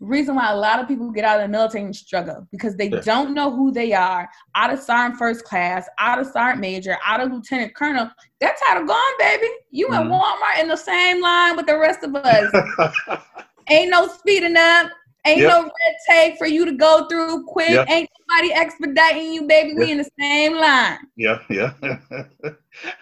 reason 0.00 0.34
why 0.34 0.50
a 0.50 0.56
lot 0.56 0.80
of 0.80 0.88
people 0.88 1.10
get 1.10 1.24
out 1.24 1.40
of 1.40 1.42
the 1.46 1.48
military 1.52 1.84
and 1.84 1.94
struggle 1.94 2.46
because 2.50 2.74
they 2.76 2.88
Yeah. 2.88 3.00
don't 3.00 3.34
know 3.34 3.50
who 3.50 3.70
they 3.70 3.92
are. 3.92 4.28
Out 4.54 4.72
of 4.72 4.78
sergeant 4.78 5.18
first 5.18 5.44
class, 5.44 5.86
out 5.98 6.18
of 6.18 6.26
sergeant 6.28 6.60
major, 6.60 6.96
out 7.04 7.20
of 7.20 7.30
lieutenant 7.32 7.74
colonel. 7.74 8.10
That's 8.40 8.62
how 8.66 8.78
to 8.78 8.86
gone, 8.86 9.18
baby. 9.18 9.48
You 9.70 9.88
in 9.94 10.02
Mhm. 10.04 10.10
Walmart 10.10 10.60
in 10.60 10.68
the 10.68 10.76
same 10.76 11.20
line 11.20 11.54
with 11.56 11.66
the 11.66 11.76
rest 11.78 12.02
of 12.02 12.14
us. 12.16 12.50
Ain't 13.70 13.90
no 13.90 14.06
speeding 14.08 14.56
up. 14.56 14.90
Ain't 15.26 15.40
Yep. 15.40 15.50
no 15.52 15.62
red 15.64 15.94
tape 16.08 16.38
for 16.38 16.46
you 16.46 16.64
to 16.64 16.72
go 16.72 17.06
through 17.08 17.44
quick. 17.46 17.70
Yep. 17.70 17.90
Ain't 17.90 18.08
nobody 18.28 18.52
expediting 18.54 19.32
you, 19.32 19.42
baby. 19.46 19.74
We 19.74 19.90
in 19.90 19.98
the 19.98 20.08
same 20.20 20.54
line. 20.54 20.98
yeah. 21.16 21.40
Yeah. 21.50 21.72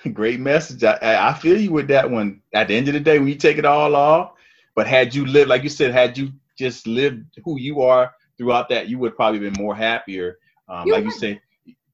Great 0.12 0.40
message. 0.40 0.82
I, 0.84 0.98
I 1.30 1.34
feel 1.34 1.60
you 1.60 1.72
with 1.72 1.88
that 1.88 2.10
one. 2.10 2.40
At 2.54 2.68
the 2.68 2.74
end 2.76 2.88
of 2.88 2.94
the 2.94 3.00
day, 3.00 3.18
when 3.18 3.28
you 3.28 3.34
take 3.34 3.58
it 3.58 3.64
all 3.64 3.94
off, 3.94 4.32
but 4.74 4.86
had 4.86 5.14
you 5.14 5.26
lived, 5.26 5.48
like 5.48 5.62
you 5.62 5.68
said, 5.68 5.92
had 5.92 6.16
you 6.16 6.32
just 6.58 6.86
lived 6.86 7.24
who 7.44 7.58
you 7.58 7.82
are 7.82 8.12
throughout 8.38 8.68
that, 8.70 8.88
you 8.88 8.98
would 8.98 9.16
probably 9.16 9.40
been 9.40 9.52
more 9.54 9.74
happier. 9.74 10.38
Um, 10.68 10.86
You 10.86 10.92
like 10.92 11.02
you 11.04 11.10
would. 11.10 11.18
say, 11.18 11.40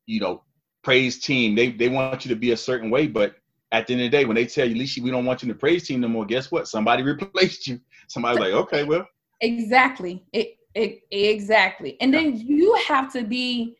you 0.06 0.20
know, 0.20 0.42
praise 0.82 1.18
team. 1.18 1.54
They 1.54 1.70
they 1.70 1.88
want 1.88 2.24
you 2.24 2.28
to 2.30 2.36
be 2.36 2.52
a 2.52 2.56
certain 2.56 2.90
way, 2.90 3.06
but 3.06 3.36
at 3.72 3.86
the 3.86 3.92
end 3.94 4.02
of 4.02 4.10
the 4.10 4.16
day, 4.16 4.24
when 4.24 4.34
they 4.34 4.46
tell 4.46 4.68
you, 4.68 4.74
Leishy, 4.74 5.02
we 5.02 5.10
don't 5.10 5.24
want 5.24 5.42
you 5.42 5.46
in 5.46 5.54
the 5.54 5.58
praise 5.58 5.86
team 5.86 6.00
no 6.00 6.08
more, 6.08 6.24
guess 6.26 6.50
what? 6.50 6.68
Somebody 6.68 7.02
replaced 7.14 7.66
you. 7.66 7.80
Somebody's 8.08 8.40
like, 8.40 8.52
okay, 8.52 8.84
well, 8.84 9.06
Exactly. 9.40 10.24
It, 10.32 10.56
it 10.74 11.00
exactly. 11.10 11.96
And 12.00 12.12
then 12.12 12.36
you 12.38 12.74
have 12.88 13.12
to 13.12 13.22
be 13.24 13.76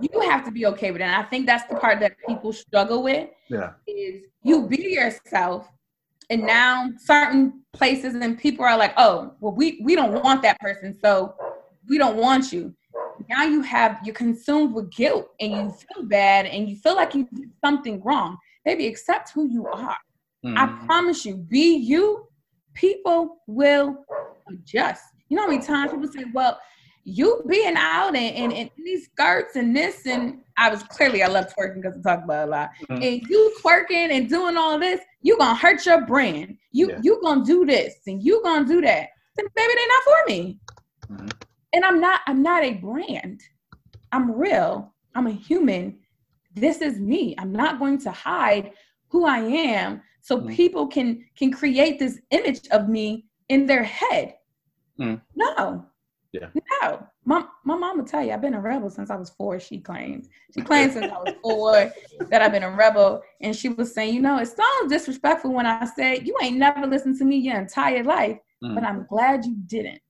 you 0.00 0.20
have 0.22 0.44
to 0.44 0.50
be 0.50 0.66
okay 0.66 0.90
with 0.90 1.00
it. 1.00 1.04
And 1.04 1.14
I 1.14 1.22
think 1.24 1.46
that's 1.46 1.68
the 1.68 1.76
part 1.76 2.00
that 2.00 2.12
people 2.26 2.52
struggle 2.52 3.02
with 3.02 3.28
yeah, 3.48 3.70
is 3.86 4.24
you 4.42 4.66
be 4.68 4.82
yourself 4.94 5.68
and 6.30 6.44
now 6.46 6.90
certain 6.98 7.62
places 7.72 8.14
and 8.14 8.38
people 8.38 8.64
are 8.64 8.76
like, 8.76 8.94
"Oh, 8.96 9.34
well 9.40 9.52
we 9.54 9.80
we 9.82 9.94
don't 9.94 10.22
want 10.22 10.42
that 10.42 10.58
person, 10.60 10.96
so 11.02 11.34
we 11.88 11.98
don't 11.98 12.16
want 12.16 12.52
you." 12.52 12.74
Now 13.28 13.44
you 13.44 13.62
have 13.62 13.98
you're 14.04 14.14
consumed 14.14 14.74
with 14.74 14.90
guilt 14.90 15.30
and 15.40 15.52
you 15.52 15.70
feel 15.70 16.04
bad 16.04 16.46
and 16.46 16.68
you 16.68 16.76
feel 16.76 16.96
like 16.96 17.14
you 17.14 17.24
did 17.32 17.50
something 17.64 18.02
wrong. 18.02 18.36
Baby, 18.64 18.86
accept 18.86 19.30
who 19.32 19.48
you 19.48 19.66
are. 19.66 19.96
I 20.56 20.66
Mhm. 20.66 20.86
promise 20.86 21.24
you, 21.24 21.36
be 21.36 21.76
you, 21.76 22.28
people 22.74 23.38
will 23.46 24.04
adjust. 24.48 25.02
You 25.28 25.36
know 25.36 25.44
how 25.44 25.48
many 25.50 25.62
times 25.64 25.92
people 25.92 26.08
say, 26.08 26.24
Well, 26.32 26.58
you 27.04 27.42
being 27.48 27.74
out 27.76 28.14
and, 28.14 28.36
and, 28.36 28.52
and 28.52 28.70
these 28.76 29.06
skirts 29.06 29.56
and 29.56 29.74
this 29.76 30.06
and 30.06 30.40
I 30.56 30.70
was 30.70 30.82
clearly 30.84 31.22
I 31.22 31.26
love 31.26 31.46
twerking 31.46 31.82
because 31.82 31.98
I 31.98 32.14
talk 32.14 32.24
about 32.24 32.44
it 32.44 32.48
a 32.48 32.50
lot. 32.50 32.70
Mhm. 32.88 33.02
And 33.04 33.22
you 33.28 33.56
twerking 33.62 34.10
and 34.12 34.28
doing 34.28 34.56
all 34.56 34.78
this, 34.78 35.00
you 35.22 35.36
gonna 35.38 35.56
hurt 35.56 35.84
your 35.84 36.06
brand. 36.06 36.56
You 36.70 36.90
Yeah. 36.90 37.00
you 37.02 37.20
gonna 37.22 37.44
do 37.44 37.66
this 37.66 37.94
and 38.06 38.22
you 38.22 38.40
gonna 38.44 38.66
do 38.66 38.80
that. 38.82 39.08
Then 39.36 39.46
baby, 39.56 39.72
they're 39.74 39.88
not 39.88 40.04
for 40.04 40.30
me. 40.30 40.60
Mhm. 41.10 41.32
And 41.72 41.84
I'm 41.84 42.00
not 42.00 42.20
I'm 42.26 42.42
not 42.42 42.62
a 42.62 42.74
brand. 42.74 43.40
I'm 44.12 44.30
real. 44.30 44.94
I'm 45.14 45.26
a 45.26 45.32
human. 45.32 45.98
This 46.54 46.82
is 46.82 47.00
me. 47.00 47.34
I'm 47.38 47.50
not 47.52 47.78
going 47.78 47.98
to 47.98 48.10
hide 48.12 48.72
who 49.08 49.24
I 49.26 49.38
am 49.38 50.02
so 50.22 50.38
Mhm. 50.40 50.54
people 50.54 50.86
can 50.86 51.24
can 51.36 51.50
create 51.52 51.98
this 51.98 52.20
image 52.30 52.66
of 52.68 52.88
me 52.88 53.26
in 53.48 53.66
their 53.66 53.82
head. 53.82 54.36
Mm. 54.98 55.20
No. 55.34 55.84
Yeah. 56.32 56.48
No. 56.80 57.06
My 57.24 57.44
my 57.64 57.76
mom 57.76 57.98
will 57.98 58.04
tell 58.06 58.24
you 58.24 58.32
I've 58.32 58.40
been 58.40 58.54
a 58.54 58.60
rebel 58.60 58.88
since 58.88 59.10
I 59.10 59.16
was 59.16 59.30
four, 59.30 59.60
she 59.60 59.78
claims. 59.78 60.28
She 60.54 60.60
claims 60.70 60.94
since 60.94 61.10
I 61.10 61.18
was 61.18 61.34
four 61.42 61.92
that 62.30 62.40
I've 62.40 62.52
been 62.52 62.62
a 62.62 62.70
rebel. 62.70 63.22
And 63.40 63.54
she 63.54 63.68
was 63.68 63.92
saying, 63.92 64.14
you 64.14 64.22
know, 64.22 64.38
it 64.38 64.46
sounds 64.46 64.90
disrespectful 64.90 65.52
when 65.52 65.66
I 65.66 65.84
said 65.84 66.26
you 66.26 66.34
ain't 66.42 66.56
never 66.56 66.86
listened 66.86 67.18
to 67.18 67.24
me 67.24 67.36
your 67.36 67.58
entire 67.58 68.02
life, 68.04 68.38
Mhm. 68.62 68.74
but 68.74 68.84
I'm 68.84 69.04
glad 69.06 69.44
you 69.44 69.56
didn't 69.66 70.00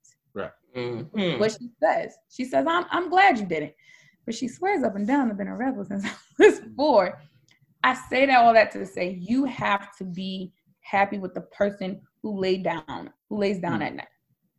Mhm. 0.74 1.39
what 1.39 1.52
she 1.52 1.68
says. 1.82 2.16
She 2.30 2.44
says, 2.44 2.66
I'm, 2.66 2.84
I'm 2.90 3.09
glad 3.10 3.39
you 3.39 3.47
didn't 3.47 3.74
But 4.24 4.34
she 4.34 4.47
swears 4.48 4.82
up 4.84 4.94
and 4.97 5.06
down 5.06 5.30
I've 5.30 5.36
been 5.36 5.48
a 5.48 5.56
rebel 5.56 5.84
since 5.84 6.05
I 6.06 6.14
was 6.39 6.60
four. 6.76 7.18
I 7.82 7.94
say 7.94 8.26
that 8.26 8.38
all 8.38 8.52
that 8.54 8.70
to 8.72 8.86
say 8.86 9.10
you 9.20 9.44
have 9.44 9.96
to 9.96 10.04
be 10.04 10.52
happy 10.80 11.18
with 11.18 11.34
the 11.34 11.40
person 11.42 12.00
who 12.22 12.38
laid 12.38 12.62
down, 12.64 13.12
who 13.28 13.38
lays 13.38 13.59
down 13.59 13.80
Mm. 13.80 13.86
at 13.86 13.94
night 13.96 14.09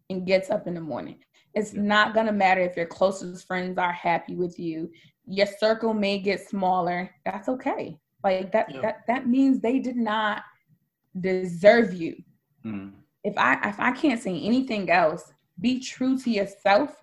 and 0.09 0.25
gets 0.25 0.49
up 0.49 0.67
in 0.67 0.73
the 0.73 0.81
morning. 0.81 1.19
It's 1.53 1.73
Yeah. 1.73 1.81
not 1.81 2.13
gonna 2.13 2.31
matter 2.33 2.61
if 2.61 2.75
your 2.75 2.85
closest 2.85 3.45
friends 3.47 3.77
are 3.77 3.91
happy 3.91 4.35
with 4.35 4.57
you. 4.59 4.91
Your 5.25 5.47
circle 5.47 5.93
may 5.93 6.19
get 6.19 6.41
smaller. 6.47 7.09
That's 7.25 7.47
okay. 7.49 7.99
Like 8.23 8.51
that 8.51 8.69
Yeah. 8.73 8.81
that 8.81 9.07
that 9.07 9.27
means 9.27 9.59
they 9.59 9.79
did 9.79 9.95
not 9.97 10.43
deserve 11.19 11.93
you 11.93 12.15
Mhm. 12.65 12.93
if 13.23 13.37
I 13.37 13.53
if 13.69 13.79
I 13.79 13.91
can't 13.91 14.19
say 14.21 14.39
anything 14.41 14.89
else, 14.89 15.31
be 15.59 15.79
true 15.79 16.17
to 16.19 16.29
yourself 16.29 17.01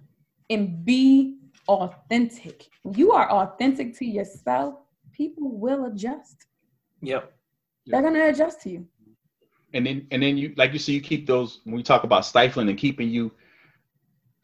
and 0.51 0.85
be 0.85 1.39
authentic. 1.69 2.69
You 2.95 3.13
are 3.13 3.31
authentic 3.31 3.95
to 3.99 4.05
yourself, 4.05 4.75
people 5.21 5.51
will 5.65 5.87
adjust. 5.87 6.47
Yep. 7.03 7.33
They're 7.87 8.03
gonna 8.03 8.29
adjust 8.29 8.63
to 8.63 8.71
you. 8.71 8.87
and 9.75 9.87
then 9.87 10.07
and 10.13 10.23
then 10.23 10.37
you 10.39 10.55
like 10.57 10.73
you 10.73 10.79
say 10.79 10.93
you 10.95 11.01
keep 11.01 11.27
those 11.27 11.61
when 11.65 11.77
we 11.77 11.83
talk 11.83 12.05
about 12.05 12.25
stifling 12.27 12.69
and 12.69 12.79
keeping 12.79 13.09
you 13.11 13.33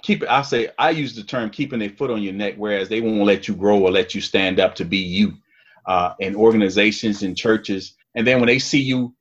keep 0.02 0.22
it 0.22 0.28
i 0.28 0.42
say 0.42 0.68
i 0.78 0.90
use 0.90 1.16
the 1.16 1.22
term 1.22 1.50
keeping 1.50 1.82
a 1.82 1.88
foot 1.88 2.10
on 2.10 2.22
your 2.22 2.32
neck 2.32 2.54
whereas 2.58 2.88
they 2.88 3.00
won't 3.00 3.24
let 3.24 3.48
you 3.48 3.54
grow 3.54 3.80
or 3.80 3.90
let 3.90 4.14
you 4.14 4.20
stand 4.20 4.60
up 4.60 4.74
to 4.74 4.84
be 4.84 4.98
you 4.98 5.34
uh, 5.86 6.14
in 6.20 6.36
organizations 6.36 7.22
and 7.22 7.36
churches 7.36 7.96
and 8.16 8.26
then 8.26 8.38
when 8.40 8.48
they 8.48 8.58
see 8.58 8.80
you 8.80 9.14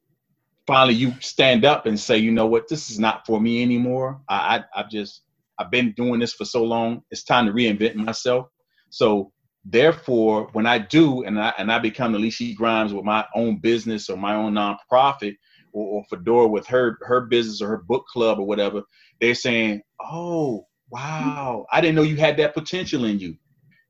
finally 0.68 0.95
you 0.95 1.14
stand 1.22 1.65
up 1.65 1.86
and 1.88 1.99
say 1.99 2.18
you 2.18 2.32
know 2.32 2.48
what 2.48 2.68
this 2.68 2.91
is 2.91 2.99
not 2.99 3.26
for 3.26 3.40
me 3.41 3.64
anymore 3.64 4.22
i 4.30 4.57
i, 4.76 4.82
I 4.82 4.84
just 4.90 5.23
I've 5.60 5.72
been 5.72 5.94
doing 5.94 6.19
this 6.19 6.34
for 6.34 6.45
so 6.45 6.64
long. 6.64 7.02
It's 7.11 7.23
time 7.23 7.45
to 7.45 7.53
reinvent 7.53 7.95
myself. 7.95 8.48
So 8.90 9.32
therefore, 9.66 10.50
when 10.54 10.66
I 10.68 10.78
do, 10.78 11.24
and 11.24 11.40
I 11.40 11.54
and 11.58 11.72
I 11.72 11.80
become 11.80 12.16
Alicia 12.16 12.54
Grimes 12.56 12.94
with 12.94 13.04
my 13.04 13.26
own 13.36 13.58
business 13.58 14.10
or 14.10 14.18
my 14.18 14.36
own 14.36 14.54
nonprofit, 14.54 15.36
or, 15.74 16.00
or 16.00 16.04
Fedora 16.10 16.48
with 16.48 16.68
her 16.68 16.98
her 17.02 17.22
business 17.22 17.62
or 17.62 17.68
her 17.70 17.84
book 17.88 18.06
club 18.08 18.40
or 18.40 18.46
whatever, 18.46 18.84
they're 19.20 19.36
saying, 19.36 19.82
"Oh, 20.00 20.68
wow, 20.90 21.66
I 21.72 21.82
didn't 21.82 21.96
know 21.96 22.04
you 22.04 22.16
had 22.16 22.38
that 22.38 22.54
potential 22.54 23.06
in 23.06 23.20
you, 23.20 23.36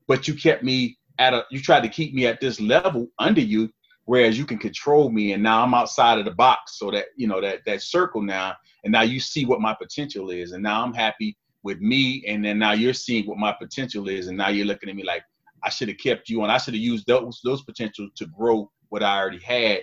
but 0.08 0.26
you 0.26 0.34
kept 0.34 0.64
me 0.64 0.98
at 1.18 1.34
a. 1.34 1.44
You 1.50 1.60
tried 1.60 1.82
to 1.82 1.88
keep 1.88 2.14
me 2.14 2.26
at 2.26 2.40
this 2.40 2.60
level 2.60 3.08
under 3.18 3.42
you, 3.42 3.70
whereas 4.06 4.38
you 4.38 4.46
can 4.46 4.58
control 4.58 5.10
me, 5.10 5.32
and 5.32 5.42
now 5.42 5.62
I'm 5.62 5.74
outside 5.74 6.18
of 6.18 6.24
the 6.24 6.32
box, 6.34 6.78
so 6.78 6.90
that 6.90 7.06
you 7.16 7.28
know 7.28 7.40
that 7.40 7.60
that 7.66 7.82
circle 7.82 8.22
now, 8.22 8.54
and 8.84 8.92
now 8.92 9.02
you 9.02 9.20
see 9.20 9.44
what 9.44 9.60
my 9.60 9.74
potential 9.74 10.30
is, 10.30 10.52
and 10.52 10.62
now 10.62 10.82
I'm 10.82 10.94
happy 10.94 11.36
with 11.62 11.80
me, 11.80 12.24
and 12.26 12.44
then 12.44 12.58
now 12.58 12.72
you're 12.72 12.94
seeing 12.94 13.26
what 13.26 13.38
my 13.38 13.52
potential 13.52 14.08
is, 14.08 14.28
and 14.28 14.38
now 14.38 14.48
you're 14.48 14.66
looking 14.66 14.88
at 14.88 14.94
me 14.94 15.02
like 15.02 15.22
I 15.62 15.70
should 15.70 15.88
have 15.88 15.98
kept 15.98 16.28
you 16.28 16.42
on. 16.42 16.50
I 16.50 16.58
should 16.58 16.74
have 16.74 16.82
used 16.82 17.06
those 17.06 17.40
those 17.44 17.62
potentials 17.62 18.10
to 18.16 18.26
grow 18.26 18.70
what 18.88 19.02
I 19.02 19.18
already 19.18 19.40
had, 19.40 19.80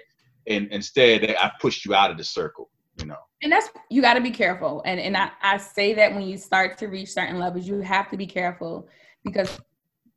and 0.47 0.67
instead 0.71 1.23
I 1.23 1.51
pushed 1.61 1.85
you 1.85 1.93
out 1.93 2.11
of 2.11 2.17
the 2.17 2.23
circle. 2.23 2.69
You 2.99 3.07
know. 3.07 3.17
And 3.41 3.51
that's 3.51 3.69
you 3.89 4.01
got 4.01 4.13
to 4.13 4.21
be 4.21 4.31
careful. 4.31 4.81
And 4.85 4.99
and 4.99 5.17
I, 5.17 5.31
I 5.41 5.57
say 5.57 5.93
that 5.93 6.13
when 6.13 6.23
you 6.23 6.37
start 6.37 6.77
to 6.79 6.87
reach 6.87 7.09
certain 7.09 7.39
levels, 7.39 7.67
you 7.67 7.81
have 7.81 8.09
to 8.11 8.17
be 8.17 8.27
careful 8.27 8.87
because 9.23 9.59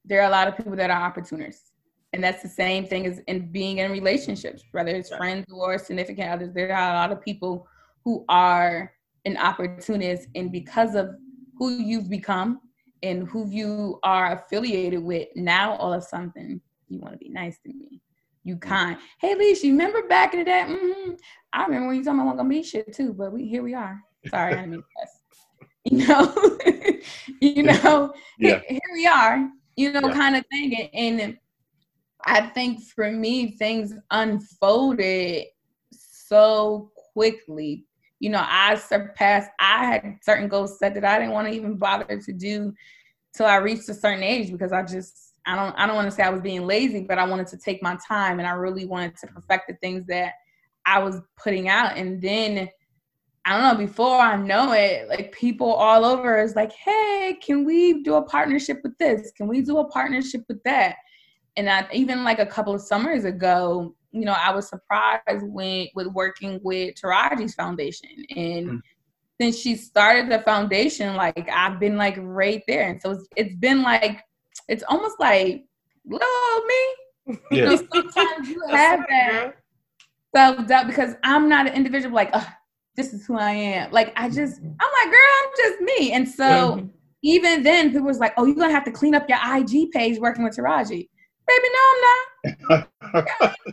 there 0.05 0.20
are 0.20 0.28
a 0.28 0.31
lot 0.31 0.49
of 0.49 0.57
people 0.57 0.77
that 0.77 0.91
are 0.91 1.03
opportunists. 1.03 1.73
And 2.12 2.23
that's 2.23 2.43
the 2.43 2.49
same 2.49 2.87
thing 2.87 3.07
as 3.07 3.20
in 3.27 3.51
being 3.51 3.78
in 3.78 3.91
relationships, 3.91 4.62
whether 4.73 4.91
it's 4.91 5.15
friends 5.15 5.47
or 5.53 5.77
significant 5.78 6.31
others. 6.31 6.55
There 6.55 6.74
are 6.74 6.91
a 6.91 6.95
lot 6.95 7.12
of 7.12 7.20
people 7.20 7.66
who 8.05 8.24
are 8.28 8.93
an 9.24 9.37
opportunist, 9.37 10.28
and 10.35 10.53
because 10.53 10.95
of 10.95 11.11
who 11.59 11.70
you've 11.70 12.09
become 12.09 12.61
and 13.07 13.28
who 13.28 13.49
you 13.49 13.99
are 14.03 14.33
affiliated 14.33 15.03
with, 15.03 15.28
now 15.35 15.77
all 15.77 15.93
of 15.93 16.05
something 16.05 16.61
you 16.89 16.99
want 16.99 17.15
to 17.15 17.19
be 17.19 17.28
nice 17.28 17.59
to 17.61 17.73
me. 17.73 18.01
You 18.45 18.57
kind. 18.57 18.99
Hey, 19.20 19.35
Lisa, 19.35 19.66
you 19.66 19.73
remember 19.73 20.07
back 20.07 20.33
in 20.33 20.41
the 20.41 20.45
day? 20.45 20.65
Mm-hmm. 20.66 21.12
I 21.53 21.65
remember 21.65 21.89
when 21.89 21.97
you 21.97 22.05
told 22.05 22.16
me 22.16 22.23
I 22.23 22.27
wasn't 22.27 22.39
gonna 22.39 22.49
be 22.49 22.62
shit 22.62 22.93
too, 22.93 23.12
but 23.12 23.33
we 23.33 23.49
here 23.49 23.62
we 23.62 23.74
are. 23.74 24.01
Sorry, 24.28 24.55
I 24.55 24.65
didn't 24.65 24.85
You 25.85 26.07
know, 26.07 26.59
you 27.41 27.62
know, 27.62 28.12
yeah. 28.39 28.61
here, 28.61 28.62
here, 28.69 28.81
we 28.93 29.07
are. 29.07 29.49
You 29.77 29.93
know, 29.93 30.09
yeah. 30.09 30.15
kind 30.15 30.37
of 30.37 30.45
thing, 30.51 30.89
and, 30.93 31.20
and 31.20 31.39
I 32.24 32.49
think 32.49 32.83
for 32.83 33.11
me, 33.11 33.53
things 33.53 33.95
unfolded 34.11 35.47
so 35.93 36.91
quickly 37.12 37.87
you 38.19 38.31
know, 38.31 38.45
I 38.47 38.77
surpassed, 38.77 39.51
I 39.61 39.85
had 39.85 40.19
certain 40.23 40.49
goals 40.49 40.78
set 40.78 40.95
that 40.95 41.05
I 41.05 41.19
didn't 41.19 41.35
want 41.35 41.49
to 41.49 41.55
even 41.55 41.77
bother 41.77 42.19
to 42.19 42.33
do 42.33 42.73
till 43.37 43.47
I 43.47 43.57
reached 43.57 43.89
a 43.89 43.95
certain 43.95 44.23
age 44.23 44.51
because 44.51 44.73
I 44.73 44.83
just, 44.83 45.35
I 45.47 45.55
don't, 45.55 45.75
I 45.79 45.87
don't 45.87 45.97
want 45.97 46.09
to 46.09 46.17
say 46.17 46.23
I 46.23 46.31
was 46.31 46.41
being 46.41 46.67
lazy, 46.67 47.03
but 47.03 47.19
I 47.19 47.27
wanted 47.27 47.47
to 47.49 47.59
take 47.59 47.83
my 47.83 47.97
time 48.07 48.39
and 48.39 48.49
I 48.49 48.53
really 48.53 48.87
wanted 48.87 49.17
to 49.19 49.27
perfect 49.29 49.69
the 49.69 49.75
things 49.77 50.07
that 50.07 50.33
I 50.87 50.99
was 50.99 51.21
putting 51.37 51.69
out. 51.69 51.97
And 51.97 52.21
then, 52.21 52.69
I 53.45 53.53
don't 53.53 53.79
know, 53.79 53.87
before 53.87 54.19
I 54.19 54.37
know 54.37 54.73
it, 54.73 55.09
like 55.09 55.31
people 55.31 55.73
all 55.73 56.05
over 56.05 56.41
is 56.41 56.57
like, 56.57 56.73
hey, 56.73 57.39
can 57.41 57.65
we 57.65 58.03
do 58.03 58.15
a 58.15 58.23
partnership 58.23 58.81
with 58.83 58.97
this? 58.99 59.31
Can 59.37 59.47
we 59.47 59.61
do 59.61 59.79
a 59.79 59.89
partnership 59.89 60.43
with 60.49 60.63
that? 60.65 60.97
And 61.57 61.71
I, 61.71 61.87
even 61.93 62.25
like 62.25 62.41
a 62.41 62.47
couple 62.47 62.75
of 62.75 62.81
summers 62.81 63.25
ago, 63.25 63.95
you 64.11 64.25
know, 64.25 64.33
I 64.33 64.53
was 64.53 64.69
surprised 64.69 65.43
when 65.43 65.89
with 65.95 66.09
working 66.09 66.59
with 66.65 66.95
Taraji's 66.97 67.55
foundation. 67.55 68.11
And 68.35 68.69
mm. 68.69 68.81
Since 69.41 69.59
she 69.59 69.77
started 69.77 70.31
the 70.31 70.41
foundation, 70.41 71.15
like 71.15 71.49
I've 71.53 71.79
been 71.79 71.97
like 71.97 72.17
right 72.19 72.63
there. 72.67 72.89
And 72.89 73.01
so 73.01 73.13
it's, 73.13 73.29
it's 73.37 73.55
been 73.57 73.83
like 73.83 74.23
it's 74.69 74.83
almost 74.89 75.19
like 75.21 75.65
love 76.09 76.63
me. 76.67 76.85
Yeah. 77.27 77.37
You 77.51 77.65
know, 77.65 77.77
sometimes 77.93 78.49
you 78.49 78.63
have 78.71 79.05
that 79.09 79.53
self 80.35 80.67
doubt 80.67 80.87
because 80.87 81.15
I'm 81.23 81.49
not 81.49 81.67
an 81.67 81.75
individual 81.75 82.15
like, 82.15 82.33
this 82.95 83.13
is 83.13 83.27
who 83.27 83.37
I 83.37 83.51
am. 83.51 83.91
Like 83.91 84.13
I 84.17 84.29
just, 84.29 84.61
I'm 84.61 84.69
like, 84.69 85.11
girl, 85.11 85.19
I'm 85.43 85.51
just 85.57 85.81
me. 85.81 86.13
And 86.13 86.29
so 86.29 86.45
mm-hmm. 86.45 86.87
even 87.23 87.63
then, 87.63 87.91
people 87.91 88.07
was 88.07 88.19
like, 88.19 88.35
oh, 88.37 88.47
you're 88.47 88.55
gonna 88.55 88.73
have 88.73 88.85
to 88.85 88.93
clean 88.93 89.15
up 89.15 89.29
your 89.29 89.39
IG 89.43 89.91
page 89.91 90.19
working 90.19 90.45
with 90.45 90.57
Taraji. 90.57 91.09
Baby, 91.49 91.69
no, 91.73 92.49
I'm 92.49 92.87
not. 93.11 93.57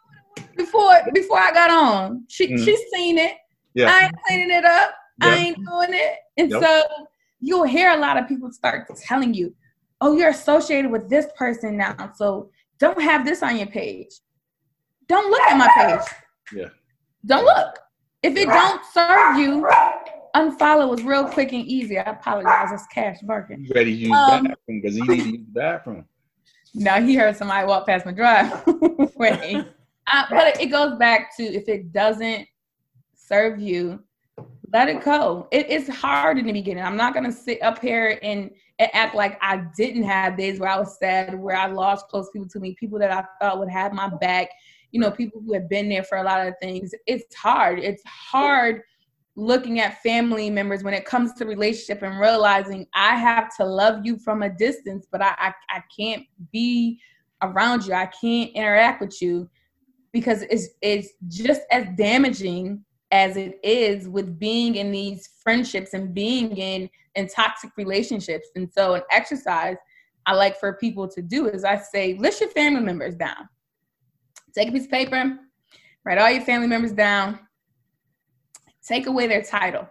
before 0.57 1.01
before 1.13 1.39
I 1.39 1.51
got 1.51 1.69
on. 1.69 2.25
She 2.27 2.47
mm. 2.47 2.63
she's 2.63 2.79
seen 2.93 3.17
it. 3.17 3.33
Yeah. 3.73 3.91
I 3.91 4.05
ain't 4.05 4.13
cleaning 4.27 4.51
it 4.51 4.65
up. 4.65 4.93
I 5.21 5.37
ain't 5.37 5.57
doing 5.57 5.89
it. 5.91 6.17
And 6.37 6.51
yep. 6.51 6.61
so 6.61 6.83
you'll 7.39 7.65
hear 7.65 7.91
a 7.91 7.97
lot 7.97 8.17
of 8.17 8.27
people 8.27 8.51
start 8.51 8.89
telling 8.97 9.33
you, 9.33 9.53
oh, 10.01 10.15
you're 10.15 10.29
associated 10.29 10.91
with 10.91 11.09
this 11.09 11.27
person 11.37 11.77
now. 11.77 12.11
So 12.15 12.49
don't 12.79 13.01
have 13.01 13.25
this 13.25 13.43
on 13.43 13.57
your 13.57 13.67
page. 13.67 14.09
Don't 15.07 15.29
look 15.29 15.41
at 15.41 15.57
my 15.57 15.69
page. 15.75 16.13
Yeah. 16.53 16.69
Don't 17.25 17.45
look. 17.45 17.79
If 18.21 18.35
it 18.37 18.47
don't 18.47 18.81
serve 18.93 19.37
you, 19.37 19.67
unfollow 20.35 20.97
is 20.97 21.03
real 21.03 21.25
quick 21.25 21.51
and 21.51 21.65
easy. 21.65 21.97
I 21.97 22.11
apologize. 22.11 22.71
It's 22.71 22.87
Cash 22.87 23.17
barking. 23.23 23.65
You 23.65 23.71
ready 23.75 23.91
to 23.91 23.97
use 23.97 24.11
um, 24.11 24.43
bathroom 24.43 24.81
because 24.81 24.97
you 24.97 25.05
need 25.05 25.23
to 25.23 25.29
use 25.29 25.45
the 25.53 25.59
bathroom. 25.59 26.05
No, 26.73 27.01
he 27.01 27.15
heard 27.15 27.35
somebody 27.35 27.67
walk 27.67 27.85
past 27.85 28.05
my 28.05 28.11
driveway. 28.11 29.63
Uh, 30.11 30.25
but 30.29 30.59
it 30.59 30.65
goes 30.65 30.97
back 30.97 31.33
to 31.37 31.43
if 31.43 31.69
it 31.69 31.93
doesn't 31.93 32.45
serve 33.15 33.57
you, 33.61 34.03
let 34.73 34.89
it 34.89 35.03
go. 35.03 35.47
It, 35.51 35.67
it's 35.69 35.87
hard 35.87 36.39
in 36.39 36.47
the 36.47 36.51
beginning. 36.51 36.83
I'm 36.83 36.97
not 36.97 37.13
gonna 37.13 37.31
sit 37.31 37.61
up 37.61 37.79
here 37.79 38.19
and, 38.21 38.51
act 38.93 39.15
like 39.15 39.37
I 39.41 39.63
didn't 39.77 40.03
have 40.03 40.35
days 40.35 40.59
where 40.59 40.69
I 40.69 40.77
was 40.77 40.97
sad, 40.97 41.39
where 41.39 41.55
I 41.55 41.67
lost 41.67 42.09
close 42.09 42.29
people 42.31 42.49
to 42.49 42.59
me, 42.59 42.75
people 42.77 42.99
that 42.99 43.11
I 43.11 43.23
thought 43.39 43.57
would 43.59 43.69
have 43.69 43.93
my 43.93 44.09
back. 44.19 44.49
You 44.91 44.99
know, 44.99 45.09
people 45.09 45.41
who 45.41 45.53
have 45.53 45.69
been 45.69 45.87
there 45.87 46.03
for 46.03 46.17
a 46.17 46.23
lot 46.23 46.45
of 46.45 46.53
things. 46.61 46.93
It's 47.07 47.33
hard. 47.33 47.79
It's 47.79 48.03
hard 48.05 48.81
looking 49.37 49.79
at 49.79 50.01
family 50.01 50.49
members 50.49 50.83
when 50.83 50.93
it 50.93 51.05
comes 51.05 51.31
to 51.33 51.45
relationship 51.45 52.03
and 52.03 52.19
realizing 52.19 52.85
I 52.93 53.15
have 53.15 53.55
to 53.55 53.63
love 53.63 54.05
you 54.05 54.17
from 54.17 54.43
a 54.43 54.49
distance, 54.49 55.07
but 55.09 55.21
I, 55.21 55.33
I, 55.37 55.53
I 55.69 55.83
can't 55.97 56.25
be 56.51 56.99
around 57.41 57.85
you. 57.85 57.93
I 57.93 58.07
can't 58.07 58.51
interact 58.51 58.99
with 58.99 59.21
you 59.21 59.49
because 60.11 60.41
it's 60.43 60.67
it's 60.81 61.09
just 61.29 61.61
as 61.71 61.85
damaging 61.95 62.83
as 63.13 63.37
it 63.37 63.59
is 63.63 64.09
with 64.09 64.39
being 64.39 64.73
in 64.75 64.91
these 64.91 65.29
friendships 65.43 65.93
and 65.93 66.15
being 66.15 66.57
in 66.57 66.89
in 67.13 67.27
toxic 67.27 67.69
relationships. 67.77 68.47
And 68.55 68.67
so 68.73 68.95
an 68.95 69.03
exercise 69.11 69.77
I 70.25 70.33
like 70.33 70.59
for 70.59 70.73
people 70.73 71.07
to 71.09 71.21
do 71.21 71.47
is 71.47 71.63
I 71.63 71.77
say 71.77 72.15
list 72.17 72.41
your 72.41 72.49
family 72.49 72.81
members 72.81 73.15
down. 73.15 73.47
Take 74.55 74.69
a 74.69 74.71
piece 74.71 74.85
of 74.85 74.91
paper, 74.91 75.37
write 76.03 76.17
all 76.17 76.29
your 76.31 76.41
family 76.41 76.67
members 76.67 76.91
down, 76.91 77.39
take 78.85 79.05
away 79.05 79.27
their 79.27 79.43
title. 79.43 79.87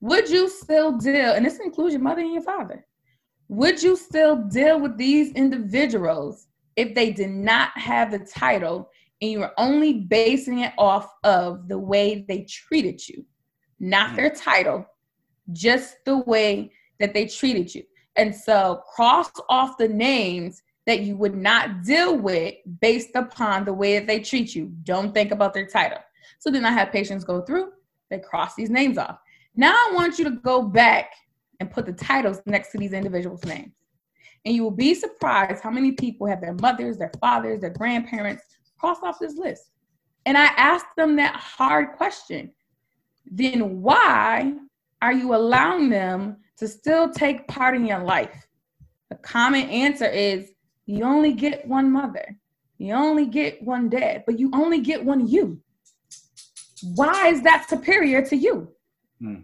Would 0.00 0.30
you 0.30 0.48
still 0.48 0.92
deal, 0.92 1.32
and 1.32 1.44
this 1.44 1.58
includes 1.58 1.94
your 1.94 2.02
mother 2.02 2.20
and 2.20 2.32
your 2.32 2.42
father, 2.42 2.86
would 3.48 3.82
you 3.82 3.96
still 3.96 4.36
deal 4.36 4.80
with 4.80 4.96
these 4.96 5.32
individuals 5.32 6.46
if 6.76 6.94
they 6.94 7.10
did 7.10 7.30
not 7.30 7.76
have 7.76 8.12
the 8.12 8.20
title 8.20 8.88
and 9.22 9.30
you 9.30 9.38
were 9.38 9.52
only 9.56 9.92
basing 9.94 10.58
it 10.58 10.72
off 10.76 11.08
of 11.22 11.68
the 11.68 11.78
way 11.78 12.24
they 12.28 12.42
treated 12.42 13.08
you, 13.08 13.24
not 13.78 14.10
mm. 14.10 14.16
their 14.16 14.30
title, 14.30 14.84
just 15.52 16.04
the 16.04 16.18
way 16.18 16.72
that 16.98 17.14
they 17.14 17.26
treated 17.26 17.72
you. 17.72 17.84
And 18.16 18.34
so 18.34 18.82
cross 18.94 19.30
off 19.48 19.78
the 19.78 19.88
names 19.88 20.60
that 20.86 21.00
you 21.00 21.16
would 21.16 21.36
not 21.36 21.84
deal 21.84 22.18
with 22.18 22.54
based 22.80 23.14
upon 23.14 23.64
the 23.64 23.72
way 23.72 23.96
that 23.96 24.08
they 24.08 24.18
treat 24.18 24.56
you. 24.56 24.72
Don't 24.82 25.14
think 25.14 25.30
about 25.30 25.54
their 25.54 25.66
title. 25.66 25.98
So 26.40 26.50
then 26.50 26.66
I 26.66 26.72
have 26.72 26.90
patients 26.90 27.22
go 27.22 27.42
through, 27.42 27.70
they 28.10 28.18
cross 28.18 28.56
these 28.56 28.70
names 28.70 28.98
off. 28.98 29.18
Now 29.54 29.72
I 29.72 29.92
want 29.94 30.18
you 30.18 30.24
to 30.24 30.32
go 30.32 30.62
back 30.62 31.12
and 31.60 31.70
put 31.70 31.86
the 31.86 31.92
titles 31.92 32.40
next 32.44 32.72
to 32.72 32.78
these 32.78 32.92
individuals' 32.92 33.44
names. 33.44 33.72
And 34.44 34.52
you 34.52 34.64
will 34.64 34.72
be 34.72 34.94
surprised 34.94 35.62
how 35.62 35.70
many 35.70 35.92
people 35.92 36.26
have 36.26 36.40
their 36.40 36.54
mothers, 36.54 36.98
their 36.98 37.12
fathers, 37.20 37.60
their 37.60 37.70
grandparents 37.70 38.42
cross 38.82 38.98
off 39.04 39.20
this 39.20 39.36
list. 39.36 39.70
And 40.26 40.36
I 40.36 40.46
asked 40.56 40.96
them 40.96 41.16
that 41.16 41.36
hard 41.36 41.92
question. 41.96 42.52
Then 43.24 43.80
why 43.80 44.54
are 45.00 45.12
you 45.12 45.34
allowing 45.34 45.88
them 45.88 46.38
to 46.58 46.66
still 46.66 47.10
take 47.10 47.46
part 47.46 47.76
in 47.76 47.86
your 47.86 48.02
life? 48.02 48.46
The 49.08 49.16
common 49.16 49.68
answer 49.68 50.06
is 50.06 50.50
you 50.86 51.04
only 51.04 51.32
get 51.32 51.66
one 51.66 51.92
mother, 51.92 52.36
you 52.78 52.92
only 52.92 53.26
get 53.26 53.62
one 53.62 53.88
dad, 53.88 54.24
but 54.26 54.38
you 54.40 54.50
only 54.52 54.80
get 54.80 55.04
one 55.04 55.28
you. 55.28 55.60
Why 56.96 57.28
is 57.28 57.42
that 57.42 57.68
superior 57.68 58.24
to 58.26 58.36
you? 58.36 58.68
Hmm. 59.20 59.42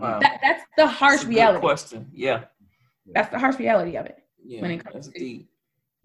Wow. 0.00 0.18
That, 0.20 0.40
that's 0.42 0.64
the 0.76 0.86
harsh 0.88 1.24
reality. 1.24 1.60
question. 1.60 2.10
Yeah. 2.12 2.44
That's 3.14 3.30
the 3.30 3.38
harsh 3.38 3.58
reality 3.58 3.96
of 3.96 4.06
it. 4.06 4.18
Yeah, 4.44 4.62
when 4.62 4.70
it 4.72 4.84
comes 4.84 5.08
to 5.08 5.18
deep 5.18 5.48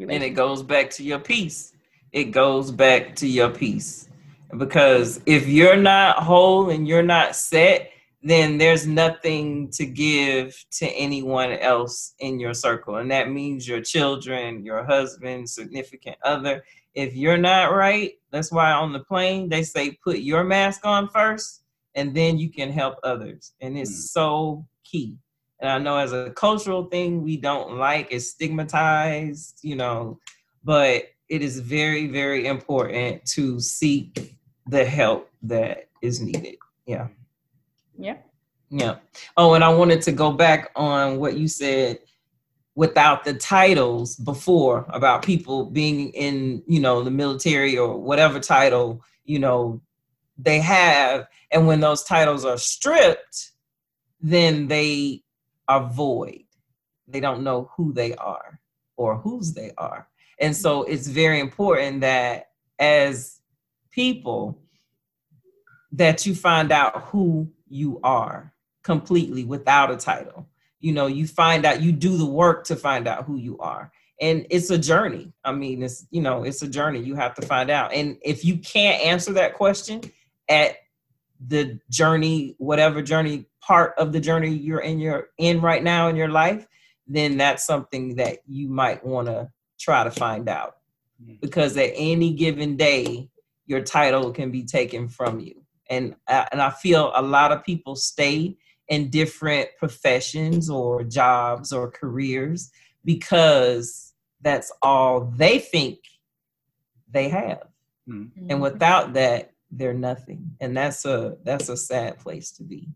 and 0.09 0.23
it 0.23 0.31
goes 0.31 0.63
back 0.63 0.89
to 0.91 1.03
your 1.03 1.19
peace. 1.19 1.73
It 2.11 2.25
goes 2.25 2.71
back 2.71 3.15
to 3.17 3.27
your 3.27 3.49
peace. 3.49 4.09
Because 4.57 5.19
if 5.25 5.47
you're 5.47 5.77
not 5.77 6.17
whole 6.17 6.69
and 6.69 6.87
you're 6.87 7.01
not 7.01 7.35
set, 7.35 7.89
then 8.21 8.57
there's 8.57 8.87
nothing 8.87 9.69
to 9.71 9.85
give 9.85 10.55
to 10.71 10.87
anyone 10.87 11.51
else 11.53 12.13
in 12.19 12.39
your 12.39 12.53
circle. 12.53 12.97
And 12.97 13.11
that 13.11 13.29
means 13.29 13.67
your 13.67 13.81
children, 13.81 14.63
your 14.63 14.85
husband, 14.85 15.49
significant 15.49 16.17
other. 16.23 16.63
If 16.93 17.15
you're 17.15 17.37
not 17.37 17.73
right, 17.73 18.13
that's 18.31 18.51
why 18.51 18.71
on 18.71 18.93
the 18.93 19.03
plane 19.03 19.49
they 19.49 19.63
say 19.63 19.97
put 20.03 20.19
your 20.19 20.43
mask 20.43 20.85
on 20.85 21.09
first 21.09 21.63
and 21.95 22.15
then 22.15 22.37
you 22.37 22.49
can 22.49 22.71
help 22.71 22.95
others. 23.03 23.53
And 23.59 23.77
it's 23.77 23.91
mm. 23.91 24.09
so 24.09 24.65
key. 24.83 25.17
And 25.59 25.69
I 25.69 25.77
know 25.77 25.97
as 25.97 26.11
a 26.11 26.31
cultural 26.31 26.85
thing, 26.85 27.23
we 27.23 27.37
don't 27.37 27.77
like 27.77 28.09
it's 28.11 28.29
stigmatized, 28.29 29.59
you 29.61 29.75
know, 29.75 30.19
but 30.63 31.05
it 31.29 31.41
is 31.41 31.59
very, 31.59 32.07
very 32.07 32.47
important 32.47 33.25
to 33.25 33.59
seek 33.59 34.37
the 34.67 34.85
help 34.85 35.29
that 35.43 35.89
is 36.01 36.21
needed. 36.21 36.57
Yeah. 36.85 37.07
Yeah. 37.97 38.17
Yeah. 38.69 38.95
Oh, 39.37 39.53
and 39.53 39.63
I 39.63 39.69
wanted 39.69 40.01
to 40.03 40.11
go 40.11 40.31
back 40.31 40.71
on 40.75 41.17
what 41.17 41.37
you 41.37 41.47
said 41.47 41.99
without 42.75 43.23
the 43.23 43.35
titles 43.35 44.15
before 44.15 44.85
about 44.89 45.23
people 45.23 45.65
being 45.65 46.09
in, 46.09 46.63
you 46.65 46.79
know, 46.79 47.03
the 47.03 47.11
military 47.11 47.77
or 47.77 47.99
whatever 47.99 48.39
title, 48.39 49.03
you 49.25 49.37
know, 49.37 49.79
they 50.37 50.59
have. 50.59 51.27
And 51.51 51.67
when 51.67 51.81
those 51.81 52.03
titles 52.03 52.45
are 52.45 52.57
stripped, 52.57 53.51
then 54.21 54.67
they 54.67 55.22
are 55.67 55.89
void. 55.89 56.43
They 57.07 57.19
don't 57.19 57.43
know 57.43 57.69
who 57.75 57.93
they 57.93 58.15
are 58.15 58.59
or 58.97 59.17
whose 59.17 59.53
they 59.53 59.71
are. 59.77 60.07
And 60.39 60.55
so 60.55 60.83
mm-hmm. 60.83 60.93
it's 60.93 61.07
very 61.07 61.39
important 61.39 62.01
that 62.01 62.49
as 62.79 63.39
people 63.91 64.59
that 65.91 66.25
you 66.25 66.33
find 66.33 66.71
out 66.71 67.03
who 67.03 67.51
you 67.67 67.99
are 68.03 68.53
completely 68.83 69.45
without 69.45 69.91
a 69.91 69.97
title. 69.97 70.49
You 70.79 70.91
know, 70.91 71.07
you 71.07 71.27
find 71.27 71.65
out, 71.65 71.81
you 71.81 71.91
do 71.91 72.17
the 72.17 72.25
work 72.25 72.65
to 72.65 72.75
find 72.75 73.07
out 73.07 73.25
who 73.25 73.37
you 73.37 73.57
are. 73.59 73.91
And 74.19 74.45
it's 74.49 74.69
a 74.69 74.77
journey. 74.77 75.31
I 75.43 75.53
mean, 75.53 75.83
it's, 75.83 76.05
you 76.11 76.21
know, 76.21 76.43
it's 76.43 76.61
a 76.61 76.67
journey. 76.67 76.99
You 77.01 77.15
have 77.15 77.35
to 77.35 77.45
find 77.45 77.69
out. 77.69 77.93
And 77.93 78.17
if 78.21 78.43
you 78.43 78.57
can't 78.57 79.01
answer 79.03 79.33
that 79.33 79.53
question 79.53 80.01
at 80.49 80.77
the 81.45 81.79
journey, 81.89 82.55
whatever 82.57 83.01
journey 83.01 83.45
part 83.65 83.93
of 83.97 84.11
the 84.11 84.19
journey 84.19 84.49
you're 84.49 84.79
in 84.79 84.99
your 84.99 85.29
in 85.37 85.61
right 85.61 85.83
now 85.83 86.07
in 86.07 86.15
your 86.15 86.29
life, 86.29 86.67
then 87.07 87.37
that's 87.37 87.65
something 87.65 88.15
that 88.15 88.39
you 88.47 88.69
might 88.69 89.05
want 89.05 89.27
to 89.27 89.49
try 89.79 90.03
to 90.03 90.11
find 90.11 90.49
out. 90.49 90.77
Mm. 91.23 91.39
Because 91.41 91.77
at 91.77 91.91
any 91.95 92.33
given 92.33 92.77
day, 92.77 93.29
your 93.65 93.81
title 93.81 94.31
can 94.31 94.51
be 94.51 94.63
taken 94.63 95.07
from 95.07 95.39
you 95.39 95.63
and 95.89 96.15
uh, 96.27 96.45
and 96.51 96.61
I 96.61 96.69
feel 96.69 97.11
a 97.15 97.21
lot 97.21 97.51
of 97.51 97.63
people 97.63 97.95
stay 97.95 98.57
in 98.87 99.09
different 99.09 99.69
professions 99.77 100.69
or 100.69 101.03
jobs 101.03 101.71
or 101.71 101.89
careers 101.89 102.71
because 103.05 104.13
that's 104.41 104.71
all 104.81 105.31
they 105.35 105.59
think 105.59 105.99
they 107.09 107.29
have. 107.29 107.63
Mm-hmm. 108.09 108.47
And 108.49 108.61
without 108.61 109.13
that, 109.13 109.51
they're 109.71 109.93
nothing. 109.93 110.55
And 110.59 110.75
that's 110.75 111.05
a 111.05 111.37
that's 111.43 111.69
a 111.69 111.77
sad 111.77 112.19
place 112.19 112.51
to 112.53 112.63
be. 112.63 112.89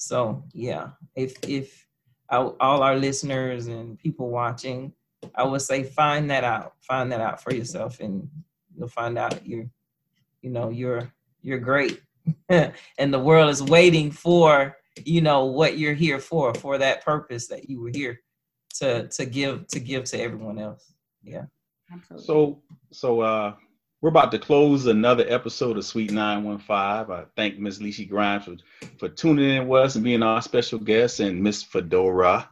So 0.00 0.42
yeah, 0.54 0.88
if 1.14 1.36
if 1.46 1.86
all 2.30 2.56
our 2.60 2.96
listeners 2.96 3.66
and 3.66 3.98
people 3.98 4.30
watching, 4.30 4.94
I 5.34 5.44
would 5.44 5.60
say 5.60 5.82
find 5.84 6.30
that 6.30 6.42
out. 6.42 6.72
Find 6.80 7.12
that 7.12 7.20
out 7.20 7.42
for 7.42 7.52
yourself, 7.52 8.00
and 8.00 8.26
you'll 8.74 8.88
find 8.88 9.18
out 9.18 9.46
you're, 9.46 9.68
you 10.40 10.48
know, 10.48 10.70
you're 10.70 11.12
you're 11.42 11.58
great. 11.58 12.00
and 12.48 13.14
the 13.14 13.18
world 13.18 13.50
is 13.50 13.62
waiting 13.62 14.10
for 14.10 14.74
you 15.04 15.20
know 15.20 15.44
what 15.44 15.78
you're 15.78 15.94
here 15.94 16.18
for 16.18 16.54
for 16.54 16.78
that 16.78 17.04
purpose 17.04 17.46
that 17.48 17.68
you 17.68 17.80
were 17.80 17.90
here 17.92 18.20
to 18.74 19.06
to 19.08 19.26
give 19.26 19.66
to 19.68 19.80
give 19.80 20.04
to 20.04 20.20
everyone 20.20 20.58
else 20.58 20.92
yeah 21.22 21.44
Absolutely. 21.92 22.26
so 22.26 22.62
so 22.90 23.20
uh 23.20 23.54
we're 24.00 24.08
about 24.08 24.32
to 24.32 24.38
close 24.38 24.86
another 24.86 25.26
episode 25.28 25.76
of 25.76 25.84
Sweet 25.84 26.10
915. 26.10 26.74
I 26.74 27.24
thank 27.36 27.58
Ms. 27.58 27.80
Leishy 27.80 28.08
Grimes 28.08 28.44
for, 28.44 28.56
for 28.98 29.08
tuning 29.08 29.56
in 29.56 29.68
with 29.68 29.82
us 29.82 29.94
and 29.94 30.04
being 30.04 30.22
our 30.22 30.40
special 30.40 30.78
guest 30.78 31.20
and 31.20 31.42
Miss 31.42 31.62
Fedora. 31.62 32.48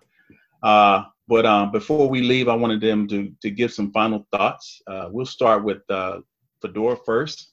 Uh, 0.62 1.04
but 1.26 1.46
um, 1.46 1.72
before 1.72 2.08
we 2.08 2.20
leave, 2.22 2.48
I 2.48 2.54
wanted 2.54 2.80
them 2.80 3.08
to, 3.08 3.32
to 3.40 3.50
give 3.50 3.72
some 3.72 3.92
final 3.92 4.26
thoughts. 4.30 4.82
Uh, 4.86 5.08
we'll 5.10 5.26
start 5.26 5.64
with 5.64 5.78
uh, 5.88 6.20
Fedora 6.60 6.96
first. 7.06 7.52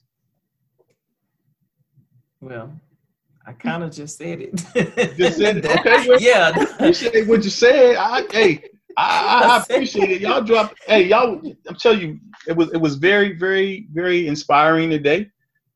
Well, 2.42 2.74
I 3.48 3.54
kind 3.54 3.84
of 3.84 3.92
just 3.92 4.18
said 4.18 4.42
it. 4.42 4.56
just 5.18 5.38
said 5.38 5.58
it. 5.58 5.66
Okay. 5.80 6.08
Well, 6.08 6.20
yeah. 6.20 6.52
You 6.86 6.94
said 6.94 7.28
what 7.28 7.44
you 7.44 7.50
said. 7.50 7.96
I, 7.96 8.24
hey, 8.32 8.64
I, 8.98 9.58
I, 9.58 9.64
appreciate 9.64 10.12
it. 10.12 10.22
Y'all 10.22 10.42
dropped. 10.42 10.76
Hey, 10.88 11.08
y'all. 11.08 11.42
I'm 11.68 11.76
telling 11.76 12.02
you, 12.02 12.20
it 12.48 12.56
was 12.56 12.72
it 12.74 12.78
was 12.78 12.96
very, 12.96 13.34
very, 13.34 13.88
very 13.94 14.28
inspiring 14.28 14.90
today. 14.90 15.30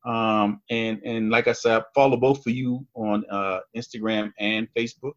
Um, 0.04 0.62
and 0.70 1.00
and 1.04 1.30
like 1.30 1.48
I 1.48 1.52
said, 1.52 1.80
I 1.80 1.84
follow 1.94 2.16
both 2.16 2.46
of 2.46 2.52
you 2.52 2.86
on 2.94 3.24
uh, 3.30 3.60
Instagram 3.76 4.32
and 4.38 4.68
Facebook, 4.76 5.12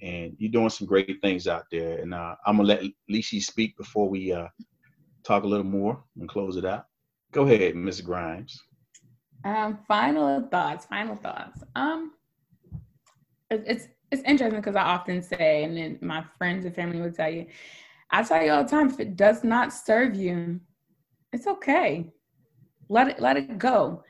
and 0.00 0.34
you're 0.38 0.52
doing 0.52 0.70
some 0.70 0.86
great 0.86 1.18
things 1.22 1.46
out 1.46 1.64
there. 1.70 1.98
And 1.98 2.14
uh, 2.14 2.36
I'm 2.46 2.56
gonna 2.56 2.68
let 2.68 2.82
Leishy 3.10 3.42
speak 3.42 3.76
before 3.76 4.08
we 4.08 4.32
uh, 4.32 4.48
talk 5.24 5.44
a 5.44 5.46
little 5.46 5.66
more 5.66 6.02
and 6.18 6.28
close 6.28 6.56
it 6.56 6.64
out. 6.64 6.86
Go 7.32 7.42
ahead, 7.42 7.74
Ms. 7.74 8.00
Grimes. 8.00 8.62
Um, 9.44 9.78
final 9.86 10.48
thoughts. 10.48 10.86
Final 10.86 11.16
thoughts. 11.16 11.62
Um, 11.74 12.12
it, 13.50 13.64
it's 13.66 13.88
it's 14.14 14.28
interesting 14.28 14.60
because 14.60 14.76
I 14.76 14.82
often 14.82 15.22
say, 15.22 15.64
and 15.64 15.76
then 15.76 15.98
my 16.00 16.24
friends 16.38 16.64
and 16.64 16.74
family 16.74 17.00
would 17.00 17.14
tell 17.14 17.30
you, 17.30 17.46
I 18.10 18.22
tell 18.22 18.42
you 18.42 18.52
all 18.52 18.64
the 18.64 18.70
time, 18.70 18.88
if 18.88 19.00
it 19.00 19.16
does 19.16 19.44
not 19.44 19.72
serve 19.72 20.14
you, 20.14 20.60
it's 21.32 21.46
okay. 21.46 22.10
Let 22.88 23.08
it 23.08 23.20
let 23.20 23.36
it 23.36 23.58
go. 23.58 24.04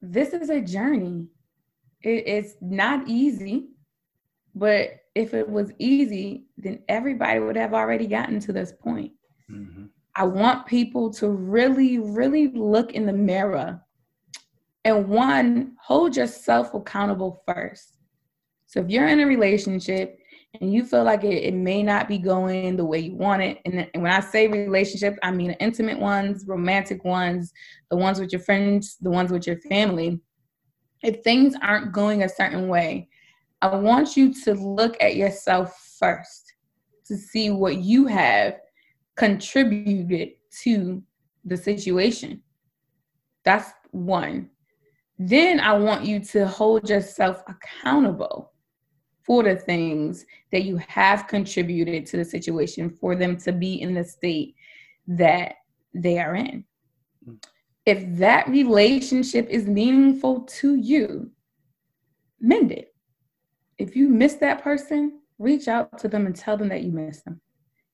This 0.00 0.32
is 0.32 0.48
a 0.48 0.60
journey. 0.60 1.26
It, 2.02 2.26
it's 2.26 2.54
not 2.60 3.08
easy, 3.08 3.68
but 4.54 5.00
if 5.14 5.34
it 5.34 5.48
was 5.48 5.72
easy, 5.78 6.46
then 6.56 6.82
everybody 6.88 7.40
would 7.40 7.56
have 7.56 7.74
already 7.74 8.06
gotten 8.06 8.40
to 8.40 8.52
this 8.52 8.72
point. 8.72 9.12
Mm-hmm. 9.50 9.84
I 10.16 10.24
want 10.24 10.66
people 10.66 11.12
to 11.14 11.28
really, 11.28 11.98
really 11.98 12.48
look 12.48 12.92
in 12.92 13.06
the 13.06 13.12
mirror 13.12 13.80
and 14.84 15.08
one, 15.08 15.76
hold 15.82 16.16
yourself 16.16 16.74
accountable 16.74 17.42
first. 17.46 17.93
So 18.74 18.80
if 18.80 18.90
you're 18.90 19.06
in 19.06 19.20
a 19.20 19.26
relationship 19.26 20.18
and 20.60 20.74
you 20.74 20.84
feel 20.84 21.04
like 21.04 21.22
it, 21.22 21.44
it 21.44 21.54
may 21.54 21.80
not 21.80 22.08
be 22.08 22.18
going 22.18 22.74
the 22.74 22.84
way 22.84 22.98
you 22.98 23.14
want 23.14 23.40
it, 23.40 23.60
and, 23.64 23.88
and 23.94 24.02
when 24.02 24.10
I 24.10 24.18
say 24.18 24.48
relationships, 24.48 25.16
I 25.22 25.30
mean 25.30 25.52
intimate 25.60 25.96
ones, 25.96 26.44
romantic 26.48 27.04
ones, 27.04 27.52
the 27.92 27.96
ones 27.96 28.18
with 28.18 28.32
your 28.32 28.40
friends, 28.40 28.96
the 29.00 29.10
ones 29.10 29.30
with 29.30 29.46
your 29.46 29.60
family. 29.70 30.20
If 31.04 31.22
things 31.22 31.54
aren't 31.62 31.92
going 31.92 32.24
a 32.24 32.28
certain 32.28 32.66
way, 32.66 33.08
I 33.62 33.68
want 33.76 34.16
you 34.16 34.34
to 34.42 34.54
look 34.54 34.96
at 35.00 35.14
yourself 35.14 35.72
first 36.00 36.54
to 37.06 37.16
see 37.16 37.50
what 37.52 37.76
you 37.76 38.08
have 38.08 38.56
contributed 39.14 40.30
to 40.64 41.00
the 41.44 41.56
situation. 41.56 42.42
That's 43.44 43.70
one. 43.92 44.50
Then 45.16 45.60
I 45.60 45.74
want 45.74 46.04
you 46.04 46.18
to 46.18 46.48
hold 46.48 46.90
yourself 46.90 47.44
accountable 47.46 48.50
for 49.24 49.42
the 49.42 49.56
things 49.56 50.26
that 50.52 50.64
you 50.64 50.76
have 50.76 51.26
contributed 51.26 52.06
to 52.06 52.18
the 52.18 52.24
situation 52.24 52.90
for 52.90 53.16
them 53.16 53.36
to 53.38 53.52
be 53.52 53.80
in 53.80 53.94
the 53.94 54.04
state 54.04 54.54
that 55.06 55.56
they 55.94 56.18
are 56.18 56.34
in. 56.34 56.64
If 57.86 58.18
that 58.18 58.48
relationship 58.48 59.48
is 59.48 59.66
meaningful 59.66 60.40
to 60.42 60.76
you, 60.76 61.30
mend 62.40 62.72
it. 62.72 62.94
If 63.78 63.96
you 63.96 64.08
miss 64.08 64.34
that 64.36 64.62
person, 64.62 65.20
reach 65.38 65.68
out 65.68 65.98
to 65.98 66.08
them 66.08 66.26
and 66.26 66.36
tell 66.36 66.56
them 66.56 66.68
that 66.68 66.82
you 66.82 66.92
miss 66.92 67.22
them. 67.22 67.40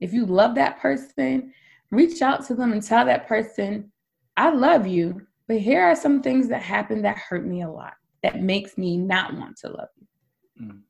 If 0.00 0.12
you 0.12 0.26
love 0.26 0.54
that 0.56 0.80
person, 0.80 1.52
reach 1.90 2.22
out 2.22 2.46
to 2.46 2.54
them 2.54 2.72
and 2.72 2.82
tell 2.82 3.04
that 3.04 3.26
person, 3.26 3.92
I 4.36 4.50
love 4.50 4.86
you 4.86 5.26
but 5.50 5.58
here 5.58 5.82
are 5.82 5.96
some 5.96 6.22
things 6.22 6.46
that 6.50 6.62
happened 6.62 7.04
that 7.04 7.18
hurt 7.18 7.44
me 7.44 7.62
a 7.62 7.68
lot, 7.68 7.94
that 8.22 8.40
makes 8.40 8.78
me 8.78 8.96
not 8.96 9.34
want 9.34 9.56
to 9.56 9.68
love 9.68 9.88
you. 9.98 10.64
Mm. 10.64 10.82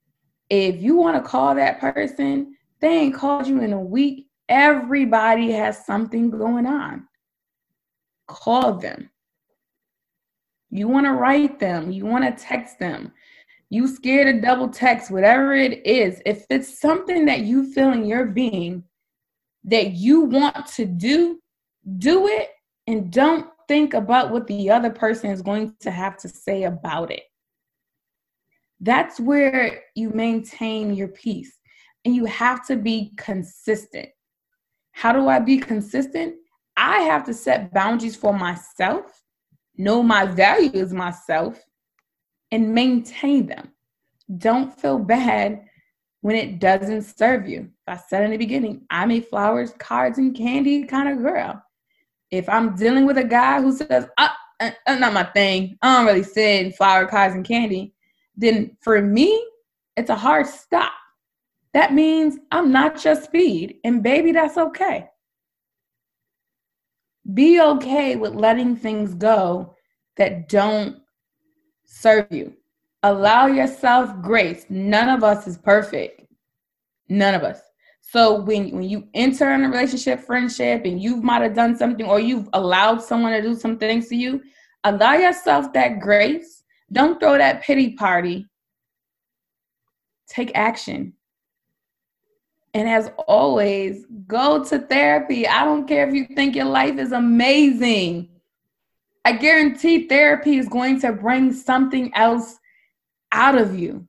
If 0.51 0.83
you 0.83 0.97
want 0.97 1.17
to 1.17 1.29
call 1.29 1.55
that 1.55 1.81
person, 1.81 2.57
they 2.81 2.89
ain't 2.89 3.15
called 3.15 3.47
you 3.47 3.61
in 3.63 3.73
a 3.73 3.81
week. 3.81 4.27
Everybody 4.49 5.53
has 5.53 5.87
something 5.87 6.31
going 6.31 6.67
on. 6.67 7.07
Call 8.27 8.75
them. 8.75 9.11
You 10.71 10.89
want 10.89 11.07
to 11.07 11.13
write 11.13 11.59
them, 11.59 11.91
you 11.91 12.07
want 12.07 12.25
to 12.25 12.45
text 12.45 12.79
them. 12.79 13.13
You 13.71 13.87
scared 13.87 14.35
to 14.35 14.41
double 14.41 14.69
text, 14.69 15.11
whatever 15.11 15.55
it 15.55 15.87
is. 15.87 16.21
If 16.27 16.45
it's 16.51 16.81
something 16.81 17.25
that 17.27 17.41
you 17.41 17.73
feel 17.73 17.93
in 17.93 18.05
your 18.05 18.27
being 18.27 18.83
that 19.65 19.93
you 19.93 20.23
want 20.23 20.67
to 20.67 20.85
do, 20.85 21.41
do 21.99 22.27
it 22.27 22.51
and 22.87 23.13
don't 23.13 23.47
think 23.69 23.95
about 23.95 24.31
what 24.31 24.49
the 24.49 24.71
other 24.71 24.91
person 24.91 25.31
is 25.31 25.43
going 25.43 25.75
to 25.81 25.91
have 25.93 26.17
to 26.19 26.29
say 26.29 26.65
about 26.65 27.13
it. 27.13 27.23
That's 28.81 29.21
where 29.21 29.83
you 29.95 30.11
maintain 30.11 30.95
your 30.95 31.09
peace. 31.09 31.53
And 32.05 32.15
you 32.15 32.25
have 32.25 32.67
to 32.67 32.77
be 32.77 33.13
consistent. 33.17 34.09
How 34.93 35.13
do 35.13 35.29
I 35.29 35.39
be 35.39 35.59
consistent? 35.59 36.37
I 36.77 37.01
have 37.01 37.25
to 37.25 37.35
set 37.35 37.75
boundaries 37.75 38.17
for 38.17 38.33
myself, 38.33 39.23
know 39.77 40.03
my 40.03 40.25
values 40.25 40.93
myself, 40.93 41.63
and 42.51 42.75
maintain 42.75 43.47
them. 43.47 43.73
Don't 44.39 44.79
feel 44.81 44.99
bad 44.99 45.63
when 46.23 46.37
it 46.37 46.59
doesn't 46.59 47.03
serve 47.03 47.49
you. 47.49 47.71
I 47.87 47.97
said 47.97 48.25
in 48.25 48.31
the 48.31 48.37
beginning, 48.37 48.83
I'm 48.91 49.11
a 49.11 49.21
flowers, 49.21 49.73
cards, 49.79 50.19
and 50.19 50.35
candy 50.35 50.85
kind 50.85 51.09
of 51.09 51.19
girl. 51.19 51.63
If 52.31 52.49
I'm 52.49 52.77
dealing 52.77 53.07
with 53.07 53.19
a 53.19 53.25
guy 53.25 53.61
who 53.61 53.73
says, 53.73 54.07
ah, 54.19 54.37
uh, 54.61 54.71
uh, 54.87 54.95
not 54.97 55.13
my 55.13 55.25
thing, 55.25 55.77
I 55.83 55.97
don't 55.97 56.07
really 56.07 56.23
send 56.23 56.77
flower, 56.77 57.07
cards, 57.07 57.35
and 57.35 57.45
candy, 57.45 57.95
then 58.41 58.77
for 58.81 59.01
me, 59.03 59.47
it's 59.97 60.11
a 60.11 60.17
hard 60.17 60.47
stop. 60.47 60.93
That 61.75 61.93
means 61.93 62.39
I'm 62.51 62.73
not 62.73 63.05
your 63.05 63.15
speed. 63.15 63.77
And 63.85 64.03
baby, 64.03 64.33
that's 64.33 64.57
okay. 64.57 65.09
Be 67.35 67.61
okay 67.61 68.17
with 68.17 68.35
letting 68.35 68.77
things 68.77 69.15
go 69.15 69.75
that 70.17 70.49
don't 70.49 70.97
serve 71.85 72.27
you. 72.31 72.55
Allow 73.03 73.47
yourself 73.47 74.11
grace. 74.23 74.65
None 74.69 75.09
of 75.11 75.23
us 75.23 75.47
is 75.47 75.59
perfect. 75.59 76.23
None 77.09 77.35
of 77.35 77.43
us. 77.43 77.61
So 78.01 78.41
when 78.41 78.71
when 78.73 78.89
you 78.89 79.07
enter 79.15 79.53
in 79.53 79.65
a 79.65 79.69
relationship, 79.69 80.21
friendship, 80.21 80.85
and 80.85 81.01
you 81.01 81.17
might 81.17 81.43
have 81.43 81.55
done 81.55 81.77
something, 81.77 82.07
or 82.07 82.19
you've 82.19 82.49
allowed 82.55 83.03
someone 83.03 83.33
to 83.33 83.43
do 83.43 83.55
some 83.55 83.79
things 83.79 84.09
to 84.09 84.17
you, 84.17 84.43
allow 84.85 85.15
yourself 85.15 85.73
that 85.75 86.01
grace. 86.01 86.60
Don't 86.93 87.21
throw 87.21 87.39
that 87.39 87.63
pity 87.63 87.93
party. 87.93 88.47
Take 90.29 90.53
action. 90.55 91.15
And 92.73 92.89
as 92.89 93.11
always, 93.27 94.07
go 94.27 94.65
to 94.65 94.79
therapy. 94.79 95.47
I 95.47 95.65
don't 95.65 95.89
care 95.89 96.09
if 96.09 96.15
you 96.15 96.27
think 96.27 96.55
your 96.55 96.67
life 96.67 96.99
is 96.99 97.13
amazing. 97.13 98.29
I 99.25 99.33
guarantee 99.33 100.07
therapy 100.07 100.57
is 100.57 100.69
going 100.69 101.01
to 101.01 101.13
bring 101.13 101.53
something 101.53 102.13
else 102.15 102.59
out 103.33 103.57
of 103.57 103.79
you. 103.79 104.07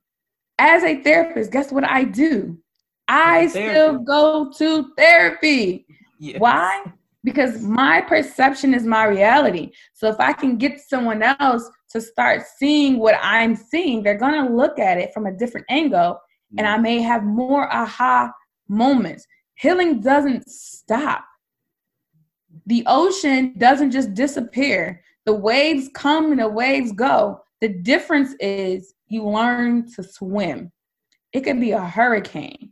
As 0.60 0.84
a 0.84 1.02
therapist, 1.02 1.52
guess 1.52 1.72
what 1.72 1.84
I 1.84 2.04
do? 2.04 2.58
I 3.08 3.48
still 3.48 4.00
go 4.00 4.52
to 4.58 4.94
therapy. 4.96 5.86
Yes. 6.20 6.40
Why? 6.40 6.84
Because 7.24 7.62
my 7.62 8.00
perception 8.02 8.74
is 8.74 8.84
my 8.84 9.06
reality. 9.06 9.72
So 9.94 10.08
if 10.08 10.20
I 10.20 10.34
can 10.34 10.58
get 10.58 10.80
someone 10.80 11.24
else 11.24 11.70
to 11.92 12.02
start 12.02 12.44
seeing 12.58 12.98
what 12.98 13.16
I'm 13.22 13.56
seeing, 13.56 14.04
they're 14.04 14.18
going 14.18 14.46
to 14.46 14.54
look 14.54 14.80
at 14.80 14.98
it 14.98 15.14
from 15.14 15.26
a 15.26 15.32
different 15.32 15.66
angle. 15.70 16.20
And 16.58 16.68
I 16.68 16.78
mm. 16.78 16.84
may 16.84 17.02
have 17.02 17.24
more 17.24 17.72
aha 17.74 18.32
moments. 18.68 19.26
Healing 19.56 20.00
doesn't 20.02 20.50
stop. 20.50 21.24
The 22.66 22.84
ocean 22.88 23.54
doesn't 23.58 23.92
just 23.92 24.14
disappear. 24.14 25.04
The 25.26 25.34
waves 25.34 25.90
come 25.94 26.32
and 26.32 26.42
the 26.42 26.50
waves 26.50 26.92
go. 26.92 27.42
The 27.62 27.70
difference 27.70 28.34
is 28.40 28.94
you 29.08 29.28
learn 29.28 29.92
to 29.94 30.04
swim. 30.04 30.72
It 31.34 31.42
could 31.42 31.60
be 31.60 31.72
a 31.72 31.86
hurricane, 31.86 32.72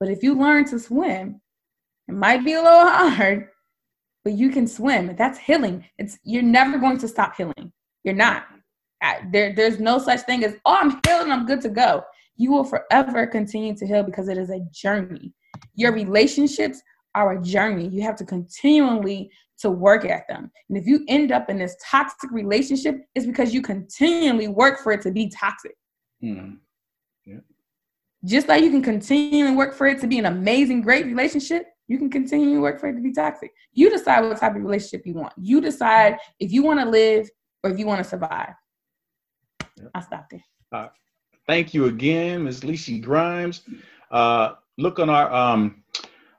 but 0.00 0.08
if 0.08 0.22
you 0.22 0.34
learn 0.34 0.64
to 0.66 0.78
swim, 0.78 1.40
it 2.08 2.14
might 2.14 2.44
be 2.44 2.54
a 2.54 2.62
little 2.62 2.88
hard, 2.88 3.48
but 4.24 4.34
you 4.34 4.50
can 4.50 4.66
swim. 4.66 5.14
That's 5.16 5.38
healing. 5.38 5.84
It's 5.96 6.18
you're 6.24 6.42
never 6.42 6.78
going 6.78 6.98
to 6.98 7.08
stop 7.08 7.36
healing. 7.36 7.72
You're 8.04 8.14
not. 8.14 8.44
There, 9.32 9.52
there's 9.52 9.80
no 9.80 9.98
such 9.98 10.20
thing 10.20 10.44
as 10.44 10.54
oh, 10.64 10.78
I'm 10.80 10.90
healed 10.90 11.24
and 11.24 11.32
I'm 11.32 11.46
good 11.46 11.60
to 11.62 11.68
go 11.68 12.04
you 12.36 12.50
will 12.50 12.64
forever 12.64 13.26
continue 13.26 13.74
to 13.76 13.86
heal 13.86 14.02
because 14.02 14.28
it 14.28 14.38
is 14.38 14.50
a 14.50 14.60
journey. 14.72 15.32
Your 15.74 15.92
relationships 15.92 16.82
are 17.14 17.32
a 17.32 17.42
journey. 17.42 17.88
You 17.88 18.02
have 18.02 18.16
to 18.16 18.24
continually 18.24 19.30
to 19.58 19.70
work 19.70 20.04
at 20.04 20.26
them. 20.28 20.50
And 20.68 20.76
if 20.76 20.86
you 20.86 21.04
end 21.06 21.30
up 21.30 21.48
in 21.48 21.58
this 21.58 21.76
toxic 21.82 22.30
relationship, 22.32 22.96
it's 23.14 23.26
because 23.26 23.54
you 23.54 23.62
continually 23.62 24.48
work 24.48 24.80
for 24.80 24.92
it 24.92 25.00
to 25.02 25.12
be 25.12 25.28
toxic. 25.28 25.76
Mm-hmm. 26.22 26.54
Yeah. 27.24 27.38
Just 28.24 28.48
like 28.48 28.64
you 28.64 28.70
can 28.70 28.82
continually 28.82 29.54
work 29.54 29.74
for 29.74 29.86
it 29.86 30.00
to 30.00 30.08
be 30.08 30.18
an 30.18 30.26
amazing, 30.26 30.80
great 30.80 31.06
relationship, 31.06 31.66
you 31.86 31.98
can 31.98 32.10
continue 32.10 32.54
to 32.54 32.60
work 32.60 32.80
for 32.80 32.88
it 32.88 32.94
to 32.94 33.00
be 33.00 33.12
toxic. 33.12 33.52
You 33.72 33.90
decide 33.90 34.22
what 34.22 34.38
type 34.38 34.56
of 34.56 34.62
relationship 34.62 35.06
you 35.06 35.14
want. 35.14 35.34
You 35.36 35.60
decide 35.60 36.16
if 36.40 36.50
you 36.50 36.64
want 36.64 36.80
to 36.80 36.86
live 36.86 37.30
or 37.64 37.70
if 37.70 37.78
you 37.78 37.86
want 37.86 38.02
to 38.02 38.08
survive. 38.08 38.54
Yep. 39.78 39.90
I'll 39.94 40.02
stop 40.02 40.28
there. 40.30 40.44
Uh, 40.70 40.88
thank 41.48 41.74
you 41.74 41.86
again, 41.86 42.44
Ms. 42.44 42.60
Leishy 42.60 43.02
Grimes. 43.02 43.62
Uh, 44.10 44.52
look 44.78 44.98
on 44.98 45.10
our 45.10 45.32
um, 45.32 45.82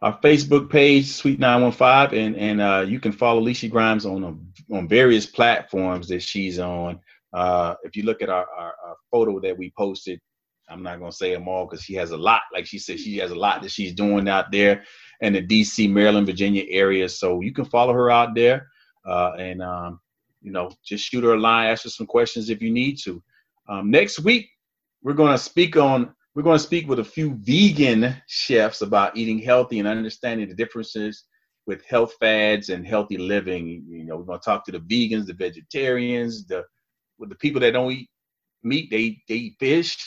our 0.02 0.18
Facebook 0.20 0.70
page, 0.70 1.08
Sweet 1.08 1.40
915, 1.40 2.18
and 2.18 2.36
and 2.38 2.62
uh, 2.62 2.86
you 2.88 3.00
can 3.00 3.12
follow 3.12 3.42
Leishy 3.42 3.70
Grimes 3.70 4.06
on 4.06 4.24
uh, 4.24 4.76
on 4.76 4.88
various 4.88 5.26
platforms 5.26 6.08
that 6.08 6.22
she's 6.22 6.60
on. 6.60 7.00
Uh, 7.34 7.76
if 7.84 7.98
you 7.98 8.04
look 8.04 8.22
at 8.22 8.30
our, 8.30 8.48
our, 8.56 8.74
our, 8.86 8.96
photo 9.12 9.42
that 9.42 9.58
we 9.58 9.70
posted, 9.78 10.22
I'm 10.70 10.82
not 10.82 11.00
gonna 11.00 11.12
say 11.12 11.34
them 11.34 11.50
all 11.50 11.66
because 11.66 11.84
she 11.84 11.94
has 11.96 12.12
a 12.12 12.18
lot. 12.18 12.44
Like 12.54 12.66
she 12.66 12.80
said, 12.80 13.00
she 13.00 13.18
has 13.18 13.32
a 13.32 13.36
lot 13.36 13.62
that 13.62 13.72
she's 13.72 13.94
doing 13.94 14.30
out 14.30 14.52
there 14.54 14.84
in 15.20 15.34
the 15.34 15.42
D.C., 15.42 15.88
Maryland, 15.90 16.28
Virginia 16.28 16.64
area. 16.70 17.10
So 17.10 17.42
you 17.42 17.52
can 17.52 17.66
follow 17.66 17.92
her 17.94 18.10
out 18.10 18.36
there, 18.36 18.70
uh, 19.06 19.34
and 19.38 19.62
um, 19.62 20.00
you 20.46 20.52
know, 20.52 20.70
just 20.86 21.04
shoot 21.04 21.24
her 21.24 21.34
a 21.34 21.40
line, 21.40 21.72
ask 21.72 21.84
her 21.84 21.90
some 21.90 22.06
questions 22.06 22.50
if 22.50 22.62
you 22.62 22.72
need 22.72 23.00
to. 23.04 23.22
Um, 23.68 23.90
next 23.90 24.20
week, 24.20 24.48
we're 25.02 25.14
going 25.14 25.32
to 25.32 25.38
speak 25.38 25.76
on 25.76 26.14
we're 26.36 26.44
going 26.44 26.58
to 26.58 26.64
speak 26.64 26.88
with 26.88 27.00
a 27.00 27.04
few 27.04 27.36
vegan 27.42 28.14
chefs 28.28 28.82
about 28.82 29.16
eating 29.16 29.40
healthy 29.40 29.80
and 29.80 29.88
understanding 29.88 30.50
the 30.50 30.54
differences 30.54 31.24
with 31.66 31.86
health 31.86 32.14
fads 32.20 32.68
and 32.70 32.86
healthy 32.86 33.18
living. 33.18 33.86
You 33.88 34.04
know, 34.04 34.18
we're 34.18 34.26
going 34.26 34.40
to 34.40 34.46
talk 34.46 34.66
to 34.66 34.72
the 34.74 34.80
vegans, 34.80 35.26
the 35.26 35.34
vegetarians, 35.34 36.46
the 36.46 36.64
with 37.18 37.30
the 37.30 37.36
people 37.36 37.62
that 37.62 37.72
don't 37.72 37.92
eat 37.92 38.10
meat, 38.64 38.90
they 38.92 39.22
they 39.28 39.36
eat 39.36 39.56
fish. 39.60 39.98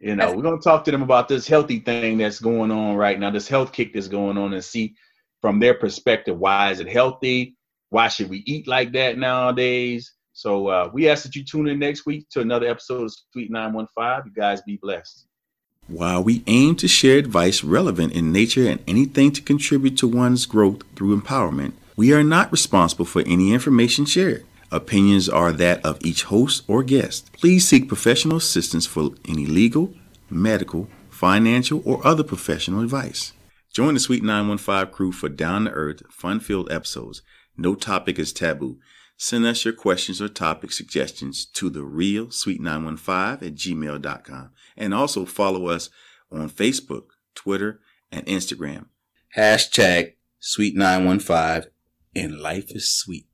You 0.00 0.16
know, 0.16 0.32
we're 0.34 0.42
going 0.42 0.58
to 0.58 0.64
talk 0.64 0.84
to 0.84 0.90
them 0.90 1.02
about 1.02 1.28
this 1.28 1.46
healthy 1.46 1.78
thing 1.78 2.18
that's 2.18 2.40
going 2.40 2.70
on 2.70 2.96
right 2.96 3.20
now, 3.20 3.30
this 3.30 3.48
health 3.48 3.72
kick 3.72 3.94
that's 3.94 4.08
going 4.08 4.36
on, 4.36 4.52
and 4.52 4.64
see 4.64 4.94
from 5.40 5.60
their 5.60 5.74
perspective 5.74 6.36
why 6.36 6.70
is 6.70 6.80
it 6.80 6.88
healthy? 6.88 7.56
Why 7.90 8.08
should 8.08 8.28
we 8.28 8.42
eat 8.46 8.66
like 8.66 8.92
that 8.92 9.18
nowadays? 9.18 10.12
So 10.32 10.66
uh, 10.66 10.90
we 10.92 11.08
ask 11.08 11.22
that 11.22 11.36
you 11.36 11.44
tune 11.44 11.68
in 11.68 11.78
next 11.78 12.06
week 12.06 12.28
to 12.30 12.40
another 12.40 12.66
episode 12.66 13.04
of 13.04 13.12
Sweet 13.32 13.50
915. 13.50 14.32
You 14.34 14.40
guys 14.40 14.62
be 14.62 14.76
blessed. 14.76 15.26
While 15.86 16.24
we 16.24 16.42
aim 16.46 16.76
to 16.76 16.88
share 16.88 17.18
advice 17.18 17.62
relevant 17.62 18.14
in 18.14 18.32
nature 18.32 18.66
and 18.66 18.82
anything 18.88 19.32
to 19.32 19.42
contribute 19.42 19.98
to 19.98 20.08
one's 20.08 20.46
growth 20.46 20.82
through 20.96 21.20
empowerment, 21.20 21.74
we 21.94 22.12
are 22.12 22.24
not 22.24 22.50
responsible 22.50 23.04
for 23.04 23.22
any 23.26 23.52
information 23.52 24.06
shared. 24.06 24.44
Opinions 24.72 25.28
are 25.28 25.52
that 25.52 25.84
of 25.84 26.04
each 26.04 26.24
host 26.24 26.64
or 26.66 26.82
guest. 26.82 27.30
Please 27.32 27.68
seek 27.68 27.86
professional 27.86 28.38
assistance 28.38 28.86
for 28.86 29.10
any 29.28 29.46
legal, 29.46 29.94
medical, 30.28 30.88
financial, 31.10 31.80
or 31.84 32.04
other 32.04 32.24
professional 32.24 32.80
advice. 32.80 33.32
Join 33.72 33.94
the 33.94 34.00
Sweet 34.00 34.22
915 34.22 34.92
crew 34.92 35.12
for 35.12 35.28
down 35.28 35.66
to 35.66 35.70
earth, 35.70 36.02
fun 36.10 36.40
filled 36.40 36.72
episodes. 36.72 37.22
No 37.56 37.74
topic 37.74 38.18
is 38.18 38.32
taboo. 38.32 38.78
Send 39.16 39.46
us 39.46 39.64
your 39.64 39.74
questions 39.74 40.20
or 40.20 40.28
topic 40.28 40.72
suggestions 40.72 41.44
to 41.46 41.70
the 41.70 41.84
real 41.84 42.26
sweet915 42.26 43.42
at 43.42 43.54
gmail.com. 43.54 44.50
And 44.76 44.92
also 44.92 45.24
follow 45.24 45.68
us 45.68 45.88
on 46.32 46.50
Facebook, 46.50 47.04
Twitter, 47.34 47.80
and 48.10 48.26
Instagram. 48.26 48.86
Hashtag 49.36 50.14
sweet915 50.42 51.66
and 52.16 52.40
life 52.40 52.70
is 52.70 52.92
sweet. 52.92 53.26